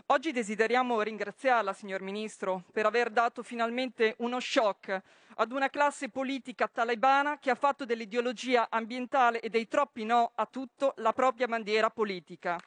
Oggi 0.06 0.32
desideriamo 0.32 1.02
ringraziarla, 1.02 1.74
signor 1.74 2.00
Ministro, 2.00 2.64
per 2.72 2.86
aver 2.86 3.10
dato 3.10 3.42
finalmente 3.42 4.14
uno 4.18 4.40
shock 4.40 4.98
ad 5.36 5.52
una 5.52 5.68
classe 5.68 6.08
politica 6.08 6.68
talebana 6.68 7.38
che 7.38 7.50
ha 7.50 7.54
fatto 7.54 7.84
dell'ideologia 7.84 8.68
ambientale 8.70 9.40
e 9.40 9.50
dei 9.50 9.68
troppi 9.68 10.04
no 10.04 10.32
a 10.34 10.46
tutto 10.46 10.94
la 10.98 11.12
propria 11.12 11.46
bandiera 11.46 11.90
politica. 11.90 12.58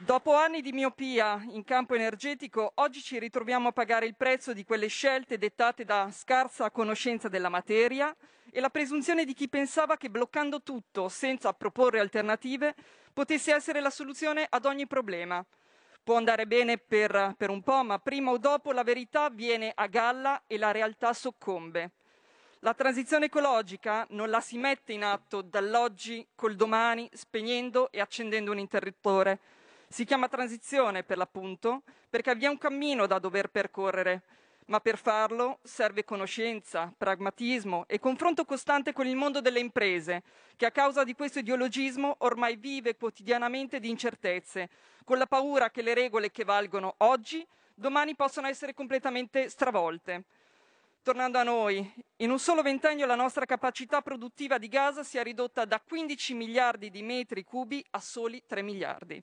Dopo 0.00 0.32
anni 0.32 0.62
di 0.62 0.70
miopia 0.70 1.44
in 1.50 1.64
campo 1.64 1.96
energetico, 1.96 2.70
oggi 2.76 3.00
ci 3.00 3.18
ritroviamo 3.18 3.68
a 3.68 3.72
pagare 3.72 4.06
il 4.06 4.14
prezzo 4.14 4.52
di 4.52 4.64
quelle 4.64 4.86
scelte 4.86 5.38
dettate 5.38 5.84
da 5.84 6.08
scarsa 6.12 6.70
conoscenza 6.70 7.28
della 7.28 7.48
materia 7.48 8.14
e 8.52 8.60
la 8.60 8.70
presunzione 8.70 9.24
di 9.24 9.34
chi 9.34 9.48
pensava 9.48 9.96
che 9.96 10.08
bloccando 10.08 10.62
tutto 10.62 11.08
senza 11.08 11.52
proporre 11.52 11.98
alternative 11.98 12.76
potesse 13.12 13.52
essere 13.52 13.80
la 13.80 13.90
soluzione 13.90 14.46
ad 14.48 14.66
ogni 14.66 14.86
problema. 14.86 15.44
Può 16.04 16.16
andare 16.16 16.46
bene 16.46 16.78
per, 16.78 17.34
per 17.36 17.50
un 17.50 17.60
po', 17.62 17.82
ma 17.82 17.98
prima 17.98 18.30
o 18.30 18.38
dopo 18.38 18.70
la 18.70 18.84
verità 18.84 19.28
viene 19.30 19.72
a 19.74 19.88
galla 19.88 20.44
e 20.46 20.58
la 20.58 20.70
realtà 20.70 21.12
soccombe. 21.12 21.90
La 22.60 22.72
transizione 22.72 23.24
ecologica 23.26 24.06
non 24.10 24.30
la 24.30 24.40
si 24.40 24.58
mette 24.58 24.92
in 24.92 25.02
atto 25.02 25.42
dall'oggi 25.42 26.24
col 26.36 26.54
domani, 26.54 27.10
spegnendo 27.12 27.90
e 27.90 28.00
accendendo 28.00 28.52
un 28.52 28.58
interruttore 28.60 29.40
si 29.88 30.04
chiama 30.04 30.28
transizione 30.28 31.02
per 31.02 31.16
l'appunto 31.16 31.82
perché 32.08 32.34
vi 32.34 32.44
è 32.44 32.48
un 32.48 32.58
cammino 32.58 33.06
da 33.06 33.18
dover 33.18 33.48
percorrere, 33.48 34.22
ma 34.66 34.80
per 34.80 34.98
farlo 34.98 35.58
serve 35.62 36.04
conoscenza, 36.04 36.92
pragmatismo 36.96 37.84
e 37.86 37.98
confronto 37.98 38.44
costante 38.44 38.92
con 38.92 39.06
il 39.06 39.16
mondo 39.16 39.40
delle 39.40 39.60
imprese, 39.60 40.22
che 40.56 40.66
a 40.66 40.70
causa 40.70 41.04
di 41.04 41.14
questo 41.14 41.38
ideologismo 41.38 42.16
ormai 42.18 42.56
vive 42.56 42.96
quotidianamente 42.96 43.80
di 43.80 43.88
incertezze, 43.88 44.68
con 45.04 45.16
la 45.16 45.26
paura 45.26 45.70
che 45.70 45.82
le 45.82 45.94
regole 45.94 46.30
che 46.30 46.44
valgono 46.44 46.94
oggi 46.98 47.46
domani 47.74 48.14
possano 48.14 48.46
essere 48.46 48.74
completamente 48.74 49.48
stravolte. 49.48 50.24
Tornando 51.02 51.38
a 51.38 51.44
noi, 51.44 51.90
in 52.16 52.30
un 52.30 52.38
solo 52.38 52.60
ventennio 52.60 53.06
la 53.06 53.14
nostra 53.14 53.46
capacità 53.46 54.02
produttiva 54.02 54.58
di 54.58 54.68
gas 54.68 55.00
si 55.00 55.16
è 55.16 55.22
ridotta 55.22 55.64
da 55.64 55.80
15 55.80 56.34
miliardi 56.34 56.90
di 56.90 57.02
metri 57.02 57.44
cubi 57.44 57.82
a 57.92 58.00
soli 58.00 58.42
3 58.46 58.60
miliardi. 58.60 59.22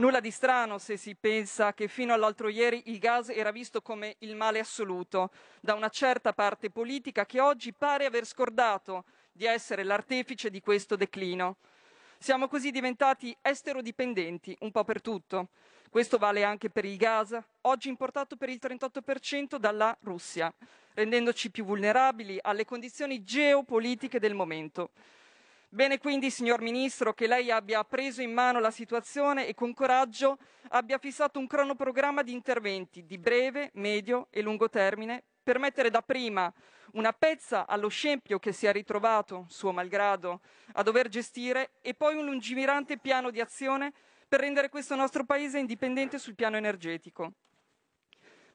Nulla 0.00 0.20
di 0.20 0.30
strano 0.30 0.78
se 0.78 0.96
si 0.96 1.16
pensa 1.16 1.74
che 1.74 1.88
fino 1.88 2.14
all'altro 2.14 2.48
ieri 2.48 2.82
il 2.86 3.00
gas 3.00 3.30
era 3.30 3.50
visto 3.50 3.82
come 3.82 4.14
il 4.20 4.36
male 4.36 4.60
assoluto 4.60 5.32
da 5.60 5.74
una 5.74 5.88
certa 5.88 6.32
parte 6.32 6.70
politica 6.70 7.26
che 7.26 7.40
oggi 7.40 7.72
pare 7.72 8.04
aver 8.04 8.24
scordato 8.24 9.06
di 9.32 9.44
essere 9.44 9.82
l'artefice 9.82 10.50
di 10.50 10.60
questo 10.60 10.94
declino. 10.94 11.56
Siamo 12.16 12.46
così 12.46 12.70
diventati 12.70 13.36
esterodipendenti 13.42 14.56
un 14.60 14.70
po' 14.70 14.84
per 14.84 15.00
tutto. 15.00 15.48
Questo 15.90 16.16
vale 16.16 16.44
anche 16.44 16.70
per 16.70 16.84
il 16.84 16.96
gas, 16.96 17.36
oggi 17.62 17.88
importato 17.88 18.36
per 18.36 18.50
il 18.50 18.60
38% 18.62 19.56
dalla 19.56 19.96
Russia, 20.02 20.54
rendendoci 20.94 21.50
più 21.50 21.64
vulnerabili 21.64 22.38
alle 22.40 22.64
condizioni 22.64 23.24
geopolitiche 23.24 24.20
del 24.20 24.34
momento. 24.34 24.90
Bene 25.70 25.98
quindi, 25.98 26.30
signor 26.30 26.62
Ministro, 26.62 27.12
che 27.12 27.26
lei 27.26 27.50
abbia 27.50 27.84
preso 27.84 28.22
in 28.22 28.32
mano 28.32 28.58
la 28.58 28.70
situazione 28.70 29.46
e 29.46 29.52
con 29.52 29.74
coraggio 29.74 30.38
abbia 30.70 30.96
fissato 30.96 31.38
un 31.38 31.46
cronoprogramma 31.46 32.22
di 32.22 32.32
interventi 32.32 33.04
di 33.04 33.18
breve, 33.18 33.70
medio 33.74 34.28
e 34.30 34.40
lungo 34.40 34.70
termine 34.70 35.22
per 35.42 35.58
mettere 35.58 35.90
dapprima 35.90 36.50
una 36.92 37.12
pezza 37.12 37.66
allo 37.66 37.88
scempio 37.88 38.38
che 38.38 38.52
si 38.52 38.64
è 38.64 38.72
ritrovato, 38.72 39.44
suo 39.50 39.72
malgrado, 39.72 40.40
a 40.72 40.82
dover 40.82 41.08
gestire 41.08 41.72
e 41.82 41.92
poi 41.92 42.16
un 42.16 42.24
lungimirante 42.24 42.96
piano 42.96 43.30
di 43.30 43.40
azione 43.40 43.92
per 44.26 44.40
rendere 44.40 44.70
questo 44.70 44.94
nostro 44.94 45.26
Paese 45.26 45.58
indipendente 45.58 46.18
sul 46.18 46.34
piano 46.34 46.56
energetico. 46.56 47.34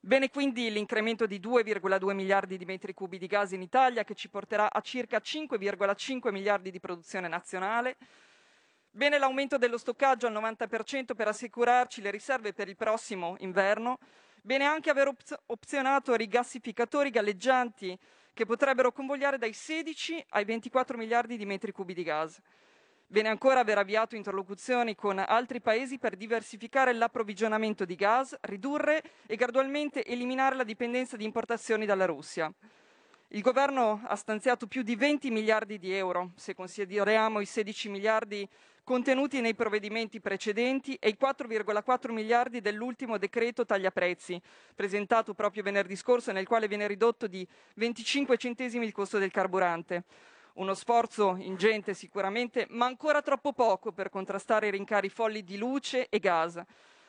Bene 0.05 0.29
quindi 0.29 0.69
l'incremento 0.69 1.25
di 1.25 1.39
2,2 1.39 2.11
miliardi 2.11 2.57
di 2.57 2.65
metri 2.65 2.93
cubi 2.93 3.17
di 3.17 3.25
gas 3.25 3.53
in 3.53 3.61
Italia 3.61 4.03
che 4.03 4.15
ci 4.15 4.27
porterà 4.27 4.69
a 4.69 4.81
circa 4.81 5.19
5,5 5.19 6.29
miliardi 6.29 6.71
di 6.71 6.81
produzione 6.81 7.29
nazionale. 7.29 7.95
Bene 8.89 9.17
l'aumento 9.17 9.57
dello 9.57 9.77
stoccaggio 9.77 10.27
al 10.27 10.33
90% 10.33 11.15
per 11.15 11.29
assicurarci 11.29 12.01
le 12.01 12.11
riserve 12.11 12.51
per 12.51 12.67
il 12.67 12.75
prossimo 12.75 13.37
inverno. 13.39 13.97
Bene 14.41 14.65
anche 14.65 14.89
aver 14.89 15.07
op- 15.07 15.41
opzionato 15.45 16.15
rigassificatori 16.15 17.09
galleggianti 17.09 17.97
che 18.33 18.45
potrebbero 18.45 18.91
convogliare 18.91 19.37
dai 19.37 19.53
16 19.53 20.25
ai 20.31 20.43
24 20.43 20.97
miliardi 20.97 21.37
di 21.37 21.45
metri 21.45 21.71
cubi 21.71 21.93
di 21.93 22.03
gas. 22.03 22.41
Bene 23.05 23.29
ancora 23.29 23.59
aver 23.59 23.77
avviato 23.77 24.15
interlocuzioni 24.15 24.95
con 24.95 25.19
altri 25.19 25.61
paesi 25.61 25.99
per 25.99 26.15
diversificare 26.15 26.93
l'approvvigionamento 26.93 27.85
di 27.85 27.95
gas, 27.95 28.35
ridurre 28.41 29.03
e 29.27 29.35
gradualmente 29.35 30.03
eliminare 30.03 30.55
la 30.55 30.63
dipendenza 30.63 31.15
di 31.15 31.23
importazioni 31.23 31.85
dalla 31.85 32.05
Russia. 32.05 32.51
Il 33.29 33.41
governo 33.41 34.01
ha 34.05 34.15
stanziato 34.15 34.65
più 34.65 34.81
di 34.81 34.95
20 34.95 35.29
miliardi 35.29 35.77
di 35.77 35.91
euro, 35.93 36.31
se 36.35 36.55
consideriamo 36.55 37.39
i 37.39 37.45
16 37.45 37.89
miliardi 37.89 38.47
contenuti 38.83 39.41
nei 39.41 39.55
provvedimenti 39.55 40.19
precedenti 40.19 40.95
e 40.99 41.09
i 41.09 41.17
4,4 41.19 42.11
miliardi 42.11 42.61
dell'ultimo 42.61 43.17
decreto 43.17 43.65
taglia 43.65 43.91
prezzi, 43.91 44.41
presentato 44.75 45.33
proprio 45.33 45.63
venerdì 45.63 45.95
scorso, 45.95 46.31
nel 46.31 46.47
quale 46.47 46.67
viene 46.67 46.87
ridotto 46.87 47.27
di 47.27 47.47
25 47.75 48.37
centesimi 48.37 48.85
il 48.85 48.91
costo 48.91 49.19
del 49.19 49.31
carburante 49.31 50.03
uno 50.53 50.73
sforzo 50.73 51.35
ingente 51.39 51.93
sicuramente, 51.93 52.67
ma 52.69 52.85
ancora 52.85 53.21
troppo 53.21 53.53
poco 53.53 53.91
per 53.91 54.09
contrastare 54.09 54.67
i 54.67 54.71
rincari 54.71 55.09
folli 55.09 55.43
di 55.43 55.57
luce 55.57 56.07
e 56.09 56.19
gas. 56.19 56.61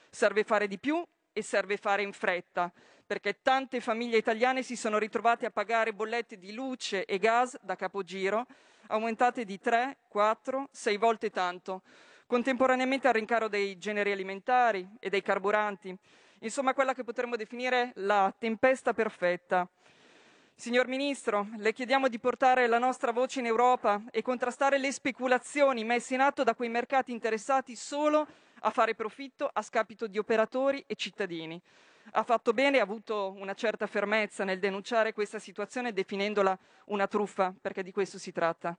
Serve 0.08 0.44
fare 0.44 0.66
di 0.66 0.78
più 0.78 1.04
e 1.32 1.42
serve 1.42 1.76
fare 1.76 2.02
in 2.02 2.12
fretta, 2.12 2.72
perché 3.06 3.42
tante 3.42 3.80
famiglie 3.80 4.16
italiane 4.16 4.62
si 4.62 4.76
sono 4.76 4.98
ritrovate 4.98 5.46
a 5.46 5.50
pagare 5.50 5.92
bollette 5.92 6.38
di 6.38 6.54
luce 6.54 7.04
e 7.04 7.18
gas 7.18 7.58
da 7.60 7.76
capogiro, 7.76 8.46
aumentate 8.86 9.44
di 9.44 9.58
3, 9.58 9.98
4, 10.08 10.68
6 10.70 10.96
volte 10.96 11.30
tanto, 11.30 11.82
contemporaneamente 12.26 13.08
al 13.08 13.14
rincaro 13.14 13.48
dei 13.48 13.76
generi 13.76 14.12
alimentari 14.12 14.88
e 15.00 15.10
dei 15.10 15.22
carburanti. 15.22 15.94
Insomma, 16.40 16.74
quella 16.74 16.94
che 16.94 17.04
potremmo 17.04 17.36
definire 17.36 17.92
la 17.96 18.34
tempesta 18.38 18.92
perfetta. 18.94 19.68
Signor 20.56 20.86
Ministro, 20.86 21.48
le 21.56 21.72
chiediamo 21.72 22.08
di 22.08 22.20
portare 22.20 22.68
la 22.68 22.78
nostra 22.78 23.10
voce 23.10 23.40
in 23.40 23.46
Europa 23.46 24.00
e 24.12 24.22
contrastare 24.22 24.78
le 24.78 24.92
speculazioni 24.92 25.82
messe 25.82 26.14
in 26.14 26.20
atto 26.20 26.44
da 26.44 26.54
quei 26.54 26.68
mercati 26.68 27.10
interessati 27.10 27.74
solo 27.74 28.26
a 28.60 28.70
fare 28.70 28.94
profitto 28.94 29.50
a 29.52 29.60
scapito 29.62 30.06
di 30.06 30.16
operatori 30.16 30.82
e 30.86 30.94
cittadini. 30.94 31.60
Ha 32.12 32.22
fatto 32.22 32.52
bene 32.52 32.78
ha 32.78 32.82
avuto 32.82 33.34
una 33.36 33.54
certa 33.54 33.88
fermezza 33.88 34.44
nel 34.44 34.60
denunciare 34.60 35.12
questa 35.12 35.40
situazione 35.40 35.92
definendola 35.92 36.56
una 36.86 37.08
truffa, 37.08 37.52
perché 37.60 37.82
di 37.82 37.92
questo 37.92 38.18
si 38.18 38.30
tratta. 38.30 38.78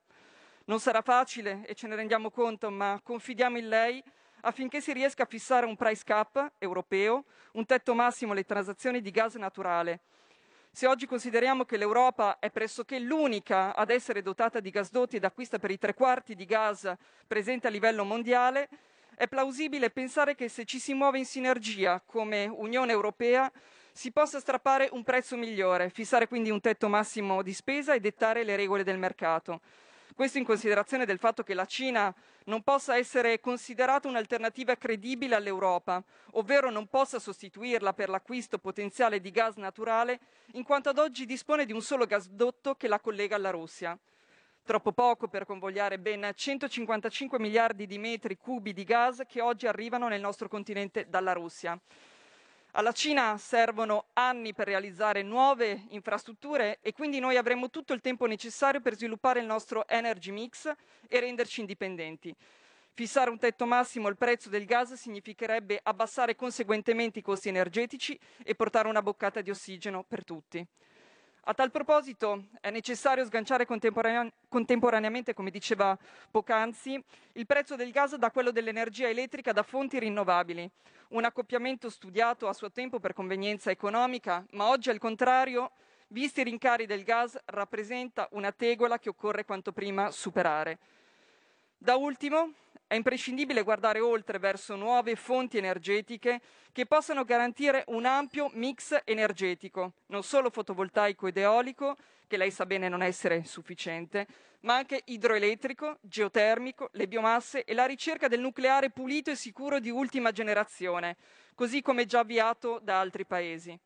Non 0.65 0.79
sarà 0.79 1.01
facile 1.01 1.65
e 1.67 1.75
ce 1.75 1.87
ne 1.87 1.95
rendiamo 1.95 2.31
conto, 2.31 2.71
ma 2.71 2.99
confidiamo 3.03 3.57
in 3.57 3.67
lei 3.67 4.01
affinché 4.41 4.79
si 4.79 4.93
riesca 4.93 5.23
a 5.23 5.27
fissare 5.27 5.65
un 5.65 5.75
price 5.75 6.03
cap 6.05 6.53
europeo, 6.57 7.25
un 7.51 7.65
tetto 7.65 7.93
massimo 7.93 8.31
alle 8.31 8.45
transazioni 8.45 9.01
di 9.01 9.11
gas 9.11 9.35
naturale 9.35 9.99
se 10.75 10.87
oggi 10.87 11.07
consideriamo 11.07 11.63
che 11.63 11.77
l'Europa 11.77 12.37
è 12.37 12.51
pressoché 12.51 12.99
l'unica 12.99 13.73
ad 13.73 13.89
essere 13.89 14.21
dotata 14.21 14.59
di 14.59 14.71
gasdotti 14.71 15.15
ed 15.15 15.23
acquista 15.23 15.57
per 15.57 15.71
i 15.71 15.77
tre 15.77 15.93
quarti 15.93 16.35
di 16.35 16.43
gas 16.43 16.93
presente 17.25 17.67
a 17.67 17.69
livello 17.69 18.03
mondiale, 18.03 18.67
è 19.15 19.25
plausibile 19.29 19.89
pensare 19.89 20.35
che 20.35 20.49
se 20.49 20.65
ci 20.65 20.79
si 20.79 20.93
muove 20.93 21.17
in 21.17 21.25
sinergia 21.25 22.01
come 22.05 22.47
Unione 22.47 22.91
Europea 22.91 23.49
si 23.93 24.11
possa 24.11 24.41
strappare 24.41 24.89
un 24.91 25.05
prezzo 25.05 25.37
migliore, 25.37 25.89
fissare 25.89 26.27
quindi 26.27 26.49
un 26.49 26.59
tetto 26.59 26.89
massimo 26.89 27.41
di 27.41 27.53
spesa 27.53 27.93
e 27.93 28.01
dettare 28.01 28.43
le 28.43 28.57
regole 28.57 28.83
del 28.83 28.97
mercato. 28.97 29.61
Questo 30.15 30.37
in 30.37 30.45
considerazione 30.45 31.05
del 31.05 31.19
fatto 31.19 31.43
che 31.43 31.53
la 31.53 31.65
Cina 31.65 32.15
non 32.45 32.61
possa 32.61 32.95
essere 32.95 33.41
considerata 33.41 34.07
un'alternativa 34.07 34.77
credibile 34.77 35.35
all'Europa, 35.35 36.01
ovvero 36.31 36.69
non 36.69 36.87
possa 36.87 37.19
sostituirla 37.19 37.91
per 37.91 38.07
l'acquisto 38.07 38.57
potenziale 38.57 39.19
di 39.19 39.29
gas 39.29 39.57
naturale, 39.57 40.21
in 40.53 40.63
quanto 40.63 40.87
ad 40.87 40.99
oggi 40.99 41.25
dispone 41.25 41.65
di 41.65 41.73
un 41.73 41.81
solo 41.81 42.05
gasdotto 42.05 42.75
che 42.75 42.87
la 42.87 43.01
collega 43.01 43.35
alla 43.35 43.49
Russia. 43.49 43.99
Troppo 44.63 44.93
poco 44.93 45.27
per 45.27 45.45
convogliare 45.45 45.99
ben 45.99 46.31
155 46.33 47.37
miliardi 47.37 47.85
di 47.85 47.97
metri 47.97 48.37
cubi 48.37 48.71
di 48.71 48.85
gas 48.85 49.23
che 49.27 49.41
oggi 49.41 49.67
arrivano 49.67 50.07
nel 50.07 50.21
nostro 50.21 50.47
continente 50.47 51.09
dalla 51.09 51.33
Russia. 51.33 51.77
Alla 52.77 52.91
Cina 52.91 53.37
servono 53.37 54.07
anni 54.11 54.53
per 54.53 54.67
realizzare 54.67 55.21
nuove 55.21 55.85
infrastrutture 55.91 56.79
e 56.81 56.91
quindi 56.91 57.19
noi 57.19 57.37
avremo 57.37 57.69
tutto 57.69 57.93
il 57.93 58.01
tempo 58.01 58.25
necessario 58.25 58.81
per 58.81 58.97
sviluppare 58.97 59.39
il 59.39 59.45
nostro 59.45 59.87
energy 59.87 60.31
mix 60.31 60.69
e 61.07 61.19
renderci 61.21 61.61
indipendenti. 61.61 62.35
Fissare 62.91 63.29
un 63.29 63.39
tetto 63.39 63.65
massimo 63.65 64.07
al 64.07 64.17
prezzo 64.17 64.49
del 64.49 64.65
gas 64.65 64.91
significherebbe 64.95 65.79
abbassare 65.83 66.35
conseguentemente 66.35 67.19
i 67.19 67.21
costi 67.21 67.47
energetici 67.47 68.19
e 68.43 68.55
portare 68.55 68.89
una 68.89 69.01
boccata 69.01 69.39
di 69.39 69.51
ossigeno 69.51 70.03
per 70.03 70.25
tutti. 70.25 70.67
A 71.47 71.53
tal 71.53 71.69
proposito 71.69 72.45
è 72.59 72.71
necessario 72.71 73.23
sganciare 73.23 73.67
contemporanea- 73.67 74.31
contemporaneamente, 74.49 75.35
come 75.35 75.51
diceva 75.51 75.95
poc'anzi, 76.31 76.99
il 77.33 77.45
prezzo 77.45 77.75
del 77.75 77.91
gas 77.91 78.15
da 78.15 78.31
quello 78.31 78.49
dell'energia 78.49 79.09
elettrica 79.09 79.51
da 79.51 79.61
fonti 79.61 79.99
rinnovabili, 79.99 80.67
un 81.09 81.23
accoppiamento 81.23 81.91
studiato 81.91 82.47
a 82.47 82.53
suo 82.53 82.71
tempo 82.71 82.99
per 82.99 83.13
convenienza 83.13 83.69
economica, 83.69 84.43
ma 84.53 84.69
oggi 84.69 84.89
al 84.89 84.97
contrario, 84.97 85.73
visti 86.07 86.39
i 86.39 86.45
rincari 86.45 86.87
del 86.87 87.03
gas, 87.03 87.37
rappresenta 87.45 88.27
una 88.31 88.51
tegola 88.51 88.97
che 88.97 89.09
occorre 89.09 89.45
quanto 89.45 89.71
prima 89.71 90.09
superare. 90.09 90.79
Da 91.85 91.97
ultimo, 91.97 92.53
è 92.87 92.95
imprescindibile 92.95 93.61
guardare 93.61 93.99
oltre 93.99 94.39
verso 94.39 94.75
nuove 94.75 95.15
fonti 95.15 95.59
energetiche 95.59 96.41
che 96.71 96.87
possano 96.87 97.23
garantire 97.23 97.83
un 97.89 98.05
ampio 98.05 98.49
mix 98.53 98.99
energetico, 99.05 99.93
non 100.07 100.23
solo 100.23 100.49
fotovoltaico 100.49 101.27
ed 101.27 101.37
eolico, 101.37 101.95
che 102.25 102.37
lei 102.37 102.49
sa 102.49 102.65
bene 102.65 102.89
non 102.89 103.03
essere 103.03 103.43
sufficiente, 103.43 104.25
ma 104.61 104.77
anche 104.77 105.03
idroelettrico, 105.05 105.99
geotermico, 106.01 106.89
le 106.93 107.07
biomasse 107.07 107.65
e 107.65 107.75
la 107.75 107.85
ricerca 107.85 108.27
del 108.27 108.39
nucleare 108.39 108.89
pulito 108.89 109.29
e 109.29 109.35
sicuro 109.35 109.79
di 109.79 109.91
ultima 109.91 110.31
generazione, 110.31 111.17
così 111.53 111.83
come 111.83 112.07
già 112.07 112.21
avviato 112.21 112.79
da 112.81 112.99
altri 112.99 113.27
paesi. 113.27 113.79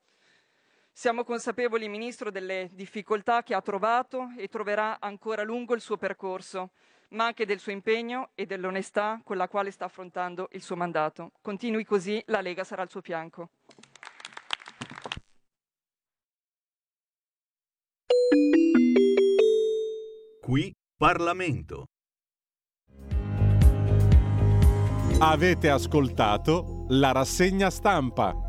Siamo 0.94 1.26
consapevoli, 1.26 1.90
Ministro, 1.90 2.32
delle 2.32 2.70
difficoltà 2.72 3.44
che 3.44 3.56
ha 3.56 3.62
trovato 3.62 4.30
e 4.38 4.48
troverà 4.48 5.02
ancora 5.02 5.44
lungo 5.44 5.74
il 5.74 5.82
suo 5.82 5.98
percorso 5.98 6.72
ma 7.10 7.26
anche 7.26 7.46
del 7.46 7.60
suo 7.60 7.72
impegno 7.72 8.32
e 8.36 8.46
dell'onestà 8.46 9.22
con 9.24 9.38
la 9.38 9.48
quale 9.48 9.72
sta 9.72 9.86
affrontando 9.86 10.50
il 10.52 10.62
suo 10.62 10.76
mandato. 10.76 11.32
Continui 11.42 11.86
così, 11.86 12.22
la 12.28 12.42
Lega 12.42 12.64
sarà 12.64 12.82
al 12.82 12.90
suo 12.90 13.02
fianco. 13.02 13.50
Qui 20.42 20.74
Parlamento. 20.98 21.86
Avete 25.20 25.70
ascoltato 25.70 26.86
la 26.90 27.12
rassegna 27.12 27.70
stampa. 27.70 28.49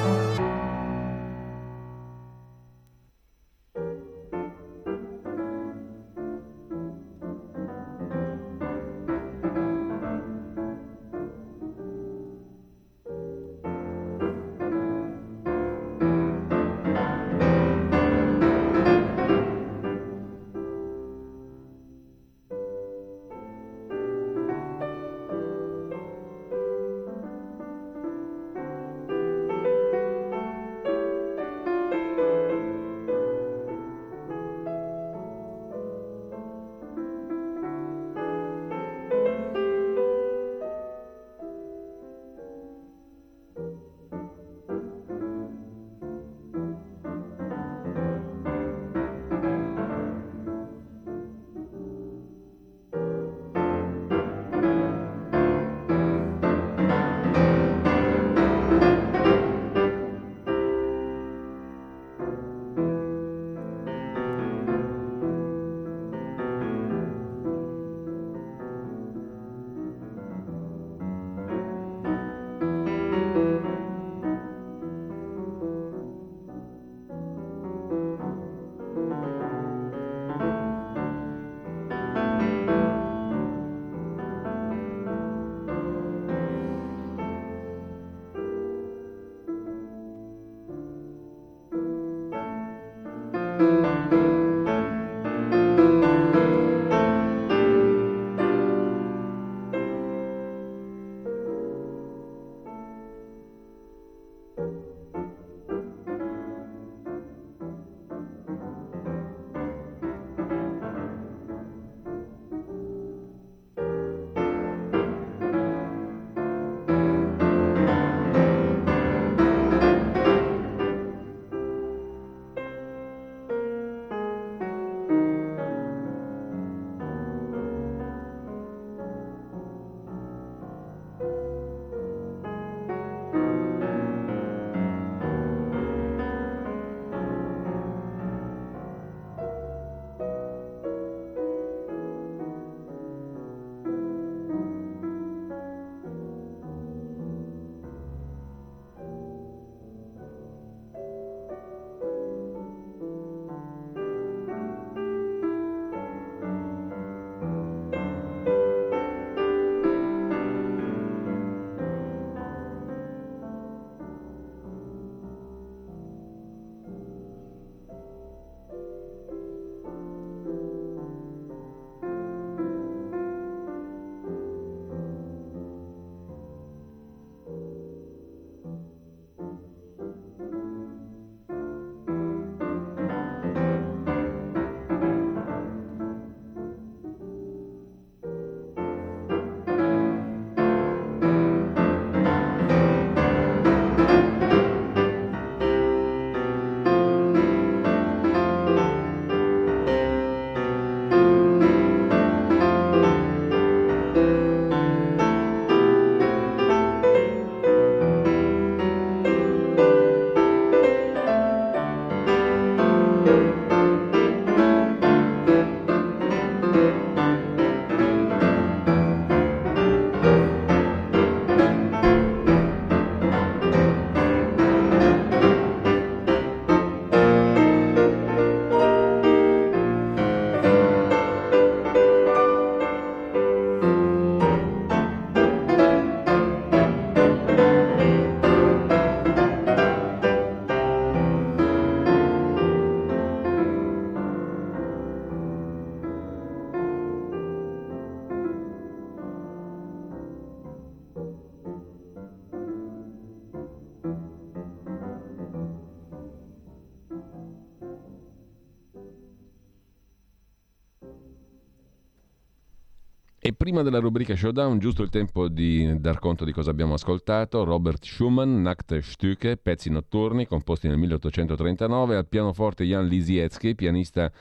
E 263.43 263.53
prima 263.53 263.81
della 263.81 263.97
rubrica 263.97 264.35
Showdown, 264.35 264.77
giusto 264.77 265.01
il 265.01 265.09
tempo 265.09 265.47
di 265.47 265.99
dar 265.99 266.19
conto 266.19 266.45
di 266.45 266.51
cosa 266.51 266.69
abbiamo 266.69 266.93
ascoltato. 266.93 267.63
Robert 267.63 268.05
Schumann, 268.05 268.61
Nachte 268.61 269.01
Stücke, 269.01 269.57
pezzi 269.57 269.89
notturni 269.89 270.45
composti 270.45 270.87
nel 270.87 270.97
1839, 270.97 272.17
al 272.17 272.27
pianoforte 272.27 272.83
Jan 272.83 273.07
Lisiecki, 273.07 273.73
pianista 273.73 274.31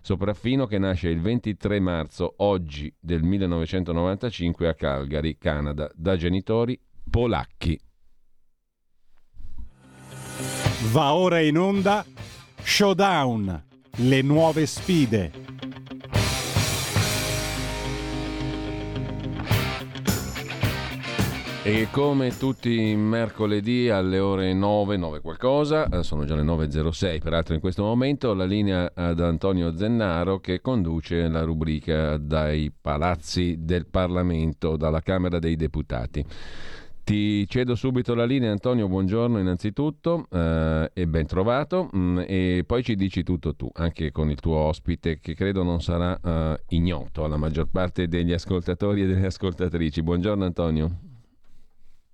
sopraffino 0.00 0.64
che 0.64 0.78
nasce 0.78 1.10
il 1.10 1.20
23 1.20 1.80
marzo 1.80 2.32
oggi 2.38 2.90
del 2.98 3.22
1995 3.22 4.68
a 4.68 4.74
Calgary, 4.74 5.36
Canada, 5.36 5.90
da 5.94 6.16
genitori 6.16 6.80
polacchi. 7.10 7.78
Va 10.92 11.12
ora 11.12 11.40
in 11.40 11.58
onda 11.58 12.02
Showdown, 12.62 13.64
le 13.96 14.22
nuove 14.22 14.64
sfide. 14.64 15.55
E 21.68 21.88
come 21.90 22.30
tutti 22.36 22.90
i 22.90 22.94
mercoledì 22.94 23.90
alle 23.90 24.20
ore 24.20 24.52
9, 24.52 24.96
9 24.96 25.20
qualcosa, 25.20 25.88
eh, 25.88 26.04
sono 26.04 26.24
già 26.24 26.36
le 26.36 26.44
9.06 26.44 27.20
peraltro 27.20 27.54
in 27.54 27.60
questo 27.60 27.82
momento, 27.82 28.34
la 28.34 28.44
linea 28.44 28.92
ad 28.94 29.18
Antonio 29.18 29.76
Zennaro 29.76 30.38
che 30.38 30.60
conduce 30.60 31.26
la 31.26 31.42
rubrica 31.42 32.18
dai 32.18 32.70
palazzi 32.70 33.56
del 33.58 33.86
Parlamento, 33.86 34.76
dalla 34.76 35.00
Camera 35.00 35.40
dei 35.40 35.56
Deputati. 35.56 36.24
Ti 37.02 37.48
cedo 37.48 37.74
subito 37.74 38.14
la 38.14 38.24
linea 38.24 38.52
Antonio, 38.52 38.86
buongiorno 38.86 39.40
innanzitutto 39.40 40.28
eh, 40.30 40.88
e 40.94 41.08
ben 41.08 41.26
trovato 41.26 41.90
mm, 41.96 42.20
e 42.28 42.62
poi 42.64 42.84
ci 42.84 42.94
dici 42.94 43.24
tutto 43.24 43.56
tu, 43.56 43.68
anche 43.74 44.12
con 44.12 44.30
il 44.30 44.38
tuo 44.38 44.54
ospite 44.54 45.18
che 45.18 45.34
credo 45.34 45.64
non 45.64 45.82
sarà 45.82 46.16
eh, 46.22 46.60
ignoto 46.68 47.24
alla 47.24 47.36
maggior 47.36 47.66
parte 47.68 48.06
degli 48.06 48.32
ascoltatori 48.32 49.02
e 49.02 49.06
delle 49.06 49.26
ascoltatrici. 49.26 50.00
Buongiorno 50.00 50.44
Antonio. 50.44 51.14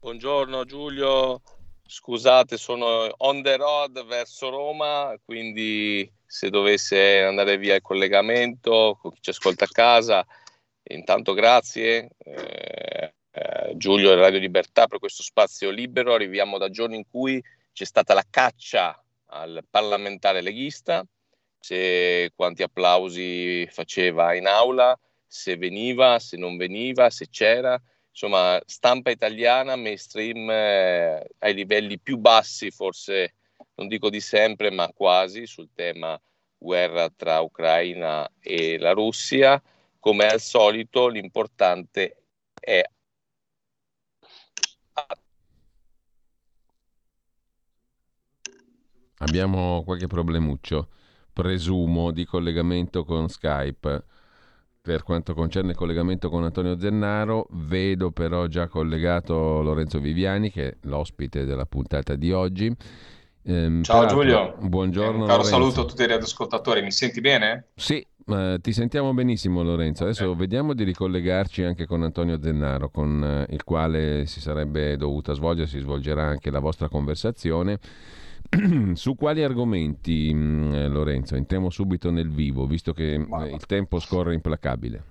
Buongiorno 0.03 0.65
Giulio, 0.65 1.43
scusate, 1.87 2.57
sono 2.57 3.07
on 3.19 3.41
the 3.41 3.57
road 3.57 4.05
verso 4.05 4.49
Roma, 4.51 5.17
quindi 5.25 6.13
se 6.27 6.51
dovesse 6.51 7.21
andare 7.21 7.57
via 7.57 7.77
il 7.77 7.83
collegamento, 7.83 8.99
con 9.01 9.13
chi 9.13 9.21
ci 9.21 9.31
ascolta 9.31 9.65
a 9.65 9.69
casa, 9.71 10.27
intanto 10.89 11.35
grazie. 11.35 12.11
Eh, 12.19 13.15
eh, 13.31 13.73
Giulio 13.77 14.11
e 14.11 14.17
Radio 14.17 14.41
Libertà 14.41 14.89
per 14.89 14.99
questo 14.99 15.23
spazio 15.23 15.71
libero. 15.71 16.15
Arriviamo 16.15 16.59
da 16.59 16.69
giorni 16.69 16.97
in 16.97 17.09
cui 17.09 17.41
c'è 17.73 17.85
stata 17.85 18.13
la 18.13 18.27
caccia 18.29 19.01
al 19.27 19.65
parlamentare 19.71 20.41
leghista, 20.41 21.07
se 21.61 22.33
quanti 22.35 22.65
applausi 22.65 23.69
faceva 23.71 24.35
in 24.35 24.49
aula, 24.49 24.99
se 25.29 25.57
veniva, 25.57 26.19
se 26.19 26.37
non 26.37 26.57
veniva, 26.57 27.09
se 27.09 27.29
c'era 27.31 27.81
insomma, 28.13 28.61
stampa 28.67 29.11
italiana, 29.11 29.75
mainstream 29.75 30.49
eh, 30.51 31.31
ai 31.39 31.55
livelli 31.55 31.99
più 31.99 32.19
bassi, 32.19 32.71
forse 32.71 33.35
non 33.75 33.89
dico 33.89 34.11
di 34.11 34.21
sempre, 34.21 34.71
ma 34.71 34.89
quasi 34.95 35.47
sul 35.47 35.71
tema 35.75 36.21
guerra 36.57 37.11
tra 37.11 37.41
Ucraina 37.41 38.31
e 38.39 38.79
la 38.79 38.93
Russia. 38.93 39.61
Come 39.99 40.27
al 40.27 40.41
solito, 40.41 41.09
l'importante 41.09 42.25
è 42.55 42.83
Abbiamo 49.23 49.85
qualche 49.85 50.09
problemuccio, 50.09 50.89
presumo, 51.33 52.11
di 52.11 52.25
collegamento 52.25 53.05
con 53.05 53.29
Skype 53.29 54.05
per 54.83 55.05
quanto 55.05 55.33
concerne 55.33 55.71
il 55.71 55.77
collegamento 55.77 56.29
con 56.29 56.43
Antonio 56.43 56.77
Zennaro. 56.77 57.47
Vedo 57.51 58.11
però 58.11 58.49
già 58.49 58.67
collegato 58.67 59.63
Lorenzo 59.63 60.01
Viviani, 60.01 60.51
che 60.51 60.69
è 60.69 60.77
l'ospite 60.83 61.45
della 61.45 61.67
puntata 61.67 62.17
di 62.17 62.33
oggi. 62.33 62.75
Ehm, 63.45 63.85
Ciao 63.85 64.07
Giulio, 64.07 64.57
buongiorno. 64.59 65.21
Un 65.21 65.27
caro 65.27 65.43
Lorenzo. 65.43 65.51
saluto 65.51 65.81
a 65.83 65.85
tutti 65.85 66.05
gli 66.05 66.11
ascoltatori, 66.11 66.83
mi 66.83 66.91
senti 66.91 67.21
bene? 67.21 67.69
Sì, 67.77 68.05
eh, 68.27 68.59
ti 68.61 68.73
sentiamo 68.73 69.15
benissimo 69.15 69.63
Lorenzo. 69.63 70.03
Adesso 70.03 70.25
okay. 70.25 70.37
vediamo 70.37 70.75
di 70.75 70.83
ricollegarci 70.83 71.63
anche 71.63 71.87
con 71.87 72.03
Antonio 72.03 72.43
Zennaro, 72.43 72.91
con 72.91 73.23
eh, 73.23 73.53
il 73.55 73.63
quale 73.63 74.27
si 74.27 74.41
sarebbe 74.41 74.97
dovuta 74.97 75.33
svolgere, 75.33 75.69
si 75.69 75.79
svolgerà 75.79 76.25
anche 76.25 76.51
la 76.51 76.59
vostra 76.59 76.89
conversazione. 76.89 77.79
Su 78.95 79.15
quali 79.15 79.43
argomenti, 79.43 80.31
mm, 80.33 80.75
eh, 80.75 80.89
Lorenzo? 80.89 81.37
Entriamo 81.37 81.71
subito 81.71 82.11
nel 82.11 82.31
vivo, 82.31 82.67
visto 82.67 82.93
che 82.93 83.17
Ma... 83.19 83.49
il 83.49 83.65
tempo 83.67 83.99
scorre 83.99 84.35
implacabile. 84.35 85.05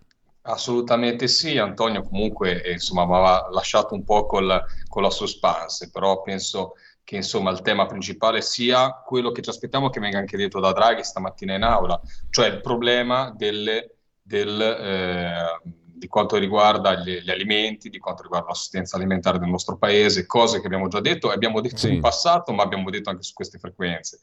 Assolutamente 0.43 1.27
sì, 1.27 1.57
Antonio 1.57 2.01
comunque 2.01 2.63
eh, 2.63 2.73
insomma, 2.73 3.05
mi 3.05 3.13
aveva 3.13 3.47
lasciato 3.51 3.93
un 3.93 4.03
po' 4.03 4.25
col, 4.25 4.63
con 4.87 5.03
la 5.03 5.09
suspense, 5.09 5.89
però 5.91 6.21
penso 6.21 6.73
che 7.03 7.15
insomma, 7.15 7.51
il 7.51 7.61
tema 7.61 7.85
principale 7.85 8.41
sia 8.41 9.01
quello 9.05 9.31
che 9.31 9.41
ci 9.41 9.49
aspettiamo 9.49 9.89
che 9.89 9.99
venga 9.99 10.19
anche 10.19 10.37
detto 10.37 10.59
da 10.59 10.71
Draghi 10.71 11.03
stamattina 11.03 11.55
in 11.55 11.63
aula, 11.63 11.99
cioè 12.29 12.47
il 12.47 12.61
problema 12.61 13.33
delle, 13.35 13.97
del, 14.21 14.61
eh, 14.61 15.71
di 16.01 16.07
quanto 16.07 16.37
riguarda 16.37 16.95
gli, 16.95 17.19
gli, 17.19 17.29
alimenti, 17.29 17.91
di 17.91 17.99
quanto 17.99 18.23
riguarda 18.23 18.47
l'assistenza 18.47 18.97
alimentare 18.97 19.37
del 19.37 19.49
nostro 19.49 19.77
paese, 19.77 20.25
cose 20.25 20.59
che 20.59 20.65
abbiamo 20.65 20.87
già 20.87 20.99
detto 20.99 21.29
e 21.29 21.35
abbiamo 21.35 21.61
detto 21.61 21.77
sì. 21.77 21.93
in 21.93 22.01
passato, 22.01 22.51
ma 22.53 22.63
abbiamo 22.63 22.89
detto 22.89 23.11
anche 23.11 23.21
su 23.21 23.33
queste 23.33 23.59
frequenze. 23.59 24.19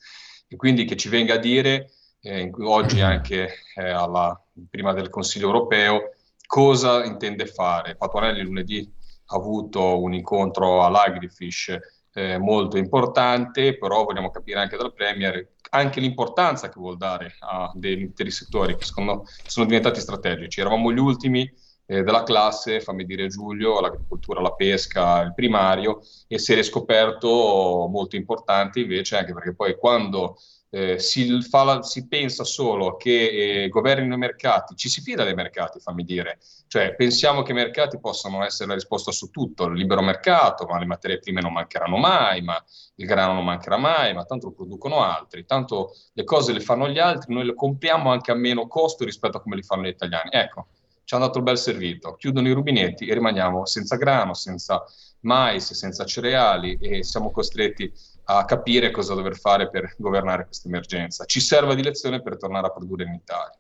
E 0.49 0.57
quindi 0.57 0.85
che 0.85 0.97
ci 0.97 1.09
venga 1.09 1.35
a 1.35 1.39
dire 1.39 1.93
eh, 2.21 2.51
oggi 2.63 3.01
anche 3.01 3.59
eh, 3.77 3.91
alla, 3.91 4.37
prima 4.69 4.93
del 4.93 5.09
Consiglio 5.09 5.47
europeo 5.47 6.15
cosa 6.45 7.05
intende 7.05 7.47
fare. 7.47 7.95
Patuanelli 7.95 8.43
lunedì 8.43 8.93
ha 9.27 9.37
avuto 9.37 10.03
un 10.03 10.15
incontro 10.15 10.85
all'Agrifish 10.85 11.79
eh, 12.13 12.39
molto 12.39 12.77
importante, 12.77 13.79
però 13.79 14.03
vogliamo 14.03 14.31
capire 14.31 14.59
anche 14.59 14.77
dal 14.77 14.93
Premier 14.93 15.49
anche 15.71 16.01
l'importanza 16.01 16.69
che 16.71 16.81
vuol 16.81 16.97
dare 16.97 17.37
a 17.41 17.71
degli 17.75 18.01
interi 18.01 18.31
settori 18.31 18.75
che 18.75 18.85
secondo 18.85 19.27
sono 19.47 19.67
diventati 19.67 20.01
strategici. 20.01 20.59
Eravamo 20.59 20.93
gli 20.93 20.99
ultimi 20.99 21.49
eh, 21.91 22.03
della 22.03 22.23
classe, 22.23 22.83
fammi 22.83 23.05
dire 23.05 23.29
Giulio, 23.29 23.81
l'agricoltura, 23.81 24.43
la 24.43 24.53
pesca, 24.53 25.23
il 25.23 25.33
primario, 25.35 26.03
e 26.27 26.39
si 26.39 26.53
è 26.53 26.55
riscoperto 26.55 27.89
molto 27.91 28.17
importante 28.17 28.81
invece 28.81 29.17
anche 29.17 29.33
perché 29.33 29.55
poi 29.55 29.75
quando 29.77 30.37
eh, 30.71 30.99
si, 30.99 31.41
la, 31.51 31.83
si, 31.83 32.07
pensa 32.07 32.45
solo 32.45 32.97
che 32.97 33.63
eh, 33.65 33.69
governino 33.71 34.15
i 34.15 34.19
mercati, 34.19 34.77
ci 34.77 34.91
si 34.91 35.01
fida 35.01 35.25
dei 35.25 35.33
mercati, 35.33 35.81
fammi 35.81 36.05
dire, 36.05 36.39
cioè 36.67 36.95
pensiamo 36.95 37.41
che 37.41 37.53
i 37.53 37.55
mercati 37.55 37.99
possano 37.99 38.45
essere 38.45 38.69
la 38.69 38.75
risposta 38.75 39.11
su 39.11 39.31
tutto, 39.31 39.65
il 39.65 39.79
libero 39.79 40.03
mercato, 40.03 40.67
ma 40.67 40.79
le 40.79 40.85
materie 40.85 41.21
prime 41.21 41.41
non 41.41 41.55
mancheranno 41.55 41.97
mai, 41.97 42.43
ma 42.43 42.63
il 42.97 43.07
grano 43.07 43.33
non 43.33 43.45
mancherà 43.45 43.79
mai, 43.79 44.13
ma 44.13 44.27
tanto 44.27 44.49
lo 44.49 44.53
producono 44.53 45.03
altri, 45.03 45.47
tanto 45.47 45.95
le 46.13 46.25
cose 46.25 46.53
le 46.53 46.61
fanno 46.61 46.87
gli 46.89 46.99
altri, 46.99 47.33
noi 47.33 47.47
le 47.47 47.55
compriamo 47.55 48.11
anche 48.11 48.31
a 48.31 48.35
meno 48.35 48.67
costo 48.67 49.07
rispetto 49.07 49.39
a 49.39 49.41
come 49.41 49.57
le 49.57 49.63
fanno 49.63 49.85
gli 49.85 49.89
italiani. 49.89 50.29
Ecco, 50.33 50.67
ci 51.09 51.15
hanno 51.15 51.25
dato 51.25 51.39
il 51.39 51.45
bel 51.45 51.57
servito, 51.57 52.17
chiudono 52.17 52.49
i 52.49 52.53
rubinetti 52.53 53.07
e 53.07 53.15
rimaniamo 53.15 53.65
senza 53.65 53.97
grano, 53.97 54.35
senza 54.35 54.85
mais, 55.21 55.73
senza 55.73 56.05
cereali 56.05 56.77
e 56.79 57.03
siamo 57.03 57.31
costretti 57.31 57.91
a 58.25 58.45
capire 58.45 58.91
cosa 58.91 59.15
dover 59.15 59.35
fare 59.39 59.71
per 59.71 59.95
governare 59.97 60.45
questa 60.45 60.69
emergenza. 60.69 61.25
Ci 61.25 61.41
serve 61.41 61.75
di 61.75 61.83
lezione 61.83 62.21
per 62.21 62.37
tornare 62.37 62.67
a 62.67 62.73
produrre 62.73 63.05
in 63.05 63.15
Italia. 63.15 63.59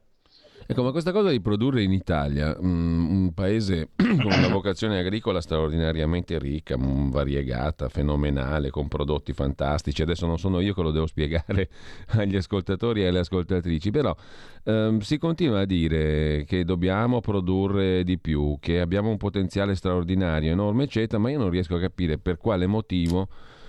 Ecco, 0.71 0.83
ma 0.83 0.91
questa 0.91 1.13
cosa 1.13 1.31
di 1.31 1.41
produrre 1.41 1.83
in 1.83 1.93
Italia, 1.93 2.55
um, 2.61 3.09
un 3.09 3.33
paese 3.33 3.89
con 3.97 4.27
una 4.27 4.49
vocazione 4.49 4.99
agricola 4.99 5.41
straordinariamente 5.41 6.39
ricca, 6.39 6.75
um, 6.75 7.11
variegata, 7.11 7.89
fenomenale, 7.89 8.69
con 8.69 8.87
prodotti 8.87 9.33
fantastici, 9.33 10.03
adesso 10.03 10.27
non 10.27 10.37
sono 10.37 10.61
io 10.61 10.75
che 10.75 10.83
lo 10.83 10.91
devo 10.91 11.07
spiegare 11.07 11.71
agli 12.19 12.37
ascoltatori 12.37 13.01
e 13.03 13.07
alle 13.07 13.21
ascoltatrici, 13.21 13.91
però 13.91 14.15
um, 14.65 14.99
si 14.99 15.17
continua 15.17 15.61
a 15.61 15.65
dire 15.65 16.45
che 16.45 16.67
dobbiamo 16.67 17.23
produrre 17.23 18.05
di 18.05 18.19
più, 18.19 18.59
che 18.61 18.81
abbiamo 18.81 19.09
un 19.09 19.17
potenziale 19.17 19.75
straordinario, 19.75 20.53
enorme, 20.53 20.83
eccetera, 20.83 21.19
ma 21.19 21.31
io 21.31 21.39
non 21.39 21.49
riesco 21.49 21.77
a 21.77 21.81
capire 21.81 22.19
per 22.19 22.37
quale 22.37 22.67
motivo 22.67 23.29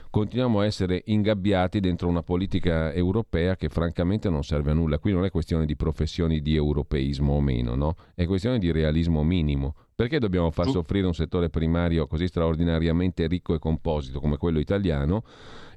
continuiamo 0.10 0.60
a 0.60 0.66
essere 0.66 1.04
ingabbiati 1.06 1.80
dentro 1.80 2.08
una 2.08 2.24
politica 2.24 2.92
europea 2.92 3.56
che 3.56 3.70
francamente 3.70 4.30
non 4.30 4.44
serve 4.44 4.72
a 4.72 4.74
nulla. 4.74 4.98
Qui 4.98 5.12
non 5.12 5.26
è 5.26 5.30
questione 5.30 5.66
di 5.66 5.76
professioni 5.76 6.42
di 6.42 6.56
europeismo 6.56 7.34
o 7.34 7.42
meno, 7.42 7.76
no? 7.76 7.96
È 8.16 8.26
questione 8.26 8.60
di 8.60 8.72
realismo 8.72 9.24
minimo. 9.24 9.76
Perché 9.96 10.18
dobbiamo 10.18 10.50
far 10.50 10.70
soffrire 10.70 11.06
un 11.06 11.14
settore 11.14 11.50
primario 11.50 12.08
così 12.08 12.26
straordinariamente 12.28 13.28
ricco 13.28 13.54
e 13.54 13.60
composito 13.60 14.22
come 14.22 14.38
quello 14.38 14.60
italiano? 14.60 15.24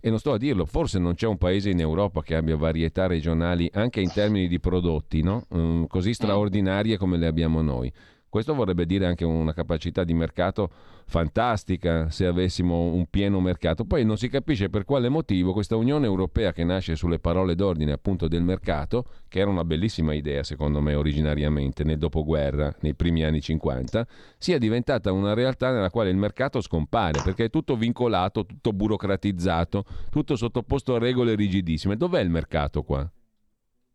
E 0.00 0.10
non 0.10 0.20
sto 0.20 0.32
a 0.32 0.38
dirlo, 0.38 0.64
forse 0.64 0.98
non 0.98 1.14
c'è 1.14 1.26
un 1.26 1.38
paese 1.38 1.70
in 1.70 1.80
Europa 1.80 2.22
che 2.22 2.36
abbia 2.36 2.56
varietà 2.56 3.06
regionali 3.06 3.68
anche 3.72 4.00
in 4.00 4.12
termini 4.12 4.46
di 4.46 4.60
prodotti, 4.60 5.22
no? 5.22 5.46
um, 5.50 5.86
così 5.88 6.14
straordinarie 6.14 6.96
come 6.98 7.18
le 7.18 7.26
abbiamo 7.26 7.62
noi. 7.62 7.92
Questo 8.32 8.54
vorrebbe 8.54 8.86
dire 8.86 9.04
anche 9.04 9.26
una 9.26 9.52
capacità 9.52 10.04
di 10.04 10.14
mercato 10.14 10.70
fantastica 11.04 12.08
se 12.08 12.24
avessimo 12.24 12.84
un 12.84 13.04
pieno 13.10 13.40
mercato. 13.40 13.84
Poi 13.84 14.06
non 14.06 14.16
si 14.16 14.30
capisce 14.30 14.70
per 14.70 14.86
quale 14.86 15.10
motivo 15.10 15.52
questa 15.52 15.76
Unione 15.76 16.06
Europea 16.06 16.50
che 16.50 16.64
nasce 16.64 16.96
sulle 16.96 17.18
parole 17.18 17.54
d'ordine 17.54 17.92
appunto 17.92 18.28
del 18.28 18.40
mercato, 18.40 19.04
che 19.28 19.40
era 19.40 19.50
una 19.50 19.66
bellissima 19.66 20.14
idea 20.14 20.44
secondo 20.44 20.80
me 20.80 20.94
originariamente 20.94 21.84
nel 21.84 21.98
dopoguerra, 21.98 22.74
nei 22.80 22.94
primi 22.94 23.22
anni 23.22 23.42
50, 23.42 24.06
sia 24.38 24.56
diventata 24.56 25.12
una 25.12 25.34
realtà 25.34 25.70
nella 25.70 25.90
quale 25.90 26.08
il 26.08 26.16
mercato 26.16 26.62
scompare 26.62 27.20
perché 27.22 27.44
è 27.44 27.50
tutto 27.50 27.76
vincolato, 27.76 28.46
tutto 28.46 28.72
burocratizzato, 28.72 29.84
tutto 30.08 30.36
sottoposto 30.36 30.94
a 30.94 30.98
regole 30.98 31.34
rigidissime. 31.34 31.98
Dov'è 31.98 32.20
il 32.22 32.30
mercato 32.30 32.82
qua? 32.82 33.06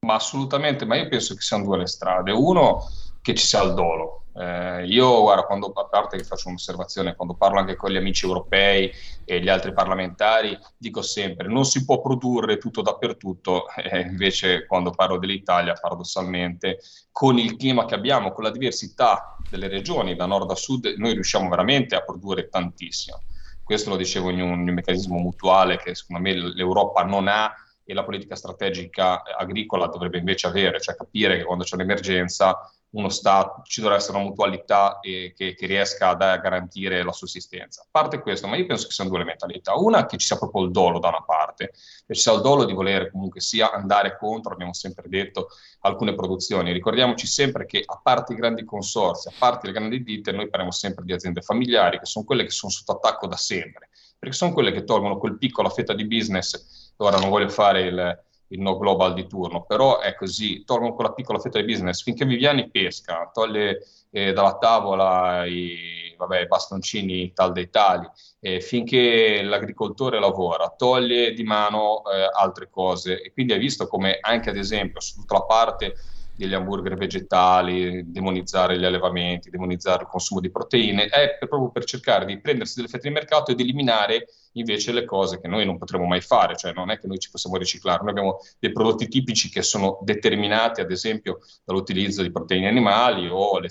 Ma 0.02 0.14
assolutamente, 0.14 0.86
ma 0.86 0.96
io 0.96 1.08
penso 1.08 1.34
che 1.34 1.42
siano 1.42 1.64
due 1.64 1.80
le 1.80 1.88
strade. 1.88 2.32
Uno, 2.32 2.84
che 3.28 3.34
ci 3.34 3.46
sia 3.46 3.64
il 3.64 3.74
dolo. 3.74 4.17
Eh, 4.40 4.86
io, 4.86 5.22
guarda, 5.22 5.44
quando, 5.44 5.72
a 5.74 5.86
parte 5.86 6.18
che 6.18 6.24
faccio 6.24 6.50
un'osservazione, 6.50 7.16
quando 7.16 7.34
parlo 7.34 7.58
anche 7.58 7.76
con 7.76 7.90
gli 7.90 7.96
amici 7.96 8.26
europei 8.26 8.92
e 9.26 9.42
gli 9.42 9.50
altri 9.50 9.74
parlamentari, 9.74 10.58
dico 10.78 11.02
sempre, 11.02 11.48
non 11.48 11.66
si 11.66 11.84
può 11.86 12.00
produrre 12.02 12.60
tutto 12.60 12.84
dappertutto, 12.84 13.66
eh, 13.76 14.02
invece 14.02 14.68
quando 14.68 14.92
parlo 14.92 15.18
dell'Italia, 15.18 15.74
paradossalmente, 15.74 16.80
con 17.12 17.40
il 17.40 17.58
clima 17.58 17.86
che 17.86 17.96
abbiamo, 17.96 18.32
con 18.32 18.44
la 18.44 18.52
diversità 18.52 19.36
delle 19.50 19.68
regioni, 19.68 20.16
da 20.16 20.28
nord 20.28 20.52
a 20.52 20.56
sud, 20.56 20.86
noi 20.98 21.14
riusciamo 21.14 21.50
veramente 21.50 21.96
a 21.96 22.02
produrre 22.02 22.48
tantissimo. 22.48 23.22
Questo 23.64 23.90
lo 23.90 23.96
dicevo 23.98 24.30
in 24.30 24.42
un, 24.42 24.62
in 24.62 24.68
un 24.70 24.74
meccanismo 24.76 25.18
mutuale 25.18 25.78
che 25.78 25.96
secondo 25.96 26.22
me 26.22 26.34
l'Europa 26.34 27.04
non 27.04 27.28
ha 27.28 27.54
e 27.84 27.94
la 27.94 28.04
politica 28.04 28.36
strategica 28.36 29.24
agricola 29.24 29.88
dovrebbe 29.88 30.18
invece 30.18 30.48
avere, 30.48 30.80
cioè 30.80 30.96
capire 30.96 31.38
che 31.38 31.44
quando 31.44 31.64
c'è 31.64 31.76
un'emergenza 31.76 32.70
uno 32.98 33.10
Stato, 33.10 33.62
ci 33.64 33.80
dovrà 33.80 33.96
essere 33.96 34.18
una 34.18 34.26
mutualità 34.26 34.98
che, 35.00 35.34
che, 35.36 35.56
riesca 35.62 36.10
a, 36.10 36.38
garantire 36.38 37.04
la 37.04 37.12
sussistenza. 37.12 37.82
A 37.82 37.88
parte 37.90 38.20
questo, 38.20 38.48
ma 38.48 38.56
io 38.56 38.66
penso 38.66 38.88
che 38.88 38.94
siano 38.94 39.12
due 39.12 39.20
le 39.20 39.26
mentalità. 39.26 39.76
Una, 39.76 40.06
che 40.08 40.18
ci 40.18 40.26
sia 40.26 40.38
proprio 40.38 40.64
il 40.64 40.72
dolo 40.72 40.98
da 40.98 41.10
una 41.10 41.22
parte, 41.22 41.72
che 42.06 42.16
ci 42.16 42.22
sia 42.22 42.34
il 42.34 42.42
dolo 42.42 42.66
di 42.66 42.74
voler 42.74 43.12
comunque 43.12 43.40
sia 43.40 43.72
andare 43.72 44.18
contro, 44.18 44.54
abbiamo 44.54 44.74
sempre 44.74 45.08
detto, 45.08 45.50
alcune 45.82 46.16
produzioni. 46.16 46.72
Ricordiamoci 46.72 47.28
sempre 47.28 47.68
che 47.68 47.84
a 47.86 48.00
parte 48.02 48.34
i 48.34 48.36
grandi 48.36 48.66
consorsi, 48.66 49.28
a 49.28 49.34
parte 49.38 49.68
le 49.68 49.74
grandi 49.74 50.02
ditte, 50.02 50.32
noi 50.32 50.50
parliamo 50.50 50.72
sempre 50.72 51.06
di 51.06 51.14
aziende 51.14 51.42
familiari, 51.42 52.00
che 52.00 52.06
sono 52.06 52.26
quelle 52.26 52.44
che 52.44 52.52
sono 52.52 52.72
sotto 52.72 52.94
attacco 52.94 53.28
da 53.28 53.38
sempre, 53.38 53.90
perché 54.18 54.36
sono 54.36 54.54
quelle 54.54 54.72
che 54.72 54.84
tolgono 54.84 55.20
quel 55.20 55.38
piccola 55.38 55.70
fetta 55.70 55.94
di 55.94 56.06
business. 56.08 56.94
Ora 56.98 57.20
non 57.20 57.30
voglio 57.30 57.50
fare 57.50 57.82
il 57.82 58.26
il 58.50 58.62
no 58.62 58.78
global 58.78 59.14
di 59.14 59.28
turno, 59.28 59.64
però 59.64 60.00
è 60.00 60.16
così, 60.16 60.64
tolgono 60.64 60.94
quella 60.94 61.14
piccola 61.14 61.40
fetta 61.40 61.60
di 61.60 61.66
business, 61.66 62.02
finché 62.04 62.26
Viviani 62.26 62.70
pesca, 62.70 63.30
toglie 63.34 63.80
eh, 64.12 64.34
dalla 64.34 64.58
tavola 64.58 65.46
i, 65.46 66.14
vabbè, 66.18 66.48
bastoncini 66.48 67.34
tal 67.34 67.52
dei 67.52 67.70
tali, 67.70 68.08
eh, 68.40 68.62
finché 68.62 69.42
l'agricoltore 69.42 70.20
lavora, 70.20 70.74
toglie 70.76 71.34
di 71.34 71.44
mano 71.44 72.04
eh, 72.06 72.30
altre 72.34 72.70
cose. 72.70 73.22
E 73.22 73.32
quindi 73.34 73.54
hai 73.54 73.60
visto 73.60 73.88
come 73.88 74.18
anche 74.22 74.50
ad 74.50 74.58
esempio 74.58 75.02
su 75.02 75.20
tutta 75.20 75.36
la 75.36 75.44
parte 75.44 75.96
degli 76.38 76.54
hamburger 76.54 76.96
vegetali, 76.96 78.12
demonizzare 78.12 78.78
gli 78.78 78.86
allevamenti, 78.86 79.50
demonizzare 79.50 80.04
il 80.04 80.08
consumo 80.08 80.40
di 80.40 80.52
proteine, 80.52 81.08
è 81.08 81.36
proprio 81.40 81.72
per 81.72 81.84
cercare 81.84 82.26
di 82.26 82.40
prendersi 82.40 82.76
delle 82.76 82.88
fette 82.88 83.08
di 83.08 83.14
mercato 83.14 83.52
ed 83.52 83.60
eliminare 83.60 84.28
invece 84.54 84.92
le 84.92 85.04
cose 85.04 85.40
che 85.40 85.48
noi 85.48 85.66
non 85.66 85.78
potremo 85.80 86.06
mai 86.06 86.22
fare, 86.22 86.56
cioè 86.56 86.74
non 86.74 86.92
è 86.92 87.00
che 87.00 87.08
noi 87.08 87.18
ci 87.18 87.32
possiamo 87.32 87.58
riciclare, 87.58 88.02
noi 88.02 88.12
abbiamo 88.12 88.38
dei 88.60 88.72
prodotti 88.72 89.08
tipici 89.08 89.50
che 89.50 89.64
sono 89.64 90.00
determinati 90.04 90.80
ad 90.80 90.92
esempio 90.92 91.40
dall'utilizzo 91.64 92.22
di 92.22 92.32
proteine 92.32 92.68
animali 92.68 93.28
o 93.28 93.60
le, 93.60 93.70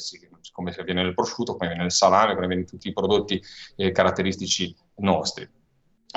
come 0.53 0.75
avviene 0.77 1.03
nel 1.03 1.15
prosciutto, 1.15 1.53
come 1.53 1.67
avviene 1.67 1.83
nel 1.83 1.93
salame, 1.93 2.33
come 2.35 2.45
avviene 2.45 2.63
in 2.63 2.69
tutti 2.69 2.89
i 2.89 2.93
prodotti 2.93 3.41
eh, 3.77 3.93
caratteristici 3.93 4.75
nostri. 4.97 5.49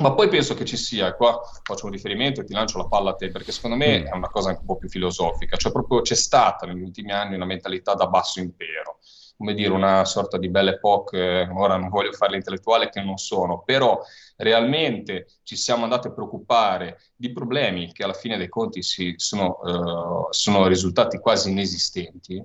Ma 0.01 0.13
poi 0.13 0.27
penso 0.29 0.53
che 0.53 0.65
ci 0.65 0.77
sia, 0.77 1.13
qua 1.15 1.41
faccio 1.63 1.85
un 1.85 1.91
riferimento 1.91 2.41
e 2.41 2.45
ti 2.45 2.53
lancio 2.53 2.77
la 2.77 2.87
palla 2.87 3.11
a 3.11 3.15
te, 3.15 3.29
perché 3.29 3.51
secondo 3.51 3.75
me 3.75 3.99
mm. 3.99 4.05
è 4.05 4.15
una 4.15 4.29
cosa 4.29 4.49
anche 4.49 4.61
un 4.61 4.67
po' 4.67 4.77
più 4.77 4.89
filosofica, 4.89 5.57
cioè 5.57 5.71
proprio 5.71 6.01
c'è 6.01 6.15
stata 6.15 6.65
negli 6.65 6.81
ultimi 6.81 7.11
anni 7.11 7.35
una 7.35 7.45
mentalità 7.45 7.93
da 7.93 8.07
basso 8.07 8.39
impero, 8.39 8.99
come 9.37 9.53
dire 9.53 9.71
una 9.71 10.03
sorta 10.05 10.37
di 10.37 10.49
belle 10.49 10.71
époque, 10.71 11.49
ora 11.53 11.77
non 11.77 11.89
voglio 11.89 12.11
fare 12.11 12.33
l'intellettuale 12.33 12.89
che 12.89 13.01
non 13.01 13.17
sono, 13.17 13.61
però 13.63 14.01
realmente 14.35 15.27
ci 15.43 15.55
siamo 15.55 15.83
andati 15.83 16.07
a 16.07 16.11
preoccupare 16.11 16.99
di 17.15 17.31
problemi 17.31 17.91
che 17.93 18.03
alla 18.03 18.13
fine 18.13 18.37
dei 18.37 18.49
conti 18.49 18.83
si 18.83 19.13
sono, 19.17 19.59
uh, 19.61 20.27
sono 20.31 20.67
risultati 20.67 21.19
quasi 21.19 21.51
inesistenti, 21.51 22.43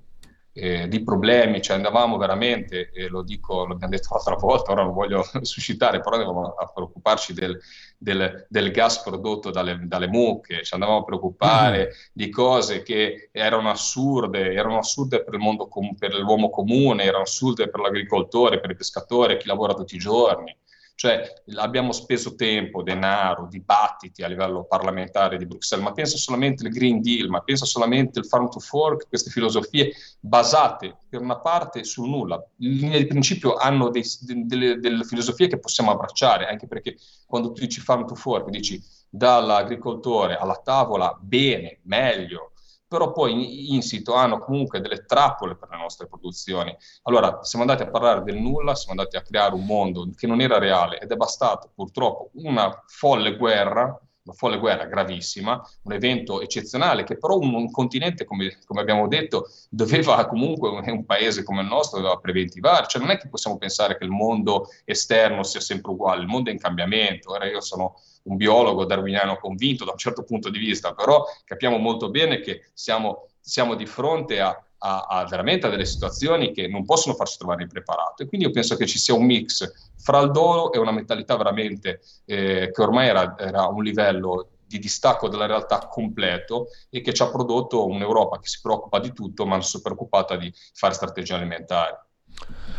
eh, 0.57 0.87
di 0.87 1.03
problemi, 1.03 1.61
cioè 1.61 1.77
andavamo 1.77 2.17
veramente, 2.17 2.91
e 2.93 3.09
lo 3.09 3.23
dico, 3.23 3.67
l'abbiamo 3.67 3.93
detto 3.93 4.09
l'altra 4.15 4.37
volta, 4.37 4.73
ora 4.73 4.85
non 4.85 4.95
voglio 4.95 5.25
suscitare, 5.43 6.01
però 6.01 6.17
andavamo 6.17 6.55
a 6.55 6.71
preoccuparci 6.73 7.35
del, 7.35 7.59
del, 7.99 8.47
del 8.49 8.71
gas 8.71 9.03
prodotto 9.03 9.51
dalle, 9.51 9.81
dalle, 9.83 10.07
mucche, 10.07 10.63
ci 10.63 10.75
andavamo 10.75 10.99
a 10.99 11.05
preoccupare 11.05 11.79
mm-hmm. 11.79 11.91
di 12.13 12.31
cose 12.31 12.83
che 12.83 13.31
erano 13.33 13.69
assurde, 13.69 14.53
erano 14.53 14.79
assurde 14.79 15.25
per, 15.25 15.35
il 15.35 15.41
mondo 15.41 15.67
com- 15.67 15.97
per 15.97 16.15
l'uomo 16.15 16.51
comune, 16.51 17.03
erano 17.03 17.25
assurde 17.25 17.69
per 17.69 17.81
l'agricoltore, 17.81 18.61
per 18.61 18.71
il 18.71 18.77
pescatore, 18.77 19.37
chi 19.37 19.49
lavora 19.49 19.75
tutti 19.75 19.97
i 19.97 19.99
giorni. 19.99 20.57
Cioè 20.97 21.43
abbiamo 21.57 21.91
speso 21.91 22.37
tempo, 22.37 22.83
denaro, 22.83 23.49
dibattiti 23.51 24.23
a 24.23 24.29
livello 24.29 24.65
parlamentare 24.65 25.37
di 25.37 25.45
Bruxelles, 25.45 25.85
ma 25.85 25.93
pensa 25.93 26.17
solamente 26.17 26.65
al 26.65 26.73
Green 26.73 27.03
Deal, 27.03 27.29
ma 27.29 27.41
pensa 27.41 27.65
solamente 27.65 28.21
al 28.21 28.27
Farm 28.27 28.49
to 28.49 28.61
Fork, 28.61 29.09
queste 29.09 29.31
filosofie 29.31 29.93
basate 30.21 30.97
per 31.09 31.21
una 31.21 31.41
parte 31.41 31.83
sul 31.83 32.09
nulla. 32.09 32.43
In 32.59 32.77
linea 32.77 32.99
di 32.99 33.07
principio 33.07 33.55
hanno 33.57 33.91
dei, 33.91 34.05
delle, 34.45 34.79
delle 34.79 35.05
filosofie 35.05 35.49
che 35.49 35.59
possiamo 35.59 35.91
abbracciare, 35.91 36.47
anche 36.47 36.69
perché 36.69 36.97
quando 37.27 37.51
tu 37.51 37.61
dici 37.61 37.81
Farm 37.81 38.07
to 38.07 38.15
Fork 38.15 38.49
dici 38.49 38.81
dall'agricoltore 39.11 40.37
alla 40.37 40.61
tavola 40.63 41.17
bene, 41.21 41.81
meglio, 41.83 42.53
però 42.87 43.13
poi 43.13 43.75
insito 43.75 44.15
hanno 44.15 44.39
comunque 44.39 44.81
delle 44.81 45.05
trappole 45.05 45.57
per 45.57 45.69
le 45.71 45.77
nostre 45.77 46.07
produzioni. 46.07 46.75
Allora 47.03 47.43
siamo 47.43 47.65
andati 47.65 47.83
a 47.83 47.91
parlare 47.91 48.23
del 48.23 48.37
nulla, 48.37 48.75
siamo 48.75 48.99
andati 48.99 49.17
a 49.17 49.23
creare 49.23 49.55
un 49.55 49.65
mondo 49.65 50.09
che 50.15 50.27
non 50.27 50.41
era 50.41 50.59
reale 50.59 51.01
ed 51.01 51.11
è 51.11 51.17
bastato 51.17 51.71
purtroppo 51.75 52.31
una 52.35 52.83
folle 52.87 53.37
guerra 53.37 53.99
una 54.25 54.35
folle 54.35 54.59
guerra 54.59 54.87
gravissima, 54.87 55.63
un 55.83 55.93
evento 55.93 56.41
eccezionale 56.41 57.05
che 57.05 57.19
però 57.19 57.37
un, 57.37 57.55
un 57.55 57.71
continente, 57.71 58.25
come, 58.25 58.59
come, 58.65 58.81
abbiamo 58.81 59.07
detto, 59.07 59.49
doveva 59.69 60.27
comunque, 60.27 60.69
un, 60.69 61.05
paese 61.05 61.43
come 61.43 61.61
il 61.61 61.69
nostro, 61.69 61.99
doveva 62.01 62.19
preventivare, 62.19 62.87
cioè 62.89 63.01
non 63.03 63.11
è 63.11 63.19
che 63.19 63.29
possiamo 63.29 63.59
pensare 63.59 63.99
che 63.99 64.05
il 64.05 64.11
mondo 64.11 64.69
esterno 64.85 65.43
sia 65.43 65.61
sempre 65.61 65.93
uguale, 65.93 66.23
il 66.23 66.27
mondo 66.27 66.49
è 66.49 66.53
in 66.53 66.59
cambiamento, 66.59 67.33
ora 67.33 67.47
io 67.47 67.61
sono 67.61 68.01
un 68.25 68.37
biologo 68.37 68.87
darwiniano 68.87 69.37
convinto 69.37 69.85
da 69.85 69.93
un 69.93 69.99
certo 69.99 70.25
punto 70.25 70.49
di 70.49 70.59
vista, 70.59 70.95
però 70.95 71.25
capiamo 71.45 71.77
molto 71.77 72.09
bene 72.11 72.41
che 72.41 72.71
siamo, 72.73 73.29
siamo 73.41 73.75
di 73.75 73.85
fronte 73.85 74.41
a, 74.41 74.64
a, 74.85 75.07
a, 75.09 75.25
veramente 75.25 75.67
a 75.67 75.71
delle 75.71 75.87
situazioni 75.87 76.53
che 76.53 76.69
non 76.69 76.85
possono 76.85 77.15
farci 77.15 77.39
trovare 77.39 77.63
impreparato. 77.63 78.23
E 78.23 78.27
quindi 78.27 78.47
io 78.47 78.53
penso 78.53 78.77
che 78.77 78.87
ci 78.87 78.99
sia 78.99 79.15
un 79.15 79.25
mix 79.25 79.93
fra 79.97 80.21
il 80.21 80.31
dolo 80.31 80.73
e 80.73 80.79
una 80.79 80.93
mentalità 80.93 81.37
veramente 81.37 82.01
eh, 82.27 82.71
che 82.71 82.83
ormai 82.83 83.09
era, 83.09 83.35
era 83.39 83.67
un 83.67 83.83
livello 83.83 84.49
di 84.67 84.79
distacco 84.79 85.29
dalla 85.29 85.47
realtà 85.47 85.87
completo 85.89 86.69
e 86.91 87.01
che 87.01 87.15
ci 87.15 87.23
ha 87.23 87.31
prodotto 87.31 87.87
un'Europa 87.87 88.39
che 88.39 88.47
si 88.47 88.59
preoccupa 88.61 88.99
di 88.99 89.13
tutto 89.13 89.47
ma 89.47 89.53
non 89.53 89.63
si 89.63 89.79
è 89.79 89.81
preoccupata 89.81 90.37
di 90.37 90.53
fare 90.75 90.95
strategie 90.95 91.35
alimentari. 91.35 91.97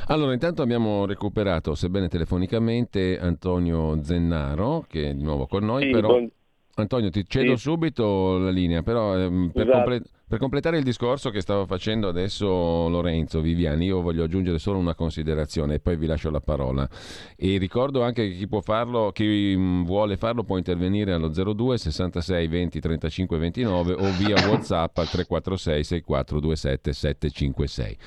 Allora, 0.07 0.34
intanto 0.34 0.61
abbiamo 0.61 1.06
recuperato, 1.06 1.73
sebbene 1.73 2.10
telefonicamente, 2.10 3.18
Antonio 3.19 4.03
Zennaro, 4.03 4.86
che 4.88 5.10
è 5.10 5.14
di 5.14 5.23
nuovo 5.23 5.48
con 5.48 5.65
noi, 5.65 5.86
sì, 5.86 5.90
però... 5.90 6.07
Buon... 6.10 6.30
Antonio, 6.77 7.10
ti 7.10 7.23
cedo 7.26 7.56
sì. 7.56 7.61
subito 7.61 8.38
la 8.38 8.49
linea, 8.49 8.84
però 8.84 9.18
ehm, 9.18 9.52
per, 9.53 9.61
esatto. 9.61 9.77
comple- 9.77 10.10
per, 10.27 10.39
completare 10.39 10.77
il 10.77 10.84
discorso 10.84 11.30
che 11.30 11.41
stava 11.41 11.65
facendo 11.65 12.07
adesso 12.07 12.45
Lorenzo 12.47 13.41
Viviani, 13.41 13.85
io 13.85 14.02
voglio 14.02 14.23
aggiungere 14.23 14.60
solo 14.60 14.77
una 14.77 14.95
considerazione 14.95 15.76
e 15.76 15.80
poi 15.80 15.95
vi 15.95 16.06
lascio 16.06 16.30
la 16.30 16.39
parola. 16.39 16.88
E 17.35 17.57
ricordo 17.57 18.03
anche 18.03 18.30
che 18.30 18.35
chi 18.35 18.47
può 18.47 18.61
farlo, 18.61 19.11
chi 19.11 19.53
mm, 19.57 19.84
vuole 19.84 20.18
farlo 20.18 20.43
può 20.43 20.57
intervenire 20.57 21.14
allo 21.14 21.30
02 21.30 21.77
66 21.77 22.47
20 22.47 22.80
35 22.80 23.38
29 23.38 23.93
o 23.93 24.11
via 24.18 24.35
WhatsApp 24.49 24.97
al 24.97 25.10
346 25.10 25.84
6427 25.84 26.93
756. 26.93 27.97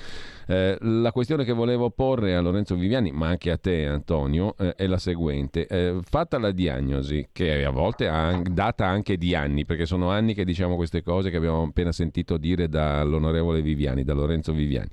Eh, 0.50 0.78
la 0.80 1.12
questione 1.12 1.44
che 1.44 1.52
volevo 1.52 1.90
porre 1.90 2.34
a 2.34 2.40
Lorenzo 2.40 2.74
Viviani, 2.74 3.12
ma 3.12 3.28
anche 3.28 3.50
a 3.50 3.58
te 3.58 3.84
Antonio, 3.84 4.54
eh, 4.56 4.74
è 4.76 4.86
la 4.86 4.96
seguente. 4.96 5.66
Eh, 5.66 5.98
fatta 6.02 6.38
la 6.38 6.52
diagnosi, 6.52 7.28
che 7.32 7.66
a 7.66 7.70
volte 7.70 8.08
ha 8.08 8.40
data 8.50 8.86
anche 8.86 9.18
di 9.18 9.34
anni, 9.34 9.66
perché 9.66 9.84
sono 9.84 10.08
anni 10.08 10.32
che 10.32 10.46
diciamo 10.46 10.76
queste 10.76 11.02
cose 11.02 11.28
che 11.28 11.36
abbiamo 11.36 11.64
appena 11.64 11.92
sentito 11.92 12.38
dire 12.38 12.66
dall'onorevole 12.66 13.60
Viviani, 13.60 14.04
da 14.04 14.14
Lorenzo 14.14 14.54
Viviani. 14.54 14.88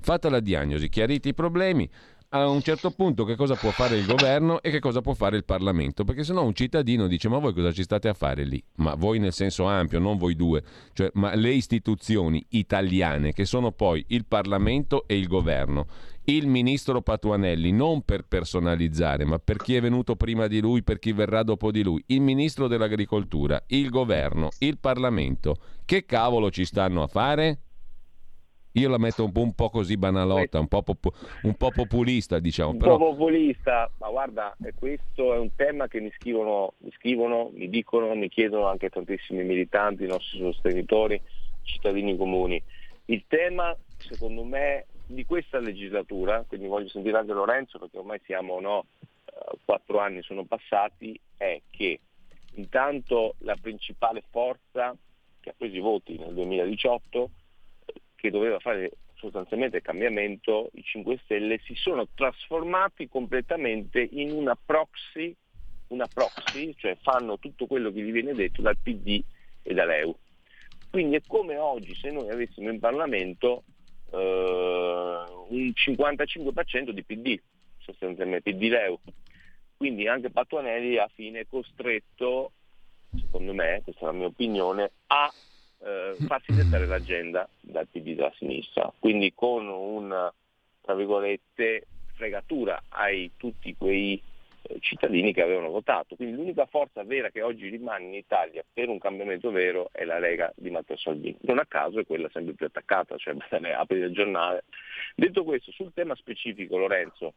Fatta 0.00 0.28
la 0.28 0.40
diagnosi, 0.40 0.90
chiariti 0.90 1.28
i 1.28 1.34
problemi, 1.34 1.88
a 2.30 2.46
un 2.46 2.60
certo 2.60 2.90
punto 2.90 3.24
che 3.24 3.36
cosa 3.36 3.54
può 3.54 3.70
fare 3.70 3.96
il 3.96 4.04
governo 4.04 4.60
e 4.60 4.70
che 4.70 4.80
cosa 4.80 5.00
può 5.00 5.14
fare 5.14 5.36
il 5.36 5.44
Parlamento, 5.44 6.04
perché 6.04 6.24
sennò 6.24 6.44
un 6.44 6.54
cittadino 6.54 7.06
dice 7.06 7.28
ma 7.28 7.38
voi 7.38 7.54
cosa 7.54 7.72
ci 7.72 7.82
state 7.82 8.08
a 8.08 8.12
fare 8.12 8.44
lì? 8.44 8.62
Ma 8.76 8.94
voi 8.94 9.18
nel 9.18 9.32
senso 9.32 9.64
ampio, 9.64 9.98
non 9.98 10.18
voi 10.18 10.36
due, 10.36 10.62
cioè 10.92 11.10
ma 11.14 11.34
le 11.34 11.52
istituzioni 11.52 12.44
italiane 12.50 13.32
che 13.32 13.46
sono 13.46 13.72
poi 13.72 14.04
il 14.08 14.26
Parlamento 14.26 15.06
e 15.06 15.16
il 15.16 15.26
governo 15.26 15.86
il 16.28 16.46
ministro 16.46 17.00
Patuanelli, 17.00 17.72
non 17.72 18.02
per 18.02 18.26
personalizzare, 18.26 19.24
ma 19.24 19.38
per 19.38 19.56
chi 19.56 19.76
è 19.76 19.80
venuto 19.80 20.14
prima 20.14 20.46
di 20.46 20.60
lui, 20.60 20.82
per 20.82 20.98
chi 20.98 21.12
verrà 21.12 21.42
dopo 21.42 21.70
di 21.70 21.82
lui, 21.82 22.04
il 22.08 22.20
ministro 22.20 22.68
dell'agricoltura, 22.68 23.62
il 23.68 23.88
governo, 23.88 24.50
il 24.58 24.76
Parlamento, 24.78 25.56
che 25.86 26.04
cavolo 26.04 26.50
ci 26.50 26.66
stanno 26.66 27.02
a 27.02 27.06
fare? 27.06 27.67
Io 28.78 28.88
la 28.88 28.98
metto 28.98 29.24
un 29.24 29.32
po', 29.32 29.42
un 29.42 29.52
po 29.54 29.70
così 29.70 29.96
banalotta, 29.96 30.58
un 30.58 30.68
po', 30.68 30.82
popu- 30.82 31.12
un 31.42 31.54
po', 31.54 31.70
populista, 31.70 32.38
diciamo. 32.38 32.70
Un 32.70 32.78
però... 32.78 32.96
po' 32.96 33.10
populista, 33.10 33.90
ma 33.98 34.08
guarda, 34.08 34.56
questo 34.74 35.34
è 35.34 35.38
un 35.38 35.54
tema 35.54 35.88
che 35.88 36.00
mi 36.00 36.12
scrivono, 36.16 36.74
mi 36.78 36.92
scrivono, 36.92 37.50
mi 37.52 37.68
dicono, 37.68 38.14
mi 38.14 38.28
chiedono 38.28 38.66
anche 38.68 38.88
tantissimi 38.88 39.42
militanti, 39.42 40.04
i 40.04 40.08
nostri 40.08 40.38
sostenitori, 40.38 41.20
cittadini 41.62 42.16
comuni. 42.16 42.62
Il 43.06 43.24
tema, 43.26 43.76
secondo 43.96 44.44
me, 44.44 44.86
di 45.06 45.24
questa 45.24 45.58
legislatura, 45.58 46.44
quindi 46.46 46.66
voglio 46.66 46.88
sentire 46.88 47.16
anche 47.16 47.32
Lorenzo 47.32 47.78
perché 47.78 47.98
ormai 47.98 48.20
siamo 48.24 48.60
no, 48.60 48.84
eh, 49.00 49.56
quattro 49.64 49.98
anni 49.98 50.22
sono 50.22 50.44
passati, 50.44 51.18
è 51.36 51.60
che 51.70 52.00
intanto 52.54 53.34
la 53.38 53.56
principale 53.60 54.22
forza 54.30 54.94
che 55.40 55.50
ha 55.50 55.54
preso 55.56 55.76
i 55.76 55.80
voti 55.80 56.18
nel 56.18 56.34
2018, 56.34 57.30
che 58.18 58.30
doveva 58.30 58.58
fare 58.58 58.90
sostanzialmente 59.14 59.76
il 59.76 59.82
cambiamento, 59.82 60.70
i 60.74 60.82
5 60.82 61.20
Stelle 61.24 61.60
si 61.64 61.74
sono 61.74 62.08
trasformati 62.14 63.08
completamente 63.08 64.00
in 64.10 64.32
una 64.32 64.56
proxy, 64.56 65.34
una 65.88 66.06
proxy, 66.06 66.74
cioè 66.76 66.96
fanno 67.00 67.38
tutto 67.38 67.66
quello 67.66 67.92
che 67.92 68.02
gli 68.02 68.10
viene 68.10 68.34
detto 68.34 68.60
dal 68.60 68.76
PD 68.76 69.22
e 69.62 69.74
dall'EU. 69.74 70.14
Quindi 70.90 71.16
è 71.16 71.22
come 71.26 71.56
oggi 71.56 71.94
se 71.94 72.10
noi 72.10 72.30
avessimo 72.30 72.70
in 72.70 72.80
Parlamento 72.80 73.64
eh, 74.10 74.16
un 74.16 75.72
55% 75.74 76.90
di 76.90 77.04
PD, 77.04 77.40
sostanzialmente 77.78 78.52
PD 78.52 78.68
Leu. 78.68 78.98
Quindi 79.76 80.08
anche 80.08 80.30
Patuanelli 80.30 80.98
a 80.98 81.08
fine 81.14 81.40
è 81.40 81.46
costretto, 81.48 82.52
secondo 83.16 83.54
me, 83.54 83.80
questa 83.84 84.02
è 84.02 84.04
la 84.06 84.12
mia 84.12 84.26
opinione, 84.26 84.90
a 85.06 85.32
eh, 85.80 86.16
farsi 86.26 86.52
dettare 86.52 86.86
l'agenda 86.86 87.48
dal 87.60 87.86
PD 87.86 88.14
della 88.14 88.32
sinistra. 88.36 88.92
Quindi 88.98 89.32
con 89.34 89.66
un, 89.68 90.30
tra 90.80 90.94
virgolette, 90.94 91.86
fregatura 92.14 92.82
ai 92.88 93.30
tutti 93.36 93.74
quei 93.76 94.20
cittadini 94.80 95.32
che 95.32 95.42
avevano 95.42 95.70
votato. 95.70 96.16
Quindi 96.16 96.36
l'unica 96.36 96.66
forza 96.66 97.02
vera 97.04 97.30
che 97.30 97.42
oggi 97.42 97.68
rimane 97.68 98.04
in 98.04 98.14
Italia 98.14 98.64
per 98.70 98.88
un 98.88 98.98
cambiamento 98.98 99.50
vero 99.50 99.88
è 99.92 100.04
la 100.04 100.18
Lega 100.18 100.52
di 100.56 100.70
Matteo 100.70 100.96
Salvini. 100.96 101.36
Non 101.42 101.58
a 101.58 101.66
caso 101.66 102.00
è 102.00 102.06
quella 102.06 102.28
sempre 102.32 102.54
più 102.54 102.66
attaccata, 102.66 103.16
cioè 103.16 103.34
bene, 103.48 103.72
apri 103.72 103.98
il 103.98 104.12
giornale. 104.12 104.64
Detto 105.14 105.44
questo, 105.44 105.72
sul 105.72 105.92
tema 105.94 106.14
specifico, 106.14 106.76
Lorenzo, 106.76 107.34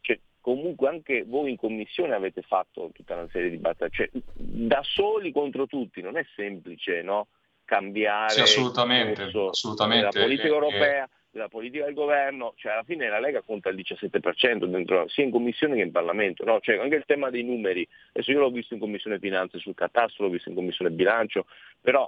cioè, 0.00 0.18
comunque 0.40 0.88
anche 0.88 1.24
voi 1.24 1.50
in 1.50 1.56
commissione 1.56 2.14
avete 2.14 2.42
fatto 2.42 2.90
tutta 2.92 3.14
una 3.14 3.28
serie 3.30 3.50
di 3.50 3.58
battaglie, 3.58 3.92
cioè, 3.92 4.10
da 4.34 4.80
soli 4.82 5.30
contro 5.30 5.66
tutti, 5.66 6.00
non 6.00 6.16
è 6.16 6.24
semplice 6.34 7.02
no? 7.02 7.28
Cambiare 7.72 8.34
sì, 8.34 8.40
assolutamente, 8.40 9.22
assolutamente. 9.22 10.04
la 10.04 10.24
politica 10.24 10.46
europea. 10.46 11.04
Eh, 11.04 11.08
della 11.32 11.48
politica 11.48 11.86
del 11.86 11.94
governo, 11.94 12.52
cioè 12.56 12.72
alla 12.72 12.82
fine 12.82 13.08
la 13.08 13.18
Lega 13.18 13.40
conta 13.40 13.70
il 13.70 13.76
17% 13.76 14.66
dentro, 14.66 15.08
sia 15.08 15.24
in 15.24 15.30
commissione 15.30 15.76
che 15.76 15.80
in 15.80 15.90
Parlamento, 15.90 16.44
no? 16.44 16.60
cioè 16.60 16.76
anche 16.76 16.96
il 16.96 17.04
tema 17.06 17.30
dei 17.30 17.42
numeri, 17.42 17.88
adesso 18.10 18.32
io 18.32 18.40
l'ho 18.40 18.50
visto 18.50 18.74
in 18.74 18.80
commissione 18.80 19.18
finanze 19.18 19.58
sul 19.58 19.74
catastro, 19.74 20.26
l'ho 20.26 20.30
visto 20.30 20.50
in 20.50 20.54
commissione 20.54 20.90
bilancio, 20.90 21.46
però 21.80 22.06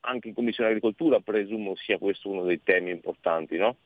anche 0.00 0.26
in 0.26 0.34
commissione 0.34 0.70
agricoltura 0.70 1.20
presumo 1.20 1.76
sia 1.76 1.96
questo 1.98 2.28
uno 2.28 2.42
dei 2.42 2.60
temi 2.64 2.90
importanti, 2.90 3.56
no? 3.56 3.76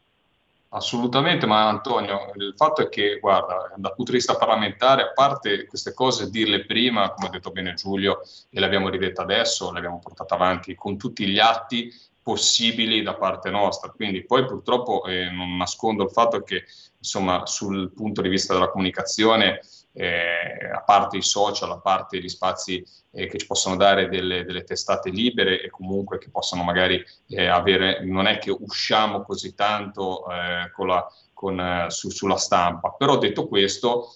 Assolutamente, 0.74 1.46
ma 1.46 1.68
Antonio, 1.68 2.32
il 2.34 2.52
fatto 2.56 2.82
è 2.82 2.88
che, 2.88 3.20
guarda, 3.20 3.72
dal 3.76 3.94
punto 3.94 4.10
di 4.10 4.16
vista 4.16 4.34
parlamentare, 4.34 5.02
a 5.02 5.12
parte 5.12 5.66
queste 5.66 5.94
cose, 5.94 6.30
dirle 6.30 6.66
prima, 6.66 7.12
come 7.12 7.28
ha 7.28 7.30
detto 7.30 7.52
bene 7.52 7.74
Giulio, 7.74 8.22
e 8.50 8.58
le 8.58 8.66
abbiamo 8.66 8.88
ridette 8.88 9.20
adesso, 9.20 9.70
le 9.70 9.78
abbiamo 9.78 10.00
portate 10.00 10.34
avanti 10.34 10.74
con 10.74 10.98
tutti 10.98 11.28
gli 11.28 11.38
atti 11.38 11.92
possibili 12.20 13.02
da 13.02 13.14
parte 13.14 13.50
nostra. 13.50 13.90
Quindi 13.90 14.24
poi 14.24 14.46
purtroppo 14.46 15.04
eh, 15.04 15.30
non 15.30 15.56
nascondo 15.56 16.02
il 16.02 16.10
fatto 16.10 16.42
che 16.42 16.64
insomma 17.04 17.44
sul 17.44 17.92
punto 17.92 18.22
di 18.22 18.30
vista 18.30 18.54
della 18.54 18.70
comunicazione, 18.70 19.60
eh, 19.92 20.70
a 20.74 20.82
parte 20.82 21.18
i 21.18 21.22
social, 21.22 21.70
a 21.70 21.78
parte 21.78 22.18
gli 22.18 22.28
spazi 22.28 22.84
eh, 23.12 23.28
che 23.28 23.38
ci 23.38 23.46
possono 23.46 23.76
dare 23.76 24.08
delle, 24.08 24.44
delle, 24.44 24.64
testate 24.64 25.10
libere 25.10 25.62
e 25.62 25.70
comunque 25.70 26.18
che 26.18 26.30
possono 26.30 26.64
magari 26.64 27.04
eh, 27.28 27.46
avere, 27.46 28.02
non 28.04 28.26
è 28.26 28.38
che 28.38 28.50
usciamo 28.50 29.22
così 29.22 29.54
tanto 29.54 30.24
eh, 30.30 30.72
con 30.72 30.88
la, 30.88 31.06
con, 31.32 31.60
eh, 31.60 31.90
su, 31.90 32.08
sulla 32.08 32.38
stampa, 32.38 32.90
però 32.90 33.18
detto 33.18 33.46
questo 33.46 34.14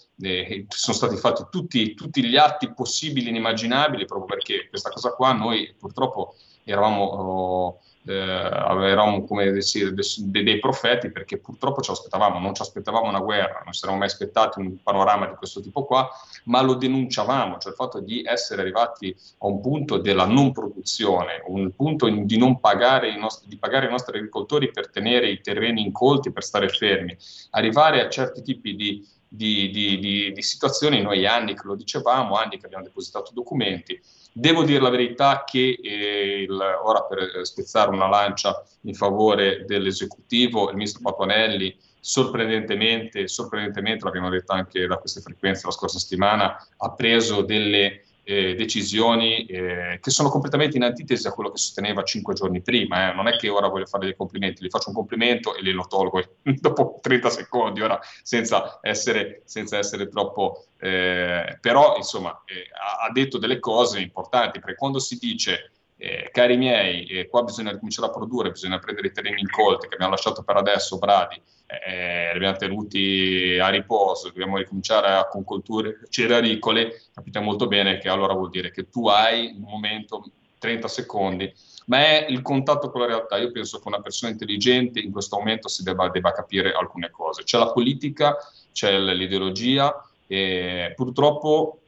sono 0.68 0.96
stati 0.96 1.16
fatti 1.16 1.44
tutti, 1.48 1.94
tutti 1.94 2.24
gli 2.24 2.36
atti 2.36 2.72
possibili 2.72 3.26
e 3.26 3.30
inimmaginabili 3.30 4.04
proprio 4.04 4.26
perché 4.36 4.68
questa 4.68 4.90
cosa 4.90 5.12
qua 5.12 5.32
noi 5.32 5.74
purtroppo 5.78 6.34
eravamo... 6.64 7.04
Oh, 7.04 7.80
eh, 8.08 8.90
eravamo 8.90 9.24
come 9.24 9.52
dire, 9.52 9.92
dei, 9.92 10.42
dei 10.44 10.58
profeti 10.58 11.10
perché 11.10 11.38
purtroppo 11.38 11.82
ci 11.82 11.90
aspettavamo, 11.90 12.38
non 12.38 12.54
ci 12.54 12.62
aspettavamo 12.62 13.08
una 13.08 13.20
guerra, 13.20 13.60
non 13.64 13.72
ci 13.72 13.80
eravamo 13.80 13.98
mai 13.98 14.08
aspettati 14.08 14.60
un 14.60 14.82
panorama 14.82 15.26
di 15.26 15.34
questo 15.34 15.60
tipo 15.60 15.84
qua, 15.84 16.08
ma 16.44 16.62
lo 16.62 16.74
denunciavamo, 16.74 17.58
cioè 17.58 17.72
il 17.72 17.76
fatto 17.76 18.00
di 18.00 18.22
essere 18.24 18.62
arrivati 18.62 19.14
a 19.38 19.46
un 19.46 19.60
punto 19.60 19.98
della 19.98 20.24
non 20.24 20.52
produzione, 20.52 21.42
un 21.46 21.70
punto 21.74 22.08
di 22.08 22.38
non 22.38 22.60
pagare 22.60 23.10
i 23.10 23.18
nostri, 23.18 23.54
pagare 23.56 23.86
i 23.86 23.90
nostri 23.90 24.16
agricoltori 24.16 24.70
per 24.70 24.90
tenere 24.90 25.28
i 25.28 25.40
terreni 25.40 25.82
incolti, 25.82 26.32
per 26.32 26.44
stare 26.44 26.68
fermi, 26.68 27.16
arrivare 27.50 28.02
a 28.02 28.08
certi 28.08 28.42
tipi 28.42 28.74
di 28.74 29.06
di, 29.28 29.70
di, 29.70 29.98
di, 29.98 30.32
di, 30.32 30.42
situazioni, 30.42 31.02
noi 31.02 31.26
anni 31.26 31.54
che 31.54 31.62
lo 31.64 31.74
dicevamo, 31.74 32.36
anni 32.36 32.58
che 32.58 32.66
abbiamo 32.66 32.84
depositato 32.84 33.32
documenti. 33.34 34.00
Devo 34.32 34.62
dire 34.62 34.80
la 34.80 34.90
verità 34.90 35.44
che 35.44 35.78
eh, 35.82 36.42
il, 36.42 36.60
ora 36.82 37.02
per 37.02 37.40
spezzare 37.42 37.90
una 37.90 38.08
lancia 38.08 38.64
in 38.82 38.94
favore 38.94 39.64
dell'esecutivo, 39.66 40.70
il 40.70 40.76
ministro 40.76 41.02
Patuanelli 41.02 41.76
sorprendentemente, 42.00 43.28
sorprendentemente, 43.28 44.04
l'abbiamo 44.04 44.30
detto 44.30 44.52
anche 44.52 44.86
da 44.86 44.96
queste 44.96 45.20
frequenze 45.20 45.66
la 45.66 45.72
scorsa 45.72 45.98
settimana, 45.98 46.56
ha 46.76 46.92
preso 46.92 47.42
delle 47.42 48.04
eh, 48.28 48.54
decisioni 48.54 49.46
eh, 49.46 49.98
che 50.02 50.10
sono 50.10 50.28
completamente 50.28 50.76
in 50.76 50.82
antitesi 50.82 51.26
a 51.26 51.32
quello 51.32 51.50
che 51.50 51.56
sosteneva 51.56 52.02
cinque 52.02 52.34
giorni 52.34 52.60
prima. 52.60 53.10
Eh. 53.10 53.14
Non 53.14 53.26
è 53.26 53.38
che 53.38 53.48
ora 53.48 53.68
voglio 53.68 53.86
fare 53.86 54.04
dei 54.04 54.14
complimenti, 54.14 54.62
gli 54.62 54.68
faccio 54.68 54.90
un 54.90 54.94
complimento 54.94 55.56
e 55.56 55.62
glielo 55.62 55.86
tolgo 55.88 56.22
dopo 56.60 56.98
30 57.00 57.30
secondi, 57.30 57.80
ora 57.80 57.98
senza 58.22 58.80
essere, 58.82 59.40
senza 59.46 59.78
essere 59.78 60.08
troppo... 60.08 60.66
Eh, 60.78 61.56
però, 61.58 61.96
insomma, 61.96 62.42
eh, 62.44 62.66
ha 63.06 63.10
detto 63.10 63.38
delle 63.38 63.58
cose 63.58 63.98
importanti, 63.98 64.58
perché 64.58 64.76
quando 64.76 64.98
si 64.98 65.16
dice 65.16 65.72
eh, 65.96 66.28
cari 66.30 66.58
miei, 66.58 67.26
qua 67.30 67.44
bisogna 67.44 67.74
cominciare 67.78 68.08
a 68.08 68.10
produrre, 68.10 68.50
bisogna 68.50 68.78
prendere 68.78 69.08
i 69.08 69.12
terreni 69.12 69.40
incolti 69.40 69.88
che 69.88 69.94
abbiamo 69.94 70.12
lasciato 70.12 70.42
per 70.42 70.56
adesso, 70.56 70.98
bradi, 70.98 71.40
eh, 71.68 72.30
li 72.32 72.36
abbiamo 72.36 72.56
tenuti 72.56 73.58
a 73.60 73.68
riposo, 73.68 74.28
dobbiamo 74.28 74.56
ricominciare 74.56 75.28
con 75.30 75.44
colture 75.44 76.00
cerealicole, 76.08 77.02
capite 77.12 77.40
molto 77.40 77.66
bene 77.66 77.98
che 77.98 78.08
allora 78.08 78.32
vuol 78.32 78.48
dire 78.48 78.70
che 78.70 78.88
tu 78.88 79.06
hai 79.08 79.52
un 79.54 79.68
momento, 79.68 80.24
30 80.58 80.88
secondi, 80.88 81.52
ma 81.86 81.98
è 81.98 82.26
il 82.28 82.40
contatto 82.40 82.90
con 82.90 83.02
la 83.02 83.06
realtà. 83.06 83.36
Io 83.36 83.52
penso 83.52 83.78
che 83.78 83.88
una 83.88 84.00
persona 84.00 84.32
intelligente 84.32 84.98
in 84.98 85.12
questo 85.12 85.36
momento 85.36 85.68
si 85.68 85.82
debba, 85.82 86.08
debba 86.08 86.32
capire 86.32 86.72
alcune 86.72 87.10
cose. 87.10 87.44
C'è 87.44 87.58
la 87.58 87.70
politica, 87.70 88.36
c'è 88.72 88.98
l'ideologia, 88.98 89.94
e 90.26 90.92
purtroppo 90.96 91.80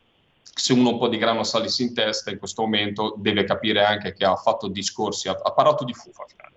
se 0.42 0.74
uno 0.74 0.90
un 0.90 0.98
po' 0.98 1.08
di 1.08 1.16
grano 1.16 1.42
salisse 1.42 1.82
in 1.82 1.94
testa 1.94 2.30
in 2.30 2.38
questo 2.38 2.62
momento 2.62 3.14
deve 3.16 3.44
capire 3.44 3.84
anche 3.84 4.12
che 4.12 4.24
ha 4.24 4.36
fatto 4.36 4.68
discorsi, 4.68 5.28
ha, 5.28 5.38
ha 5.42 5.52
parlato 5.52 5.84
di 5.84 5.94
fufa 5.94 6.24
adesso. 6.24 6.49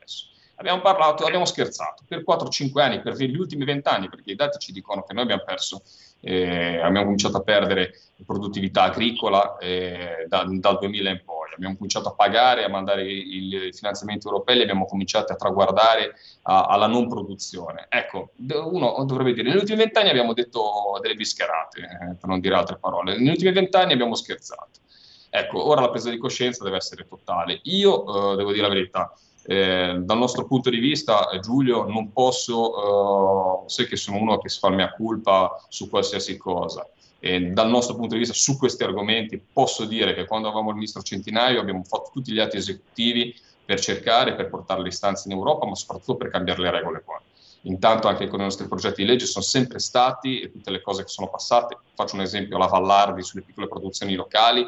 Abbiamo 0.56 0.82
parlato, 0.82 1.26
abbiamo 1.26 1.46
scherzato 1.46 2.04
per 2.08 2.24
4-5 2.24 2.80
anni, 2.80 3.02
per 3.02 3.16
gli 3.16 3.36
ultimi 3.36 3.66
20 3.66 3.88
anni, 3.88 4.10
perché 4.10 4.32
i 4.32 4.36
dati 4.36 4.60
ci 4.60 4.72
dicono 4.72 5.04
che 5.04 5.14
noi 5.14 5.24
abbiamo 5.24 5.44
perso, 5.44 5.82
eh, 6.22 6.80
abbiamo 6.80 7.06
cominciato 7.06 7.38
a 7.38 7.42
perdere 7.42 8.00
produttività 8.26 8.84
agricola 8.84 9.58
eh, 9.58 10.26
da, 10.28 10.46
dal 10.48 10.78
2000 10.80 11.10
in 11.10 11.22
poi, 11.26 11.50
abbiamo 11.56 11.76
cominciato 11.76 12.10
a 12.10 12.14
pagare, 12.14 12.64
a 12.64 12.70
mandare 12.70 13.04
i 13.04 13.72
finanziamenti 13.74 14.28
europei, 14.28 14.62
abbiamo 14.62 14.86
cominciato 14.86 15.34
a 15.34 15.36
traguardare 15.36 16.16
a, 16.44 16.66
alla 16.66 16.88
non 16.88 17.10
produzione. 17.10 17.88
Ecco, 17.90 18.32
uno 18.38 19.04
dovrebbe 19.06 19.34
dire, 19.34 19.50
negli 19.50 19.60
ultimi 19.60 19.80
vent'anni 19.80 20.10
abbiamo 20.10 20.34
detto 20.34 21.00
delle 21.02 21.16
bischerate, 21.16 21.80
eh, 21.80 22.16
per 22.16 22.30
non 22.30 22.40
dire 22.40 22.56
altre 22.56 22.78
parole, 22.78 23.18
negli 23.18 23.30
ultimi 23.30 23.52
vent'anni 23.52 23.94
abbiamo 23.94 24.16
scherzato. 24.16 24.82
Ecco, 25.30 25.68
ora 25.68 25.82
la 25.82 25.90
presa 25.90 26.12
di 26.12 26.18
coscienza 26.20 26.64
deve 26.64 26.78
essere 26.78 27.08
totale. 27.08 27.60
Io, 27.64 28.34
eh, 28.34 28.36
devo 28.36 28.52
dire 28.52 28.62
la 28.62 28.74
verità, 28.74 29.12
eh, 29.46 30.00
dal 30.00 30.18
nostro 30.18 30.46
punto 30.46 30.70
di 30.70 30.80
vista, 30.80 31.30
eh, 31.30 31.40
Giulio, 31.40 31.86
non 31.86 32.12
posso, 32.12 33.64
uh, 33.64 33.70
sai 33.70 33.88
che 33.88 33.98
sono 33.98 34.18
uno 34.18 34.38
che 34.38 34.50
si 34.50 34.60
fa 34.60 34.70
la 34.70 34.76
mia 34.76 34.94
colpa 34.94 35.64
su 35.68 35.90
qualsiasi 35.90 36.38
cosa. 36.38 36.88
E 37.20 37.40
dal 37.52 37.70
nostro 37.70 37.96
punto 37.96 38.14
di 38.14 38.20
vista, 38.20 38.34
su 38.34 38.58
questi 38.58 38.84
argomenti, 38.84 39.42
posso 39.52 39.86
dire 39.86 40.14
che 40.14 40.26
quando 40.26 40.48
avevamo 40.48 40.70
il 40.70 40.76
ministro 40.76 41.02
Centinaio 41.02 41.60
abbiamo 41.60 41.84
fatto 41.84 42.10
tutti 42.12 42.32
gli 42.32 42.40
atti 42.40 42.58
esecutivi 42.58 43.34
per 43.66 43.80
cercare, 43.80 44.36
per 44.36 44.50
portare 44.50 44.82
le 44.82 44.90
istanze 44.90 45.30
in 45.30 45.36
Europa, 45.36 45.66
ma 45.66 45.76
soprattutto 45.76 46.16
per 46.16 46.30
cambiare 46.30 46.62
le 46.62 46.72
regole 46.72 47.02
qua. 47.04 47.22
Intanto 47.62 48.10
anche 48.10 48.28
con 48.28 48.42
i 48.42 48.44
nostri 48.44 48.68
progetti 48.68 49.04
di 49.04 49.08
legge 49.08 49.26
sono 49.26 49.44
sempre 49.44 49.80
stati, 49.80 50.42
e 50.42 50.52
tutte 50.52 50.70
le 50.70 50.82
cose 50.82 51.04
che 51.04 51.10
sono 51.10 51.30
passate, 51.30 51.78
faccio 51.96 52.16
un 52.16 52.22
esempio, 52.22 52.58
la 52.58 52.66
Vallardi 52.66 53.24
sulle 53.24 53.44
piccole 53.44 53.70
produzioni 53.70 54.16
locali, 54.16 54.68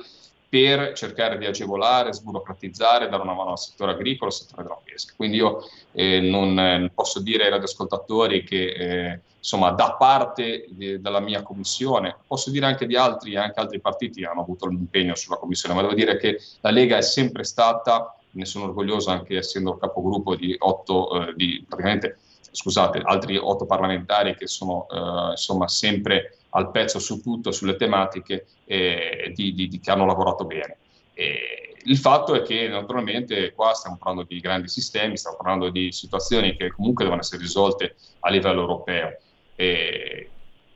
per 0.55 0.93
cercare 0.93 1.37
di 1.37 1.45
agevolare, 1.45 2.13
sburocratizzare, 2.13 3.09
dare 3.09 3.23
una 3.23 3.33
mano 3.33 3.51
al 3.51 3.59
settore 3.59 3.91
agricolo, 3.91 4.31
al 4.31 4.37
settore 4.37 4.63
della 4.63 4.79
pesca. 4.81 5.13
Quindi 5.17 5.35
io 5.35 5.67
eh, 5.91 6.21
non 6.21 6.57
eh, 6.57 6.91
posso 6.95 7.19
dire 7.19 7.43
ai 7.43 7.49
radioascoltatori 7.49 8.41
che 8.45 8.67
eh, 8.69 9.19
insomma 9.37 9.71
da 9.71 9.97
parte 9.99 10.67
di, 10.69 11.01
della 11.01 11.19
mia 11.19 11.41
commissione, 11.41 12.15
posso 12.25 12.51
dire 12.51 12.67
anche 12.67 12.85
di 12.85 12.95
altri, 12.95 13.35
anche 13.35 13.59
altri 13.59 13.81
partiti 13.81 14.23
hanno 14.23 14.43
avuto 14.43 14.65
l'impegno 14.67 15.13
sulla 15.15 15.35
commissione, 15.35 15.75
ma 15.75 15.81
devo 15.81 15.93
dire 15.93 16.15
che 16.15 16.39
la 16.61 16.71
Lega 16.71 16.95
è 16.95 17.01
sempre 17.01 17.43
stata, 17.43 18.15
ne 18.31 18.45
sono 18.45 18.63
orgoglioso 18.63 19.09
anche 19.09 19.35
essendo 19.35 19.75
capogruppo 19.75 20.37
di 20.37 20.55
otto, 20.57 21.27
eh, 21.27 21.33
di 21.35 21.65
praticamente 21.67 22.19
scusate, 22.49 23.01
altri 23.03 23.35
otto 23.35 23.65
parlamentari 23.65 24.37
che 24.37 24.47
sono 24.47 24.87
eh, 24.89 25.31
insomma 25.31 25.67
sempre 25.67 26.37
al 26.55 26.71
pezzo 26.71 26.99
su 26.99 27.21
tutto, 27.21 27.51
sulle 27.51 27.75
tematiche 27.75 28.47
eh, 28.65 29.31
di, 29.35 29.53
di, 29.53 29.67
di, 29.67 29.79
che 29.79 29.91
hanno 29.91 30.05
lavorato 30.05 30.45
bene. 30.45 30.77
E 31.13 31.75
il 31.83 31.97
fatto 31.97 32.33
è 32.33 32.41
che 32.41 32.67
naturalmente 32.67 33.53
qua 33.53 33.73
stiamo 33.73 33.97
parlando 33.97 34.25
di 34.27 34.39
grandi 34.39 34.67
sistemi, 34.67 35.17
stiamo 35.17 35.37
parlando 35.37 35.69
di 35.69 35.91
situazioni 35.91 36.55
che 36.55 36.71
comunque 36.71 37.03
devono 37.03 37.21
essere 37.21 37.41
risolte 37.41 37.95
a 38.21 38.29
livello 38.29 38.61
europeo. 38.61 39.17
E 39.55 40.29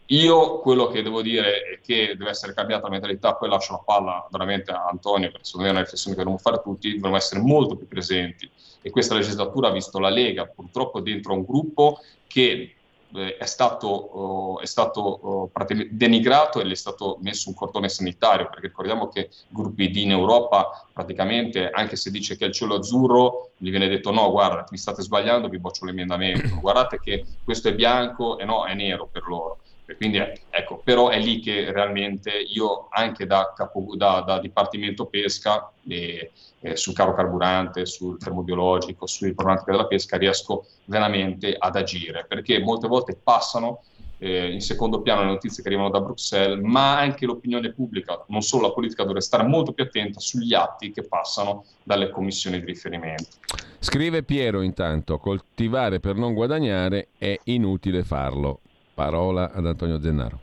io 0.05 0.59
quello 0.59 0.87
che 0.87 1.01
devo 1.01 1.21
dire 1.21 1.61
è 1.61 1.79
che 1.81 2.15
deve 2.17 2.31
essere 2.31 2.53
cambiata 2.53 2.83
la 2.83 2.89
mentalità, 2.89 3.35
poi 3.35 3.49
lascio 3.49 3.73
la 3.73 3.83
palla 3.85 4.27
veramente 4.29 4.71
a 4.71 4.85
Antonio, 4.85 5.31
perché 5.31 5.45
secondo 5.45 5.65
me 5.67 5.71
è 5.71 5.75
una 5.75 5.83
riflessione 5.83 6.15
che 6.15 6.23
dobbiamo 6.23 6.43
fare 6.43 6.61
tutti, 6.63 6.93
dobbiamo 6.93 7.15
essere 7.15 7.41
molto 7.41 7.75
più 7.75 7.87
presenti. 7.87 8.49
E 8.81 8.89
questa 8.89 9.13
legislatura 9.15 9.69
ha 9.69 9.71
visto 9.71 9.99
la 9.99 10.09
Lega 10.09 10.45
purtroppo 10.45 10.99
dentro 10.99 11.33
un 11.33 11.43
gruppo 11.43 11.99
che 12.27 12.75
eh, 13.15 13.37
è 13.37 13.45
stato, 13.45 14.17
uh, 14.17 14.59
è 14.59 14.65
stato 14.65 15.51
uh, 15.51 15.51
denigrato 15.89 16.59
e 16.59 16.67
gli 16.67 16.71
è 16.71 16.75
stato 16.75 17.17
messo 17.21 17.49
un 17.49 17.55
cordone 17.55 17.89
sanitario, 17.89 18.49
perché 18.49 18.67
ricordiamo 18.67 19.07
che 19.09 19.29
gruppi 19.47 19.89
D 19.89 19.97
in 19.97 20.11
Europa 20.11 20.85
praticamente, 20.93 21.69
anche 21.69 21.95
se 21.95 22.11
dice 22.11 22.37
che 22.37 22.45
è 22.45 22.47
il 22.47 22.53
cielo 22.53 22.75
azzurro, 22.75 23.51
gli 23.57 23.69
viene 23.69 23.87
detto 23.87 24.11
no, 24.11 24.29
guarda, 24.29 24.65
mi 24.69 24.77
state 24.77 25.01
sbagliando, 25.01 25.49
vi 25.49 25.59
boccio 25.59 25.85
l'emendamento, 25.85 26.55
guardate 26.61 26.99
che 26.99 27.25
questo 27.43 27.69
è 27.69 27.73
bianco 27.73 28.37
e 28.37 28.45
no, 28.45 28.65
è 28.65 28.73
nero 28.73 29.07
per 29.11 29.23
loro. 29.27 29.59
E 29.89 29.95
quindi 29.95 30.19
ecco, 30.51 30.81
però 30.83 31.09
è 31.09 31.19
lì 31.19 31.39
che 31.39 31.71
realmente 31.71 32.29
io 32.29 32.89
anche 32.91 33.25
da, 33.25 33.53
capo, 33.55 33.95
da, 33.95 34.21
da 34.21 34.39
Dipartimento 34.39 35.07
Pesca, 35.07 35.71
eh, 35.87 36.29
eh, 36.59 36.75
sul 36.75 36.93
caro 36.93 37.15
carburante, 37.15 37.87
sul 37.87 38.19
termobiologico, 38.19 39.07
sulle 39.07 39.33
problematiche 39.33 39.71
della 39.71 39.87
pesca, 39.87 40.17
riesco 40.17 40.67
veramente 40.85 41.55
ad 41.57 41.75
agire, 41.75 42.25
perché 42.27 42.59
molte 42.59 42.87
volte 42.87 43.17
passano 43.21 43.81
eh, 44.19 44.51
in 44.51 44.61
secondo 44.61 45.01
piano 45.01 45.21
le 45.21 45.29
notizie 45.29 45.63
che 45.63 45.69
arrivano 45.69 45.89
da 45.89 46.01
Bruxelles, 46.01 46.59
ma 46.61 46.99
anche 46.99 47.25
l'opinione 47.25 47.71
pubblica, 47.71 48.23
non 48.27 48.41
solo 48.41 48.67
la 48.67 48.73
politica, 48.73 49.01
dovrebbe 49.01 49.25
stare 49.25 49.41
molto 49.41 49.73
più 49.73 49.85
attenta 49.85 50.19
sugli 50.19 50.53
atti 50.53 50.91
che 50.91 51.01
passano 51.01 51.65
dalle 51.81 52.11
commissioni 52.11 52.59
di 52.59 52.65
riferimento. 52.65 53.37
Scrive 53.79 54.21
Piero 54.21 54.61
intanto, 54.61 55.17
coltivare 55.17 55.99
per 55.99 56.13
non 56.15 56.35
guadagnare 56.35 57.07
è 57.17 57.35
inutile 57.45 58.03
farlo. 58.03 58.59
Parola 58.99 59.49
ad 59.53 59.65
Antonio 59.65 60.01
Zennaro. 60.01 60.39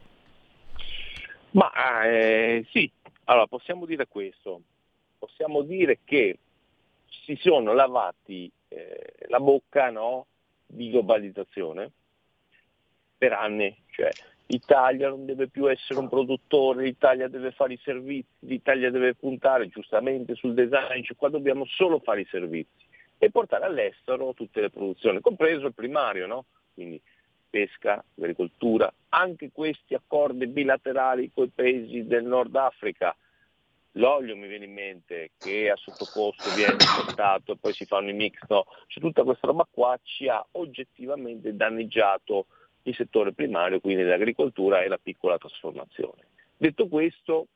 Ma 1.50 1.70
eh, 2.04 2.64
sì, 2.70 2.90
allora 3.24 3.46
possiamo 3.46 3.84
dire 3.84 4.06
questo, 4.08 4.62
possiamo 5.18 5.60
dire 5.60 5.98
che 6.04 6.38
si 7.26 7.36
sono 7.38 7.74
lavati 7.74 8.50
eh, 8.68 9.12
la 9.28 9.40
bocca 9.40 9.90
no, 9.90 10.24
di 10.64 10.88
globalizzazione 10.88 11.90
per 13.18 13.34
anni, 13.34 13.76
cioè 13.90 14.08
l'Italia 14.46 15.10
non 15.10 15.26
deve 15.26 15.48
più 15.48 15.70
essere 15.70 15.98
un 15.98 16.08
produttore, 16.08 16.84
l'Italia 16.84 17.28
deve 17.28 17.50
fare 17.50 17.74
i 17.74 17.80
servizi, 17.82 18.26
l'Italia 18.38 18.90
deve 18.90 19.14
puntare 19.16 19.68
giustamente 19.68 20.34
sul 20.34 20.54
design, 20.54 21.02
cioè 21.02 21.14
qua 21.14 21.28
dobbiamo 21.28 21.66
solo 21.66 21.98
fare 21.98 22.22
i 22.22 22.28
servizi 22.30 22.86
e 23.18 23.30
portare 23.30 23.66
all'estero 23.66 24.32
tutte 24.32 24.62
le 24.62 24.70
produzioni, 24.70 25.20
compreso 25.20 25.66
il 25.66 25.74
primario, 25.74 26.26
no? 26.26 26.46
Quindi 26.72 26.98
pesca, 27.56 28.04
agricoltura, 28.18 28.92
anche 29.08 29.50
questi 29.50 29.94
accordi 29.94 30.46
bilaterali 30.46 31.30
con 31.32 31.44
i 31.44 31.52
paesi 31.54 32.06
del 32.06 32.24
Nord 32.24 32.54
Africa. 32.54 33.16
L'olio 33.92 34.36
mi 34.36 34.46
viene 34.46 34.66
in 34.66 34.74
mente 34.74 35.30
che 35.38 35.70
a 35.70 35.76
sottocosto 35.76 36.54
viene 36.54 36.76
importato 36.78 37.52
e 37.52 37.56
poi 37.56 37.72
si 37.72 37.86
fanno 37.86 38.10
i 38.10 38.12
mix, 38.12 38.36
no? 38.48 38.66
Cioè, 38.88 39.02
tutta 39.02 39.22
questa 39.22 39.46
roba 39.46 39.66
qua 39.70 39.98
ci 40.02 40.28
ha 40.28 40.44
oggettivamente 40.52 41.56
danneggiato 41.56 42.44
il 42.82 42.94
settore 42.94 43.32
primario, 43.32 43.80
quindi 43.80 44.02
l'agricoltura 44.02 44.82
e 44.82 44.88
la 44.88 44.98
piccola 44.98 45.38
trasformazione. 45.38 46.26
Detto 46.58 46.88
questo, 46.88 47.46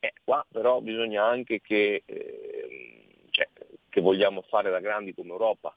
eh, 0.00 0.12
qua 0.22 0.44
però 0.52 0.82
bisogna 0.82 1.24
anche 1.24 1.62
che, 1.62 2.02
eh, 2.04 3.26
cioè, 3.30 3.48
che 3.88 4.00
vogliamo 4.02 4.42
fare 4.42 4.70
da 4.70 4.80
grandi 4.80 5.14
come 5.14 5.30
Europa, 5.30 5.74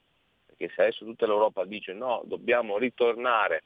perché 0.63 0.69
se 0.73 0.81
adesso 0.81 1.05
tutta 1.05 1.25
l'Europa 1.25 1.65
dice 1.65 1.93
no, 1.93 2.21
dobbiamo 2.25 2.77
ritornare 2.77 3.63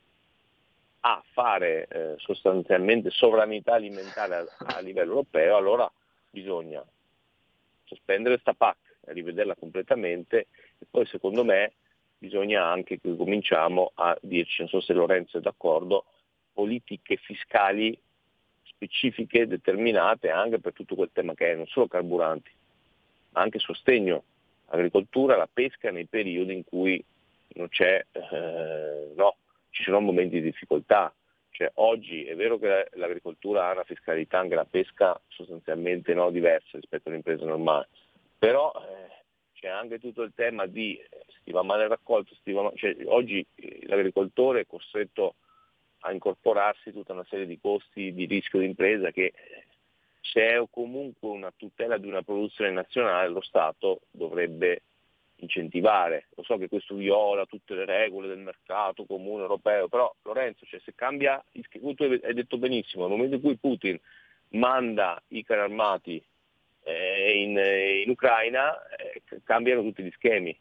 a 1.01 1.23
fare 1.31 1.87
eh, 1.87 2.15
sostanzialmente 2.17 3.11
sovranità 3.11 3.73
alimentare 3.73 4.35
a, 4.35 4.45
a, 4.75 4.79
livello 4.79 5.11
europeo, 5.11 5.55
allora 5.55 5.89
bisogna 6.29 6.83
sospendere 7.85 8.35
questa 8.35 8.53
PAC, 8.53 8.77
rivederla 9.05 9.55
completamente. 9.55 10.47
E 10.79 10.85
poi 10.89 11.05
secondo 11.05 11.43
me 11.43 11.73
bisogna 12.17 12.65
anche 12.65 12.99
che 12.99 13.15
cominciamo 13.15 13.91
a 13.95 14.17
dirci, 14.21 14.61
non 14.61 14.69
so 14.69 14.81
se 14.81 14.93
Lorenzo 14.93 15.37
è 15.37 15.41
d'accordo, 15.41 16.05
politiche 16.51 17.17
fiscali 17.17 17.97
specifiche, 18.63 19.47
determinate 19.47 20.29
anche 20.29 20.59
per 20.59 20.73
tutto 20.73 20.95
quel 20.95 21.11
tema 21.13 21.35
che 21.35 21.51
è 21.51 21.55
non 21.55 21.67
solo 21.67 21.87
carburanti, 21.87 22.51
ma 23.29 23.41
anche 23.41 23.59
sostegno 23.59 24.23
agricoltura, 24.67 25.35
la 25.37 25.49
pesca 25.51 25.91
nei 25.91 26.05
periodi 26.05 26.53
in 26.53 26.63
cui 26.63 27.03
non 27.55 27.69
c'è, 27.69 28.05
eh, 28.11 29.13
no, 29.15 29.35
ci 29.69 29.83
sono 29.83 29.99
momenti 29.99 30.35
di 30.35 30.49
difficoltà. 30.49 31.13
Cioè, 31.51 31.71
oggi 31.75 32.23
è 32.25 32.35
vero 32.35 32.59
che 32.59 32.89
l'agricoltura 32.93 33.67
ha 33.67 33.71
una 33.71 33.83
fiscalità, 33.83 34.37
anche 34.39 34.55
la 34.55 34.67
pesca 34.69 35.19
sostanzialmente 35.27 36.13
no, 36.13 36.29
diversa 36.29 36.77
rispetto 36.77 37.09
all'impresa 37.09 37.45
normale, 37.45 37.87
però 38.37 38.71
eh, 38.75 39.23
c'è 39.53 39.67
anche 39.67 39.97
tutto 39.97 40.21
il 40.21 40.33
tema 40.35 40.67
di 40.67 40.95
eh, 40.97 41.25
si 41.43 41.51
va 41.51 41.63
male 41.63 41.87
raccolto, 41.87 42.35
va, 42.43 42.71
cioè, 42.75 42.95
oggi 43.05 43.43
eh, 43.55 43.79
l'agricoltore 43.87 44.61
è 44.61 44.65
costretto 44.67 45.35
a 46.01 46.11
incorporarsi 46.11 46.91
tutta 46.91 47.13
una 47.13 47.25
serie 47.27 47.47
di 47.47 47.59
costi 47.59 48.13
di 48.13 48.25
rischio 48.25 48.59
di 48.59 48.65
impresa 48.65 49.09
che 49.09 49.33
c'è 50.31 50.61
comunque 50.69 51.29
una 51.29 51.53
tutela 51.55 51.97
di 51.97 52.07
una 52.07 52.21
produzione 52.21 52.71
nazionale, 52.71 53.29
lo 53.29 53.41
Stato 53.41 54.01
dovrebbe 54.11 54.81
incentivare. 55.37 56.27
Lo 56.35 56.43
so 56.43 56.57
che 56.57 56.67
questo 56.67 56.95
viola 56.95 57.45
tutte 57.45 57.75
le 57.75 57.85
regole 57.85 58.27
del 58.27 58.39
mercato 58.39 59.05
comune 59.05 59.43
europeo, 59.43 59.87
però 59.87 60.13
Lorenzo, 60.23 60.65
cioè, 60.65 60.81
se 60.83 60.93
cambia, 60.95 61.43
tu 61.69 61.95
hai 61.97 62.33
detto 62.33 62.57
benissimo, 62.57 63.07
nel 63.07 63.15
momento 63.15 63.35
in 63.35 63.41
cui 63.41 63.57
Putin 63.57 63.97
manda 64.49 65.21
i 65.29 65.43
carri 65.43 65.61
armati 65.61 66.23
eh, 66.83 67.41
in, 67.41 67.57
in, 68.05 68.09
Ucraina, 68.09 68.73
eh, 68.87 69.21
cambiano 69.43 69.81
tutti 69.81 70.03
gli 70.03 70.11
schemi. 70.11 70.57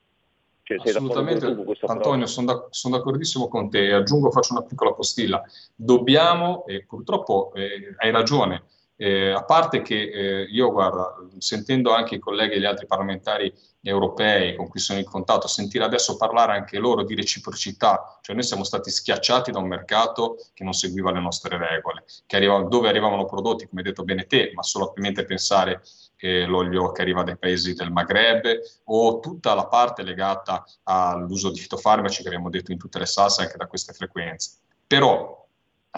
Cioè, 0.62 0.78
Assolutamente, 0.78 1.46
Antonio, 1.86 2.26
sono, 2.26 2.46
da, 2.46 2.66
sono, 2.70 2.96
d'accordissimo 2.96 3.46
con 3.48 3.70
te. 3.70 3.92
Aggiungo, 3.92 4.32
faccio 4.32 4.52
una 4.52 4.64
piccola 4.64 4.92
postilla. 4.94 5.42
Dobbiamo, 5.74 6.66
e 6.66 6.84
purtroppo 6.84 7.52
eh, 7.54 7.94
hai 7.98 8.10
ragione, 8.10 8.64
eh, 8.96 9.30
a 9.30 9.44
parte 9.44 9.82
che 9.82 9.94
eh, 9.94 10.42
io, 10.44 10.70
guarda, 10.72 11.14
sentendo 11.38 11.92
anche 11.92 12.16
i 12.16 12.18
colleghi 12.18 12.54
e 12.54 12.60
gli 12.60 12.64
altri 12.64 12.86
parlamentari 12.86 13.52
europei 13.82 14.56
con 14.56 14.68
cui 14.68 14.80
sono 14.80 14.98
in 14.98 15.04
contatto, 15.04 15.46
sentire 15.46 15.84
adesso 15.84 16.16
parlare 16.16 16.54
anche 16.54 16.78
loro 16.78 17.04
di 17.04 17.14
reciprocità, 17.14 18.18
cioè 18.20 18.34
noi 18.34 18.44
siamo 18.44 18.64
stati 18.64 18.90
schiacciati 18.90 19.52
da 19.52 19.58
un 19.58 19.68
mercato 19.68 20.36
che 20.54 20.64
non 20.64 20.72
seguiva 20.72 21.12
le 21.12 21.20
nostre 21.20 21.56
regole, 21.56 22.04
arrivavano, 22.28 22.68
dove 22.68 22.88
arrivavano 22.88 23.26
prodotti, 23.26 23.68
come 23.68 23.82
hai 23.82 23.86
detto 23.86 24.02
bene 24.02 24.26
te, 24.26 24.50
ma 24.54 24.62
solo 24.62 24.88
ovviamente 24.88 25.24
pensare 25.24 25.82
che 26.16 26.46
l'olio 26.46 26.90
che 26.92 27.02
arriva 27.02 27.22
dai 27.22 27.36
paesi 27.36 27.74
del 27.74 27.92
Maghreb 27.92 28.58
o 28.84 29.20
tutta 29.20 29.54
la 29.54 29.66
parte 29.66 30.02
legata 30.02 30.64
all'uso 30.84 31.50
di 31.50 31.60
fitofarmaci 31.60 32.22
che 32.22 32.28
abbiamo 32.28 32.48
detto 32.48 32.72
in 32.72 32.78
tutte 32.78 32.98
le 32.98 33.06
salse 33.06 33.42
anche 33.42 33.58
da 33.58 33.66
queste 33.66 33.92
frequenze. 33.92 34.56
Però 34.86 35.46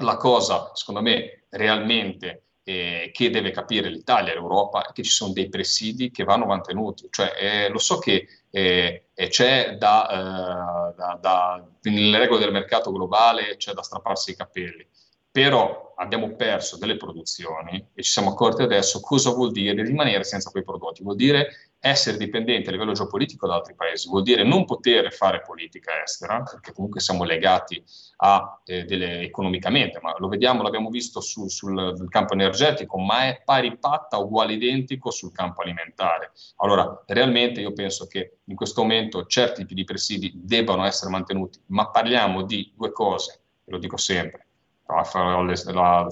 la 0.01 0.17
cosa, 0.17 0.73
secondo 0.75 1.01
me, 1.01 1.45
realmente 1.51 2.48
eh, 2.69 3.11
che 3.15 3.31
deve 3.31 3.51
capire 3.51 3.89
l'Italia 3.89 4.35
l'Europa 4.35 4.91
che 4.93 5.03
ci 5.03 5.11
sono 5.11 5.33
dei 5.33 5.49
presidi 5.49 6.11
che 6.11 6.25
vanno 6.25 6.45
mantenuti. 6.45 7.09
Cioè, 7.11 7.33
eh, 7.39 7.69
lo 7.71 7.79
so 7.79 7.99
che 7.99 8.29
eh, 8.51 9.05
c'è 9.15 9.77
da, 9.79 10.11
eh, 10.11 10.95
da, 10.95 11.19
da, 11.19 11.67
nelle 11.83 12.19
regole 12.19 12.41
del 12.41 12.53
mercato 12.53 12.93
globale 12.93 13.57
c'è 13.57 13.73
da 13.73 13.83
strapparsi 13.83 14.33
i 14.33 14.37
capelli, 14.37 14.87
però 15.31 15.95
abbiamo 15.97 16.35
perso 16.37 16.77
delle 16.77 16.99
produzioni 16.99 17.89
e 17.95 18.03
ci 18.03 18.11
siamo 18.11 18.33
accorti 18.33 18.61
adesso 18.61 19.01
cosa 19.01 19.31
vuol 19.31 19.51
dire 19.51 19.83
rimanere 19.83 20.25
senza 20.25 20.51
quei 20.51 20.63
prodotti. 20.63 21.03
Vuol 21.03 21.17
dire 21.17 21.68
essere 21.81 22.17
dipendenti 22.17 22.69
a 22.69 22.73
livello 22.73 22.93
geopolitico 22.93 23.47
da 23.47 23.55
altri 23.55 23.75
paesi, 23.75 24.09
vuol 24.09 24.23
dire 24.23 24.43
non 24.43 24.65
poter 24.65 25.13
fare 25.13 25.43
politica 25.43 26.03
estera, 26.03 26.43
perché 26.43 26.73
comunque 26.73 27.01
siamo 27.01 27.25
legati 27.25 27.83
a, 28.17 28.61
eh, 28.65 28.85
delle, 28.85 29.21
economicamente, 29.21 30.01
ma 30.03 30.15
lo 30.19 30.29
vediamo, 30.29 30.63
l'abbiamo 30.63 30.91
visto 30.91 31.21
su, 31.21 31.49
sul 31.49 32.09
campo 32.09 32.35
energetico, 32.35 32.99
ma 32.99 33.27
è 33.27 33.43
pari 33.45 33.79
patta, 33.79 34.19
uguale 34.19 34.55
identico 34.55 35.11
sul 35.11 35.33
campo 35.33 35.63
alimentare. 35.63 36.33
Allora, 36.57 37.05
realmente 37.07 37.61
io 37.61 37.73
penso 37.73 38.07
che 38.07 38.39
in 38.45 38.57
questo 38.57 38.83
momento 38.83 39.27
certi 39.27 39.63
tipi 39.63 39.75
di 39.75 39.85
presidi 39.85 40.33
debbano 40.35 40.85
essere 40.85 41.11
mantenuti, 41.11 41.61
ma 41.67 41.91
parliamo 41.91 42.43
di 42.43 42.73
due 42.77 42.91
cose, 42.91 43.41
lo 43.65 43.79
dico 43.79 43.97
sempre, 43.97 44.47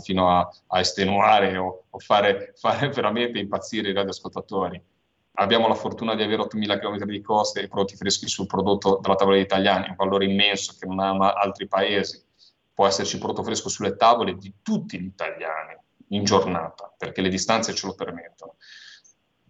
fino 0.02 0.30
a, 0.30 0.48
a 0.66 0.80
estenuare 0.80 1.56
o, 1.56 1.84
o 1.88 1.98
fare, 1.98 2.52
fare, 2.56 2.88
veramente 2.94 3.38
impazzire 3.38 3.88
i 3.88 3.94
radioascoltatori. 3.94 4.80
Abbiamo 5.38 5.68
la 5.68 5.74
fortuna 5.74 6.14
di 6.14 6.22
avere 6.22 6.42
8.000 6.42 6.78
km 6.78 7.04
di 7.04 7.20
coste 7.20 7.60
e 7.60 7.68
prodotti 7.68 7.96
freschi 7.96 8.26
sul 8.26 8.46
prodotto 8.46 9.00
della 9.02 9.16
tavola 9.16 9.36
degli 9.36 9.44
italiani, 9.44 9.88
un 9.88 9.96
valore 9.96 10.24
immenso 10.24 10.74
che 10.78 10.86
non 10.86 10.98
hanno 10.98 11.24
altri 11.24 11.68
paesi. 11.68 12.24
Può 12.72 12.86
esserci 12.86 13.18
prodotto 13.18 13.42
fresco 13.42 13.68
sulle 13.68 13.96
tavole 13.96 14.36
di 14.36 14.54
tutti 14.62 14.98
gli 14.98 15.06
italiani 15.06 15.76
in 16.08 16.24
giornata, 16.24 16.92
perché 16.96 17.20
le 17.20 17.28
distanze 17.28 17.74
ce 17.74 17.86
lo 17.86 17.94
permettono. 17.94 18.56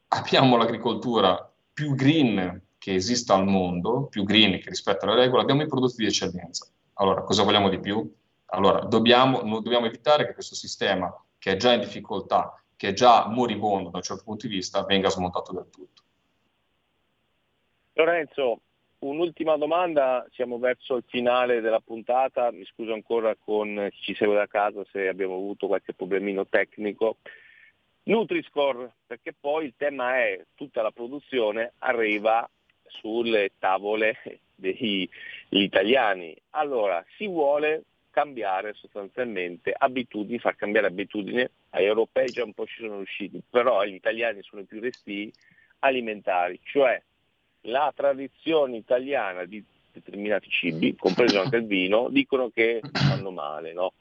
Abbiamo 0.09 0.57
l'agricoltura 0.57 1.53
più 1.73 1.95
green 1.95 2.63
che 2.79 2.95
esista 2.95 3.35
al 3.35 3.47
mondo, 3.47 4.07
più 4.07 4.25
green 4.25 4.59
che 4.61 4.71
rispetta 4.71 5.07
le 5.07 5.15
regole, 5.15 5.43
abbiamo 5.43 5.63
i 5.63 5.69
prodotti 5.69 5.97
di 5.99 6.07
eccellenza. 6.07 6.67
Allora, 6.95 7.23
cosa 7.23 7.43
vogliamo 7.43 7.69
di 7.69 7.79
più? 7.79 8.13
Allora, 8.47 8.81
dobbiamo, 8.81 9.43
dobbiamo 9.61 9.87
evitare 9.87 10.27
che 10.27 10.35
questo 10.35 10.55
sistema, 10.55 11.13
che 11.39 11.53
è 11.53 11.57
già 11.57 11.73
in 11.73 11.81
difficoltà, 11.81 12.61
che 12.77 12.89
è 12.89 12.93
già 12.93 13.27
moribondo 13.27 13.91
da 13.91 13.97
un 13.99 14.03
certo 14.03 14.25
punto 14.25 14.47
di 14.47 14.55
vista, 14.55 14.85
venga 14.85 15.09
smontato 15.09 15.53
del 15.53 15.69
tutto. 15.71 16.03
Lorenzo, 17.95 18.61
un'ultima 18.99 19.57
domanda, 19.57 20.27
siamo 20.33 20.59
verso 20.59 20.97
il 20.97 21.05
finale 21.07 21.61
della 21.61 21.81
puntata, 21.81 22.53
mi 22.53 22.65
scuso 22.67 22.93
ancora 22.93 23.35
con 23.35 23.89
chi 23.91 24.03
ci 24.03 24.15
segue 24.15 24.35
da 24.35 24.47
casa 24.47 24.85
se 24.93 25.09
abbiamo 25.09 25.35
avuto 25.35 25.67
qualche 25.67 25.95
problemino 25.95 26.47
tecnico. 26.47 27.17
Nutri-Score, 28.05 28.93
perché 29.07 29.33
poi 29.33 29.65
il 29.65 29.75
tema 29.77 30.19
è 30.19 30.45
tutta 30.55 30.83
la 30.83 30.93
produzione 30.93 31.73
arriva 31.79 32.49
sulle 32.85 33.53
tavole 33.59 34.41
degli 34.55 35.09
italiani. 35.49 36.37
Allora, 36.51 37.05
si 37.17 37.27
vuole 37.27 37.85
cambiare 38.17 38.73
sostanzialmente 38.73 39.75
abitudini, 39.77 40.39
far 40.39 40.57
cambiare 40.57 40.87
abitudini 40.87 41.47
agli 41.71 41.85
europei 41.85 42.31
già 42.31 42.45
un 42.45 42.55
po' 42.55 42.65
ci 42.65 42.81
sono 42.81 42.97
riusciti, 42.97 43.43
però 43.47 43.85
gli 43.85 43.93
italiani 43.93 44.43
sono 44.43 44.63
più 44.63 44.81
restii 44.81 45.31
alimentari, 45.81 46.59
cioè 46.65 46.99
la 47.63 47.93
tradizione 47.95 48.79
italiana 48.79 49.45
di 49.45 49.63
determinati 49.93 50.49
cibi, 50.49 50.97
compreso 50.97 51.43
anche 51.43 51.57
il 51.57 51.67
vino, 51.67 52.09
dicono 52.09 52.49
che 52.49 52.81
fanno 52.91 53.33
male, 53.33 53.75
no? 53.75 53.93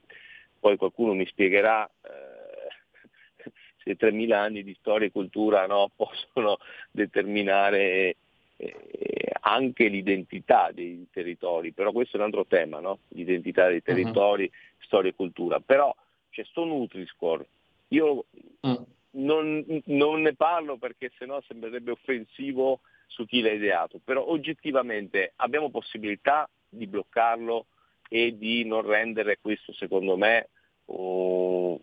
Poi 0.62 0.78
qualcuno 0.78 1.14
mi 1.14 1.26
spiegherà 1.26 1.86
eh, 1.86 3.52
se 3.84 3.98
3.000 3.98 4.32
anni 4.32 4.64
di 4.64 4.78
storia 4.80 5.08
e 5.08 5.12
cultura 5.12 5.68
no, 5.68 5.92
possono 5.94 6.58
determinare 6.90 8.16
eh, 8.58 9.32
anche 9.42 9.88
l'identità 9.88 10.72
dei 10.72 11.08
territori, 11.12 11.72
però 11.72 11.92
questo 11.92 12.18
è 12.18 12.20
un 12.20 12.26
altro 12.26 12.46
tema, 12.46 12.80
no? 12.80 13.00
l'identità 13.10 13.68
dei 13.68 13.76
mhm. 13.76 13.82
territori, 13.82 14.44
uh-huh. 14.44 14.84
storia 14.86 15.12
e 15.12 15.16
cultura. 15.16 15.60
Però 15.60 15.96
c'è 16.30 16.44
sto 16.46 16.66
Nutri-Score, 16.66 17.48
io 17.90 18.26
uh 18.62 18.86
non, 19.16 19.64
non, 19.86 20.22
ne 20.22 20.34
parlo 20.34 20.78
perché 20.78 21.12
sennò 21.18 21.42
sembrerebbe 21.48 21.92
offensivo 21.92 22.82
su 23.08 23.26
chi 23.26 23.42
l'ha 23.42 23.52
ideato, 23.52 24.00
però 24.04 24.26
oggettivamente 24.28 25.34
abbiamo 25.38 25.70
possibilità 25.70 26.50
di 26.68 26.88
bloccarlo 26.88 27.68
e 28.10 28.38
di 28.38 28.66
non 28.66 28.82
rendere 28.82 29.40
questo 29.42 29.74
secondo 29.74 30.18
me 30.18 30.50
uno 30.86 31.80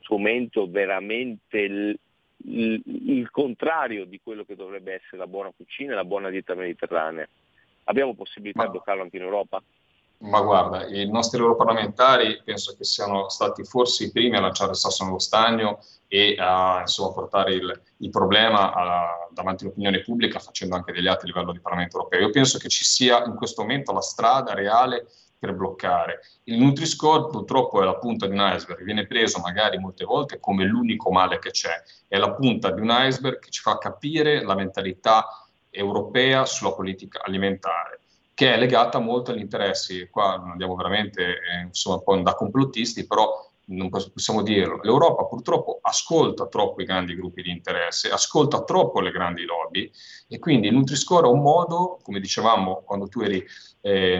strumento 0.00 0.68
veramente 0.68 1.98
il, 2.44 3.28
contrario 3.30 4.04
di 4.04 4.20
quello 4.22 4.44
che 4.44 4.56
dovrebbe 4.56 4.94
essere 4.94 5.18
la 5.18 5.26
buona 5.26 5.52
cucina 5.56 5.92
e 5.92 5.96
la 5.96 6.04
buona 6.04 6.30
dieta 6.30 6.54
mediterranea. 6.54 7.28
Abbiamo 7.84 8.14
possibilità 8.14 8.60
Ma... 8.60 8.64
di 8.66 8.72
bloccarlo 8.72 9.02
anche 9.02 9.16
in 9.16 9.22
Europa? 9.22 9.62
Ma 10.22 10.40
guarda, 10.40 10.86
i 10.86 11.10
nostri 11.10 11.40
europarlamentari 11.40 12.42
penso 12.44 12.76
che 12.76 12.84
siano 12.84 13.28
stati 13.28 13.64
forse 13.64 14.04
i 14.04 14.12
primi 14.12 14.36
a 14.36 14.40
lanciare 14.40 14.70
il 14.70 14.76
sasso 14.76 15.04
nello 15.04 15.18
stagno 15.18 15.80
e 16.06 16.36
a 16.38 16.78
insomma, 16.80 17.12
portare 17.12 17.54
il, 17.54 17.82
il 17.96 18.10
problema 18.10 18.72
a, 18.72 19.28
davanti 19.30 19.64
all'opinione 19.64 20.00
pubblica 20.00 20.38
facendo 20.38 20.76
anche 20.76 20.92
degli 20.92 21.08
atti 21.08 21.24
a 21.24 21.26
livello 21.26 21.50
di 21.50 21.58
Parlamento 21.58 21.96
europeo. 21.96 22.20
Io 22.20 22.30
penso 22.30 22.58
che 22.58 22.68
ci 22.68 22.84
sia 22.84 23.24
in 23.24 23.34
questo 23.34 23.62
momento 23.62 23.92
la 23.92 24.00
strada 24.00 24.54
reale 24.54 25.08
per 25.42 25.54
bloccare. 25.54 26.20
Il 26.44 26.60
Nutri-Score 26.60 27.26
purtroppo 27.26 27.82
è 27.82 27.84
la 27.84 27.96
punta 27.96 28.28
di 28.28 28.32
un 28.32 28.52
iceberg, 28.54 28.84
viene 28.84 29.08
preso 29.08 29.40
magari 29.40 29.76
molte 29.76 30.04
volte 30.04 30.38
come 30.38 30.64
l'unico 30.64 31.10
male 31.10 31.40
che 31.40 31.50
c'è, 31.50 31.82
è 32.06 32.16
la 32.16 32.30
punta 32.30 32.70
di 32.70 32.80
un 32.80 32.90
iceberg 32.92 33.40
che 33.40 33.50
ci 33.50 33.60
fa 33.60 33.76
capire 33.76 34.44
la 34.44 34.54
mentalità 34.54 35.26
europea 35.68 36.44
sulla 36.46 36.72
politica 36.72 37.22
alimentare 37.24 37.98
che 38.34 38.54
è 38.54 38.56
legata 38.56 38.98
molto 38.98 39.32
agli 39.32 39.40
interessi, 39.40 40.08
qua 40.08 40.34
andiamo 40.34 40.74
veramente 40.76 41.22
eh, 41.22 41.62
insomma, 41.66 41.96
un 41.96 42.02
po' 42.02 42.16
da 42.16 42.34
complottisti, 42.34 43.06
però 43.06 43.50
non 43.66 43.88
possiamo 43.88 44.42
dirlo, 44.42 44.80
l'Europa 44.82 45.24
purtroppo 45.24 45.78
ascolta 45.82 46.46
troppo 46.46 46.80
i 46.82 46.84
grandi 46.84 47.14
gruppi 47.14 47.42
di 47.42 47.50
interesse, 47.50 48.10
ascolta 48.10 48.64
troppo 48.64 49.00
le 49.00 49.10
grandi 49.10 49.44
lobby 49.44 49.90
e 50.28 50.38
quindi 50.38 50.68
il 50.68 50.74
Nutri-Score 50.74 51.26
è 51.26 51.30
un 51.30 51.40
modo, 51.40 51.98
come 52.02 52.20
dicevamo 52.20 52.82
quando 52.84 53.06
tu 53.08 53.20
eri, 53.20 53.44
eh, 53.82 54.14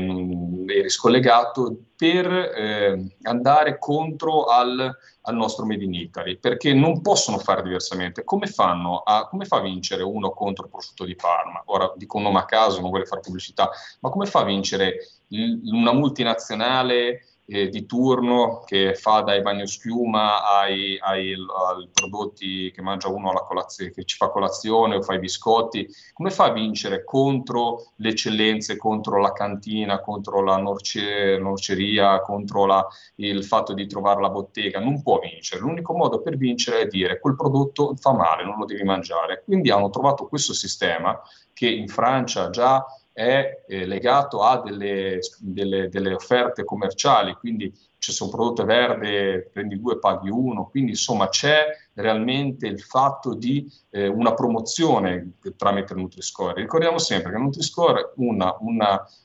eri 0.67 0.91
scollegato, 0.91 1.77
per 1.97 2.27
eh, 2.27 3.17
andare 3.23 3.79
contro 3.79 4.47
al, 4.47 4.93
al, 5.23 5.35
nostro 5.37 5.65
Made 5.65 5.85
in 5.85 5.95
Italy, 5.95 6.37
perché 6.37 6.75
non 6.75 7.01
possono 7.01 7.39
fare 7.39 7.63
diversamente. 7.63 8.25
Come, 8.25 8.49
fanno 8.49 8.99
a, 8.99 9.29
come 9.29 9.45
fa 9.45 9.59
a 9.59 9.63
vincere 9.63 10.03
uno 10.03 10.33
contro 10.33 10.65
il 10.65 10.71
prosciutto 10.71 11.05
di 11.05 11.15
Parma? 11.15 11.63
Ora 11.67 11.93
dico 11.97 12.17
un 12.17 12.25
nome 12.25 12.41
a 12.41 12.45
caso, 12.45 12.81
non 12.81 12.91
voglio 12.91 13.05
fare 13.05 13.21
pubblicità, 13.21 13.71
ma 14.01 14.11
come 14.11 14.27
fa 14.27 14.41
a 14.41 14.45
vincere 14.45 14.97
il, 15.29 15.61
una 15.65 15.93
multinazionale 15.93 17.27
eh, 17.47 17.69
di 17.69 17.87
turno 17.87 18.63
che 18.65 18.95
fa 18.95 19.21
dai 19.21 19.43
bagnoschiuma 19.43 20.59
ai, 20.59 20.99
ai, 21.01 21.35
ai, 21.35 21.89
prodotti 21.93 22.71
che 22.71 22.83
mangia 22.83 23.09
uno 23.09 23.31
alla 23.31 23.43
colazione, 23.43 23.91
che 23.91 24.05
ci 24.05 24.17
fa 24.17 24.29
colazione 24.29 24.97
o 24.97 25.03
fa 25.03 25.15
i 25.15 25.19
biscotti, 25.19 25.87
come 26.13 26.31
fa 26.31 26.47
a 26.47 26.53
vincere 26.53 27.05
contro 27.05 27.93
le 27.97 28.11
eccellenze, 28.11 28.77
contro 28.77 29.21
la 29.21 29.33
cantina, 29.33 30.01
contro 30.01 30.43
la 30.43 30.57
norce, 30.57 31.39
norceria, 31.39 32.21
contro 32.21 32.67
la, 32.67 32.87
il 33.17 33.45
fatto 33.45 33.75
di 33.75 33.87
trovare 33.87 34.21
la 34.21 34.31
bottega? 34.31 34.81
Non 34.81 35.03
può 35.03 35.19
vincere. 35.19 35.61
L'unico 35.61 35.95
modo 35.95 36.23
per 36.23 36.37
vincere 36.37 36.81
è 36.81 36.87
dire 36.87 37.19
quel 37.19 37.37
prodotto 37.37 37.95
fa 37.97 38.13
male, 38.13 38.45
non 38.45 38.59
lo 38.59 38.65
devi 38.65 38.85
mangiare. 38.85 39.43
Quindi 39.45 39.71
hanno 39.71 39.91
trovato 39.91 40.27
questo 40.27 40.53
sistema 40.53 41.21
che 41.53 41.69
in 41.69 41.89
Francia 41.89 42.51
già 42.51 42.85
è 43.13 43.65
eh, 43.67 43.87
legato 43.87 44.43
a 44.43 44.61
delle, 44.61 45.21
delle, 45.39 45.89
delle, 45.89 46.15
offerte 46.15 46.65
commerciali, 46.65 47.35
quindi 47.35 47.73
se 47.99 48.23
un 48.25 48.31
prodotto 48.31 48.65
verde 48.65 49.49
prendi 49.53 49.79
due, 49.79 49.99
paghi 49.99 50.29
uno, 50.29 50.69
quindi 50.69 50.93
insomma 50.93 51.29
c'è 51.29 51.67
realmente 51.95 52.67
il 52.67 52.81
fatto 52.81 53.35
di 53.35 53.71
eh, 53.91 54.09
una 54.09 54.35
promozione 54.35 55.35
tramite 55.57 55.95
Nutri-Score. 55.95 56.61
Ricordiamo 56.61 56.99
sempre 56.99 57.31
che 57.31 57.39
Nutri-Score 57.39 58.01
è 58.01 58.05
una, 58.17 58.57
un, 58.61 58.81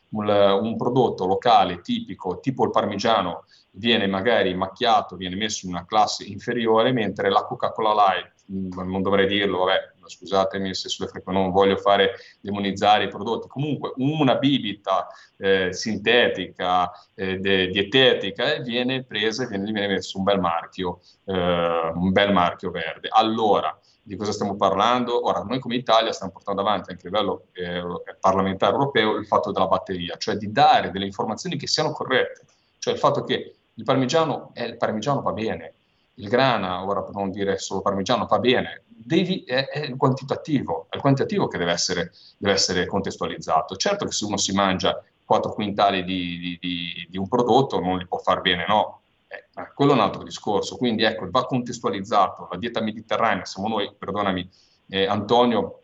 un 0.10 0.78
prodotto 0.78 1.26
locale 1.26 1.82
tipico, 1.82 2.40
tipo 2.40 2.66
il 2.66 2.72
parmigiano, 2.72 3.46
viene 3.72 4.06
magari 4.06 4.54
macchiato, 4.54 5.16
viene 5.16 5.36
messo 5.36 5.66
in 5.66 5.72
una 5.72 5.86
classe 5.86 6.26
inferiore, 6.26 6.92
mentre 6.92 7.30
la 7.30 7.46
Coca-Cola 7.46 7.94
Light, 7.94 8.34
non 8.48 9.02
dovrei 9.02 9.28
dirlo, 9.28 9.60
vabbè, 9.60 9.94
scusatemi 10.10 10.74
se 10.74 10.90
sulle 10.90 11.08
frequenze 11.08 11.42
non 11.42 11.52
voglio 11.52 11.78
fare 11.78 12.16
demonizzare 12.40 13.06
i 13.06 13.10
prodotti, 13.10 13.48
comunque 13.48 13.94
una 13.98 14.36
bibita 14.36 15.08
eh, 15.38 15.74
sintetica, 15.74 16.92
eh, 17.16 17.38
de, 17.38 17.68
dietetica, 17.68 18.56
eh, 18.56 18.62
viene 18.62 19.04
presa 19.04 19.44
e 19.44 19.48
viene, 19.48 19.72
viene 19.72 19.88
messo 19.88 20.18
un 20.18 20.24
bel 20.24 20.40
marchio, 20.40 21.02
eh, 21.26 21.92
un 21.94 22.12
bel 22.12 22.34
marchio 22.34 22.72
verde. 22.72 23.10
Allora, 23.12 23.78
di 24.02 24.16
cosa 24.16 24.32
stiamo 24.32 24.56
parlando? 24.56 25.26
Ora, 25.28 25.42
noi 25.42 25.60
come 25.60 25.76
Italia 25.76 26.14
stiamo 26.14 26.32
portando 26.32 26.62
avanti 26.62 26.92
anche 26.92 27.08
a 27.08 27.10
livello 27.10 27.48
eh, 27.52 27.84
parlamentare 28.22 28.74
europeo 28.74 29.18
il 29.18 29.28
fatto 29.28 29.52
della 29.52 29.68
batteria, 29.68 30.16
cioè 30.18 30.36
di 30.36 30.50
dare 30.50 30.92
delle 30.92 31.06
informazioni 31.06 31.58
che 31.58 31.68
siano 31.68 31.92
corrette, 31.92 32.46
cioè 32.80 32.94
il 32.94 33.00
fatto 33.00 33.26
che 33.26 33.56
il 33.74 33.84
parmigiano, 33.84 34.52
è, 34.54 34.64
il 34.64 34.78
parmigiano 34.78 35.22
va 35.22 35.34
bene, 35.34 35.74
il 36.16 36.30
grana, 36.30 36.86
ora 36.86 37.04
per 37.04 37.14
non 37.14 37.32
dire 37.32 37.58
solo 37.58 37.82
parmigiano, 37.82 38.26
va 38.26 38.40
bene, 38.40 38.84
devi, 39.04 39.44
è, 39.44 39.68
è, 39.68 39.80
il 39.86 39.96
quantitativo, 39.96 40.88
è 40.90 40.96
il 40.96 41.02
quantitativo 41.02 41.48
che 41.48 41.58
deve 41.58 41.72
essere, 41.72 42.12
deve 42.38 42.54
essere, 42.54 42.86
contestualizzato. 42.86 43.76
Certo 43.76 44.06
che 44.06 44.12
se 44.12 44.26
uno 44.26 44.38
si 44.38 44.54
mangia 44.54 45.02
4 45.24 45.54
quintali 45.54 46.04
di, 46.04 46.40
di, 46.40 46.58
di, 46.60 47.08
di 47.10 47.18
un 47.18 47.28
prodotto 47.28 47.80
non 47.80 47.98
gli 48.00 48.08
può 48.08 48.18
far 48.18 48.42
bene, 48.42 48.66
no, 48.68 49.02
eh, 49.28 49.46
quello 49.76 49.92
è 49.92 49.96
un 49.96 50.02
altro 50.02 50.24
discorso, 50.24 50.78
quindi 50.78 51.04
ecco, 51.04 51.28
va 51.30 51.46
contestualizzato, 51.46 52.48
la 52.50 52.58
dieta 52.58 52.82
mediterranea, 52.82 53.46
siamo 53.46 53.68
noi, 53.68 53.94
perdonami 53.98 54.50
eh, 54.90 55.06
Antonio, 55.06 55.82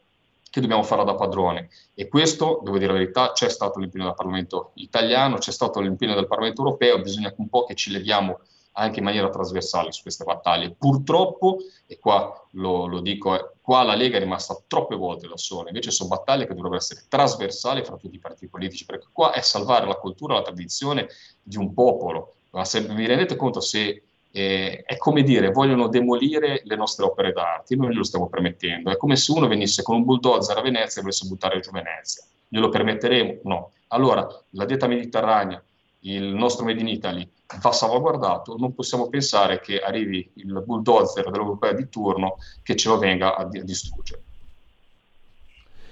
che 0.50 0.62
dobbiamo 0.62 0.84
farla 0.84 1.04
da 1.04 1.16
padrone. 1.16 1.70
E 1.96 2.08
questo, 2.08 2.62
devo 2.64 2.78
dire 2.78 2.94
la 2.94 3.00
verità, 3.00 3.32
c'è 3.32 3.50
stato 3.50 3.80
l'impegno 3.80 4.06
del 4.06 4.14
Parlamento 4.14 4.72
italiano, 4.76 5.38
c'è 5.38 5.52
stato 5.52 5.80
l'impegno 5.80 6.14
del 6.14 6.28
Parlamento 6.28 6.62
europeo, 6.62 7.02
bisogna 7.02 7.34
un 7.38 7.50
po' 7.50 7.66
che 7.66 7.74
ci 7.74 7.90
leviamo 7.90 8.40
anche 8.74 9.00
in 9.00 9.06
maniera 9.06 9.30
trasversale 9.30 9.92
su 9.92 10.02
queste 10.02 10.24
battaglie. 10.24 10.72
Purtroppo, 10.72 11.58
e 11.86 12.00
qua 12.00 12.48
lo, 12.52 12.86
lo 12.88 13.00
dico, 13.02 13.36
eh, 13.36 13.52
qua 13.62 13.84
la 13.84 13.96
Lega 13.96 14.18
è 14.18 14.20
rimasta 14.20 14.58
troppe 14.68 14.96
volte 14.96 15.28
da 15.28 15.38
sola, 15.38 15.70
invece 15.70 15.92
sono 15.92 16.10
battaglie 16.10 16.46
che 16.46 16.54
dovrebbero 16.54 16.82
essere 16.82 17.06
trasversali 17.08 17.84
fra 17.84 17.98
tutti 17.98 18.16
i 18.16 18.20
partiti 18.20 18.48
politici, 18.48 18.86
perché 18.86 19.08
qua 19.12 19.32
è 19.32 19.42
salvare 19.42 19.86
la 19.86 19.96
cultura, 19.96 20.36
la 20.36 20.42
tradizione 20.42 21.08
di 21.42 21.58
un 21.58 21.74
popolo. 21.74 22.36
Ma 22.52 22.66
se 22.66 22.82
vi 22.82 23.08
rendete 23.08 23.36
conto 23.36 23.60
se 23.60 24.04
eh, 24.32 24.84
è 24.86 24.98
come 24.98 25.24
dire, 25.24 25.52
vogliono 25.52 25.88
demolire 25.88 26.62
le 26.64 26.76
nostre 26.76 27.06
opere 27.06 27.32
d'arte, 27.32 27.76
noi 27.76 27.90
glielo 27.90 28.04
stiamo 28.04 28.28
permettendo. 28.28 28.90
È 28.90 28.98
come 28.98 29.16
se 29.16 29.32
uno 29.32 29.48
venisse 29.48 29.84
con 29.84 29.98
un 29.98 30.04
bulldozer 30.04 30.58
a 30.58 30.62
Venezia 30.62 31.00
e 31.00 31.04
volesse 31.04 31.28
buttare 31.28 31.60
giù 31.60 31.72
Venezia. 31.72 32.24
Glielo 32.48 32.70
permetteremo? 32.70 33.40
No. 33.44 33.72
Allora, 33.88 34.28
la 34.52 34.66
dieta 34.66 34.88
mediterranea, 34.88 35.64
il 36.04 36.34
nostro 36.34 36.66
Made 36.66 36.82
in 36.82 36.88
Italy 36.88 37.30
va 37.62 37.72
salvaguardato, 37.72 38.56
non 38.58 38.74
possiamo 38.74 39.10
pensare 39.10 39.60
che 39.60 39.80
arrivi 39.80 40.30
il 40.36 40.64
bulldozer 40.66 41.30
dell'Europea 41.30 41.74
di 41.74 41.88
turno 41.90 42.38
che 42.64 42.76
ce 42.76 42.90
lo 42.90 42.98
venga 42.98 43.36
a, 43.36 43.46
distruggere. 43.46 44.22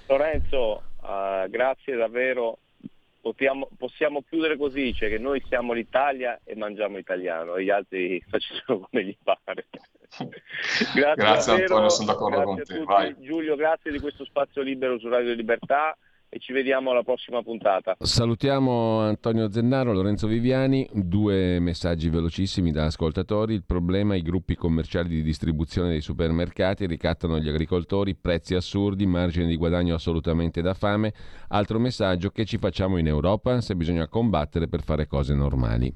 Lorenzo, 0.06 0.82
uh, 1.00 1.48
grazie 1.48 1.96
davvero. 1.96 2.58
Possiamo, 3.20 3.68
possiamo, 3.78 4.24
chiudere 4.28 4.56
così, 4.56 4.92
cioè 4.92 5.08
che 5.08 5.18
noi 5.18 5.40
siamo 5.46 5.72
l'Italia 5.72 6.40
e 6.42 6.56
mangiamo 6.56 6.98
italiano 6.98 7.54
e 7.54 7.62
gli 7.62 7.70
altri 7.70 8.20
facciano 8.28 8.80
come 8.80 9.04
gli 9.04 9.16
pare. 9.22 9.66
grazie, 10.92 11.14
grazie 11.14 11.52
Antonio, 11.52 11.88
sono 11.88 12.12
d'accordo 12.12 12.42
con 12.42 12.60
te. 12.60 13.14
Giulio, 13.20 13.54
grazie 13.54 13.92
di 13.92 14.00
questo 14.00 14.24
spazio 14.24 14.60
libero 14.62 14.98
su 14.98 15.08
Radio 15.08 15.34
Libertà 15.34 15.96
e 16.34 16.38
ci 16.38 16.54
vediamo 16.54 16.92
alla 16.92 17.02
prossima 17.02 17.42
puntata. 17.42 17.94
Salutiamo 17.98 19.00
Antonio 19.00 19.50
Zennaro, 19.50 19.92
Lorenzo 19.92 20.26
Viviani, 20.26 20.88
due 20.90 21.60
messaggi 21.60 22.08
velocissimi 22.08 22.72
da 22.72 22.86
ascoltatori. 22.86 23.52
Il 23.52 23.64
problema 23.66 24.14
i 24.14 24.22
gruppi 24.22 24.54
commerciali 24.54 25.10
di 25.10 25.22
distribuzione 25.22 25.90
dei 25.90 26.00
supermercati 26.00 26.86
ricattano 26.86 27.38
gli 27.38 27.50
agricoltori, 27.50 28.14
prezzi 28.14 28.54
assurdi, 28.54 29.04
margini 29.04 29.46
di 29.46 29.56
guadagno 29.56 29.94
assolutamente 29.94 30.62
da 30.62 30.72
fame. 30.72 31.12
Altro 31.48 31.78
messaggio 31.78 32.30
che 32.30 32.46
ci 32.46 32.56
facciamo 32.56 32.96
in 32.96 33.08
Europa 33.08 33.60
se 33.60 33.76
bisogna 33.76 34.08
combattere 34.08 34.68
per 34.68 34.82
fare 34.82 35.06
cose 35.06 35.34
normali. 35.34 35.92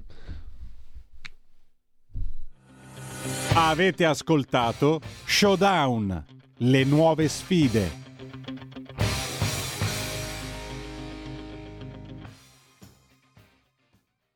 Avete 3.55 4.05
ascoltato 4.05 5.01
Showdown, 5.25 6.25
le 6.59 6.85
nuove 6.85 7.27
sfide 7.27 8.05